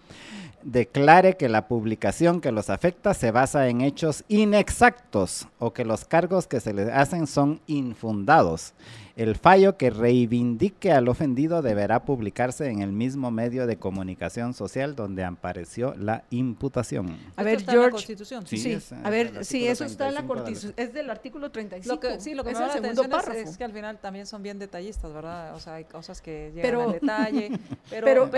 declare 0.63 1.37
que 1.37 1.47
la 1.47 1.67
publicación 1.67 2.41
que 2.41 2.51
los 2.51 2.69
afecta 2.69 3.13
se 3.13 3.31
basa 3.31 3.67
en 3.67 3.81
hechos 3.81 4.23
inexactos 4.27 5.47
o 5.65 5.73
que 5.73 5.83
los 5.83 6.05
cargos 6.05 6.47
que 6.47 6.59
se 6.59 6.73
les 6.73 6.89
hacen 6.89 7.27
son 7.27 7.59
infundados. 7.67 8.73
El 9.15 9.35
fallo 9.37 9.77
que 9.77 9.89
reivindique 9.89 10.91
al 10.91 11.07
ofendido 11.07 11.61
deberá 11.61 12.03
publicarse 12.03 12.69
en 12.69 12.81
el 12.81 12.91
mismo 12.91 13.31
medio 13.31 13.65
de 13.65 13.77
comunicación 13.77 14.53
social 14.53 14.93
donde 14.93 15.23
apareció 15.23 15.95
la 15.95 16.25
imputación. 16.31 17.17
A 17.37 17.43
ver, 17.43 17.63
George. 17.63 18.17
Sí, 18.45 18.77
a 19.03 19.09
ver, 19.09 19.45
sí, 19.45 19.65
eso 19.67 19.85
está 19.85 20.09
en 20.09 20.15
la 20.15 20.27
Constitución. 20.27 20.73
Es 20.75 20.93
del 20.93 21.09
artículo 21.09 21.49
35. 21.49 22.19
sí, 22.19 22.33
lo 22.33 22.43
que 22.43 22.51
me 22.51 22.59
da 22.59 22.67
la 22.67 22.73
atención 22.73 23.09
es, 23.33 23.57
que 23.57 23.63
al 23.63 23.71
final 23.71 23.99
también 23.99 24.25
son 24.25 24.43
bien 24.43 24.59
detallistas, 24.59 25.13
¿verdad? 25.13 25.55
O 25.55 25.61
sea, 25.61 25.75
hay 25.75 25.85
cosas 25.85 26.21
que 26.21 26.51
llegan 26.53 26.61
pero, 26.61 26.81
al 26.81 26.91
detalle. 26.91 27.51
Pero, 27.89 28.05
pero, 28.05 28.23
el, 28.23 28.29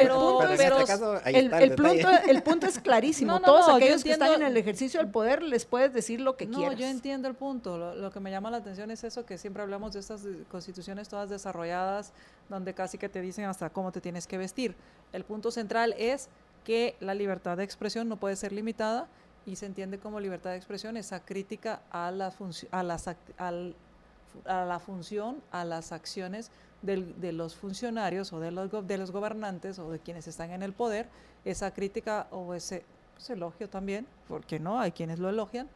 punto, 1.75 2.09
el, 2.27 2.43
punto, 2.43 2.67
es 2.67 2.79
clarísimo. 2.79 3.39
Todos 3.45 3.69
aquellos 3.69 4.03
que 4.03 4.11
están 4.11 4.33
en 4.33 4.43
el 4.43 4.57
ejercicio 4.57 4.99
del 4.99 5.09
poder 5.09 5.41
les 5.41 5.65
puedes 5.65 5.93
decir 5.93 6.19
lo 6.19 6.35
que 6.35 6.47
quieras. 6.47 6.73
No, 6.73 6.79
yo 6.79 6.85
entiendo 6.85 7.27
el 7.29 7.33
punto. 7.33 7.77
Lo, 7.77 7.95
lo, 7.95 8.11
que 8.11 8.19
me 8.19 8.29
llama 8.29 8.51
la 8.51 8.57
atención 8.57 8.91
es 8.91 9.03
eso 9.05 9.25
que 9.25 9.37
siempre 9.37 9.63
hablamos 9.63 9.93
de 9.93 10.01
estas 10.01 10.25
instituciones 10.67 11.09
todas 11.09 11.29
desarrolladas 11.29 12.13
donde 12.49 12.73
casi 12.73 12.97
que 12.97 13.09
te 13.09 13.21
dicen 13.21 13.45
hasta 13.45 13.69
cómo 13.69 13.91
te 13.91 14.01
tienes 14.01 14.27
que 14.27 14.37
vestir. 14.37 14.75
El 15.13 15.23
punto 15.23 15.51
central 15.51 15.93
es 15.97 16.29
que 16.63 16.95
la 16.99 17.13
libertad 17.13 17.57
de 17.57 17.63
expresión 17.63 18.09
no 18.09 18.17
puede 18.17 18.35
ser 18.35 18.51
limitada 18.51 19.07
y 19.45 19.55
se 19.55 19.65
entiende 19.65 19.99
como 19.99 20.19
libertad 20.19 20.51
de 20.51 20.57
expresión 20.57 20.97
esa 20.97 21.23
crítica 21.23 21.81
a 21.89 22.11
la, 22.11 22.33
a 22.71 22.83
las, 22.83 23.07
a 23.07 24.65
la 24.65 24.79
función, 24.79 25.41
a 25.51 25.63
las 25.63 25.91
acciones 25.91 26.51
de 26.81 27.31
los 27.31 27.55
funcionarios 27.55 28.31
o 28.33 28.39
de 28.39 28.51
los, 28.51 28.87
de 28.87 28.97
los 28.97 29.11
gobernantes 29.11 29.79
o 29.79 29.91
de 29.91 29.99
quienes 29.99 30.27
están 30.27 30.51
en 30.51 30.63
el 30.63 30.73
poder, 30.73 31.07
esa 31.43 31.71
crítica 31.71 32.27
o 32.31 32.53
ese 32.53 32.83
elogio 33.29 33.67
también, 33.69 34.05
porque 34.27 34.59
no, 34.59 34.79
hay 34.79 34.91
quienes 34.91 35.19
lo 35.19 35.29
elogian, 35.29 35.67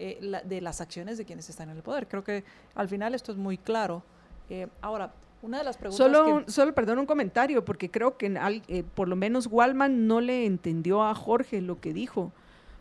eh, 0.00 0.40
de 0.44 0.60
las 0.60 0.80
acciones 0.80 1.18
de 1.18 1.24
quienes 1.24 1.48
están 1.50 1.70
en 1.70 1.76
el 1.76 1.82
poder. 1.82 2.06
Creo 2.06 2.24
que 2.24 2.44
al 2.74 2.88
final 2.88 3.14
esto 3.14 3.32
es 3.32 3.38
muy 3.38 3.58
claro 3.58 4.02
eh, 4.50 4.68
ahora, 4.80 5.12
una 5.42 5.58
de 5.58 5.64
las 5.64 5.76
preguntas 5.76 6.04
solo, 6.04 6.42
Solo, 6.48 6.74
perdón, 6.74 6.98
un 6.98 7.06
comentario, 7.06 7.64
porque 7.64 7.90
creo 7.90 8.16
que 8.16 8.38
eh, 8.68 8.84
por 8.94 9.08
lo 9.08 9.16
menos 9.16 9.48
Walman 9.50 10.06
no 10.06 10.20
le 10.20 10.46
entendió 10.46 11.04
a 11.04 11.14
Jorge 11.14 11.60
lo 11.60 11.80
que 11.80 11.92
dijo, 11.92 12.32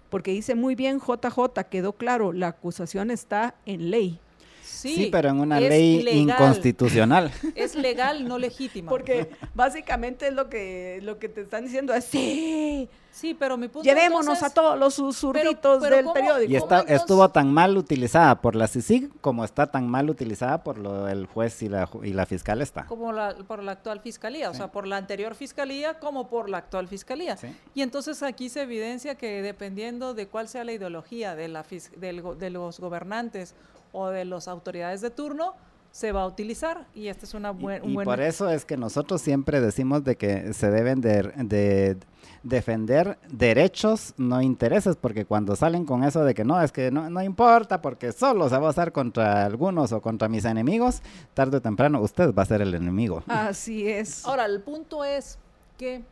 porque 0.09 0.31
dice 0.31 0.55
muy 0.55 0.75
bien 0.75 0.99
JJ, 0.99 1.63
quedó 1.69 1.93
claro, 1.93 2.33
la 2.33 2.47
acusación 2.47 3.11
está 3.11 3.55
en 3.65 3.91
ley. 3.91 4.19
Sí, 4.67 5.09
pero 5.11 5.29
en 5.29 5.39
una 5.39 5.59
ley 5.59 6.05
inconstitucional. 6.09 7.31
Es 7.55 7.75
legal, 7.75 8.27
no 8.27 8.37
legítima. 8.37 8.89
Porque 8.89 9.29
básicamente 9.55 10.27
es 10.27 10.33
lo 10.33 10.49
que, 10.49 10.99
lo 11.03 11.17
que 11.17 11.29
te 11.29 11.41
están 11.41 11.63
diciendo 11.63 11.93
es 11.93 12.05
sí. 12.05 12.89
Sí, 13.17 13.33
pero 13.33 13.57
mi 13.57 13.67
punto 13.67 13.83
Llevémonos 13.83 14.43
a 14.43 14.51
todos 14.51 14.77
los 14.77 14.93
susurritos 14.93 15.81
del 15.81 16.05
periódico. 16.13 16.51
Y 16.51 16.55
está, 16.55 16.81
estuvo 16.81 17.27
tan 17.29 17.51
mal 17.51 17.75
utilizada 17.75 18.39
por 18.41 18.55
la 18.55 18.67
CICIG 18.67 19.09
como 19.21 19.43
está 19.43 19.71
tan 19.71 19.87
mal 19.87 20.11
utilizada 20.11 20.63
por 20.63 20.77
lo, 20.77 21.07
el 21.07 21.25
juez 21.25 21.63
y 21.63 21.69
la, 21.69 21.89
y 22.03 22.13
la 22.13 22.27
fiscal 22.27 22.61
está. 22.61 22.85
Como 22.85 23.11
la, 23.11 23.35
por 23.35 23.63
la 23.63 23.71
actual 23.71 24.01
fiscalía, 24.01 24.51
o 24.51 24.53
sea, 24.53 24.71
por 24.71 24.85
la 24.85 24.97
anterior 24.97 25.33
fiscalía 25.33 25.97
como 25.97 26.29
por 26.29 26.47
la 26.47 26.59
actual 26.59 26.87
fiscalía. 26.87 27.37
Y 27.73 27.81
entonces 27.81 28.21
aquí 28.21 28.49
se 28.49 28.61
evidencia 28.61 29.15
que 29.15 29.41
dependiendo 29.41 30.13
de 30.13 30.27
cuál 30.27 30.47
sea 30.47 30.63
la 30.63 30.73
ideología 30.73 31.35
de, 31.35 31.47
la, 31.47 31.65
de 31.97 32.49
los 32.51 32.79
gobernantes 32.79 33.55
o 33.91 34.09
de 34.09 34.25
las 34.25 34.47
autoridades 34.47 35.01
de 35.01 35.09
turno 35.09 35.55
se 35.97 36.11
va 36.11 36.21
a 36.21 36.27
utilizar 36.27 36.85
y 36.93 37.07
este 37.07 37.25
es 37.25 37.33
una 37.33 37.49
buena... 37.49 37.83
Y, 37.83 37.95
por 37.95 38.21
eso 38.21 38.49
es 38.49 38.65
que 38.65 38.77
nosotros 38.77 39.19
siempre 39.19 39.59
decimos 39.61 40.03
de 40.03 40.15
que 40.15 40.53
se 40.53 40.69
deben 40.69 41.01
de, 41.01 41.97
defender 42.43 43.17
derechos, 43.29 44.13
no 44.17 44.41
intereses, 44.41 44.95
porque 44.95 45.25
cuando 45.25 45.55
salen 45.55 45.85
con 45.85 46.03
eso 46.03 46.23
de 46.23 46.35
que 46.35 46.45
no, 46.45 46.61
es 46.61 46.71
que 46.71 46.91
no, 46.91 47.09
no 47.09 47.23
importa, 47.23 47.81
porque 47.81 48.11
solo 48.11 48.47
se 48.47 48.57
va 48.59 48.67
a 48.67 48.69
usar 48.69 48.91
contra 48.91 49.43
algunos 49.43 49.91
o 49.91 49.99
contra 49.99 50.29
mis 50.29 50.45
enemigos, 50.45 51.01
tarde 51.33 51.57
o 51.57 51.61
temprano 51.61 51.99
usted 51.99 52.31
va 52.31 52.43
a 52.43 52.45
ser 52.45 52.61
el 52.61 52.75
enemigo. 52.75 53.23
Así 53.27 53.89
es. 53.89 54.23
Ahora, 54.23 54.45
el 54.45 54.61
punto 54.61 55.03
es 55.03 55.39
que, 55.79 56.03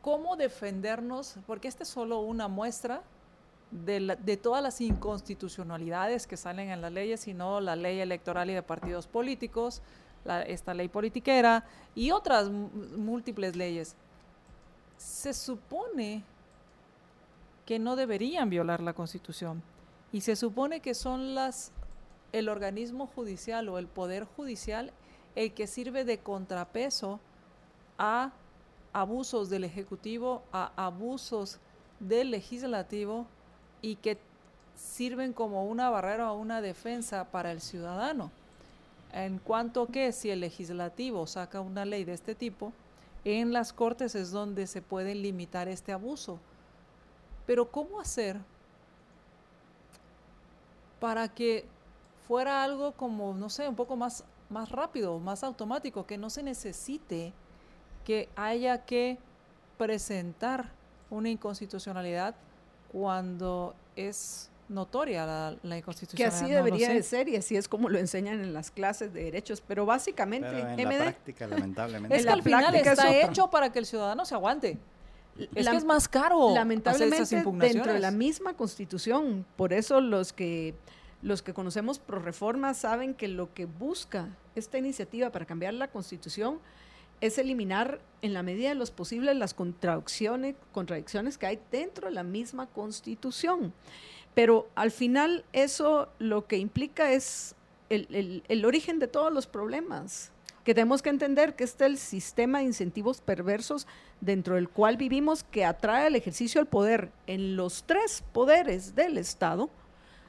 ¿cómo 0.00 0.36
defendernos? 0.36 1.36
Porque 1.46 1.68
esta 1.68 1.82
es 1.82 1.90
solo 1.90 2.20
una 2.20 2.48
muestra 2.48 3.02
de, 3.72 4.36
todas 4.36 4.62
las 4.62 4.80
inconstitucionalidades 4.80 6.26
que 6.26 6.36
salen 6.36 6.70
en 6.70 6.82
las 6.82 6.92
leyes, 6.92 7.20
sino 7.20 7.60
la 7.60 7.74
ley 7.74 8.00
electoral 8.00 8.50
y 8.50 8.54
de 8.54 8.62
partidos 8.62 9.06
políticos, 9.06 9.82
esta 10.46 10.74
ley 10.74 10.88
politiquera 10.88 11.64
y 11.94 12.10
otras 12.10 12.50
múltiples 12.50 13.56
leyes. 13.56 13.96
Se 14.98 15.32
supone 15.32 16.22
que 17.64 17.78
no 17.78 17.96
deberían 17.96 18.50
violar 18.50 18.80
la 18.82 18.92
Constitución 18.92 19.62
y 20.12 20.20
se 20.20 20.36
supone 20.36 20.80
que 20.80 20.94
son 20.94 21.34
las 21.34 21.72
el 22.32 22.48
organismo 22.48 23.06
judicial 23.06 23.68
o 23.68 23.78
el 23.78 23.86
poder 23.86 24.24
judicial 24.24 24.90
el 25.34 25.52
que 25.52 25.66
sirve 25.66 26.04
de 26.04 26.18
contrapeso 26.18 27.20
a 27.98 28.32
abusos 28.92 29.50
del 29.50 29.64
ejecutivo, 29.64 30.42
a 30.52 30.72
abusos 30.76 31.58
del 32.00 32.30
legislativo 32.30 33.26
y 33.82 33.96
que 33.96 34.16
sirven 34.76 35.32
como 35.32 35.66
una 35.66 35.90
barrera 35.90 36.32
o 36.32 36.38
una 36.38 36.60
defensa 36.62 37.24
para 37.24 37.52
el 37.52 37.60
ciudadano. 37.60 38.30
En 39.12 39.38
cuanto 39.38 39.86
que 39.86 40.12
si 40.12 40.30
el 40.30 40.40
legislativo 40.40 41.26
saca 41.26 41.60
una 41.60 41.84
ley 41.84 42.04
de 42.04 42.14
este 42.14 42.34
tipo, 42.34 42.72
en 43.24 43.52
las 43.52 43.72
cortes 43.72 44.14
es 44.14 44.30
donde 44.30 44.66
se 44.66 44.80
puede 44.80 45.14
limitar 45.14 45.68
este 45.68 45.92
abuso. 45.92 46.38
Pero 47.46 47.70
¿cómo 47.70 48.00
hacer 48.00 48.38
para 50.98 51.28
que 51.28 51.66
fuera 52.26 52.62
algo 52.62 52.92
como, 52.92 53.34
no 53.34 53.50
sé, 53.50 53.68
un 53.68 53.74
poco 53.74 53.96
más, 53.96 54.24
más 54.48 54.70
rápido, 54.70 55.18
más 55.18 55.42
automático, 55.42 56.06
que 56.06 56.16
no 56.16 56.30
se 56.30 56.42
necesite 56.42 57.32
que 58.04 58.28
haya 58.36 58.84
que 58.84 59.18
presentar 59.76 60.70
una 61.10 61.28
inconstitucionalidad 61.28 62.34
cuando 62.92 63.74
es 63.96 64.50
notoria 64.68 65.26
la, 65.26 65.56
la 65.62 65.78
inconstitucionalidad. 65.78 66.38
Que 66.38 66.44
así 66.44 66.52
debería 66.52 66.88
de 66.88 67.02
ser 67.02 67.28
y 67.28 67.36
así 67.36 67.56
es 67.56 67.68
como 67.68 67.88
lo 67.88 67.98
enseñan 67.98 68.40
en 68.40 68.52
las 68.52 68.70
clases 68.70 69.12
de 69.12 69.24
derechos, 69.24 69.62
pero 69.66 69.86
básicamente 69.86 70.48
en 70.48 70.76
la 70.76 70.98
práctica 70.98 71.46
lamentablemente 71.46 72.16
es 72.16 72.24
que 72.24 72.30
al 72.30 72.42
final 72.42 72.74
está 72.74 73.14
hecho 73.14 73.50
para 73.50 73.72
que 73.72 73.78
el 73.78 73.86
ciudadano 73.86 74.24
se 74.24 74.34
aguante. 74.34 74.78
Es 75.54 75.68
que 75.68 75.76
es 75.76 75.84
más 75.84 76.08
caro. 76.08 76.54
Lamentablemente 76.54 77.42
dentro 77.58 77.92
de 77.92 77.98
la 77.98 78.10
misma 78.10 78.54
Constitución, 78.54 79.46
por 79.56 79.72
eso 79.72 80.00
los 80.00 80.32
que 80.32 80.74
los 81.22 81.40
que 81.40 81.54
conocemos 81.54 82.00
pro 82.00 82.18
reforma 82.18 82.74
saben 82.74 83.14
que 83.14 83.28
lo 83.28 83.54
que 83.54 83.64
busca 83.66 84.28
esta 84.56 84.76
iniciativa 84.76 85.30
para 85.30 85.46
cambiar 85.46 85.72
la 85.74 85.86
Constitución 85.88 86.58
es 87.22 87.38
eliminar 87.38 88.00
en 88.20 88.34
la 88.34 88.42
medida 88.42 88.68
de 88.68 88.74
los 88.74 88.90
posibles 88.90 89.36
las 89.36 89.54
contradicciones, 89.54 90.56
contradicciones 90.72 91.38
que 91.38 91.46
hay 91.46 91.60
dentro 91.70 92.08
de 92.08 92.14
la 92.14 92.24
misma 92.24 92.66
constitución. 92.66 93.72
Pero 94.34 94.68
al 94.74 94.90
final 94.90 95.44
eso 95.52 96.08
lo 96.18 96.46
que 96.46 96.56
implica 96.58 97.12
es 97.12 97.54
el, 97.90 98.42
el, 98.48 98.64
origen 98.64 98.98
de 98.98 99.06
todos 99.06 99.32
los 99.32 99.46
problemas, 99.46 100.32
que 100.64 100.74
tenemos 100.74 101.00
que 101.00 101.10
entender 101.10 101.54
que 101.54 101.64
este 101.64 101.84
es 101.84 101.90
el 101.92 101.98
sistema 101.98 102.58
de 102.58 102.64
incentivos 102.64 103.20
perversos 103.20 103.86
dentro 104.20 104.56
del 104.56 104.68
cual 104.68 104.96
vivimos 104.96 105.44
que 105.44 105.64
atrae 105.64 106.06
al 106.06 106.16
ejercicio 106.16 106.60
del 106.60 106.68
poder 106.68 107.12
en 107.28 107.54
los 107.54 107.84
tres 107.84 108.24
poderes 108.32 108.96
del 108.96 109.16
Estado, 109.16 109.70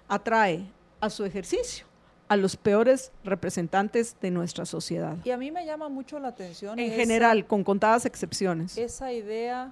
atrae 0.08 0.68
a 1.00 1.10
su 1.10 1.26
ejercicio 1.26 1.93
a 2.34 2.38
los 2.38 2.58
peores 2.58 3.12
representantes 3.24 4.16
de 4.20 4.32
nuestra 4.32 4.66
sociedad. 4.66 5.18
Y 5.24 5.30
a 5.30 5.38
mí 5.38 5.52
me 5.52 5.66
llama 5.66 5.88
mucho 5.88 6.18
la 6.20 6.30
atención. 6.30 6.80
En 6.80 6.92
general, 6.92 7.46
con 7.46 7.64
contadas 7.64 8.06
excepciones. 8.06 8.76
Esa 8.76 9.14
idea 9.14 9.72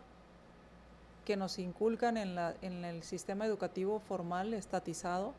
que 1.26 1.36
nos 1.36 1.58
inculcan 1.58 2.18
en, 2.18 2.36
la, 2.36 2.54
en 2.62 2.86
el 2.86 3.02
sistema 3.02 3.48
educativo 3.48 4.00
formal 4.00 4.54
estatizado, 4.54 5.34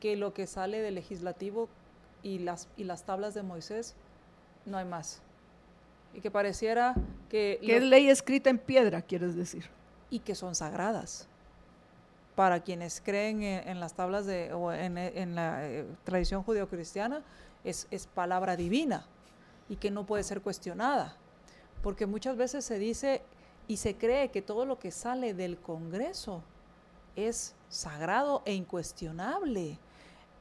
que 0.00 0.16
lo 0.16 0.32
que 0.32 0.46
sale 0.46 0.80
del 0.80 0.94
legislativo 0.94 1.68
y 2.22 2.38
las, 2.38 2.68
y 2.78 2.84
las 2.84 3.04
tablas 3.04 3.34
de 3.34 3.42
Moisés, 3.42 3.94
no 4.64 4.78
hay 4.78 4.86
más. 4.86 5.20
Y 6.14 6.20
que 6.22 6.30
pareciera 6.30 6.94
que... 7.28 7.58
Que 7.60 7.76
es 7.76 7.82
ley 7.82 8.08
escrita 8.08 8.48
en 8.48 8.58
piedra, 8.58 9.02
quieres 9.02 9.36
decir. 9.36 9.68
Y 10.08 10.20
que 10.20 10.34
son 10.34 10.54
sagradas. 10.54 11.28
Para 12.36 12.60
quienes 12.60 13.00
creen 13.00 13.42
en, 13.42 13.80
las 13.80 13.94
tablas 13.94 14.26
de, 14.26 14.52
o 14.52 14.72
en, 14.72 14.96
en 14.98 15.34
la 15.34 15.66
eh, 15.66 15.86
tradición 16.04 16.44
judeocristiana, 16.44 17.22
es, 17.64 17.88
es 17.90 18.06
palabra 18.06 18.56
divina 18.56 19.06
y 19.68 19.76
que 19.76 19.90
no 19.90 20.06
puede 20.06 20.22
ser 20.22 20.40
cuestionada. 20.40 21.16
Porque 21.82 22.06
muchas 22.06 22.36
veces 22.36 22.64
se 22.64 22.78
dice 22.78 23.22
y 23.68 23.78
se 23.78 23.96
cree 23.96 24.30
que 24.30 24.42
todo 24.42 24.64
lo 24.64 24.78
que 24.78 24.90
sale 24.90 25.34
del 25.34 25.58
Congreso 25.58 26.42
es 27.16 27.54
sagrado 27.68 28.42
e 28.44 28.54
incuestionable. 28.54 29.78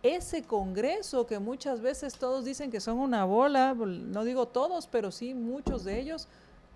Ese 0.03 0.43
Congreso 0.43 1.25
que 1.25 1.39
muchas 1.39 1.81
veces 1.81 2.17
todos 2.17 2.45
dicen 2.45 2.69
que 2.69 2.79
son 2.79 2.99
una 2.99 3.25
bola, 3.25 3.73
no 3.73 4.23
digo 4.23 4.47
todos, 4.47 4.85
pero 4.87 5.11
sí 5.11 5.33
muchos 5.33 5.83
de 5.83 5.99
ellos, 5.99 6.27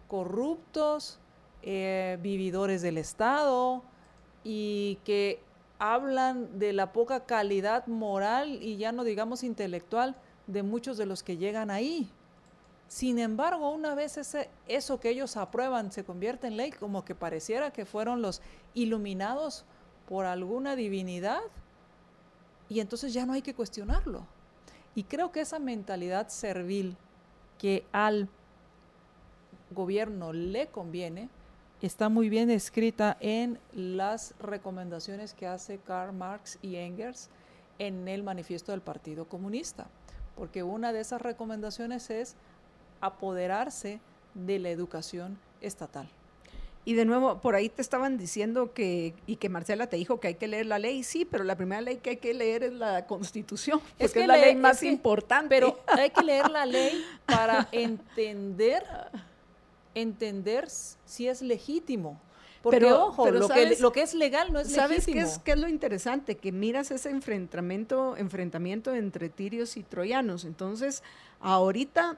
corruptos, 0.08 1.20
eh, 1.62 2.18
vividores 2.22 2.82
del 2.82 2.98
Estado 2.98 3.84
y 4.44 5.00
que 5.04 5.42
hablan 5.80 6.60
de 6.60 6.74
la 6.74 6.92
poca 6.92 7.26
calidad 7.26 7.88
moral 7.88 8.62
y 8.62 8.78
ya 8.78 8.92
no 8.92 9.04
digamos 9.04 9.44
intelectual 9.44 10.16
de 10.48 10.64
muchos 10.64 10.98
de 10.98 11.06
los 11.06 11.24
que 11.24 11.38
llegan 11.38 11.72
ahí. 11.72 12.10
Sin 12.88 13.20
embargo, 13.20 13.72
una 13.72 13.94
vez 13.94 14.20
eso 14.68 15.00
que 15.00 15.10
ellos 15.10 15.38
aprueban 15.38 15.92
se 15.92 16.04
convierte 16.04 16.48
en 16.48 16.58
ley, 16.58 16.72
como 16.72 17.06
que 17.06 17.14
pareciera 17.14 17.72
que 17.72 17.86
fueron 17.86 18.22
los 18.22 18.42
iluminados 18.74 19.64
por 20.08 20.26
alguna 20.26 20.76
divinidad, 20.76 21.42
y 22.68 22.80
entonces 22.80 23.14
ya 23.14 23.28
no 23.28 23.34
hay 23.34 23.44
que 23.44 23.54
cuestionarlo. 23.54 24.26
Y 24.96 25.04
creo 25.04 25.32
que 25.32 25.42
esa 25.42 25.60
mentalidad 25.60 26.30
servil 26.30 26.98
que 27.60 27.86
al 27.92 28.28
gobierno 29.70 30.34
le 30.34 30.68
conviene, 30.68 31.30
está 31.88 32.10
muy 32.10 32.30
bien 32.30 32.50
escrita 32.50 33.18
en 33.20 33.60
las 33.74 34.34
recomendaciones 34.40 35.34
que 35.34 35.48
hace 35.48 35.80
Karl 35.80 36.14
Marx 36.14 36.60
y 36.62 36.76
Engels 36.76 37.30
en 37.78 38.08
el 38.08 38.24
manifiesto 38.24 38.72
del 38.72 38.82
Partido 38.82 39.26
Comunista, 39.26 39.88
porque 40.36 40.64
una 40.64 40.92
de 40.92 41.00
esas 41.00 41.22
recomendaciones 41.22 42.10
es 42.10 42.36
apoderarse 43.02 44.00
de 44.34 44.60
la 44.60 44.70
educación 44.70 45.40
estatal. 45.62 46.10
Y 46.86 46.94
de 46.94 47.06
nuevo, 47.06 47.40
por 47.40 47.56
ahí 47.56 47.70
te 47.70 47.82
estaban 47.82 48.18
diciendo 48.18 48.74
que, 48.74 49.14
y 49.28 49.36
que 49.36 49.50
Marcela 49.50 49.88
te 49.88 49.98
dijo 49.98 50.20
que 50.20 50.30
hay 50.30 50.36
que 50.36 50.48
leer 50.48 50.66
la 50.66 50.80
ley, 50.80 51.04
sí, 51.04 51.26
pero 51.26 51.44
la 51.44 51.56
primera 51.56 51.82
ley 51.82 51.98
que 51.98 52.12
hay 52.12 52.18
que 52.18 52.34
leer 52.34 52.64
es 52.64 52.74
la 52.74 53.06
constitución, 53.06 53.82
es 54.00 54.12
que 54.12 54.22
es 54.22 54.28
la 54.28 54.38
ley 54.38 54.56
más 54.56 54.82
importante. 54.82 55.50
Pero 55.50 55.80
hay 55.88 56.10
que 56.10 56.24
leer 56.24 56.50
la 56.50 56.66
ley 56.66 57.06
para 57.26 57.68
entender, 57.72 58.84
entender 60.02 60.68
si 60.70 61.28
es 61.28 61.42
legítimo. 61.42 62.20
Porque, 62.62 62.80
pero, 62.80 63.06
ojo, 63.06 63.32
lo, 63.32 63.48
que, 63.48 63.78
lo, 63.80 63.92
que, 63.94 64.02
es 64.02 64.14
legal 64.14 64.52
no 64.52 64.60
es 64.60 64.72
¿sabes 64.72 65.08
legítimo. 65.08 65.26
¿Sabes 65.26 65.42
qué 65.44 65.52
es, 65.54 65.58
lo 65.58 65.70
interesante? 65.70 66.36
Que 66.36 66.52
miras 66.52 66.92
ese 66.92 67.10
enfrentamiento, 67.10 68.18
enfrentamiento 68.18 68.94
entre 68.94 69.30
tirios 69.30 69.78
y 69.78 69.84
troyanos. 69.84 70.44
Entonces, 70.44 71.02
ahorita 71.40 72.18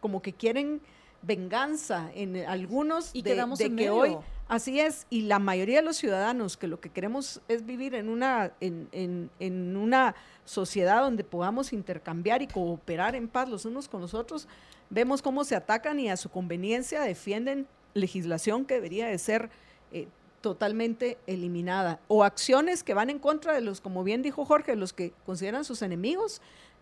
como 0.00 0.22
que 0.22 0.32
quieren 0.32 0.80
venganza 1.22 2.10
en 2.14 2.36
algunos 2.36 3.10
y 3.12 3.22
de, 3.22 3.34
de 3.34 3.76
que 3.76 3.90
hoy 3.90 4.16
así 4.48 4.80
es 4.80 5.06
y 5.10 5.22
la 5.22 5.38
mayoría 5.38 5.76
de 5.76 5.82
los 5.82 5.96
ciudadanos 5.96 6.56
que 6.56 6.66
lo 6.66 6.80
que 6.80 6.88
queremos 6.88 7.40
es 7.48 7.66
vivir 7.66 7.94
en 7.94 8.08
una 8.08 8.52
en, 8.60 8.88
en, 8.92 9.30
en, 9.38 9.76
una 9.76 10.14
sociedad 10.46 11.02
donde 11.02 11.22
podamos 11.22 11.72
intercambiar 11.72 12.40
y 12.40 12.46
cooperar 12.46 13.14
en 13.14 13.28
paz 13.28 13.48
los 13.48 13.66
unos 13.66 13.88
con 13.88 14.00
los 14.00 14.14
otros 14.14 14.48
vemos 14.90 15.22
cómo 15.22 15.44
se 15.44 15.56
atacan 15.56 15.98
y 16.00 16.10
a 16.10 16.16
su 16.16 16.28
conveniencia 16.28 17.00
defienden 17.02 17.66
legislación 17.94 18.64
que 18.64 18.74
debería 18.74 19.06
de 19.06 19.18
ser 19.18 19.50
eh, 19.92 20.06
totalmente 20.40 21.18
eliminada 21.26 22.00
o 22.08 22.24
acciones 22.24 22.82
que 22.82 22.94
van 22.94 23.10
en 23.10 23.18
contra 23.18 23.54
de 23.54 23.60
los 23.60 23.80
como 23.80 24.04
bien 24.04 24.22
dijo 24.22 24.44
Jorge 24.44 24.76
los 24.76 24.92
que 24.92 25.12
consideran 25.24 25.64
sus 25.64 25.82
enemigos 25.82 26.40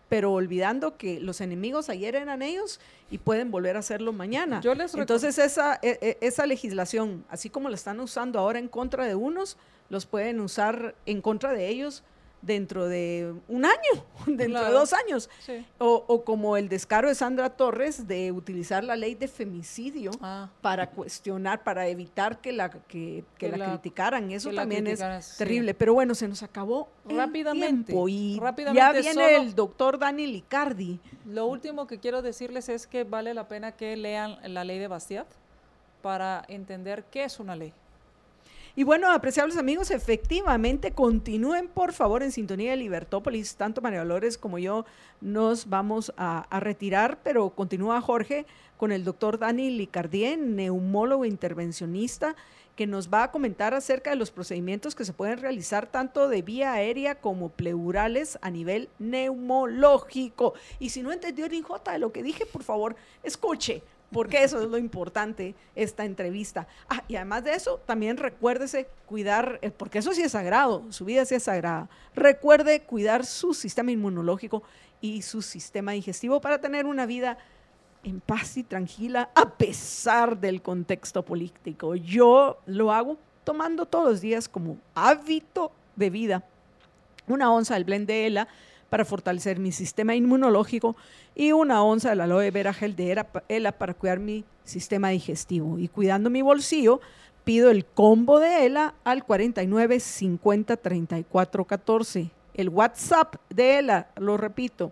pero 0.09 0.33
olvidando 0.33 0.97
que 0.97 1.19
los 1.19 1.39
enemigos 1.39 1.87
ayer 1.89 2.15
eran 2.15 2.41
ellos 2.41 2.79
y 3.11 3.19
pueden 3.19 3.51
volver 3.51 3.75
a 3.75 3.79
hacerlo 3.79 4.11
mañana. 4.11 4.59
Entonces 4.95 5.37
esa, 5.37 5.79
e, 5.83 5.99
e, 6.01 6.17
esa 6.21 6.47
legislación, 6.47 7.23
así 7.29 7.51
como 7.51 7.69
la 7.69 7.75
están 7.75 7.99
usando 7.99 8.39
ahora 8.39 8.57
en 8.57 8.67
contra 8.67 9.05
de 9.05 9.13
unos, 9.13 9.55
los 9.89 10.07
pueden 10.07 10.39
usar 10.39 10.95
en 11.05 11.21
contra 11.21 11.53
de 11.53 11.67
ellos 11.67 12.03
dentro 12.41 12.87
de 12.87 13.33
un 13.47 13.65
año, 13.65 14.05
dentro 14.25 14.63
de 14.63 14.71
dos 14.71 14.93
años. 14.93 15.29
O, 15.77 16.23
como 16.23 16.57
el 16.57 16.69
descaro 16.69 17.07
de 17.07 17.15
Sandra 17.15 17.49
Torres 17.49 18.07
de 18.07 18.31
utilizar 18.31 18.83
la 18.83 18.95
ley 18.95 19.15
de 19.15 19.27
femicidio 19.27 20.11
ah. 20.21 20.49
para 20.61 20.89
cuestionar, 20.89 21.63
para 21.63 21.87
evitar 21.87 22.39
que 22.39 22.51
la, 22.51 22.69
que, 22.69 23.23
la, 23.39 23.71
criticaran. 23.71 24.31
Eso 24.31 24.51
también 24.51 24.87
es 24.87 25.01
terrible. 25.37 25.73
Pero 25.73 25.93
bueno, 25.93 26.15
se 26.15 26.27
nos 26.27 26.43
acabó 26.43 26.89
rápidamente. 27.05 27.93
y 28.07 28.39
ya 28.73 28.91
viene 28.91 29.35
el 29.37 29.55
doctor 29.55 29.97
Dani 29.97 30.27
Licardi. 30.27 30.99
Lo 31.25 31.47
último 31.47 31.87
que 31.87 31.99
quiero 31.99 32.21
decirles 32.21 32.69
es 32.69 32.87
que 32.87 33.03
vale 33.03 33.33
la 33.33 33.47
pena 33.47 33.73
que 33.73 33.95
lean 33.95 34.37
la 34.53 34.63
ley 34.63 34.79
de 34.79 34.87
Bastiat 34.87 35.27
para 36.01 36.43
entender 36.47 37.03
qué 37.11 37.23
es 37.23 37.39
una 37.39 37.55
ley. 37.55 37.73
Y 38.79 38.85
bueno, 38.85 39.11
apreciables 39.11 39.57
amigos, 39.57 39.91
efectivamente, 39.91 40.93
continúen 40.93 41.67
por 41.67 41.91
favor 41.91 42.23
en 42.23 42.31
sintonía 42.31 42.71
de 42.71 42.77
Libertópolis. 42.77 43.57
Tanto 43.57 43.81
María 43.81 43.99
Dolores 43.99 44.37
como 44.37 44.57
yo 44.57 44.85
nos 45.19 45.67
vamos 45.67 46.13
a, 46.15 46.47
retirar, 46.61 47.19
pero 47.21 47.49
continúa 47.49 47.99
Jorge 47.99 48.45
con 48.77 48.93
el 48.93 49.03
doctor 49.03 49.37
Dani 49.37 49.69
Licardien, 49.69 50.55
neumólogo 50.55 51.25
intervencionista, 51.25 52.37
que 52.77 52.87
nos 52.87 53.09
va 53.09 53.23
a 53.23 53.31
comentar 53.31 53.73
acerca 53.73 54.11
de 54.11 54.15
los 54.15 54.31
procedimientos 54.31 54.95
que 54.95 55.03
se 55.03 55.11
pueden 55.11 55.39
realizar 55.39 55.87
tanto 55.87 56.29
de 56.29 56.41
vía 56.41 56.71
aérea 56.71 57.15
como 57.15 57.49
pleurales 57.49 58.39
a 58.41 58.49
nivel 58.49 58.87
neumológico. 58.97 60.53
Y 60.79 60.91
si 60.91 61.03
no 61.03 61.11
entendió 61.11 61.49
ni 61.49 61.61
J 61.61 61.91
de 61.91 61.99
lo 61.99 62.13
que 62.13 62.23
dije, 62.23 62.45
por 62.45 62.63
favor, 62.63 62.95
escuche 63.23 63.83
porque 64.11 64.43
eso 64.43 64.61
es 64.61 64.69
lo 64.69 64.77
importante, 64.77 65.55
esta 65.75 66.05
entrevista. 66.05 66.67
Ah, 66.89 67.03
y 67.07 67.15
además 67.15 67.43
de 67.43 67.53
eso, 67.53 67.79
también 67.85 68.17
recuérdese 68.17 68.87
cuidar, 69.05 69.59
eh, 69.61 69.71
porque 69.71 69.99
eso 69.99 70.13
sí 70.13 70.21
es 70.21 70.31
sagrado, 70.31 70.83
su 70.89 71.05
vida 71.05 71.25
sí 71.25 71.35
es 71.35 71.43
sagrada. 71.43 71.89
Recuerde 72.15 72.81
cuidar 72.81 73.25
su 73.25 73.53
sistema 73.53 73.91
inmunológico 73.91 74.63
y 75.01 75.21
su 75.21 75.41
sistema 75.41 75.91
digestivo 75.91 76.41
para 76.41 76.59
tener 76.59 76.85
una 76.85 77.05
vida 77.05 77.37
en 78.03 78.21
paz 78.21 78.57
y 78.57 78.63
tranquila 78.63 79.29
a 79.35 79.49
pesar 79.49 80.39
del 80.39 80.61
contexto 80.61 81.23
político. 81.23 81.95
Yo 81.95 82.59
lo 82.65 82.91
hago 82.91 83.17
tomando 83.43 83.85
todos 83.85 84.09
los 84.09 84.21
días 84.21 84.47
como 84.47 84.77
hábito 84.95 85.71
de 85.95 86.09
vida 86.09 86.43
una 87.29 87.51
onza 87.51 87.75
del 87.75 87.83
blend 87.83 88.07
de 88.07 88.27
ELA 88.27 88.47
para 88.89 89.05
fortalecer 89.05 89.59
mi 89.59 89.71
sistema 89.71 90.15
inmunológico 90.15 90.95
y 91.35 91.51
una 91.51 91.83
onza 91.83 92.09
de 92.09 92.15
la 92.15 92.23
aloe 92.25 92.51
vera 92.51 92.73
gel 92.73 92.95
de 92.95 93.23
ELA 93.47 93.71
para 93.71 93.93
cuidar 93.93 94.19
mi 94.19 94.43
sistema 94.63 95.09
digestivo. 95.09 95.79
Y 95.79 95.87
cuidando 95.87 96.29
mi 96.29 96.41
bolsillo, 96.41 96.99
pido 97.43 97.69
el 97.69 97.85
combo 97.85 98.39
de 98.39 98.65
ELA 98.65 98.95
al 99.03 99.23
49 99.25 99.99
50 99.99 100.77
34 100.77 101.65
14. 101.65 102.31
El 102.53 102.69
WhatsApp 102.69 103.35
de 103.49 103.79
ELA, 103.79 104.09
lo 104.17 104.37
repito, 104.37 104.91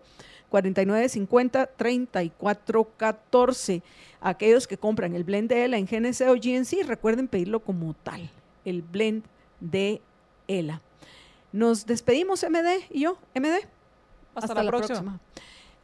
49 0.50 1.10
50 1.10 1.66
34 1.68 2.88
14. 2.98 3.84
Aquellos 4.22 4.68
que 4.68 4.78
compran 4.78 5.14
el 5.16 5.24
blend 5.24 5.50
de 5.50 5.66
ELA 5.66 5.78
en 5.78 5.86
GNC 5.86 6.22
o 6.30 6.36
GNC, 6.36 6.88
recuerden 6.88 7.28
pedirlo 7.28 7.60
como 7.60 7.94
tal, 7.94 8.30
el 8.66 8.82
blend 8.82 9.24
de 9.60 10.02
ELA. 10.48 10.82
Nos 11.52 11.86
despedimos, 11.86 12.44
MD 12.44 12.86
y 12.90 13.02
yo, 13.02 13.18
MD. 13.36 13.68
Hasta, 14.44 14.64
la, 14.64 14.70
próxima. 14.70 15.20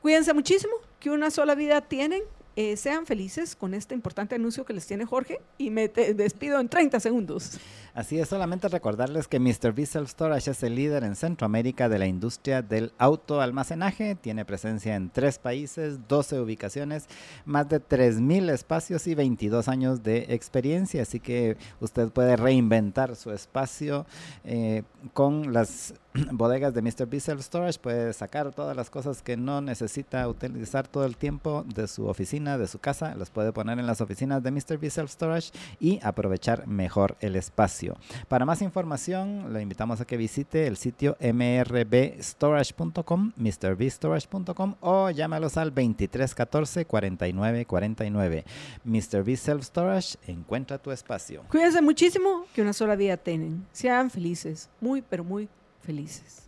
Cuídense 0.01 0.33
muchísimo, 0.33 0.73
que 0.99 1.09
una 1.09 1.31
sola 1.31 1.55
vida 1.55 1.81
tienen. 1.81 2.21
Eh, 2.55 2.77
sean 2.77 3.07
felices 3.07 3.55
con 3.55 3.73
este 3.73 3.95
importante 3.95 4.35
anuncio 4.35 4.63
que 4.63 4.73
les 4.73 4.85
tiene 4.85 5.05
Jorge 5.05 5.41
y 5.57 5.71
me 5.71 5.87
despido 5.87 6.59
en 6.59 6.69
30 6.69 6.99
segundos. 6.99 7.59
Así 7.95 8.19
es, 8.19 8.27
solamente 8.27 8.69
recordarles 8.69 9.27
que 9.27 9.39
Mr. 9.39 9.85
Self 9.85 10.09
Storage 10.09 10.49
es 10.49 10.63
el 10.63 10.73
líder 10.73 11.03
en 11.03 11.15
Centroamérica 11.15 11.89
de 11.89 11.99
la 11.99 12.07
industria 12.07 12.63
del 12.63 12.91
autoalmacenaje. 12.97 14.15
Tiene 14.15 14.45
presencia 14.45 14.95
en 14.95 15.11
tres 15.11 15.37
países, 15.37 15.99
12 16.07 16.39
ubicaciones, 16.39 17.05
más 17.45 17.69
de 17.69 17.79
3.000 17.79 18.49
espacios 18.49 19.05
y 19.05 19.13
22 19.13 19.67
años 19.67 20.01
de 20.01 20.25
experiencia. 20.29 21.03
Así 21.03 21.19
que 21.19 21.55
usted 21.81 22.09
puede 22.09 22.35
reinventar 22.35 23.15
su 23.15 23.31
espacio 23.31 24.07
eh, 24.43 24.81
con 25.13 25.53
las 25.53 25.93
bodegas 26.31 26.73
de 26.73 26.81
Mr. 26.81 27.05
B 27.05 27.19
Storage. 27.19 27.77
Puede 27.77 28.13
sacar 28.13 28.53
todas 28.53 28.75
las 28.75 28.89
cosas 28.89 29.21
que 29.21 29.37
no 29.37 29.61
necesita 29.61 30.27
utilizar 30.27 30.87
todo 30.87 31.05
el 31.05 31.15
tiempo 31.15 31.63
de 31.75 31.87
su 31.87 32.07
oficina, 32.07 32.57
de 32.57 32.67
su 32.67 32.79
casa. 32.79 33.13
Las 33.13 33.29
puede 33.29 33.53
poner 33.53 33.77
en 33.77 33.85
las 33.85 34.01
oficinas 34.01 34.41
de 34.41 34.49
Mr. 34.49 34.79
B 34.79 34.89
Storage 34.89 35.51
y 35.79 35.99
aprovechar 36.01 36.65
mejor 36.65 37.17
el 37.19 37.35
espacio. 37.35 37.82
Para 38.27 38.45
más 38.45 38.61
información, 38.61 39.53
le 39.53 39.61
invitamos 39.61 40.01
a 40.01 40.05
que 40.05 40.17
visite 40.17 40.67
el 40.67 40.77
sitio 40.77 41.17
mrbstorage.com, 41.19 43.31
mrbstorage.com 43.35 44.75
o 44.81 45.09
llámalos 45.09 45.57
al 45.57 45.69
2314 45.69 46.85
49 46.85 47.65
49. 47.65 48.45
Mr. 48.83 49.23
B 49.23 49.35
Self 49.35 49.63
Storage, 49.63 50.17
encuentra 50.27 50.77
tu 50.77 50.91
espacio. 50.91 51.43
Cuídense 51.49 51.81
muchísimo, 51.81 52.45
que 52.53 52.61
una 52.61 52.73
sola 52.73 52.95
vida 52.95 53.17
tienen. 53.17 53.65
Sean 53.71 54.09
felices, 54.09 54.69
muy, 54.79 55.01
pero 55.01 55.23
muy 55.23 55.49
felices. 55.81 56.43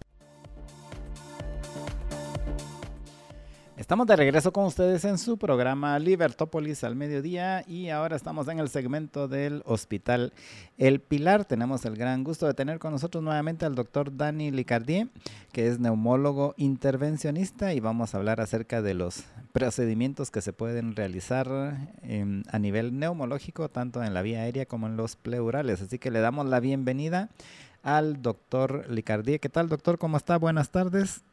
Estamos 3.77 4.07
de 4.07 4.15
regreso 4.15 4.53
con 4.53 4.63
ustedes 4.63 5.03
en 5.03 5.17
su 5.17 5.37
programa 5.37 5.99
Libertópolis 5.99 6.85
al 6.85 6.95
mediodía 6.95 7.61
y 7.67 7.89
ahora 7.89 8.15
estamos 8.15 8.47
en 8.47 8.59
el 8.59 8.69
segmento 8.69 9.27
del 9.27 9.63
Hospital 9.65 10.31
El 10.77 11.01
Pilar. 11.01 11.43
Tenemos 11.43 11.83
el 11.83 11.97
gran 11.97 12.23
gusto 12.23 12.47
de 12.47 12.53
tener 12.53 12.79
con 12.79 12.93
nosotros 12.93 13.21
nuevamente 13.21 13.65
al 13.65 13.75
doctor 13.75 14.15
Dani 14.15 14.49
Licardier, 14.51 15.09
que 15.51 15.67
es 15.67 15.77
neumólogo 15.77 16.53
intervencionista 16.55 17.73
y 17.73 17.81
vamos 17.81 18.15
a 18.15 18.17
hablar 18.17 18.39
acerca 18.39 18.81
de 18.81 18.93
los 18.93 19.25
procedimientos 19.51 20.31
que 20.31 20.39
se 20.39 20.53
pueden 20.53 20.95
realizar 20.95 21.49
em, 22.01 22.43
a 22.49 22.59
nivel 22.59 22.97
neumológico, 22.97 23.67
tanto 23.67 24.01
en 24.01 24.13
la 24.13 24.21
vía 24.21 24.43
aérea 24.43 24.65
como 24.65 24.87
en 24.87 24.95
los 24.95 25.17
pleurales. 25.17 25.81
Así 25.81 25.99
que 25.99 26.11
le 26.11 26.21
damos 26.21 26.45
la 26.45 26.61
bienvenida 26.61 27.27
al 27.83 28.21
doctor 28.21 28.89
Licardier. 28.89 29.41
¿Qué 29.41 29.49
tal, 29.49 29.67
doctor? 29.67 29.97
¿Cómo 29.97 30.15
está? 30.15 30.37
Buenas 30.37 30.69
tardes. 30.69 31.25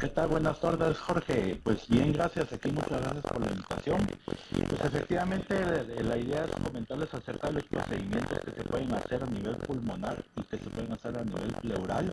¿Qué 0.00 0.08
tal? 0.08 0.26
Buenas 0.26 0.60
tardes, 0.60 0.98
Jorge. 0.98 1.60
Pues 1.62 1.88
bien, 1.88 2.12
gracias. 2.12 2.52
Aquí 2.52 2.68
muchas 2.72 3.00
gracias 3.00 3.22
por 3.22 3.40
la 3.40 3.52
invitación. 3.52 3.98
Pues 4.24 4.80
efectivamente, 4.82 5.54
la 6.02 6.16
idea 6.16 6.44
es 6.46 6.50
comentarles 6.50 7.14
acerca 7.14 7.46
de 7.46 7.52
los 7.54 7.64
procedimientos 7.64 8.40
que 8.40 8.50
se 8.50 8.68
pueden 8.68 8.92
hacer 8.92 9.22
a 9.22 9.26
nivel 9.26 9.54
pulmonar 9.56 10.24
y 10.36 10.42
que 10.42 10.58
se 10.58 10.68
pueden 10.68 10.92
hacer 10.92 11.16
a 11.16 11.24
nivel 11.24 11.52
pleural. 11.62 12.12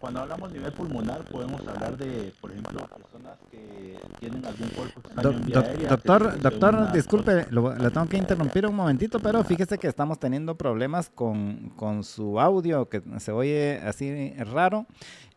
Cuando 0.00 0.20
hablamos 0.20 0.52
de 0.52 0.58
nivel 0.58 0.72
pulmonar, 0.72 1.24
podemos 1.24 1.60
hablar 1.66 1.96
de, 1.96 2.32
por 2.40 2.52
ejemplo, 2.52 2.86
personas 2.86 3.36
que 3.50 3.98
tienen 4.20 4.46
algún 4.46 4.68
cuerpo 4.68 5.02
en 5.28 5.46
vía 5.46 5.58
aérea, 5.60 5.88
Doctor, 5.88 6.40
doctor, 6.40 6.92
disculpe, 6.92 7.46
lo, 7.50 7.74
le 7.74 7.90
tengo 7.90 8.06
que 8.06 8.16
interrumpir 8.16 8.64
un 8.64 8.76
momentito, 8.76 9.18
pero 9.18 9.42
fíjese 9.42 9.76
que 9.76 9.88
estamos 9.88 10.20
teniendo 10.20 10.54
problemas 10.56 11.10
con, 11.10 11.70
con 11.70 12.04
su 12.04 12.38
audio, 12.38 12.88
que 12.88 13.02
se 13.18 13.32
oye 13.32 13.80
así 13.84 14.34
raro. 14.52 14.86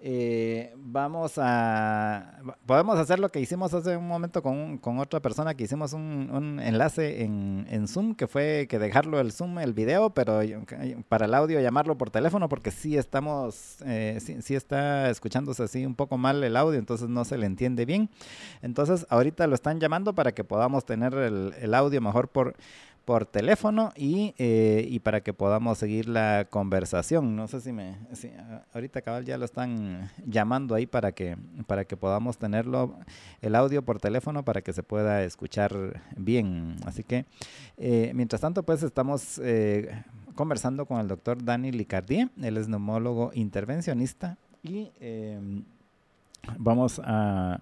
Eh, 0.04 0.74
vamos 0.78 1.34
a, 1.38 2.42
podemos 2.66 2.98
hacer 2.98 3.20
lo 3.20 3.30
que 3.30 3.40
hicimos 3.40 3.72
hace 3.76 3.96
un 3.96 4.08
momento 4.08 4.42
con, 4.42 4.80
con 4.80 4.98
otra 4.98 5.20
persona, 5.20 5.54
que 5.54 5.66
hicimos 5.66 5.94
un, 5.94 6.60
enlace 6.60 7.22
en, 7.24 7.68
en, 7.70 7.88
Zoom, 7.88 8.16
que 8.16 8.26
fue 8.26 8.66
que 8.68 8.80
dejarlo 8.80 9.20
el 9.20 9.32
Zoom, 9.32 9.60
el 9.60 9.74
video, 9.74 10.10
pero 10.10 10.40
para 11.08 11.26
el 11.26 11.34
audio 11.36 11.60
llamarlo 11.60 12.00
por 12.00 12.10
teléfono, 12.10 12.50
porque 12.50 12.72
sí 12.72 12.98
estamos, 12.98 13.78
eh, 13.86 14.18
sí, 14.20 14.56
está 14.56 15.08
escuchándose 15.12 15.62
así 15.62 15.86
un 15.86 15.94
poco 15.94 16.18
mal 16.18 16.44
el 16.44 16.58
audio, 16.58 16.80
entonces 16.80 17.08
no 17.08 17.24
se 17.24 17.38
le 17.38 17.46
entiende 17.46 17.86
bien. 17.86 18.10
Entonces 18.64 19.06
ahorita 19.08 19.46
lo 19.46 19.54
están 19.54 19.80
llamando 19.80 20.16
para 20.16 20.32
que 20.32 20.44
podamos 20.44 20.84
tener 20.84 21.14
el 21.14 21.74
audio 21.76 22.02
mejor 22.02 22.28
por 22.28 22.56
por 23.06 23.26
teléfono 23.26 23.92
y, 23.96 24.34
eh, 24.38 24.86
y, 24.90 25.00
para 25.00 25.22
que 25.22 25.34
podamos 25.34 25.78
seguir 25.78 26.08
la 26.08 26.48
conversación. 26.50 27.36
No 27.36 27.48
sé 27.48 27.62
si 27.62 27.72
me... 27.72 27.98
Si, 28.14 28.32
ahorita 28.74 29.02
cabal 29.02 29.26
ya 29.26 29.38
lo 29.38 29.46
están 29.46 30.12
llamando 30.26 30.76
ahí 30.76 30.86
para 30.86 31.12
que, 31.12 31.38
para 31.68 31.86
que 31.86 31.98
podamos 31.98 32.38
tenerlo, 32.38 32.96
el 33.42 33.56
audio 33.56 33.82
por 33.82 34.00
teléfono 34.00 34.44
para 34.44 34.62
que 34.62 34.74
se 34.74 34.84
pueda 34.84 35.24
escuchar 35.24 36.02
bien. 36.16 36.76
Así 36.86 37.04
que, 37.04 37.26
eh, 37.78 38.12
mientras 38.14 38.42
tanto, 38.42 38.64
pues 38.64 38.84
estamos 38.84 39.40
eh, 39.44 40.04
conversando 40.36 40.86
con 40.86 41.00
el 41.00 41.08
doctor 41.08 41.44
Dani 41.44 41.72
Licardier. 41.72 42.30
Él 42.42 42.58
es 42.58 42.68
neumólogo 42.68 43.32
intervencionista 43.34 44.38
y 44.64 44.92
vamos 46.58 47.02
a 47.04 47.62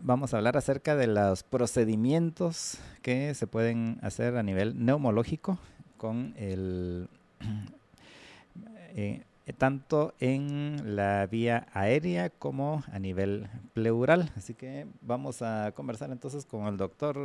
vamos 0.00 0.32
a 0.32 0.38
hablar 0.38 0.56
acerca 0.56 0.96
de 0.96 1.06
los 1.06 1.42
procedimientos 1.42 2.78
que 3.02 3.34
se 3.34 3.46
pueden 3.46 3.98
hacer 4.02 4.36
a 4.36 4.42
nivel 4.42 4.84
neumológico 4.84 5.58
con 5.96 6.34
el 6.36 7.08
eh, 8.94 9.24
tanto 9.52 10.14
en 10.20 10.96
la 10.96 11.26
vía 11.26 11.66
aérea 11.72 12.30
como 12.30 12.82
a 12.92 12.98
nivel 12.98 13.48
pleural. 13.74 14.30
Así 14.36 14.54
que 14.54 14.86
vamos 15.02 15.42
a 15.42 15.72
conversar 15.72 16.10
entonces 16.10 16.46
con 16.46 16.66
el 16.66 16.76
doctor, 16.76 17.16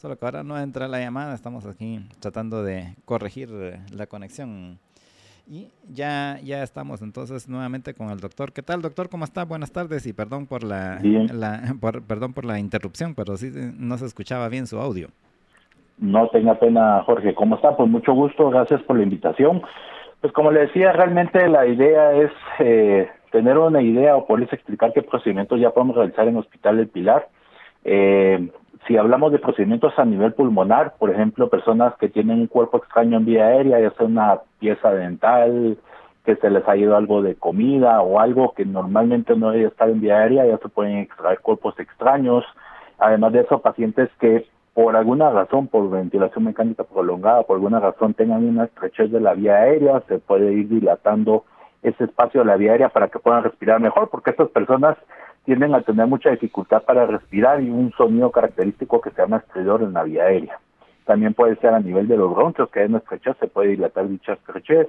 solo 0.00 0.18
que 0.18 0.24
ahora 0.24 0.42
no 0.42 0.58
entra 0.58 0.88
la 0.88 0.98
llamada, 0.98 1.34
estamos 1.34 1.64
aquí 1.66 2.04
tratando 2.18 2.62
de 2.62 2.96
corregir 3.04 3.50
la 3.90 4.06
conexión. 4.06 4.78
Y 5.46 5.68
ya, 5.92 6.38
ya 6.42 6.62
estamos 6.62 7.02
entonces 7.02 7.48
nuevamente 7.48 7.92
con 7.92 8.08
el 8.08 8.18
doctor. 8.18 8.52
¿Qué 8.52 8.62
tal, 8.62 8.80
doctor? 8.80 9.10
¿Cómo 9.10 9.24
está? 9.24 9.44
Buenas 9.44 9.72
tardes 9.72 10.06
y 10.06 10.14
perdón 10.14 10.46
por 10.46 10.64
la, 10.64 10.98
perdón 12.08 12.32
por 12.32 12.46
la 12.46 12.58
interrupción, 12.58 13.14
pero 13.14 13.36
sí 13.36 13.50
no 13.78 13.98
se 13.98 14.06
escuchaba 14.06 14.48
bien 14.48 14.66
su 14.66 14.78
audio. 14.78 15.08
No 15.98 16.28
tenga 16.28 16.58
pena, 16.58 17.02
Jorge. 17.04 17.34
¿Cómo 17.34 17.56
está? 17.56 17.76
Pues 17.76 17.90
mucho 17.90 18.14
gusto. 18.14 18.48
Gracias 18.48 18.82
por 18.82 18.96
la 18.96 19.02
invitación. 19.02 19.62
Pues 20.20 20.32
como 20.32 20.50
le 20.50 20.60
decía, 20.60 20.92
realmente 20.92 21.46
la 21.48 21.66
idea 21.66 22.12
es 22.14 22.30
eh, 22.58 23.08
tener 23.30 23.58
una 23.58 23.82
idea 23.82 24.16
o 24.16 24.26
poderles 24.26 24.52
explicar 24.52 24.92
qué 24.94 25.02
procedimientos 25.02 25.60
ya 25.60 25.70
podemos 25.70 25.96
realizar 25.96 26.26
en 26.26 26.38
Hospital 26.38 26.78
del 26.78 26.88
Pilar. 26.88 27.28
Eh, 27.84 28.48
si 28.86 28.96
hablamos 28.96 29.32
de 29.32 29.38
procedimientos 29.38 29.92
a 29.98 30.04
nivel 30.04 30.32
pulmonar, 30.32 30.94
por 30.98 31.10
ejemplo, 31.10 31.48
personas 31.48 31.94
que 31.98 32.08
tienen 32.08 32.40
un 32.40 32.46
cuerpo 32.46 32.78
extraño 32.78 33.18
en 33.18 33.24
vía 33.24 33.46
aérea, 33.46 33.80
ya 33.80 33.90
sea 33.92 34.06
una 34.06 34.40
pieza 34.64 34.90
dental, 34.92 35.76
que 36.24 36.36
se 36.36 36.48
les 36.48 36.66
ha 36.66 36.74
ido 36.74 36.96
algo 36.96 37.20
de 37.20 37.34
comida 37.34 38.00
o 38.00 38.18
algo 38.18 38.54
que 38.56 38.64
normalmente 38.64 39.36
no 39.36 39.50
debe 39.50 39.66
estar 39.66 39.90
en 39.90 40.00
vía 40.00 40.20
aérea, 40.20 40.46
ya 40.46 40.56
se 40.56 40.70
pueden 40.70 41.00
extraer 41.00 41.38
cuerpos 41.40 41.78
extraños. 41.78 42.44
Además 42.98 43.34
de 43.34 43.40
eso, 43.40 43.60
pacientes 43.60 44.08
que 44.18 44.46
por 44.72 44.96
alguna 44.96 45.28
razón, 45.30 45.68
por 45.68 45.90
ventilación 45.90 46.44
mecánica 46.46 46.82
prolongada, 46.84 47.42
por 47.42 47.56
alguna 47.56 47.78
razón 47.78 48.14
tengan 48.14 48.42
una 48.42 48.64
estrechez 48.64 49.12
de 49.12 49.20
la 49.20 49.34
vía 49.34 49.56
aérea, 49.56 50.00
se 50.08 50.18
puede 50.18 50.50
ir 50.54 50.68
dilatando 50.70 51.44
ese 51.82 52.04
espacio 52.04 52.40
de 52.40 52.46
la 52.46 52.56
vía 52.56 52.72
aérea 52.72 52.88
para 52.88 53.08
que 53.08 53.18
puedan 53.18 53.44
respirar 53.44 53.78
mejor, 53.80 54.08
porque 54.08 54.30
estas 54.30 54.48
personas 54.48 54.96
tienden 55.44 55.74
a 55.74 55.82
tener 55.82 56.06
mucha 56.06 56.30
dificultad 56.30 56.82
para 56.84 57.04
respirar 57.04 57.62
y 57.62 57.68
un 57.68 57.92
sonido 57.98 58.30
característico 58.30 59.02
que 59.02 59.10
se 59.10 59.20
llama 59.20 59.42
estridor 59.46 59.82
en 59.82 59.92
la 59.92 60.04
vía 60.04 60.24
aérea. 60.24 60.58
También 61.04 61.34
puede 61.34 61.56
ser 61.56 61.74
a 61.74 61.80
nivel 61.80 62.08
de 62.08 62.16
los 62.16 62.34
bronquios, 62.34 62.70
que 62.70 62.80
hay 62.80 62.86
una 62.86 62.98
estrechez, 62.98 63.36
se 63.38 63.46
puede 63.46 63.70
dilatar 63.70 64.08
dicha 64.08 64.34
estrechez. 64.34 64.88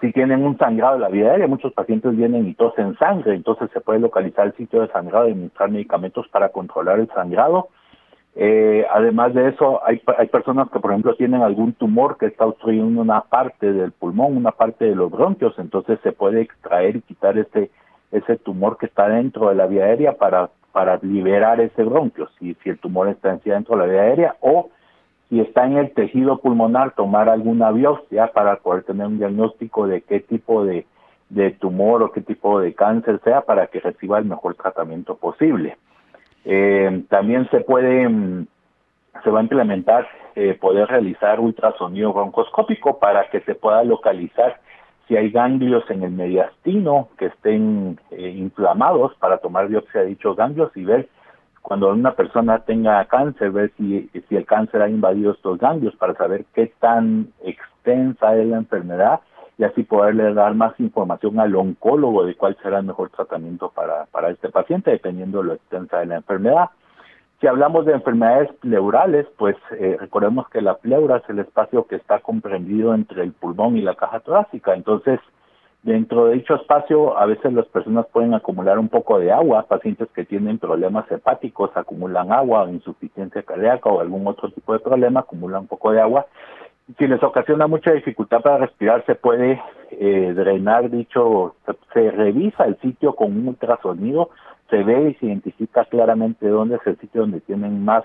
Si 0.00 0.12
tienen 0.12 0.44
un 0.44 0.56
sangrado 0.56 0.94
en 0.96 1.02
la 1.02 1.08
vía 1.08 1.32
aérea, 1.32 1.46
muchos 1.46 1.72
pacientes 1.72 2.16
vienen 2.16 2.46
y 2.48 2.54
tosen 2.54 2.96
sangre, 2.96 3.34
entonces 3.34 3.68
se 3.72 3.80
puede 3.80 3.98
localizar 3.98 4.46
el 4.46 4.54
sitio 4.54 4.80
de 4.80 4.88
sangrado 4.88 5.28
y 5.28 5.32
administrar 5.32 5.70
medicamentos 5.70 6.26
para 6.28 6.48
controlar 6.48 7.00
el 7.00 7.08
sangrado. 7.08 7.68
Eh, 8.36 8.86
además 8.90 9.34
de 9.34 9.48
eso, 9.48 9.84
hay, 9.84 10.00
hay 10.16 10.28
personas 10.28 10.70
que, 10.70 10.78
por 10.78 10.92
ejemplo, 10.92 11.16
tienen 11.16 11.42
algún 11.42 11.72
tumor 11.74 12.16
que 12.16 12.26
está 12.26 12.46
obstruyendo 12.46 13.00
una 13.00 13.22
parte 13.22 13.72
del 13.72 13.92
pulmón, 13.92 14.36
una 14.36 14.52
parte 14.52 14.84
de 14.84 14.94
los 14.94 15.10
bronquios, 15.10 15.58
entonces 15.58 15.98
se 16.02 16.12
puede 16.12 16.40
extraer 16.40 16.96
y 16.96 17.02
quitar 17.02 17.36
ese 17.36 17.70
ese 18.10 18.36
tumor 18.36 18.76
que 18.78 18.86
está 18.86 19.08
dentro 19.08 19.48
de 19.48 19.54
la 19.54 19.66
vía 19.66 19.84
aérea 19.84 20.16
para, 20.16 20.50
para 20.72 20.98
liberar 21.02 21.60
ese 21.60 21.82
bronquio, 21.84 22.28
si, 22.38 22.54
si 22.62 22.70
el 22.70 22.78
tumor 22.78 23.08
está 23.08 23.30
en 23.30 23.40
dentro 23.44 23.76
de 23.76 23.86
la 23.86 23.92
vía 23.92 24.02
aérea 24.02 24.36
o 24.40 24.70
si 25.30 25.40
está 25.40 25.64
en 25.64 25.78
el 25.78 25.92
tejido 25.92 26.38
pulmonar, 26.38 26.92
tomar 26.96 27.28
alguna 27.28 27.70
biopsia 27.70 28.32
para 28.32 28.56
poder 28.56 28.82
tener 28.82 29.06
un 29.06 29.18
diagnóstico 29.18 29.86
de 29.86 30.02
qué 30.02 30.18
tipo 30.18 30.64
de, 30.64 30.86
de 31.28 31.52
tumor 31.52 32.02
o 32.02 32.10
qué 32.10 32.20
tipo 32.20 32.60
de 32.60 32.74
cáncer 32.74 33.20
sea 33.22 33.42
para 33.42 33.68
que 33.68 33.78
reciba 33.78 34.18
el 34.18 34.24
mejor 34.24 34.56
tratamiento 34.56 35.14
posible. 35.14 35.78
Eh, 36.44 37.04
también 37.08 37.48
se 37.50 37.60
puede, 37.60 38.08
mm, 38.08 38.46
se 39.22 39.30
va 39.30 39.38
a 39.38 39.42
implementar 39.42 40.08
eh, 40.34 40.58
poder 40.60 40.88
realizar 40.88 41.38
ultrasonido 41.38 42.12
broncoscópico 42.12 42.98
para 42.98 43.30
que 43.30 43.40
se 43.42 43.54
pueda 43.54 43.84
localizar 43.84 44.60
si 45.06 45.16
hay 45.16 45.30
ganglios 45.30 45.88
en 45.90 46.02
el 46.02 46.10
mediastino 46.10 47.08
que 47.18 47.26
estén 47.26 48.00
eh, 48.10 48.30
inflamados 48.30 49.14
para 49.16 49.38
tomar 49.38 49.68
biopsia 49.68 50.00
de 50.00 50.08
dichos 50.08 50.36
ganglios 50.36 50.76
y 50.76 50.84
ver 50.84 51.08
cuando 51.62 51.90
una 51.90 52.14
persona 52.14 52.60
tenga 52.60 53.04
cáncer, 53.06 53.50
ver 53.50 53.72
si, 53.76 54.08
si 54.28 54.36
el 54.36 54.46
cáncer 54.46 54.82
ha 54.82 54.88
invadido 54.88 55.32
estos 55.32 55.58
ganglios 55.58 55.94
para 55.96 56.14
saber 56.14 56.44
qué 56.54 56.72
tan 56.80 57.28
extensa 57.42 58.36
es 58.36 58.46
la 58.46 58.56
enfermedad 58.56 59.20
y 59.58 59.64
así 59.64 59.82
poderle 59.82 60.32
dar 60.32 60.54
más 60.54 60.78
información 60.80 61.38
al 61.38 61.54
oncólogo 61.54 62.24
de 62.24 62.34
cuál 62.34 62.56
será 62.62 62.78
el 62.78 62.86
mejor 62.86 63.10
tratamiento 63.10 63.70
para, 63.70 64.06
para 64.06 64.30
este 64.30 64.48
paciente, 64.48 64.90
dependiendo 64.90 65.38
de 65.38 65.44
lo 65.44 65.52
extensa 65.52 65.98
de 65.98 66.06
la 66.06 66.16
enfermedad. 66.16 66.70
Si 67.40 67.46
hablamos 67.46 67.84
de 67.84 67.92
enfermedades 67.92 68.50
pleurales, 68.60 69.26
pues 69.36 69.56
eh, 69.78 69.96
recordemos 70.00 70.48
que 70.48 70.62
la 70.62 70.76
pleura 70.78 71.18
es 71.18 71.28
el 71.28 71.40
espacio 71.40 71.86
que 71.86 71.96
está 71.96 72.20
comprendido 72.20 72.94
entre 72.94 73.22
el 73.22 73.32
pulmón 73.32 73.76
y 73.76 73.82
la 73.82 73.94
caja 73.94 74.20
torácica. 74.20 74.74
Entonces, 74.74 75.20
dentro 75.82 76.26
de 76.26 76.34
dicho 76.34 76.54
espacio, 76.54 77.18
a 77.18 77.26
veces 77.26 77.52
las 77.52 77.66
personas 77.66 78.06
pueden 78.12 78.34
acumular 78.34 78.78
un 78.78 78.88
poco 78.88 79.18
de 79.18 79.32
agua. 79.32 79.66
Pacientes 79.68 80.08
que 80.14 80.24
tienen 80.24 80.58
problemas 80.58 81.10
hepáticos 81.10 81.70
acumulan 81.74 82.32
agua, 82.32 82.70
insuficiencia 82.70 83.42
cardíaca 83.42 83.88
o 83.88 84.00
algún 84.00 84.26
otro 84.26 84.50
tipo 84.50 84.72
de 84.72 84.80
problema, 84.80 85.20
acumulan 85.20 85.62
un 85.62 85.68
poco 85.68 85.92
de 85.92 86.00
agua. 86.00 86.26
Si 86.98 87.06
les 87.06 87.22
ocasiona 87.22 87.66
mucha 87.66 87.92
dificultad 87.92 88.40
para 88.40 88.58
respirar, 88.58 89.04
se 89.06 89.14
puede 89.14 89.62
eh, 89.92 90.32
drenar 90.34 90.90
dicho, 90.90 91.54
se 91.92 92.10
revisa 92.10 92.64
el 92.64 92.78
sitio 92.80 93.14
con 93.14 93.28
un 93.36 93.48
ultrasonido 93.48 94.30
se 94.70 94.82
ve 94.84 95.10
y 95.10 95.14
se 95.14 95.26
identifica 95.26 95.84
claramente 95.84 96.48
dónde 96.48 96.76
es 96.76 96.86
el 96.86 96.96
sitio 96.98 97.22
donde 97.22 97.40
tienen 97.40 97.84
más, 97.84 98.04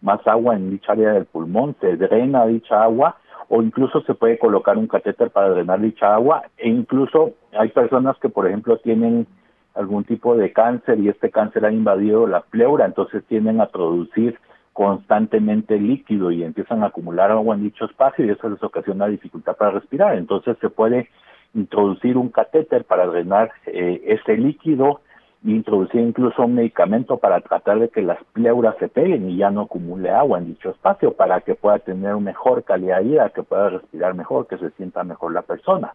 más 0.00 0.24
agua 0.26 0.54
en 0.54 0.70
dicha 0.70 0.92
área 0.92 1.12
del 1.12 1.26
pulmón, 1.26 1.76
se 1.80 1.96
drena 1.96 2.46
dicha 2.46 2.82
agua 2.82 3.16
o 3.48 3.62
incluso 3.62 4.00
se 4.02 4.14
puede 4.14 4.38
colocar 4.38 4.76
un 4.76 4.86
catéter 4.86 5.30
para 5.30 5.50
drenar 5.50 5.80
dicha 5.80 6.14
agua 6.14 6.42
e 6.56 6.68
incluso 6.68 7.32
hay 7.52 7.68
personas 7.68 8.16
que 8.18 8.28
por 8.28 8.46
ejemplo 8.46 8.78
tienen 8.78 9.26
algún 9.74 10.04
tipo 10.04 10.36
de 10.36 10.52
cáncer 10.52 10.98
y 10.98 11.08
este 11.08 11.30
cáncer 11.30 11.64
ha 11.64 11.72
invadido 11.72 12.26
la 12.26 12.40
pleura, 12.40 12.86
entonces 12.86 13.24
tienden 13.26 13.60
a 13.60 13.66
producir 13.66 14.38
constantemente 14.72 15.78
líquido 15.78 16.30
y 16.30 16.42
empiezan 16.42 16.82
a 16.82 16.88
acumular 16.88 17.30
agua 17.30 17.54
en 17.54 17.62
dicho 17.62 17.84
espacio 17.84 18.24
y 18.24 18.30
eso 18.30 18.48
les 18.48 18.62
ocasiona 18.62 19.06
dificultad 19.06 19.56
para 19.56 19.70
respirar. 19.70 20.16
Entonces 20.16 20.56
se 20.60 20.68
puede 20.68 21.08
introducir 21.54 22.18
un 22.18 22.28
catéter 22.28 22.84
para 22.84 23.06
drenar 23.06 23.50
eh, 23.66 24.02
ese 24.06 24.36
líquido 24.36 25.00
introducir 25.44 26.00
incluso 26.00 26.44
un 26.44 26.54
medicamento 26.54 27.18
para 27.18 27.40
tratar 27.40 27.78
de 27.78 27.88
que 27.88 28.02
las 28.02 28.22
pleuras 28.32 28.76
se 28.78 28.88
peguen 28.88 29.28
y 29.30 29.36
ya 29.36 29.50
no 29.50 29.62
acumule 29.62 30.10
agua 30.10 30.38
en 30.38 30.46
dicho 30.46 30.70
espacio 30.70 31.12
para 31.12 31.40
que 31.40 31.54
pueda 31.54 31.78
tener 31.78 32.16
mejor 32.16 32.64
calidad 32.64 32.98
de 32.98 33.04
vida, 33.04 33.30
que 33.30 33.42
pueda 33.42 33.70
respirar 33.70 34.14
mejor, 34.14 34.46
que 34.46 34.58
se 34.58 34.70
sienta 34.72 35.04
mejor 35.04 35.32
la 35.32 35.42
persona. 35.42 35.94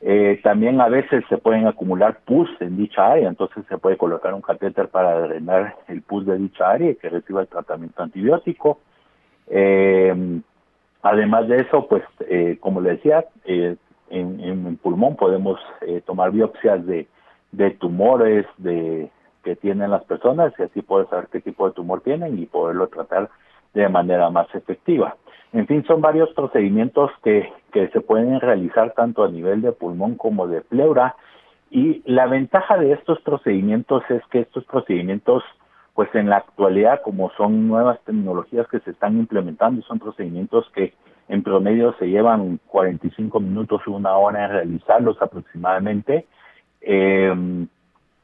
Eh, 0.00 0.40
también 0.42 0.80
a 0.80 0.88
veces 0.88 1.24
se 1.28 1.38
pueden 1.38 1.66
acumular 1.66 2.20
pus 2.26 2.50
en 2.60 2.76
dicha 2.76 3.12
área, 3.12 3.28
entonces 3.28 3.64
se 3.68 3.78
puede 3.78 3.96
colocar 3.96 4.34
un 4.34 4.42
catéter 4.42 4.88
para 4.88 5.20
drenar 5.20 5.76
el 5.88 6.02
pus 6.02 6.26
de 6.26 6.36
dicha 6.36 6.70
área 6.70 6.90
y 6.90 6.96
que 6.96 7.08
reciba 7.08 7.42
el 7.42 7.48
tratamiento 7.48 8.02
antibiótico. 8.02 8.80
Eh, 9.48 10.40
además 11.02 11.48
de 11.48 11.60
eso, 11.60 11.86
pues 11.86 12.02
eh, 12.28 12.58
como 12.60 12.80
le 12.80 12.90
decía, 12.90 13.24
en, 13.44 13.78
en, 14.10 14.66
el 14.66 14.76
pulmón 14.76 15.16
podemos 15.16 15.58
tomar 16.04 16.32
biopsias 16.32 16.84
de 16.86 17.06
de 17.56 17.70
tumores 17.72 18.46
de 18.58 19.10
que 19.42 19.56
tienen 19.56 19.90
las 19.90 20.04
personas 20.04 20.52
y 20.58 20.62
así 20.62 20.82
poder 20.82 21.08
saber 21.08 21.28
qué 21.30 21.40
tipo 21.40 21.68
de 21.68 21.74
tumor 21.74 22.00
tienen 22.00 22.38
y 22.38 22.46
poderlo 22.46 22.88
tratar 22.88 23.28
de 23.74 23.88
manera 23.88 24.30
más 24.30 24.52
efectiva. 24.54 25.16
En 25.52 25.66
fin, 25.66 25.84
son 25.86 26.00
varios 26.00 26.32
procedimientos 26.32 27.10
que, 27.22 27.52
que 27.72 27.88
se 27.88 28.00
pueden 28.00 28.40
realizar 28.40 28.92
tanto 28.94 29.22
a 29.22 29.28
nivel 29.28 29.60
de 29.60 29.72
pulmón 29.72 30.16
como 30.16 30.48
de 30.48 30.62
pleura 30.62 31.14
y 31.70 32.02
la 32.06 32.26
ventaja 32.26 32.76
de 32.78 32.92
estos 32.92 33.20
procedimientos 33.20 34.02
es 34.08 34.22
que 34.30 34.40
estos 34.40 34.64
procedimientos 34.64 35.42
pues 35.94 36.12
en 36.14 36.28
la 36.28 36.38
actualidad 36.38 37.02
como 37.02 37.30
son 37.36 37.68
nuevas 37.68 38.00
tecnologías 38.04 38.66
que 38.68 38.80
se 38.80 38.90
están 38.90 39.16
implementando 39.16 39.82
son 39.82 40.00
procedimientos 40.00 40.68
que 40.74 40.94
en 41.28 41.42
promedio 41.42 41.94
se 41.98 42.06
llevan 42.06 42.58
45 42.66 43.40
minutos 43.40 43.80
una 43.86 44.16
hora 44.16 44.44
en 44.44 44.50
realizarlos 44.50 45.20
aproximadamente 45.22 46.26
eh, 46.86 47.66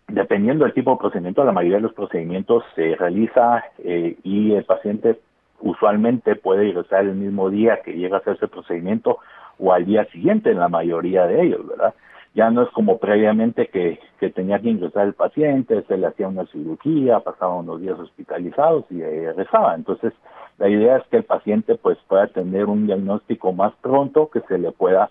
dependiendo 0.08 0.64
del 0.64 0.74
tipo 0.74 0.92
de 0.92 0.98
procedimiento, 0.98 1.44
la 1.44 1.52
mayoría 1.52 1.78
de 1.78 1.82
los 1.82 1.94
procedimientos 1.94 2.64
se 2.74 2.94
realiza 2.96 3.64
eh, 3.78 4.16
y 4.22 4.52
el 4.52 4.64
paciente 4.64 5.18
usualmente 5.60 6.36
puede 6.36 6.68
ingresar 6.68 7.04
el 7.04 7.14
mismo 7.14 7.50
día 7.50 7.80
que 7.84 7.92
llega 7.92 8.16
a 8.16 8.20
hacerse 8.20 8.46
el 8.46 8.50
procedimiento 8.50 9.18
o 9.58 9.72
al 9.72 9.84
día 9.84 10.04
siguiente 10.06 10.50
en 10.50 10.58
la 10.58 10.68
mayoría 10.68 11.26
de 11.26 11.42
ellos, 11.42 11.66
¿verdad? 11.66 11.94
Ya 12.34 12.50
no 12.50 12.62
es 12.62 12.70
como 12.70 12.98
previamente 12.98 13.66
que, 13.66 13.98
que 14.20 14.30
tenía 14.30 14.60
que 14.60 14.70
ingresar 14.70 15.06
el 15.06 15.14
paciente, 15.14 15.82
se 15.82 15.98
le 15.98 16.06
hacía 16.06 16.28
una 16.28 16.46
cirugía, 16.46 17.20
pasaba 17.20 17.56
unos 17.56 17.80
días 17.80 17.98
hospitalizados 17.98 18.84
y 18.90 19.02
regresaba. 19.02 19.74
Entonces, 19.74 20.12
la 20.58 20.68
idea 20.68 20.98
es 20.98 21.06
que 21.08 21.18
el 21.18 21.24
paciente 21.24 21.74
pues 21.74 21.98
pueda 22.06 22.28
tener 22.28 22.66
un 22.66 22.86
diagnóstico 22.86 23.52
más 23.52 23.72
pronto, 23.80 24.30
que 24.30 24.40
se 24.42 24.58
le 24.58 24.70
pueda 24.70 25.10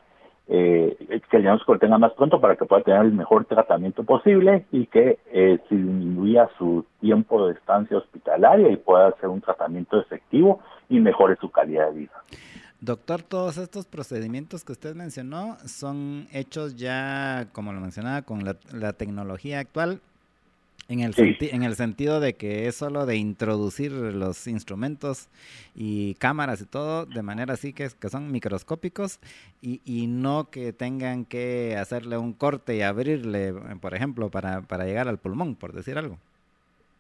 eh, 0.52 0.98
que 1.30 1.38
el 1.38 1.44
diagnóstico 1.44 1.74
lo 1.74 1.80
tenga 1.80 2.00
más 2.00 2.12
pronto 2.14 2.42
para 2.42 2.56
que 2.56 2.66
pueda 2.66 2.82
tener 2.82 3.02
el 3.02 3.14
mejor 3.14 3.46
tratamiento 3.46 4.04
posible 4.04 4.66
y 4.72 4.88
que 4.88 5.20
eh, 5.32 5.60
disminuya 5.70 6.50
su 6.58 6.86
tiempo 7.00 7.48
de 7.48 7.54
estancia 7.54 7.98
hospitalaria 7.98 8.70
y 8.72 8.78
pueda 8.78 9.10
hacer 9.10 9.30
un 9.30 9.42
tratamiento 9.42 10.00
efectivo 10.00 10.60
y 10.90 11.00
mejore 11.00 11.36
su 11.40 11.52
calidad 11.52 11.92
de 11.92 12.00
vida. 12.00 12.24
Doctor, 12.82 13.22
todos 13.22 13.58
estos 13.58 13.86
procedimientos 13.86 14.64
que 14.64 14.72
usted 14.72 14.96
mencionó 14.96 15.58
son 15.66 16.28
hechos 16.32 16.76
ya, 16.78 17.48
como 17.52 17.72
lo 17.72 17.80
mencionaba, 17.80 18.24
con 18.24 18.44
la 18.44 18.94
tecnología 18.94 19.60
actual 19.60 20.02
en 20.90 21.02
el, 21.02 21.14
en 21.40 21.64
el 21.64 21.76
sentido 21.76 22.20
de 22.20 22.34
que 22.34 22.68
es 22.68 22.76
solo 22.76 23.06
de 23.06 23.16
introducir 23.16 23.92
los 23.92 24.48
instrumentos 24.48 25.30
y 25.76 26.16
cámaras 26.16 26.62
y 26.62 26.66
todo 26.66 27.06
de 27.06 27.22
manera 27.22 27.54
así 27.54 27.74
que, 27.74 27.88
que 28.02 28.10
son 28.10 28.32
microscópicos 28.32 29.20
y, 29.62 29.82
y, 29.86 30.08
no 30.08 30.48
que 30.52 30.74
tengan 30.74 31.26
que 31.26 31.78
hacerle 31.80 32.18
un 32.18 32.34
corte 32.34 32.76
y 32.76 32.82
abrirle, 32.82 33.54
por 33.82 33.94
ejemplo, 33.94 34.30
para, 34.30 34.62
para 34.62 34.86
llegar 34.86 35.08
al 35.08 35.20
pulmón, 35.20 35.56
por 35.56 35.74
decir 35.74 35.98
algo. 35.98 36.18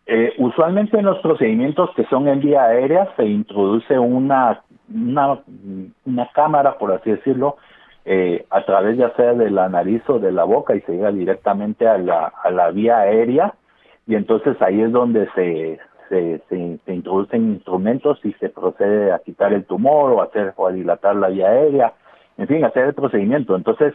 Eh, 0.06 0.34
usualmente 0.38 0.98
en 0.98 1.06
los 1.06 1.20
procedimientos 1.20 1.90
que 1.95 2.06
son 2.06 2.28
en 2.28 2.41
vía 2.41 2.64
aérea 2.64 3.10
se 3.16 3.26
introduce 3.26 3.98
una, 3.98 4.61
una, 4.94 5.40
una 6.06 6.30
cámara, 6.34 6.78
por 6.78 6.91
así 6.91 7.11
decirlo, 7.11 7.57
eh, 8.06 8.45
a 8.49 8.66
través 8.66 8.98
ya 8.98 9.16
sea 9.16 9.34
de 9.34 9.49
la 9.49 9.68
nariz 9.68 10.02
o 10.07 10.20
de 10.20 10.32
la 10.32 10.44
boca 10.44 10.76
y 10.76 10.82
se 10.82 10.94
llega 10.94 11.11
directamente 11.11 11.88
a 11.88 11.98
la, 11.98 12.34
a 12.44 12.52
la 12.52 12.72
vía 12.72 12.99
aérea 12.99 13.53
y 14.10 14.15
entonces 14.15 14.60
ahí 14.60 14.81
es 14.81 14.91
donde 14.91 15.30
se, 15.36 15.80
se, 16.10 16.41
se, 16.49 16.94
introducen 16.95 17.53
instrumentos 17.53 18.19
y 18.23 18.34
se 18.34 18.49
procede 18.49 19.11
a 19.11 19.19
quitar 19.19 19.53
el 19.53 19.65
tumor 19.65 20.14
o 20.14 20.23
hacer 20.23 20.52
o 20.56 20.68
a 20.68 20.72
dilatar 20.72 21.15
la 21.15 21.27
vía 21.27 21.48
aérea, 21.48 21.94
en 22.40 22.48
fin, 22.48 22.65
hacer 22.65 22.86
el 22.86 22.95
procedimiento. 22.95 23.56
Entonces, 23.56 23.94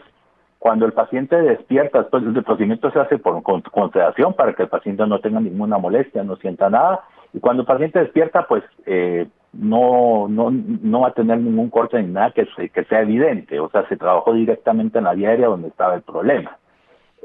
cuando 0.57 0.85
el 0.85 0.93
paciente 0.93 1.35
despierta, 1.35 1.99
después 1.99 2.23
el 2.23 2.43
procedimiento 2.45 2.89
se 2.91 2.99
hace 3.01 3.17
por, 3.17 3.43
con, 3.43 3.91
sedación 3.91 4.33
para 4.35 4.53
que 4.53 4.63
el 4.63 4.69
paciente 4.69 5.05
no 5.05 5.19
tenga 5.19 5.41
ninguna 5.41 5.77
molestia, 5.79 6.23
no 6.23 6.37
sienta 6.37 6.69
nada, 6.69 7.01
y 7.33 7.41
cuando 7.41 7.63
el 7.63 7.67
paciente 7.67 7.99
despierta, 7.99 8.47
pues 8.47 8.63
eh, 8.85 9.27
no, 9.51 10.29
no, 10.29 10.49
no 10.49 11.01
va 11.01 11.09
a 11.09 11.13
tener 11.13 11.39
ningún 11.39 11.69
corte 11.69 12.01
ni 12.01 12.13
nada 12.13 12.31
que, 12.31 12.47
que 12.69 12.85
sea 12.85 13.01
evidente, 13.01 13.59
o 13.59 13.69
sea, 13.69 13.85
se 13.89 13.97
trabajó 13.97 14.31
directamente 14.31 14.97
en 14.97 15.03
la 15.03 15.13
vía 15.13 15.31
aérea 15.31 15.47
donde 15.47 15.67
estaba 15.67 15.95
el 15.95 16.03
problema. 16.03 16.57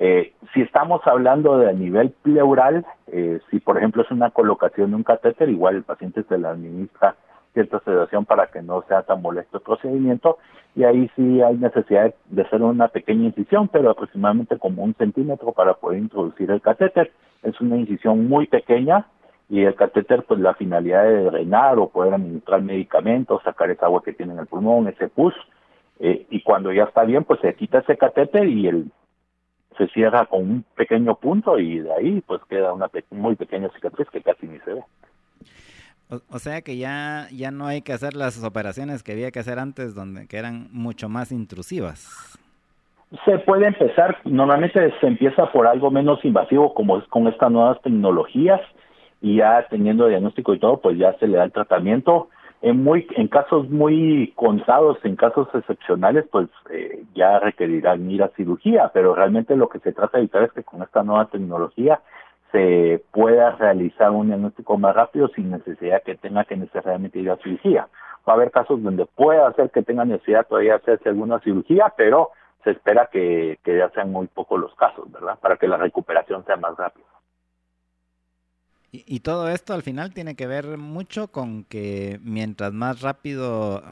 Eh, 0.02 0.32
si 0.54 0.62
estamos 0.62 1.02
hablando 1.06 1.58
de 1.58 1.74
nivel 1.74 2.10
pleural, 2.22 2.86
eh, 3.08 3.38
si 3.50 3.60
por 3.60 3.76
ejemplo 3.76 4.02
es 4.02 4.10
una 4.10 4.30
colocación 4.30 4.90
de 4.90 4.96
un 4.96 5.02
catéter, 5.02 5.50
igual 5.50 5.76
el 5.76 5.82
paciente 5.82 6.22
se 6.22 6.38
le 6.38 6.48
administra 6.48 7.16
cierta 7.52 7.80
sedación 7.80 8.24
para 8.24 8.46
que 8.46 8.62
no 8.62 8.82
sea 8.88 9.02
tan 9.02 9.20
molesto 9.20 9.58
el 9.58 9.62
procedimiento 9.62 10.38
y 10.74 10.84
ahí 10.84 11.10
sí 11.16 11.42
hay 11.42 11.58
necesidad 11.58 12.14
de 12.30 12.42
hacer 12.42 12.62
una 12.62 12.88
pequeña 12.88 13.26
incisión, 13.26 13.68
pero 13.68 13.90
aproximadamente 13.90 14.58
como 14.58 14.84
un 14.84 14.94
centímetro 14.94 15.52
para 15.52 15.74
poder 15.74 15.98
introducir 15.98 16.50
el 16.50 16.62
catéter. 16.62 17.12
Es 17.42 17.60
una 17.60 17.76
incisión 17.76 18.26
muy 18.26 18.46
pequeña 18.46 19.06
y 19.50 19.64
el 19.64 19.74
catéter 19.74 20.24
pues 20.26 20.40
la 20.40 20.54
finalidad 20.54 21.04
de 21.04 21.24
drenar 21.24 21.78
o 21.78 21.90
poder 21.90 22.14
administrar 22.14 22.62
medicamentos, 22.62 23.42
sacar 23.42 23.70
esa 23.70 23.84
agua 23.84 24.02
que 24.02 24.14
tiene 24.14 24.32
en 24.32 24.38
el 24.38 24.46
pulmón, 24.46 24.88
ese 24.88 25.08
pus, 25.08 25.34
eh, 25.98 26.26
y 26.30 26.40
cuando 26.40 26.72
ya 26.72 26.84
está 26.84 27.04
bien 27.04 27.24
pues 27.24 27.40
se 27.40 27.54
quita 27.54 27.80
ese 27.80 27.98
catéter 27.98 28.48
y 28.48 28.66
el 28.66 28.90
se 29.76 29.86
cierra 29.88 30.26
con 30.26 30.42
un 30.42 30.64
pequeño 30.76 31.14
punto 31.16 31.58
y 31.58 31.80
de 31.80 31.92
ahí 31.92 32.22
pues 32.26 32.40
queda 32.48 32.72
una 32.72 32.90
muy 33.10 33.36
pequeña 33.36 33.68
cicatriz 33.74 34.08
que 34.10 34.20
casi 34.20 34.46
ni 34.46 34.58
se 34.60 34.74
ve. 34.74 34.82
O, 36.28 36.40
sea 36.40 36.60
que 36.62 36.76
ya, 36.76 37.28
ya 37.32 37.52
no 37.52 37.66
hay 37.66 37.82
que 37.82 37.92
hacer 37.92 38.14
las 38.14 38.42
operaciones 38.42 39.04
que 39.04 39.12
había 39.12 39.30
que 39.30 39.38
hacer 39.38 39.60
antes, 39.60 39.94
donde 39.94 40.26
que 40.26 40.38
eran 40.38 40.66
mucho 40.72 41.08
más 41.08 41.30
intrusivas. 41.30 42.36
Se 43.24 43.38
puede 43.38 43.68
empezar, 43.68 44.18
normalmente 44.24 44.92
se 45.00 45.06
empieza 45.06 45.52
por 45.52 45.68
algo 45.68 45.90
menos 45.92 46.24
invasivo, 46.24 46.74
como 46.74 46.98
es 46.98 47.04
con 47.08 47.28
estas 47.28 47.52
nuevas 47.52 47.80
tecnologías, 47.82 48.60
y 49.20 49.36
ya 49.36 49.66
teniendo 49.70 50.08
diagnóstico 50.08 50.54
y 50.54 50.58
todo, 50.58 50.80
pues 50.80 50.98
ya 50.98 51.16
se 51.18 51.28
le 51.28 51.36
da 51.36 51.44
el 51.44 51.52
tratamiento 51.52 52.28
en 52.62 52.84
muy 52.84 53.06
en 53.16 53.28
casos 53.28 53.70
muy 53.70 54.32
contados, 54.36 54.98
en 55.04 55.16
casos 55.16 55.48
excepcionales, 55.54 56.26
pues 56.30 56.48
eh, 56.70 57.04
ya 57.14 57.38
requerirán 57.38 58.10
ir 58.10 58.22
a 58.22 58.28
cirugía, 58.36 58.90
pero 58.92 59.14
realmente 59.14 59.56
lo 59.56 59.68
que 59.68 59.78
se 59.78 59.92
trata 59.92 60.18
de 60.18 60.24
evitar 60.24 60.44
es 60.44 60.52
que 60.52 60.62
con 60.62 60.82
esta 60.82 61.02
nueva 61.02 61.26
tecnología 61.26 62.00
se 62.52 63.02
pueda 63.12 63.52
realizar 63.52 64.10
un 64.10 64.26
diagnóstico 64.26 64.76
más 64.76 64.94
rápido 64.94 65.28
sin 65.28 65.50
necesidad 65.50 66.02
que 66.02 66.16
tenga 66.16 66.44
que 66.44 66.56
necesariamente 66.56 67.18
ir 67.18 67.30
a 67.30 67.36
cirugía. 67.36 67.88
Va 68.28 68.34
a 68.34 68.36
haber 68.36 68.50
casos 68.50 68.82
donde 68.82 69.06
pueda 69.06 69.50
ser 69.54 69.70
que 69.70 69.82
tenga 69.82 70.04
necesidad 70.04 70.46
todavía 70.46 70.74
hacerse 70.74 71.08
alguna 71.08 71.38
cirugía, 71.40 71.94
pero 71.96 72.30
se 72.64 72.72
espera 72.72 73.08
que, 73.10 73.58
que 73.64 73.78
ya 73.78 73.88
sean 73.90 74.12
muy 74.12 74.26
pocos 74.26 74.60
los 74.60 74.74
casos, 74.74 75.10
¿verdad? 75.10 75.38
Para 75.40 75.56
que 75.56 75.68
la 75.68 75.78
recuperación 75.78 76.44
sea 76.44 76.56
más 76.56 76.76
rápida. 76.76 77.06
Y, 78.92 79.20
todo 79.20 79.48
esto 79.48 79.72
al 79.72 79.82
final 79.82 80.12
tiene 80.12 80.34
que 80.34 80.48
ver 80.48 80.76
mucho 80.76 81.28
con 81.28 81.62
que 81.64 82.18
mientras 82.24 82.72
más 82.72 83.02
rápido 83.02 83.82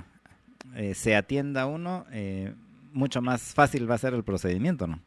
eh, 0.74 0.94
se 0.94 1.14
atienda 1.14 1.66
uno, 1.66 2.04
eh, 2.12 2.52
mucho 2.92 3.22
más 3.22 3.54
fácil 3.54 3.88
va 3.88 3.94
a 3.94 3.98
ser 3.98 4.14
el 4.14 4.24
procedimiento, 4.24 4.88
¿no? 4.88 4.98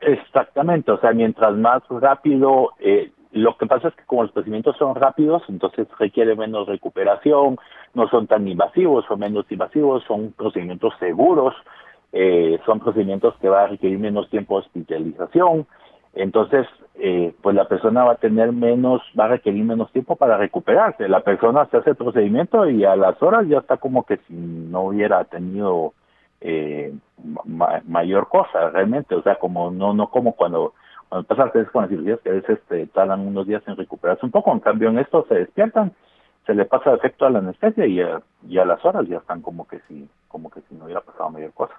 Exactamente, 0.00 0.90
o 0.92 1.00
sea, 1.00 1.12
mientras 1.12 1.54
más 1.56 1.82
rápido, 1.88 2.70
eh, 2.80 3.12
lo 3.32 3.56
que 3.56 3.66
pasa 3.66 3.88
es 3.88 3.94
que 3.94 4.04
como 4.04 4.22
los 4.22 4.32
procedimientos 4.32 4.76
son 4.76 4.94
rápidos, 4.94 5.42
entonces 5.48 5.86
requiere 5.98 6.34
menos 6.36 6.66
recuperación, 6.66 7.58
no 7.94 8.08
son 8.08 8.26
tan 8.26 8.46
invasivos, 8.46 9.04
son 9.06 9.20
menos 9.20 9.50
invasivos, 9.50 10.04
son 10.04 10.32
procedimientos 10.32 10.94
seguros, 10.98 11.54
eh, 12.12 12.58
son 12.64 12.80
procedimientos 12.80 13.34
que 13.40 13.48
va 13.48 13.64
a 13.64 13.66
requerir 13.66 13.98
menos 13.98 14.30
tiempo 14.30 14.54
de 14.54 14.66
hospitalización, 14.66 15.66
entonces, 16.14 16.66
eh, 16.94 17.34
pues 17.42 17.54
la 17.54 17.68
persona 17.68 18.04
va 18.04 18.12
a 18.12 18.16
tener 18.16 18.52
menos, 18.52 19.02
va 19.18 19.26
a 19.26 19.28
requerir 19.28 19.64
menos 19.64 19.92
tiempo 19.92 20.16
para 20.16 20.36
recuperarse. 20.36 21.08
La 21.08 21.20
persona 21.20 21.66
se 21.66 21.76
hace 21.76 21.90
el 21.90 21.96
procedimiento 21.96 22.68
y 22.68 22.84
a 22.84 22.96
las 22.96 23.22
horas 23.22 23.46
ya 23.46 23.58
está 23.58 23.76
como 23.76 24.04
que 24.04 24.16
si 24.26 24.34
no 24.34 24.82
hubiera 24.82 25.22
tenido 25.24 25.94
eh, 26.40 26.92
mayor 27.86 28.28
cosa 28.28 28.70
realmente, 28.70 29.14
o 29.14 29.22
sea, 29.22 29.36
como 29.36 29.70
no 29.70 29.92
no 29.92 30.10
como 30.10 30.32
cuando 30.34 30.74
cuando 31.08 31.26
pasa 31.26 31.44
veces 31.46 31.70
con 31.70 31.82
las 31.82 31.90
cirugías 31.90 32.20
que 32.20 32.30
a 32.30 32.34
veces 32.34 32.60
te 32.68 32.86
tardan 32.88 33.26
unos 33.26 33.46
días 33.46 33.62
en 33.66 33.76
recuperarse 33.76 34.26
un 34.26 34.32
poco, 34.32 34.52
en 34.52 34.60
cambio 34.60 34.88
en 34.88 34.98
esto 34.98 35.24
se 35.28 35.36
despiertan, 35.36 35.92
se 36.46 36.54
le 36.54 36.64
pasa 36.64 36.94
efecto 36.94 37.26
a 37.26 37.30
la 37.30 37.40
anestesia 37.40 37.86
y 37.86 38.00
a, 38.00 38.20
y 38.46 38.58
a 38.58 38.64
las 38.64 38.84
horas 38.84 39.06
ya 39.08 39.18
están 39.18 39.40
como 39.40 39.66
que 39.66 39.80
si 39.88 40.08
como 40.28 40.50
que 40.50 40.60
si 40.68 40.74
no 40.74 40.84
hubiera 40.84 41.00
pasado 41.00 41.30
mayor 41.30 41.52
cosa. 41.52 41.74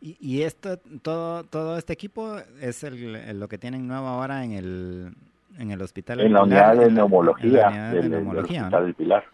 Y, 0.00 0.16
y 0.20 0.42
esto, 0.42 0.78
todo, 1.02 1.44
todo 1.44 1.76
este 1.76 1.92
equipo 1.92 2.36
es 2.60 2.84
el, 2.84 3.38
lo 3.38 3.48
que 3.48 3.58
tienen 3.58 3.88
nuevo 3.88 4.06
ahora 4.06 4.44
en 4.44 4.52
el, 4.52 5.12
en 5.58 5.70
el 5.70 5.82
hospital. 5.82 6.20
En 6.20 6.32
la 6.32 6.42
unidad 6.42 6.76
de 6.76 6.90
neumología, 6.90 7.90
del, 7.92 8.14
hospital 8.14 8.84
del 8.84 8.94
Pilar. 8.94 9.24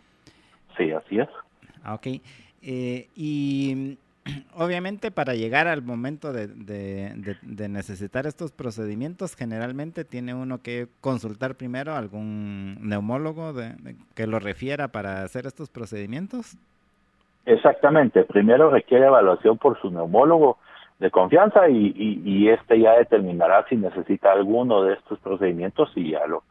Sí, 0.76 0.90
así 0.90 1.18
es. 1.18 1.28
Ah, 1.82 1.94
ok. 1.94 2.06
Eh, 2.62 3.08
y 3.14 3.98
obviamente 4.54 5.10
para 5.10 5.34
llegar 5.34 5.68
al 5.68 5.82
momento 5.82 6.32
de, 6.32 6.48
de, 6.48 7.68
necesitar 7.68 8.26
estos 8.26 8.52
procedimientos, 8.52 9.36
generalmente 9.36 10.04
tiene 10.04 10.34
uno 10.34 10.62
que 10.62 10.88
consultar 11.00 11.56
primero 11.56 11.92
a 11.92 11.98
algún 11.98 12.78
neumólogo 12.80 13.54
que 14.14 14.26
lo 14.26 14.38
refiera 14.38 14.88
para 14.88 15.22
hacer 15.22 15.46
estos 15.46 15.68
procedimientos. 15.68 16.56
Exactamente, 17.46 18.24
primero 18.24 18.70
requiere 18.70 19.06
evaluación 19.06 19.58
por 19.58 19.78
su 19.80 19.90
neumólogo 19.90 20.58
de 20.98 21.10
confianza 21.10 21.68
y, 21.68 21.92
y, 22.24 22.48
este 22.48 22.80
ya 22.80 22.92
determinará 22.92 23.66
si 23.68 23.76
necesita 23.76 24.32
alguno 24.32 24.82
de 24.82 24.94
estos 24.94 25.18
procedimientos 25.18 25.92
y 25.96 26.12
ya 26.12 26.26
lo 26.26 26.44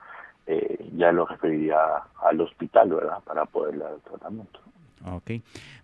eh, 0.46 0.90
ya 0.96 1.12
lo 1.12 1.26
referiría 1.26 1.78
al 2.22 2.42
hospital, 2.42 2.90
¿verdad? 2.90 3.20
Para 3.26 3.46
poder 3.46 3.80
dar 3.80 3.94
el 3.94 4.02
tratamiento. 4.02 4.60
Ok. 5.06 5.32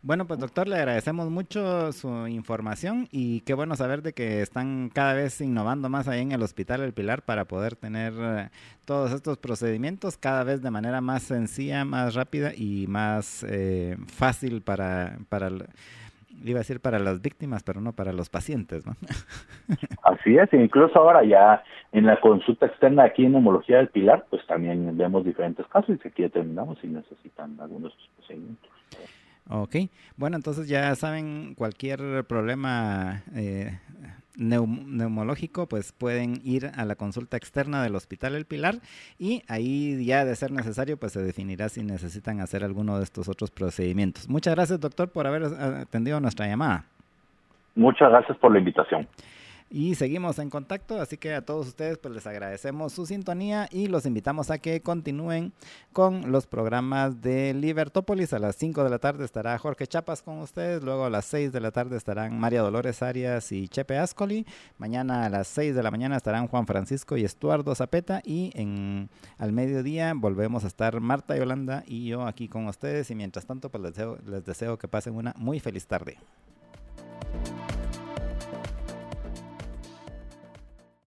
Bueno, 0.02 0.26
pues 0.26 0.40
doctor, 0.40 0.68
le 0.68 0.78
agradecemos 0.78 1.30
mucho 1.30 1.92
su 1.92 2.28
información 2.28 3.08
y 3.12 3.42
qué 3.42 3.54
bueno 3.54 3.76
saber 3.76 4.02
de 4.02 4.14
que 4.14 4.42
están 4.42 4.90
cada 4.94 5.14
vez 5.14 5.42
innovando 5.42 5.90
más 5.90 6.08
ahí 6.08 6.22
en 6.22 6.32
el 6.32 6.42
Hospital 6.42 6.82
El 6.82 6.94
Pilar 6.94 7.24
para 7.24 7.46
poder 7.46 7.76
tener 7.76 8.14
eh, 8.18 8.50
todos 8.86 9.12
estos 9.12 9.38
procedimientos 9.38 10.18
cada 10.18 10.44
vez 10.46 10.62
de 10.62 10.72
manera 10.72 11.02
más 11.02 11.24
sencilla, 11.24 11.84
más 11.84 12.16
rápida 12.16 12.52
y 12.56 12.88
más 12.88 13.46
eh, 13.50 13.98
fácil 14.08 14.62
para, 14.62 15.18
para, 15.28 15.50
iba 16.44 16.58
a 16.58 16.60
decir 16.60 16.80
para 16.80 17.00
las 17.00 17.22
víctimas, 17.22 17.64
pero 17.64 17.82
no 17.82 17.92
para 17.92 18.14
los 18.14 18.30
pacientes, 18.30 18.86
¿no? 18.86 18.94
Así 20.04 20.38
es, 20.38 20.52
incluso 20.54 20.98
ahora 20.98 21.26
ya 21.26 21.62
en 21.92 22.06
la 22.06 22.20
consulta 22.22 22.68
externa 22.68 23.04
aquí 23.04 23.26
en 23.26 23.36
Homología 23.36 23.78
del 23.78 23.90
Pilar, 23.90 24.26
pues 24.30 24.46
también 24.48 24.96
vemos 24.98 25.26
diferentes 25.26 25.68
casos 25.68 25.98
y 26.04 26.08
aquí 26.08 26.24
determinamos 26.24 26.80
si 26.80 26.88
necesitan 26.88 27.60
algunos 27.60 27.94
procedimientos. 28.16 28.79
Ok, 29.52 29.76
bueno, 30.16 30.36
entonces 30.36 30.68
ya 30.68 30.94
saben, 30.96 31.56
cualquier 31.56 32.24
problema 32.26 33.24
eh, 33.34 33.80
neumológico, 34.38 35.68
pues 35.68 35.92
pueden 35.92 36.40
ir 36.44 36.70
a 36.76 36.86
la 36.86 36.96
consulta 36.96 37.36
externa 37.36 37.82
del 37.82 37.96
Hospital 37.96 38.36
El 38.36 38.46
Pilar 38.46 38.76
y 39.18 39.42
ahí 39.48 40.06
ya 40.06 40.24
de 40.24 40.36
ser 40.36 40.52
necesario, 40.52 40.98
pues 40.98 41.14
se 41.14 41.24
definirá 41.24 41.68
si 41.68 41.82
necesitan 41.84 42.42
hacer 42.42 42.64
alguno 42.64 43.00
de 43.00 43.04
estos 43.04 43.28
otros 43.28 43.50
procedimientos. 43.50 44.30
Muchas 44.30 44.54
gracias, 44.54 44.80
doctor, 44.80 45.10
por 45.10 45.26
haber 45.26 45.46
atendido 45.46 46.20
nuestra 46.20 46.46
llamada. 46.46 46.86
Muchas 47.74 48.12
gracias 48.12 48.38
por 48.38 48.52
la 48.52 48.60
invitación 48.60 49.08
y 49.70 49.96
seguimos 49.96 50.40
en 50.40 50.50
contacto, 50.50 51.00
así 51.00 51.18
que 51.18 51.34
a 51.34 51.46
todos 51.46 51.68
ustedes 51.68 52.00
pues 52.00 52.14
les 52.14 52.26
agradecemos 52.26 52.92
su 52.92 53.06
sintonía 53.06 53.68
y 53.72 53.88
los 53.88 54.06
invitamos 54.06 54.50
a 54.50 54.58
que 54.58 54.82
continúen 54.82 55.54
con 55.94 56.32
los 56.32 56.48
programas 56.48 57.22
de 57.22 57.54
Libertópolis. 57.54 58.34
A 58.34 58.40
las 58.40 58.56
5 58.56 58.84
de 58.84 58.90
la 58.90 59.00
tarde 59.00 59.26
estará 59.26 59.58
Jorge 59.60 59.86
Chapas 59.86 60.24
con 60.24 60.40
ustedes, 60.40 60.84
luego 60.84 61.06
a 61.06 61.10
las 61.10 61.26
6 61.26 61.52
de 61.52 61.60
la 61.62 61.72
tarde 61.72 61.98
estarán 61.98 62.40
María 62.40 62.62
Dolores 62.62 63.04
Arias 63.04 63.52
y 63.52 63.68
Chepe 63.68 63.98
Ascoli, 63.98 64.46
mañana 64.78 65.26
a 65.26 65.30
las 65.30 65.48
6 65.48 65.76
de 65.76 65.84
la 65.84 65.92
mañana 65.92 66.18
estarán 66.18 66.48
Juan 66.48 66.66
Francisco 66.66 67.16
y 67.16 67.24
Estuardo 67.24 67.76
Zapeta 67.76 68.22
y 68.26 68.52
en 68.56 69.10
al 69.38 69.52
mediodía 69.52 70.14
volvemos 70.16 70.64
a 70.64 70.68
estar 70.68 71.00
Marta 71.00 71.38
Yolanda 71.38 71.84
y 71.86 72.08
yo 72.08 72.26
aquí 72.26 72.48
con 72.48 72.68
ustedes 72.68 73.12
y 73.12 73.16
mientras 73.16 73.46
tanto 73.46 73.70
pues 73.70 73.84
les 73.84 73.94
deseo, 73.94 74.18
les 74.26 74.44
deseo 74.44 74.78
que 74.80 74.88
pasen 74.88 75.16
una 75.16 75.34
muy 75.38 75.60
feliz 75.60 75.86
tarde. 75.86 76.18